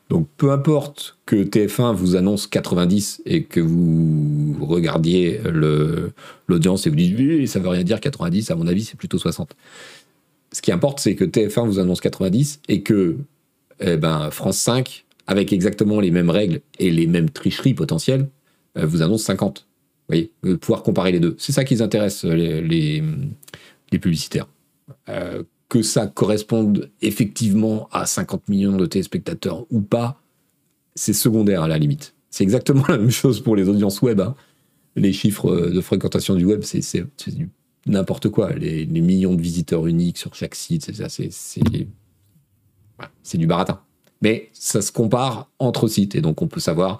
Donc 0.09 0.27
peu 0.35 0.51
importe 0.51 1.17
que 1.25 1.37
TF1 1.37 1.95
vous 1.95 2.17
annonce 2.17 2.45
90 2.45 3.21
et 3.25 3.43
que 3.43 3.61
vous 3.61 4.57
regardiez 4.59 5.39
l'audience 6.47 6.85
et 6.85 6.89
vous 6.89 6.97
dites 6.97 7.47
ça 7.47 7.59
veut 7.59 7.69
rien 7.69 7.83
dire 7.83 8.01
90, 8.01 8.51
à 8.51 8.55
mon 8.55 8.67
avis 8.67 8.83
c'est 8.83 8.97
plutôt 8.97 9.17
60. 9.17 9.55
Ce 10.51 10.61
qui 10.61 10.73
importe 10.73 10.99
c'est 10.99 11.15
que 11.15 11.23
TF1 11.23 11.65
vous 11.65 11.79
annonce 11.79 12.01
90 12.01 12.59
et 12.67 12.81
que 12.81 13.15
eh 13.79 13.97
ben, 13.97 14.29
France 14.31 14.57
5, 14.57 15.05
avec 15.27 15.53
exactement 15.53 15.99
les 15.99 16.11
mêmes 16.11 16.29
règles 16.29 16.61
et 16.77 16.91
les 16.91 17.07
mêmes 17.07 17.29
tricheries 17.29 17.73
potentielles, 17.73 18.27
euh, 18.77 18.85
vous 18.85 19.01
annonce 19.01 19.23
50. 19.23 19.65
Vous 20.09 20.17
voyez, 20.17 20.31
pouvoir 20.57 20.83
comparer 20.83 21.11
les 21.11 21.19
deux. 21.19 21.35
C'est 21.39 21.51
ça 21.51 21.63
qui 21.63 21.75
les 21.75 21.81
intéresse, 21.81 22.25
les, 22.25 22.61
les, 22.61 23.99
publicitaires. 23.99 24.47
Euh, 25.09 25.43
que 25.71 25.81
ça 25.83 26.05
corresponde 26.05 26.91
effectivement 27.01 27.87
à 27.93 28.05
50 28.05 28.49
millions 28.49 28.75
de 28.75 28.85
téléspectateurs 28.85 29.65
ou 29.71 29.79
pas, 29.79 30.21
c'est 30.95 31.13
secondaire 31.13 31.63
à 31.63 31.69
la 31.69 31.77
limite. 31.77 32.13
C'est 32.29 32.43
exactement 32.43 32.83
la 32.89 32.97
même 32.97 33.09
chose 33.09 33.39
pour 33.39 33.55
les 33.55 33.69
audiences 33.69 34.01
web. 34.01 34.19
Hein. 34.19 34.35
Les 34.97 35.13
chiffres 35.13 35.69
de 35.69 35.79
fréquentation 35.79 36.35
du 36.35 36.43
web, 36.43 36.63
c'est 36.63 37.05
n'importe 37.85 38.27
quoi. 38.27 38.51
Les, 38.51 38.85
millions 38.85 39.33
de 39.33 39.41
visiteurs 39.41 39.87
uniques 39.87 40.17
sur 40.17 40.35
chaque 40.35 40.55
site, 40.55 40.91
c'est 43.23 43.37
du 43.37 43.47
baratin. 43.47 43.79
Mais 44.21 44.49
ça 44.51 44.81
se 44.81 44.91
compare 44.91 45.49
entre 45.57 45.87
sites 45.87 46.15
et 46.15 46.21
donc 46.21 46.41
on 46.41 46.49
peut 46.49 46.59
savoir 46.59 46.99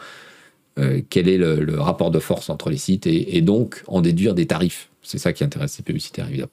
euh, 0.79 1.01
quel 1.09 1.27
est 1.27 1.37
le, 1.37 1.77
rapport 1.77 2.09
de 2.09 2.19
force 2.19 2.49
entre 2.49 2.69
les 2.69 2.77
sites 2.77 3.05
et, 3.05 3.35
et 3.35 3.41
donc 3.41 3.83
en 3.87 3.99
déduire 3.99 4.33
des 4.33 4.47
tarifs. 4.47 4.89
C'est 5.01 5.17
ça 5.17 5.33
qui 5.33 5.43
intéresse 5.43 5.77
les 5.77 5.83
publicitaires 5.83 6.29
évidemment. 6.29 6.51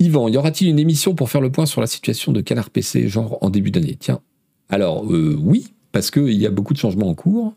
Yvan, 0.00 0.28
y 0.28 0.38
aura-t-il 0.38 0.70
une 0.70 0.78
émission 0.78 1.14
pour 1.14 1.28
faire 1.28 1.42
le 1.42 1.52
point 1.52 1.66
sur 1.66 1.82
la 1.82 1.86
situation 1.86 2.32
de 2.32 2.40
Canard 2.40 2.70
PC, 2.70 3.06
genre 3.06 3.36
en 3.42 3.50
début 3.50 3.70
d'année? 3.70 3.96
Tiens, 4.00 4.20
alors 4.70 5.04
euh, 5.12 5.36
oui, 5.38 5.74
parce 5.92 6.10
qu'il 6.10 6.32
y 6.32 6.46
a 6.46 6.50
beaucoup 6.50 6.72
de 6.72 6.78
changements 6.78 7.10
en 7.10 7.14
cours, 7.14 7.54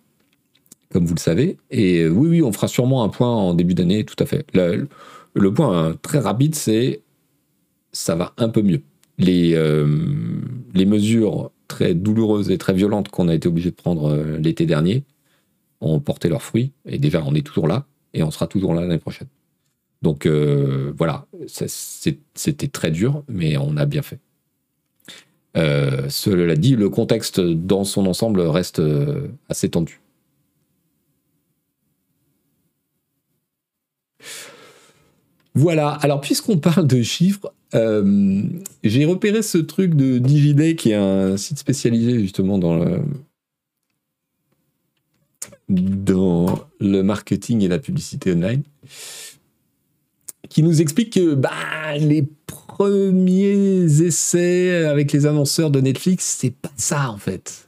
comme 0.91 1.05
vous 1.05 1.15
le 1.15 1.21
savez. 1.21 1.57
Et 1.71 2.01
euh, 2.01 2.09
oui, 2.09 2.27
oui, 2.27 2.41
on 2.41 2.51
fera 2.51 2.67
sûrement 2.67 3.03
un 3.05 3.09
point 3.09 3.33
en 3.33 3.53
début 3.53 3.75
d'année, 3.75 4.03
tout 4.03 4.21
à 4.21 4.25
fait. 4.25 4.45
Le, 4.53 5.53
point 5.53 5.87
hein, 5.87 5.97
très 6.01 6.19
rapide, 6.19 6.53
c'est 6.53 7.01
ça 7.93 8.15
va 8.15 8.33
un 8.35 8.49
peu 8.49 8.61
mieux. 8.61 8.81
Les, 9.17 9.53
euh, 9.53 9.87
les 10.73 10.85
mesures 10.85 11.49
très 11.69 11.93
douloureuses 11.93 12.51
et 12.51 12.57
très 12.57 12.73
violentes 12.73 13.07
qu'on 13.07 13.29
a 13.29 13.35
été 13.35 13.47
obligé 13.47 13.69
de 13.69 13.75
prendre 13.75 14.13
l'été 14.37 14.65
dernier 14.65 15.05
ont 15.79 16.01
porté 16.01 16.27
leurs 16.27 16.43
fruits. 16.43 16.73
Et 16.85 16.97
déjà, 16.97 17.23
on 17.25 17.35
est 17.35 17.45
toujours 17.45 17.69
là, 17.69 17.85
et 18.13 18.21
on 18.21 18.31
sera 18.31 18.47
toujours 18.47 18.73
là 18.73 18.81
l'année 18.81 18.99
prochaine. 18.99 19.29
Donc 20.03 20.25
euh, 20.25 20.93
voilà, 20.97 21.25
c'était 21.47 22.67
très 22.67 22.91
dur, 22.91 23.23
mais 23.29 23.55
on 23.55 23.77
a 23.77 23.85
bien 23.85 24.01
fait. 24.01 24.19
Euh, 25.55 26.09
cela 26.09 26.55
dit, 26.55 26.75
le 26.75 26.89
contexte 26.89 27.39
dans 27.39 27.85
son 27.85 28.05
ensemble 28.05 28.41
reste 28.41 28.79
euh, 28.79 29.29
assez 29.47 29.69
tendu. 29.69 30.01
Voilà, 35.55 35.91
alors 36.01 36.19
puisqu'on 36.19 36.57
parle 36.57 36.85
de 36.85 37.01
chiffres, 37.01 37.53
j'ai 37.73 39.05
repéré 39.05 39.41
ce 39.41 39.57
truc 39.57 39.95
de 39.95 40.17
Digiday 40.17 40.75
qui 40.75 40.91
est 40.91 40.95
un 40.95 41.37
site 41.37 41.59
spécialisé 41.59 42.19
justement 42.19 42.57
dans 42.57 42.75
le, 42.75 43.01
dans 45.69 46.59
le 46.79 47.03
marketing 47.03 47.61
et 47.61 47.67
la 47.67 47.79
publicité 47.79 48.33
online 48.33 48.63
qui 50.53 50.63
nous 50.63 50.81
explique 50.81 51.13
que 51.13 51.33
bah, 51.33 51.51
les 51.97 52.25
premiers 52.47 54.03
essais 54.03 54.85
avec 54.85 55.11
les 55.11 55.25
annonceurs 55.25 55.71
de 55.71 55.81
Netflix, 55.81 56.37
c'est 56.39 56.53
pas 56.53 56.71
ça 56.77 57.09
en 57.09 57.17
fait. 57.17 57.67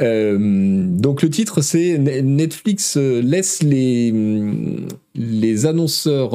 Euh, 0.00 0.86
donc 0.88 1.22
le 1.22 1.30
titre 1.30 1.62
c'est 1.62 1.98
Netflix 1.98 2.96
laisse 2.96 3.62
les, 3.62 4.12
les 5.14 5.66
annonceurs 5.66 6.34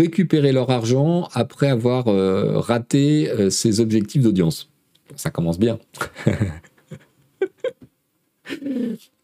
récupérer 0.00 0.50
leur 0.50 0.70
argent 0.70 1.28
après 1.32 1.68
avoir 1.68 2.08
euh, 2.08 2.58
raté 2.58 3.30
euh, 3.30 3.50
ses 3.50 3.80
objectifs 3.80 4.22
d'audience. 4.22 4.70
Ça 5.14 5.30
commence 5.30 5.58
bien. 5.58 5.78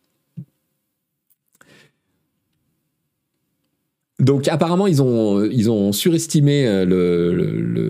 Donc 4.18 4.48
apparemment, 4.48 4.86
ils 4.86 5.02
ont, 5.02 5.92
surestimé 5.92 6.66
euh, 6.66 6.84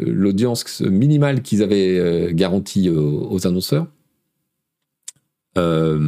l'audience 0.06 0.80
minimale 0.80 1.42
qu'ils 1.42 1.62
avaient 1.62 1.98
euh, 1.98 2.32
garantie 2.32 2.90
aux, 2.90 3.46
annonceurs. 3.46 3.86
Euh, 5.56 5.98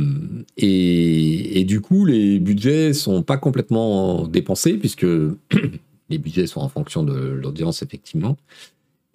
et, 0.56 1.64
du 1.64 1.80
coup, 1.80 2.04
les 2.04 2.38
budgets 2.40 2.92
sont 2.92 3.22
pas 3.22 3.36
complètement 3.36 4.26
dépensés 4.26 4.74
puisque 4.74 5.06
les 6.10 6.18
budgets 6.18 6.46
sont 6.46 6.60
en 6.60 6.68
fonction 6.68 7.04
de 7.04 7.14
l'audience 7.14 7.82
effectivement. 7.82 8.36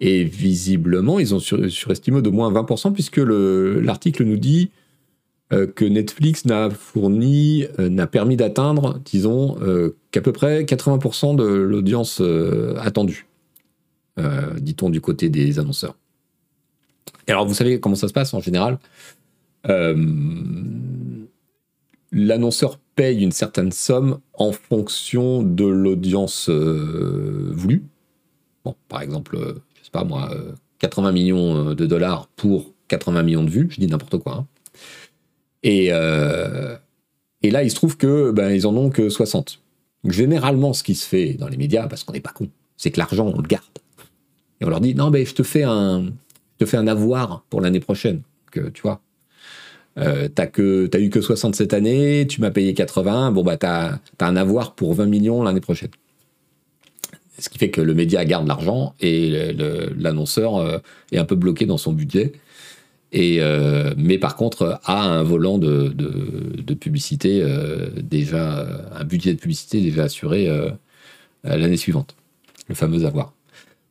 Et 0.00 0.24
visiblement, 0.24 1.18
ils 1.18 1.34
ont 1.34 1.38
surestimé 1.38 2.22
de 2.22 2.30
moins 2.30 2.50
20% 2.50 2.92
puisque 2.92 3.18
l'article 3.18 4.24
nous 4.24 4.38
dit 4.38 4.70
euh, 4.70 4.83
que 5.74 5.84
Netflix 5.84 6.44
n'a 6.44 6.70
fourni, 6.70 7.66
euh, 7.78 7.88
n'a 7.88 8.06
permis 8.06 8.36
d'atteindre, 8.36 9.00
disons, 9.04 9.56
euh, 9.62 9.96
qu'à 10.10 10.20
peu 10.20 10.32
près 10.32 10.64
80% 10.64 11.34
de 11.34 11.44
l'audience 11.44 12.22
attendue, 12.78 13.26
dit-on 14.60 14.90
du 14.90 15.00
côté 15.00 15.28
des 15.28 15.58
annonceurs. 15.58 15.96
Et 17.26 17.32
alors, 17.32 17.46
vous 17.46 17.54
savez 17.54 17.80
comment 17.80 17.96
ça 17.96 18.08
se 18.08 18.12
passe 18.12 18.32
en 18.34 18.40
général? 18.40 18.78
L'annonceur 22.12 22.78
paye 22.94 23.22
une 23.22 23.32
certaine 23.32 23.72
somme 23.72 24.20
en 24.34 24.52
fonction 24.52 25.42
de 25.42 25.64
l'audience 25.64 26.48
voulue. 26.48 27.82
Bon, 28.64 28.76
par 28.88 29.02
exemple, 29.02 29.36
je 29.74 29.84
sais 29.84 29.90
pas 29.90 30.04
moi, 30.04 30.30
80 30.78 31.12
millions 31.12 31.74
de 31.74 31.86
dollars 31.86 32.28
pour 32.36 32.72
80 32.88 33.22
millions 33.22 33.42
de 33.42 33.50
vues, 33.50 33.66
je 33.70 33.80
dis 33.80 33.86
n'importe 33.86 34.18
quoi. 34.18 34.34
Hein. 34.34 34.46
Et, 35.64 35.88
euh, 35.90 36.76
et 37.42 37.50
là, 37.50 37.64
il 37.64 37.70
se 37.70 37.74
trouve 37.74 37.96
que 37.96 38.30
ben, 38.30 38.64
en 38.64 38.76
ont 38.76 38.90
que 38.90 39.08
60. 39.08 39.60
Donc, 40.04 40.12
généralement, 40.12 40.74
ce 40.74 40.84
qui 40.84 40.94
se 40.94 41.06
fait 41.08 41.32
dans 41.34 41.48
les 41.48 41.56
médias, 41.56 41.88
parce 41.88 42.04
qu'on 42.04 42.12
n'est 42.12 42.20
pas 42.20 42.32
con, 42.32 42.48
c'est 42.76 42.90
que 42.90 42.98
l'argent, 42.98 43.32
on 43.34 43.40
le 43.40 43.48
garde. 43.48 43.64
Et 44.60 44.64
on 44.66 44.68
leur 44.68 44.80
dit, 44.80 44.94
non, 44.94 45.10
mais 45.10 45.24
je 45.24 45.34
te 45.34 45.42
fais 45.42 45.64
un, 45.64 46.12
avoir 46.86 47.44
pour 47.48 47.60
l'année 47.60 47.80
prochaine. 47.80 48.20
Que, 48.52 48.68
tu 48.68 48.82
vois, 48.82 49.00
euh, 49.98 50.28
t'as 50.32 50.46
que 50.46 50.88
eu 50.96 51.10
que 51.10 51.20
60 51.20 51.56
cette 51.56 51.72
année, 51.72 52.26
tu 52.28 52.40
m'as 52.40 52.50
payé 52.50 52.72
80, 52.72 53.32
bon 53.32 53.42
bah 53.42 53.56
t'as 53.56 53.98
as 54.20 54.26
un 54.26 54.36
avoir 54.36 54.74
pour 54.74 54.94
20 54.94 55.06
millions 55.06 55.42
l'année 55.42 55.60
prochaine. 55.60 55.90
Ce 57.38 57.48
qui 57.48 57.58
fait 57.58 57.70
que 57.70 57.80
le 57.80 57.94
média 57.94 58.24
garde 58.24 58.46
l'argent 58.46 58.94
et 59.00 59.52
l'annonceur 59.96 60.56
euh, 60.56 60.78
est 61.10 61.18
un 61.18 61.24
peu 61.24 61.34
bloqué 61.34 61.66
dans 61.66 61.78
son 61.78 61.92
budget. 61.92 62.32
Euh, 63.14 63.94
mais 63.96 64.18
par 64.18 64.36
contre, 64.36 64.80
a 64.84 65.04
un 65.04 65.22
volant 65.22 65.58
de, 65.58 65.94
publicité 66.74 67.40
euh, 67.42 67.88
déjà, 68.02 68.66
un 68.98 69.04
budget 69.04 69.34
de 69.34 69.38
publicité 69.38 69.80
déjà 69.80 70.04
assuré 70.04 70.48
euh, 70.48 70.70
l'année 71.44 71.76
suivante, 71.76 72.16
le 72.68 72.74
fameux 72.74 73.04
avoir. 73.04 73.32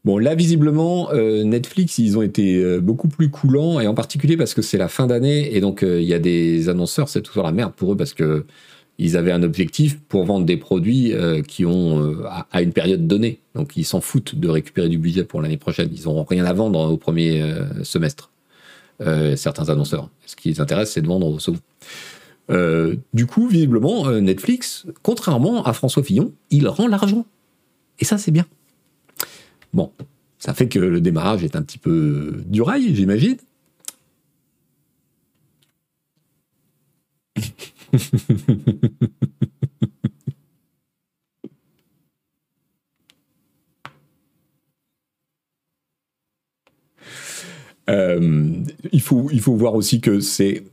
Bon, 0.03 0.17
là, 0.17 0.35
visiblement, 0.35 1.13
Netflix, 1.13 1.97
ils 1.97 2.17
ont 2.17 2.21
été 2.21 2.81
beaucoup 2.81 3.07
plus 3.07 3.29
coulants, 3.29 3.79
et 3.79 3.87
en 3.87 3.93
particulier 3.93 4.35
parce 4.35 4.53
que 4.53 4.61
c'est 4.61 4.77
la 4.77 4.89
fin 4.89 5.07
d'année, 5.07 5.55
et 5.55 5.61
donc 5.61 5.81
il 5.81 6.03
y 6.03 6.13
a 6.13 6.19
des 6.19 6.67
annonceurs, 6.67 7.07
c'est 7.07 7.21
toujours 7.21 7.43
la 7.43 7.53
merde 7.53 7.71
pour 7.73 7.93
eux, 7.93 7.95
parce 7.95 8.13
que 8.13 8.45
ils 8.99 9.15
avaient 9.15 9.31
un 9.31 9.43
objectif 9.43 10.01
pour 10.01 10.25
vendre 10.25 10.45
des 10.45 10.57
produits 10.57 11.13
qui 11.47 11.65
ont 11.65 12.17
à, 12.51 12.61
une 12.61 12.73
période 12.73 13.07
donnée. 13.07 13.39
Donc 13.55 13.77
ils 13.77 13.85
s'en 13.85 14.01
foutent 14.01 14.35
de 14.35 14.49
récupérer 14.49 14.89
du 14.89 14.97
budget 14.97 15.23
pour 15.23 15.41
l'année 15.41 15.55
prochaine. 15.55 15.89
Ils 15.95 16.03
n'auront 16.03 16.25
rien 16.25 16.43
à 16.43 16.51
vendre 16.51 16.91
au 16.91 16.97
premier 16.97 17.41
semestre. 17.83 18.32
Euh, 19.01 19.35
certains 19.35 19.69
annonceurs. 19.69 20.09
Ce 20.25 20.35
qui 20.35 20.49
les 20.49 20.61
intéresse, 20.61 20.91
c'est 20.91 21.01
de 21.01 21.07
vendre 21.07 21.27
au 21.27 21.39
second. 21.39 21.59
Euh, 22.49 22.95
du 23.13 23.25
coup, 23.25 23.47
visiblement, 23.47 24.07
euh, 24.07 24.19
Netflix, 24.19 24.85
contrairement 25.01 25.63
à 25.63 25.73
François 25.73 26.03
Fillon, 26.03 26.33
il 26.51 26.67
rend 26.67 26.87
l'argent. 26.87 27.25
Et 27.99 28.05
ça, 28.05 28.17
c'est 28.17 28.31
bien. 28.31 28.45
Bon, 29.73 29.91
ça 30.37 30.53
fait 30.53 30.67
que 30.67 30.79
le 30.79 31.01
démarrage 31.01 31.43
est 31.43 31.55
un 31.55 31.63
petit 31.63 31.77
peu 31.77 32.43
du 32.45 32.61
rail, 32.61 32.95
j'imagine. 32.95 33.37
Euh, 47.89 48.64
il, 48.91 49.01
faut, 49.01 49.30
il 49.31 49.41
faut 49.41 49.55
voir 49.55 49.76
aussi 49.76 50.01
que 50.01 50.19
c'est 50.19 50.64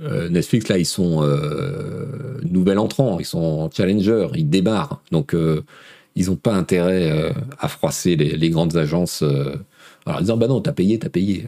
euh, 0.00 0.28
Netflix, 0.28 0.68
là, 0.68 0.78
ils 0.78 0.86
sont 0.86 1.22
euh, 1.22 2.40
nouvel 2.42 2.78
entrant, 2.78 3.18
ils 3.18 3.26
sont 3.26 3.70
challenger, 3.70 4.28
ils 4.34 4.48
débarrent. 4.48 5.02
Donc, 5.10 5.36
ils 6.16 6.26
n'ont 6.26 6.36
pas 6.36 6.54
intérêt 6.54 7.32
à 7.58 7.68
froisser 7.68 8.16
les, 8.16 8.50
grandes 8.50 8.76
agences 8.76 9.22
en 10.06 10.20
disant 10.20 10.36
Bah 10.36 10.48
non, 10.48 10.60
t'as 10.60 10.72
payé, 10.72 10.98
t'as 10.98 11.08
payé. 11.08 11.46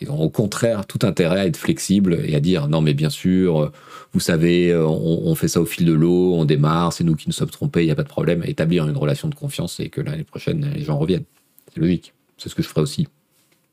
ils 0.00 0.10
ont 0.10 0.20
au 0.20 0.30
contraire 0.30 0.86
tout 0.86 1.00
intérêt 1.02 1.40
à 1.40 1.46
être 1.46 1.56
flexibles 1.56 2.20
et 2.24 2.34
à 2.34 2.40
dire 2.40 2.68
Non, 2.68 2.80
mais 2.80 2.94
bien 2.94 3.10
sûr, 3.10 3.70
vous 4.12 4.20
savez, 4.20 4.74
on, 4.74 5.34
fait 5.34 5.48
ça 5.48 5.60
au 5.60 5.66
fil 5.66 5.84
de 5.84 5.92
l'eau, 5.92 6.34
on 6.34 6.44
démarre, 6.44 6.92
c'est 6.92 7.04
nous 7.04 7.14
qui 7.14 7.28
nous 7.28 7.32
sommes 7.32 7.50
trompés, 7.50 7.82
il 7.82 7.86
n'y 7.86 7.92
a 7.92 7.96
pas 7.96 8.02
de 8.02 8.08
problème. 8.08 8.42
Établir 8.44 8.88
une 8.88 8.96
relation 8.96 9.28
de 9.28 9.34
confiance 9.34 9.78
et 9.78 9.88
que 9.88 10.00
l'année 10.00 10.24
prochaine, 10.24 10.68
les 10.74 10.82
gens 10.82 10.98
reviennent. 10.98 11.24
C'est 11.72 11.80
logique. 11.80 12.12
C'est 12.38 12.48
ce 12.48 12.54
que 12.54 12.62
je 12.62 12.68
ferai 12.68 12.80
aussi. 12.80 13.06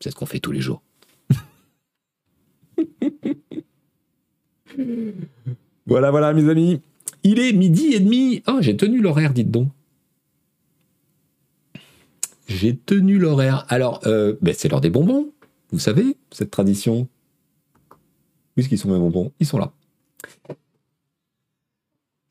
C'est 0.01 0.09
ce 0.11 0.15
qu'on 0.15 0.25
fait 0.25 0.39
tous 0.39 0.51
les 0.51 0.61
jours. 0.61 0.81
voilà, 5.85 6.11
voilà, 6.11 6.33
mes 6.33 6.49
amis. 6.49 6.81
Il 7.23 7.39
est 7.39 7.53
midi 7.53 7.93
et 7.93 7.99
demi. 7.99 8.41
Oh, 8.47 8.57
j'ai 8.61 8.75
tenu 8.75 8.99
l'horaire, 8.99 9.33
dites 9.33 9.51
donc. 9.51 9.69
J'ai 12.47 12.75
tenu 12.75 13.19
l'horaire. 13.19 13.65
Alors, 13.69 14.01
euh, 14.07 14.35
ben, 14.41 14.55
c'est 14.57 14.69
l'heure 14.69 14.81
des 14.81 14.89
bonbons. 14.89 15.31
Vous 15.71 15.79
savez, 15.79 16.17
cette 16.31 16.51
tradition. 16.51 17.07
Où 17.91 18.59
est-ce 18.59 18.67
qu'ils 18.69 18.79
sont 18.79 18.89
mes 18.89 18.97
bonbons 18.97 19.31
Ils 19.39 19.45
sont 19.45 19.59
là. 19.59 19.71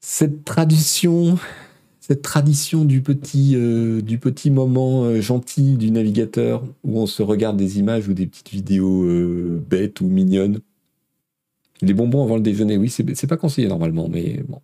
Cette 0.01 0.45
tradition 0.45 1.39
cette 2.11 2.23
tradition 2.23 2.85
du 2.85 3.03
petit, 3.03 3.55
euh, 3.55 4.03
du 4.03 4.19
petit 4.19 4.51
moment 4.51 5.05
euh, 5.05 5.21
gentil 5.21 5.77
du 5.77 5.93
navigateur 5.93 6.65
où 6.83 6.99
on 6.99 7.07
se 7.07 7.23
regarde 7.23 7.57
des 7.57 7.79
images 7.79 8.09
ou 8.09 8.15
des 8.15 8.27
petites 8.27 8.51
vidéos 8.51 9.05
euh, 9.05 9.63
bêtes 9.71 10.01
ou 10.01 10.09
mignonnes. 10.09 10.59
Les 11.83 11.95
bonbons 11.95 12.25
avant 12.25 12.35
le 12.35 12.43
déjeuner, 12.43 12.79
oui, 12.79 12.91
c'est 12.91 13.27
pas 13.29 13.37
conseillé 13.37 13.69
normalement, 13.69 14.09
mais 14.09 14.43
bon. 14.49 14.61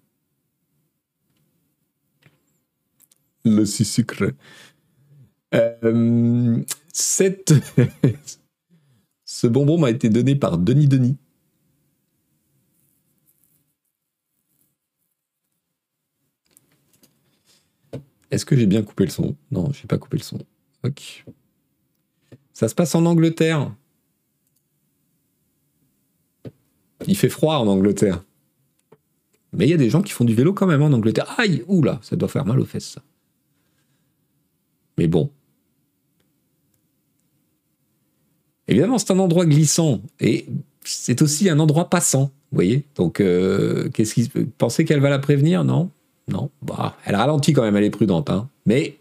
Le 3.44 3.64
sucre. 3.64 4.32
cette... 6.92 7.54
Ce 9.24 9.46
bonbon 9.46 9.78
m'a 9.78 9.90
été 9.90 10.08
donné 10.08 10.34
par 10.34 10.58
Denis 10.58 10.88
Denis. 10.88 11.16
Est-ce 18.30 18.44
que 18.44 18.56
j'ai 18.56 18.66
bien 18.66 18.82
coupé 18.82 19.04
le 19.04 19.10
son? 19.10 19.36
Non, 19.50 19.72
je 19.72 19.82
n'ai 19.82 19.86
pas 19.86 19.98
coupé 19.98 20.16
le 20.18 20.22
son. 20.22 20.38
Ok. 20.84 21.24
Ça 22.52 22.68
se 22.68 22.74
passe 22.74 22.94
en 22.94 23.04
Angleterre. 23.04 23.72
Il 27.06 27.16
fait 27.16 27.28
froid 27.28 27.56
en 27.56 27.66
Angleterre. 27.66 28.24
Mais 29.52 29.66
il 29.66 29.70
y 29.70 29.74
a 29.74 29.78
des 29.78 29.90
gens 29.90 30.02
qui 30.02 30.12
font 30.12 30.24
du 30.24 30.34
vélo 30.34 30.52
quand 30.52 30.66
même 30.66 30.82
en 30.82 30.92
Angleterre. 30.92 31.34
Aïe, 31.38 31.64
oula, 31.68 31.98
ça 32.02 32.16
doit 32.16 32.28
faire 32.28 32.44
mal 32.44 32.58
aux 32.60 32.64
fesses. 32.64 32.98
Mais 34.98 35.06
bon. 35.06 35.30
Évidemment, 38.68 38.98
c'est 38.98 39.12
un 39.12 39.18
endroit 39.18 39.46
glissant. 39.46 40.02
Et 40.20 40.46
c'est 40.82 41.22
aussi 41.22 41.48
un 41.48 41.58
endroit 41.58 41.88
passant. 41.88 42.32
Vous 42.50 42.56
voyez 42.56 42.84
Donc, 42.96 43.20
euh, 43.20 43.88
qu'est-ce 43.90 44.14
qui. 44.14 44.28
Pensez 44.58 44.84
qu'elle 44.84 45.00
va 45.00 45.10
la 45.10 45.18
prévenir? 45.18 45.64
Non 45.64 45.90
non, 46.28 46.50
bah, 46.62 46.96
elle 47.04 47.14
ralentit 47.14 47.52
quand 47.52 47.62
même, 47.62 47.76
elle 47.76 47.84
est 47.84 47.90
prudente. 47.90 48.30
Hein. 48.30 48.48
Mais 48.64 48.98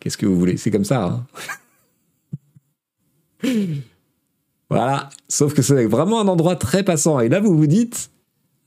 qu'est-ce 0.00 0.16
que 0.16 0.26
vous 0.26 0.36
voulez 0.36 0.56
C'est 0.56 0.70
comme 0.70 0.84
ça. 0.84 1.04
Hein. 1.04 1.26
voilà. 4.70 5.08
Sauf 5.28 5.54
que 5.54 5.62
c'est 5.62 5.86
vraiment 5.86 6.20
un 6.20 6.28
endroit 6.28 6.56
très 6.56 6.82
passant. 6.82 7.20
Et 7.20 7.28
là, 7.28 7.40
vous 7.40 7.56
vous 7.56 7.68
dites 7.68 8.10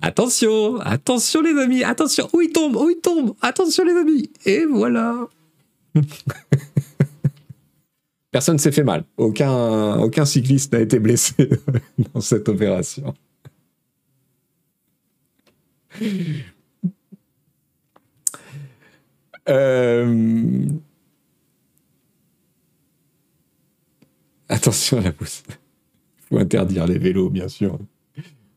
attention, 0.02 0.80
attention 0.80 1.42
les 1.42 1.60
amis, 1.60 1.84
attention. 1.84 2.30
Où 2.34 2.42
il 2.42 2.52
tombe 2.52 2.78
Où 2.78 2.90
il 2.90 3.02
tombe 3.02 3.36
Attention 3.42 3.84
les 3.84 3.94
amis. 3.94 4.32
Et 4.46 4.66
voilà. 4.66 5.28
Personne 8.32 8.56
ne 8.56 8.60
s'est 8.60 8.72
fait 8.72 8.84
mal. 8.84 9.04
Aucun, 9.18 10.00
aucun 10.00 10.26
cycliste 10.26 10.72
n'a 10.72 10.80
été 10.80 11.00
blessé 11.00 11.50
dans 12.14 12.22
cette 12.22 12.48
opération. 12.48 13.14
Euh, 19.49 20.65
attention 24.49 24.98
à 24.98 25.02
la 25.02 25.11
pousse. 25.11 25.44
Il 25.49 25.56
faut 26.28 26.38
interdire 26.38 26.86
les 26.86 26.98
vélos, 26.98 27.30
bien 27.30 27.48
sûr. 27.48 27.78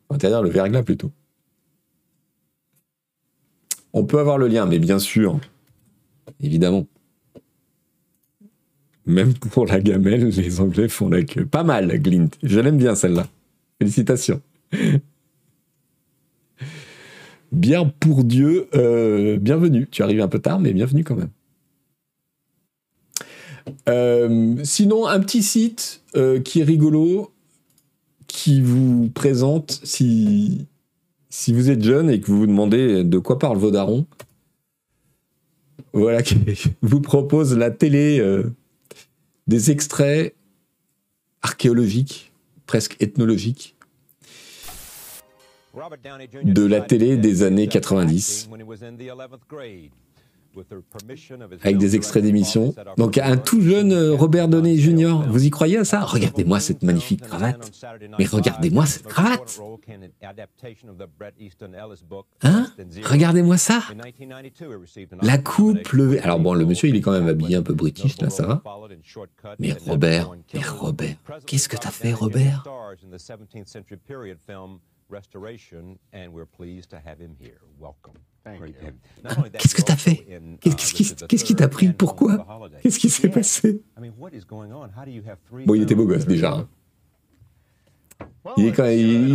Faut 0.07 0.15
interdire 0.15 0.41
le 0.41 0.49
verglas 0.49 0.83
plutôt. 0.83 1.11
On 3.93 4.05
peut 4.05 4.19
avoir 4.19 4.37
le 4.37 4.47
lien, 4.47 4.65
mais 4.65 4.79
bien 4.79 4.99
sûr, 4.99 5.39
évidemment. 6.39 6.87
Même 9.05 9.33
pour 9.33 9.65
la 9.65 9.79
gamelle, 9.81 10.29
les 10.29 10.61
Anglais 10.61 10.87
font 10.87 11.09
la 11.09 11.23
queue. 11.23 11.45
Pas 11.45 11.63
mal, 11.63 11.99
Glint. 11.99 12.29
Je 12.43 12.59
l'aime 12.59 12.77
bien 12.77 12.95
celle-là. 12.95 13.27
Félicitations. 13.79 14.41
Bien 17.51 17.85
pour 17.85 18.23
Dieu, 18.23 18.69
euh, 18.75 19.37
bienvenue. 19.37 19.85
Tu 19.91 20.03
arrives 20.03 20.21
un 20.21 20.29
peu 20.29 20.39
tard, 20.39 20.59
mais 20.59 20.71
bienvenue 20.71 21.03
quand 21.03 21.17
même. 21.17 21.31
Euh, 23.89 24.55
sinon, 24.63 25.05
un 25.05 25.19
petit 25.19 25.43
site 25.43 26.01
euh, 26.15 26.39
qui 26.39 26.61
est 26.61 26.63
rigolo, 26.63 27.33
qui 28.27 28.61
vous 28.61 29.09
présente, 29.13 29.81
si, 29.83 30.65
vous 31.49 31.69
êtes 31.69 31.83
jeune 31.83 32.09
et 32.09 32.21
que 32.21 32.27
vous 32.27 32.39
vous 32.39 32.47
demandez 32.47 33.03
de 33.03 33.17
quoi 33.17 33.37
parle 33.37 33.57
Vaudaron, 33.57 34.05
voilà, 35.91 36.23
qui 36.23 36.37
vous 36.81 37.01
propose 37.01 37.57
la 37.57 37.69
télé 37.69 38.25
des 39.47 39.71
extraits 39.71 40.35
archéologiques, 41.41 42.31
presque 42.65 42.95
ethnologiques, 43.01 43.75
de 46.43 46.65
la 46.65 46.81
télé 46.81 47.17
des 47.17 47.43
années 47.43 47.67
90 47.67 48.49
avec 51.63 51.77
des 51.77 51.95
extraits 51.95 52.23
d'émissions. 52.23 52.75
Donc 52.97 53.17
un 53.17 53.37
tout 53.37 53.61
jeune 53.61 53.91
euh, 53.91 54.13
Robert 54.13 54.47
Downey 54.47 54.77
Jr., 54.77 55.21
vous 55.27 55.45
y 55.45 55.49
croyez 55.49 55.77
à 55.77 55.85
ça? 55.85 56.01
Regardez-moi 56.01 56.59
cette 56.59 56.83
magnifique 56.83 57.21
cravate. 57.21 57.71
Mais 58.19 58.25
regardez-moi 58.25 58.85
cette 58.85 59.07
cravate. 59.07 59.61
Hein? 62.43 62.67
Regardez-moi 63.03 63.57
ça. 63.57 63.81
La 65.21 65.37
coupe 65.37 65.89
levée. 65.89 66.19
Alors 66.19 66.39
bon, 66.39 66.53
le 66.53 66.65
monsieur, 66.65 66.89
il 66.89 66.95
est 66.95 67.01
quand 67.01 67.11
même 67.11 67.27
habillé 67.27 67.55
un 67.55 67.63
peu 67.63 67.73
british, 67.73 68.19
là, 68.19 68.29
ça 68.29 68.45
va? 68.45 68.63
Mais 69.59 69.73
Robert, 69.87 70.31
mais 70.53 70.61
Robert, 70.61 71.15
qu'est-ce 71.45 71.69
que 71.69 71.77
t'as 71.77 71.91
fait, 71.91 72.13
Robert? 72.13 72.63
Qu'est-ce 79.59 79.75
que 79.75 79.81
t'as 79.81 79.95
fait? 79.95 80.25
Qu'est-ce 80.61 81.43
qui 81.43 81.55
t'a 81.55 81.67
pris? 81.67 81.91
Pourquoi? 81.93 82.45
Qu'est-ce 82.81 82.99
qui 82.99 83.09
s'est 83.09 83.29
passé? 83.29 83.81
Bon, 85.65 85.75
il 85.75 85.83
était 85.83 85.95
beau 85.95 86.05
gosse 86.05 86.25
déjà. 86.25 86.53
Hein. 86.53 86.67
Il, 88.57 88.67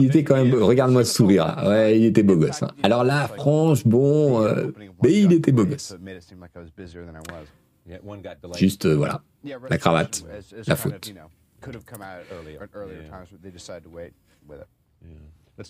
était 0.07 0.24
quand 0.24 0.35
même. 0.35 0.55
Regarde-moi 0.55 1.05
ce 1.05 1.15
sourire. 1.15 1.62
Ouais, 1.65 1.98
il 1.98 2.05
était 2.07 2.23
beau 2.23 2.36
gosse. 2.36 2.62
Hein. 2.62 2.70
Alors 2.82 3.05
là, 3.05 3.28
franche, 3.28 3.86
bon, 3.86 4.43
euh, 4.43 4.73
mais 5.03 5.12
il 5.12 5.32
était 5.32 5.53
beau 5.53 5.65
gosse. 5.65 5.94
Juste, 8.57 8.86
euh, 8.86 8.97
voilà, 8.97 9.23
la 9.70 9.78
cravate, 9.78 10.24
la 10.66 10.77
faute. 10.77 11.12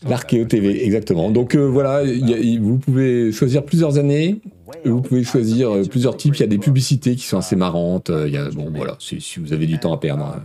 L'Archéo 0.08 0.44
TV, 0.46 0.84
exactement. 0.84 1.30
Donc 1.30 1.54
euh, 1.54 1.64
voilà, 1.64 2.02
vous 2.60 2.78
pouvez 2.78 3.30
choisir 3.30 3.64
plusieurs 3.64 3.98
années, 3.98 4.40
vous 4.84 5.00
pouvez 5.00 5.22
choisir 5.22 5.70
euh, 5.70 5.84
plusieurs 5.84 6.16
types. 6.16 6.34
Il 6.36 6.40
y 6.40 6.44
a 6.44 6.48
des 6.48 6.58
publicités 6.58 7.14
qui 7.14 7.24
sont 7.24 7.38
assez 7.38 7.54
marrantes. 7.54 8.10
Il 8.10 8.32
y 8.32 8.36
a, 8.36 8.50
bon 8.50 8.70
voilà, 8.74 8.96
si, 8.98 9.20
vous 9.38 9.52
avez 9.52 9.66
du 9.66 9.78
temps 9.78 9.92
à 9.92 9.98
perdre, 9.98 10.24
hein. 10.24 10.42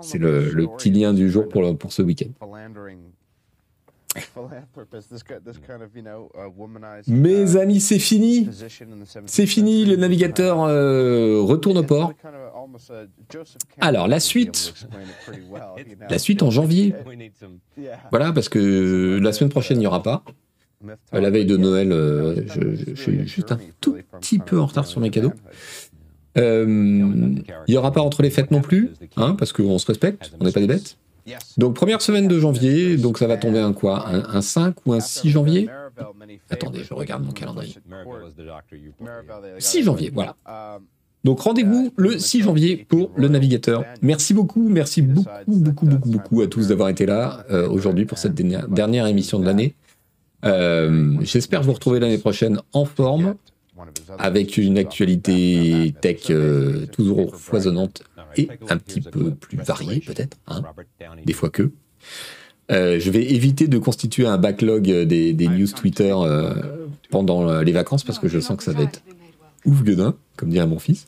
c'est 0.00 0.18
le, 0.18 0.66
petit 0.78 0.90
lien 0.90 1.12
du 1.12 1.30
jour 1.30 1.48
pour, 1.48 1.76
pour 1.76 1.92
ce 1.92 2.02
week-end. 2.02 2.30
Mes 7.08 7.56
amis, 7.56 7.80
c'est 7.80 7.98
fini. 7.98 8.48
C'est 9.26 9.46
fini, 9.46 9.84
le 9.84 9.96
navigateur 9.96 10.62
euh, 10.62 11.40
retourne 11.40 11.78
au 11.78 11.84
port. 11.84 12.12
Alors, 13.80 14.08
la 14.08 14.20
suite. 14.20 14.74
La 16.08 16.18
suite 16.18 16.42
en 16.42 16.50
janvier. 16.50 16.94
Voilà, 18.10 18.32
parce 18.32 18.48
que 18.48 19.18
la 19.22 19.32
semaine 19.32 19.50
prochaine, 19.50 19.78
il 19.78 19.80
n'y 19.80 19.86
aura 19.86 20.02
pas. 20.02 20.22
La 21.12 21.30
veille 21.30 21.46
de 21.46 21.56
Noël, 21.56 21.92
euh, 21.92 22.42
je, 22.46 22.94
suis 22.94 23.26
juste 23.26 23.52
un 23.52 23.58
tout 23.80 23.96
petit 24.20 24.38
peu 24.38 24.58
en 24.58 24.66
retard 24.66 24.86
sur 24.86 25.00
mes 25.00 25.10
cadeaux. 25.10 25.32
Euh, 26.38 26.64
il 26.66 27.70
n'y 27.70 27.76
aura 27.76 27.92
pas 27.92 28.00
entre 28.00 28.22
les 28.22 28.30
fêtes 28.30 28.50
non 28.50 28.60
plus, 28.60 28.90
hein, 29.16 29.34
parce 29.38 29.52
qu'on 29.52 29.78
se 29.78 29.86
respecte, 29.86 30.32
on 30.40 30.44
n'est 30.44 30.52
pas 30.52 30.60
des 30.60 30.66
bêtes. 30.66 30.96
Donc 31.58 31.74
première 31.74 32.00
semaine 32.00 32.28
de 32.28 32.38
janvier, 32.38 32.96
donc 32.96 33.18
ça 33.18 33.26
va 33.26 33.36
tomber 33.36 33.58
un 33.58 33.72
quoi? 33.72 34.08
Un, 34.08 34.42
5 34.42 34.74
ou 34.86 34.92
un 34.92 35.00
6 35.00 35.30
janvier? 35.30 35.68
Attendez, 36.48 36.82
je 36.84 36.94
regarde 36.94 37.24
mon 37.24 37.32
calendrier. 37.32 37.74
6 39.58 39.84
janvier, 39.84 40.10
voilà. 40.12 40.36
Donc 41.22 41.40
rendez-vous 41.40 41.92
le 41.96 42.18
6 42.18 42.42
janvier 42.42 42.86
pour 42.88 43.10
le 43.16 43.28
navigateur. 43.28 43.84
Merci 44.00 44.32
beaucoup, 44.32 44.68
merci 44.68 45.02
beaucoup, 45.02 45.28
beaucoup, 45.46 45.86
beaucoup, 45.86 46.08
beaucoup 46.08 46.40
à 46.40 46.46
tous 46.46 46.68
d'avoir 46.68 46.88
été 46.88 47.04
là 47.04 47.44
euh, 47.50 47.68
aujourd'hui 47.68 48.06
pour 48.06 48.18
cette 48.18 48.34
dernière, 48.34 49.06
émission 49.06 49.38
de 49.38 49.44
l'année. 49.44 49.74
Euh, 50.46 51.16
j'espère 51.20 51.62
vous 51.62 51.74
retrouver 51.74 52.00
l'année 52.00 52.16
prochaine 52.16 52.60
en 52.72 52.86
forme, 52.86 53.34
avec 54.18 54.56
une 54.56 54.78
actualité 54.78 55.94
tech 56.00 56.30
euh, 56.30 56.86
toujours 56.86 57.36
foisonnante 57.36 58.02
et 58.36 58.48
un 58.68 58.76
petit 58.76 59.00
peu 59.00 59.34
plus 59.34 59.58
varié 59.58 60.00
peut-être, 60.00 60.36
hein, 60.46 60.62
des 61.24 61.32
fois 61.32 61.50
que. 61.50 61.70
Euh, 62.70 63.00
je 63.00 63.10
vais 63.10 63.24
éviter 63.24 63.66
de 63.66 63.78
constituer 63.78 64.26
un 64.26 64.38
backlog 64.38 64.82
des, 64.82 65.48
news 65.48 65.66
Twitter 65.66 66.14
euh, 66.16 66.54
pendant 67.10 67.60
les 67.62 67.72
vacances 67.72 68.04
parce 68.04 68.18
que 68.18 68.28
je 68.28 68.38
sens 68.38 68.56
que 68.56 68.62
ça 68.62 68.72
va 68.72 68.82
être 68.82 69.02
ouf 69.64 69.82
gueudin, 69.82 70.14
comme 70.36 70.50
dirait 70.50 70.66
mon 70.66 70.78
fils. 70.78 71.06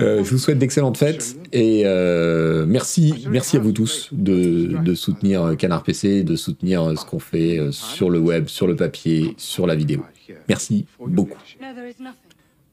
Euh, 0.00 0.24
je 0.24 0.30
vous 0.30 0.38
souhaite 0.38 0.58
d'excellentes 0.58 0.96
fêtes 0.96 1.36
et 1.52 1.84
merci, 2.66 3.26
merci 3.30 3.56
à 3.56 3.60
vous 3.60 3.72
tous 3.72 4.08
de, 4.12 4.94
soutenir 4.94 5.56
Canard 5.56 5.84
PC, 5.84 6.24
de 6.24 6.36
soutenir 6.36 6.98
ce 6.98 7.04
qu'on 7.04 7.20
fait 7.20 7.60
sur 7.70 8.10
le 8.10 8.18
web, 8.18 8.48
sur 8.48 8.66
le 8.66 8.74
papier, 8.74 9.34
sur 9.36 9.66
la 9.66 9.76
vidéo. 9.76 10.02
Merci 10.48 10.86
beaucoup. 10.98 11.38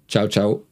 Ciao, 0.08 0.28
ciao. 0.28 0.71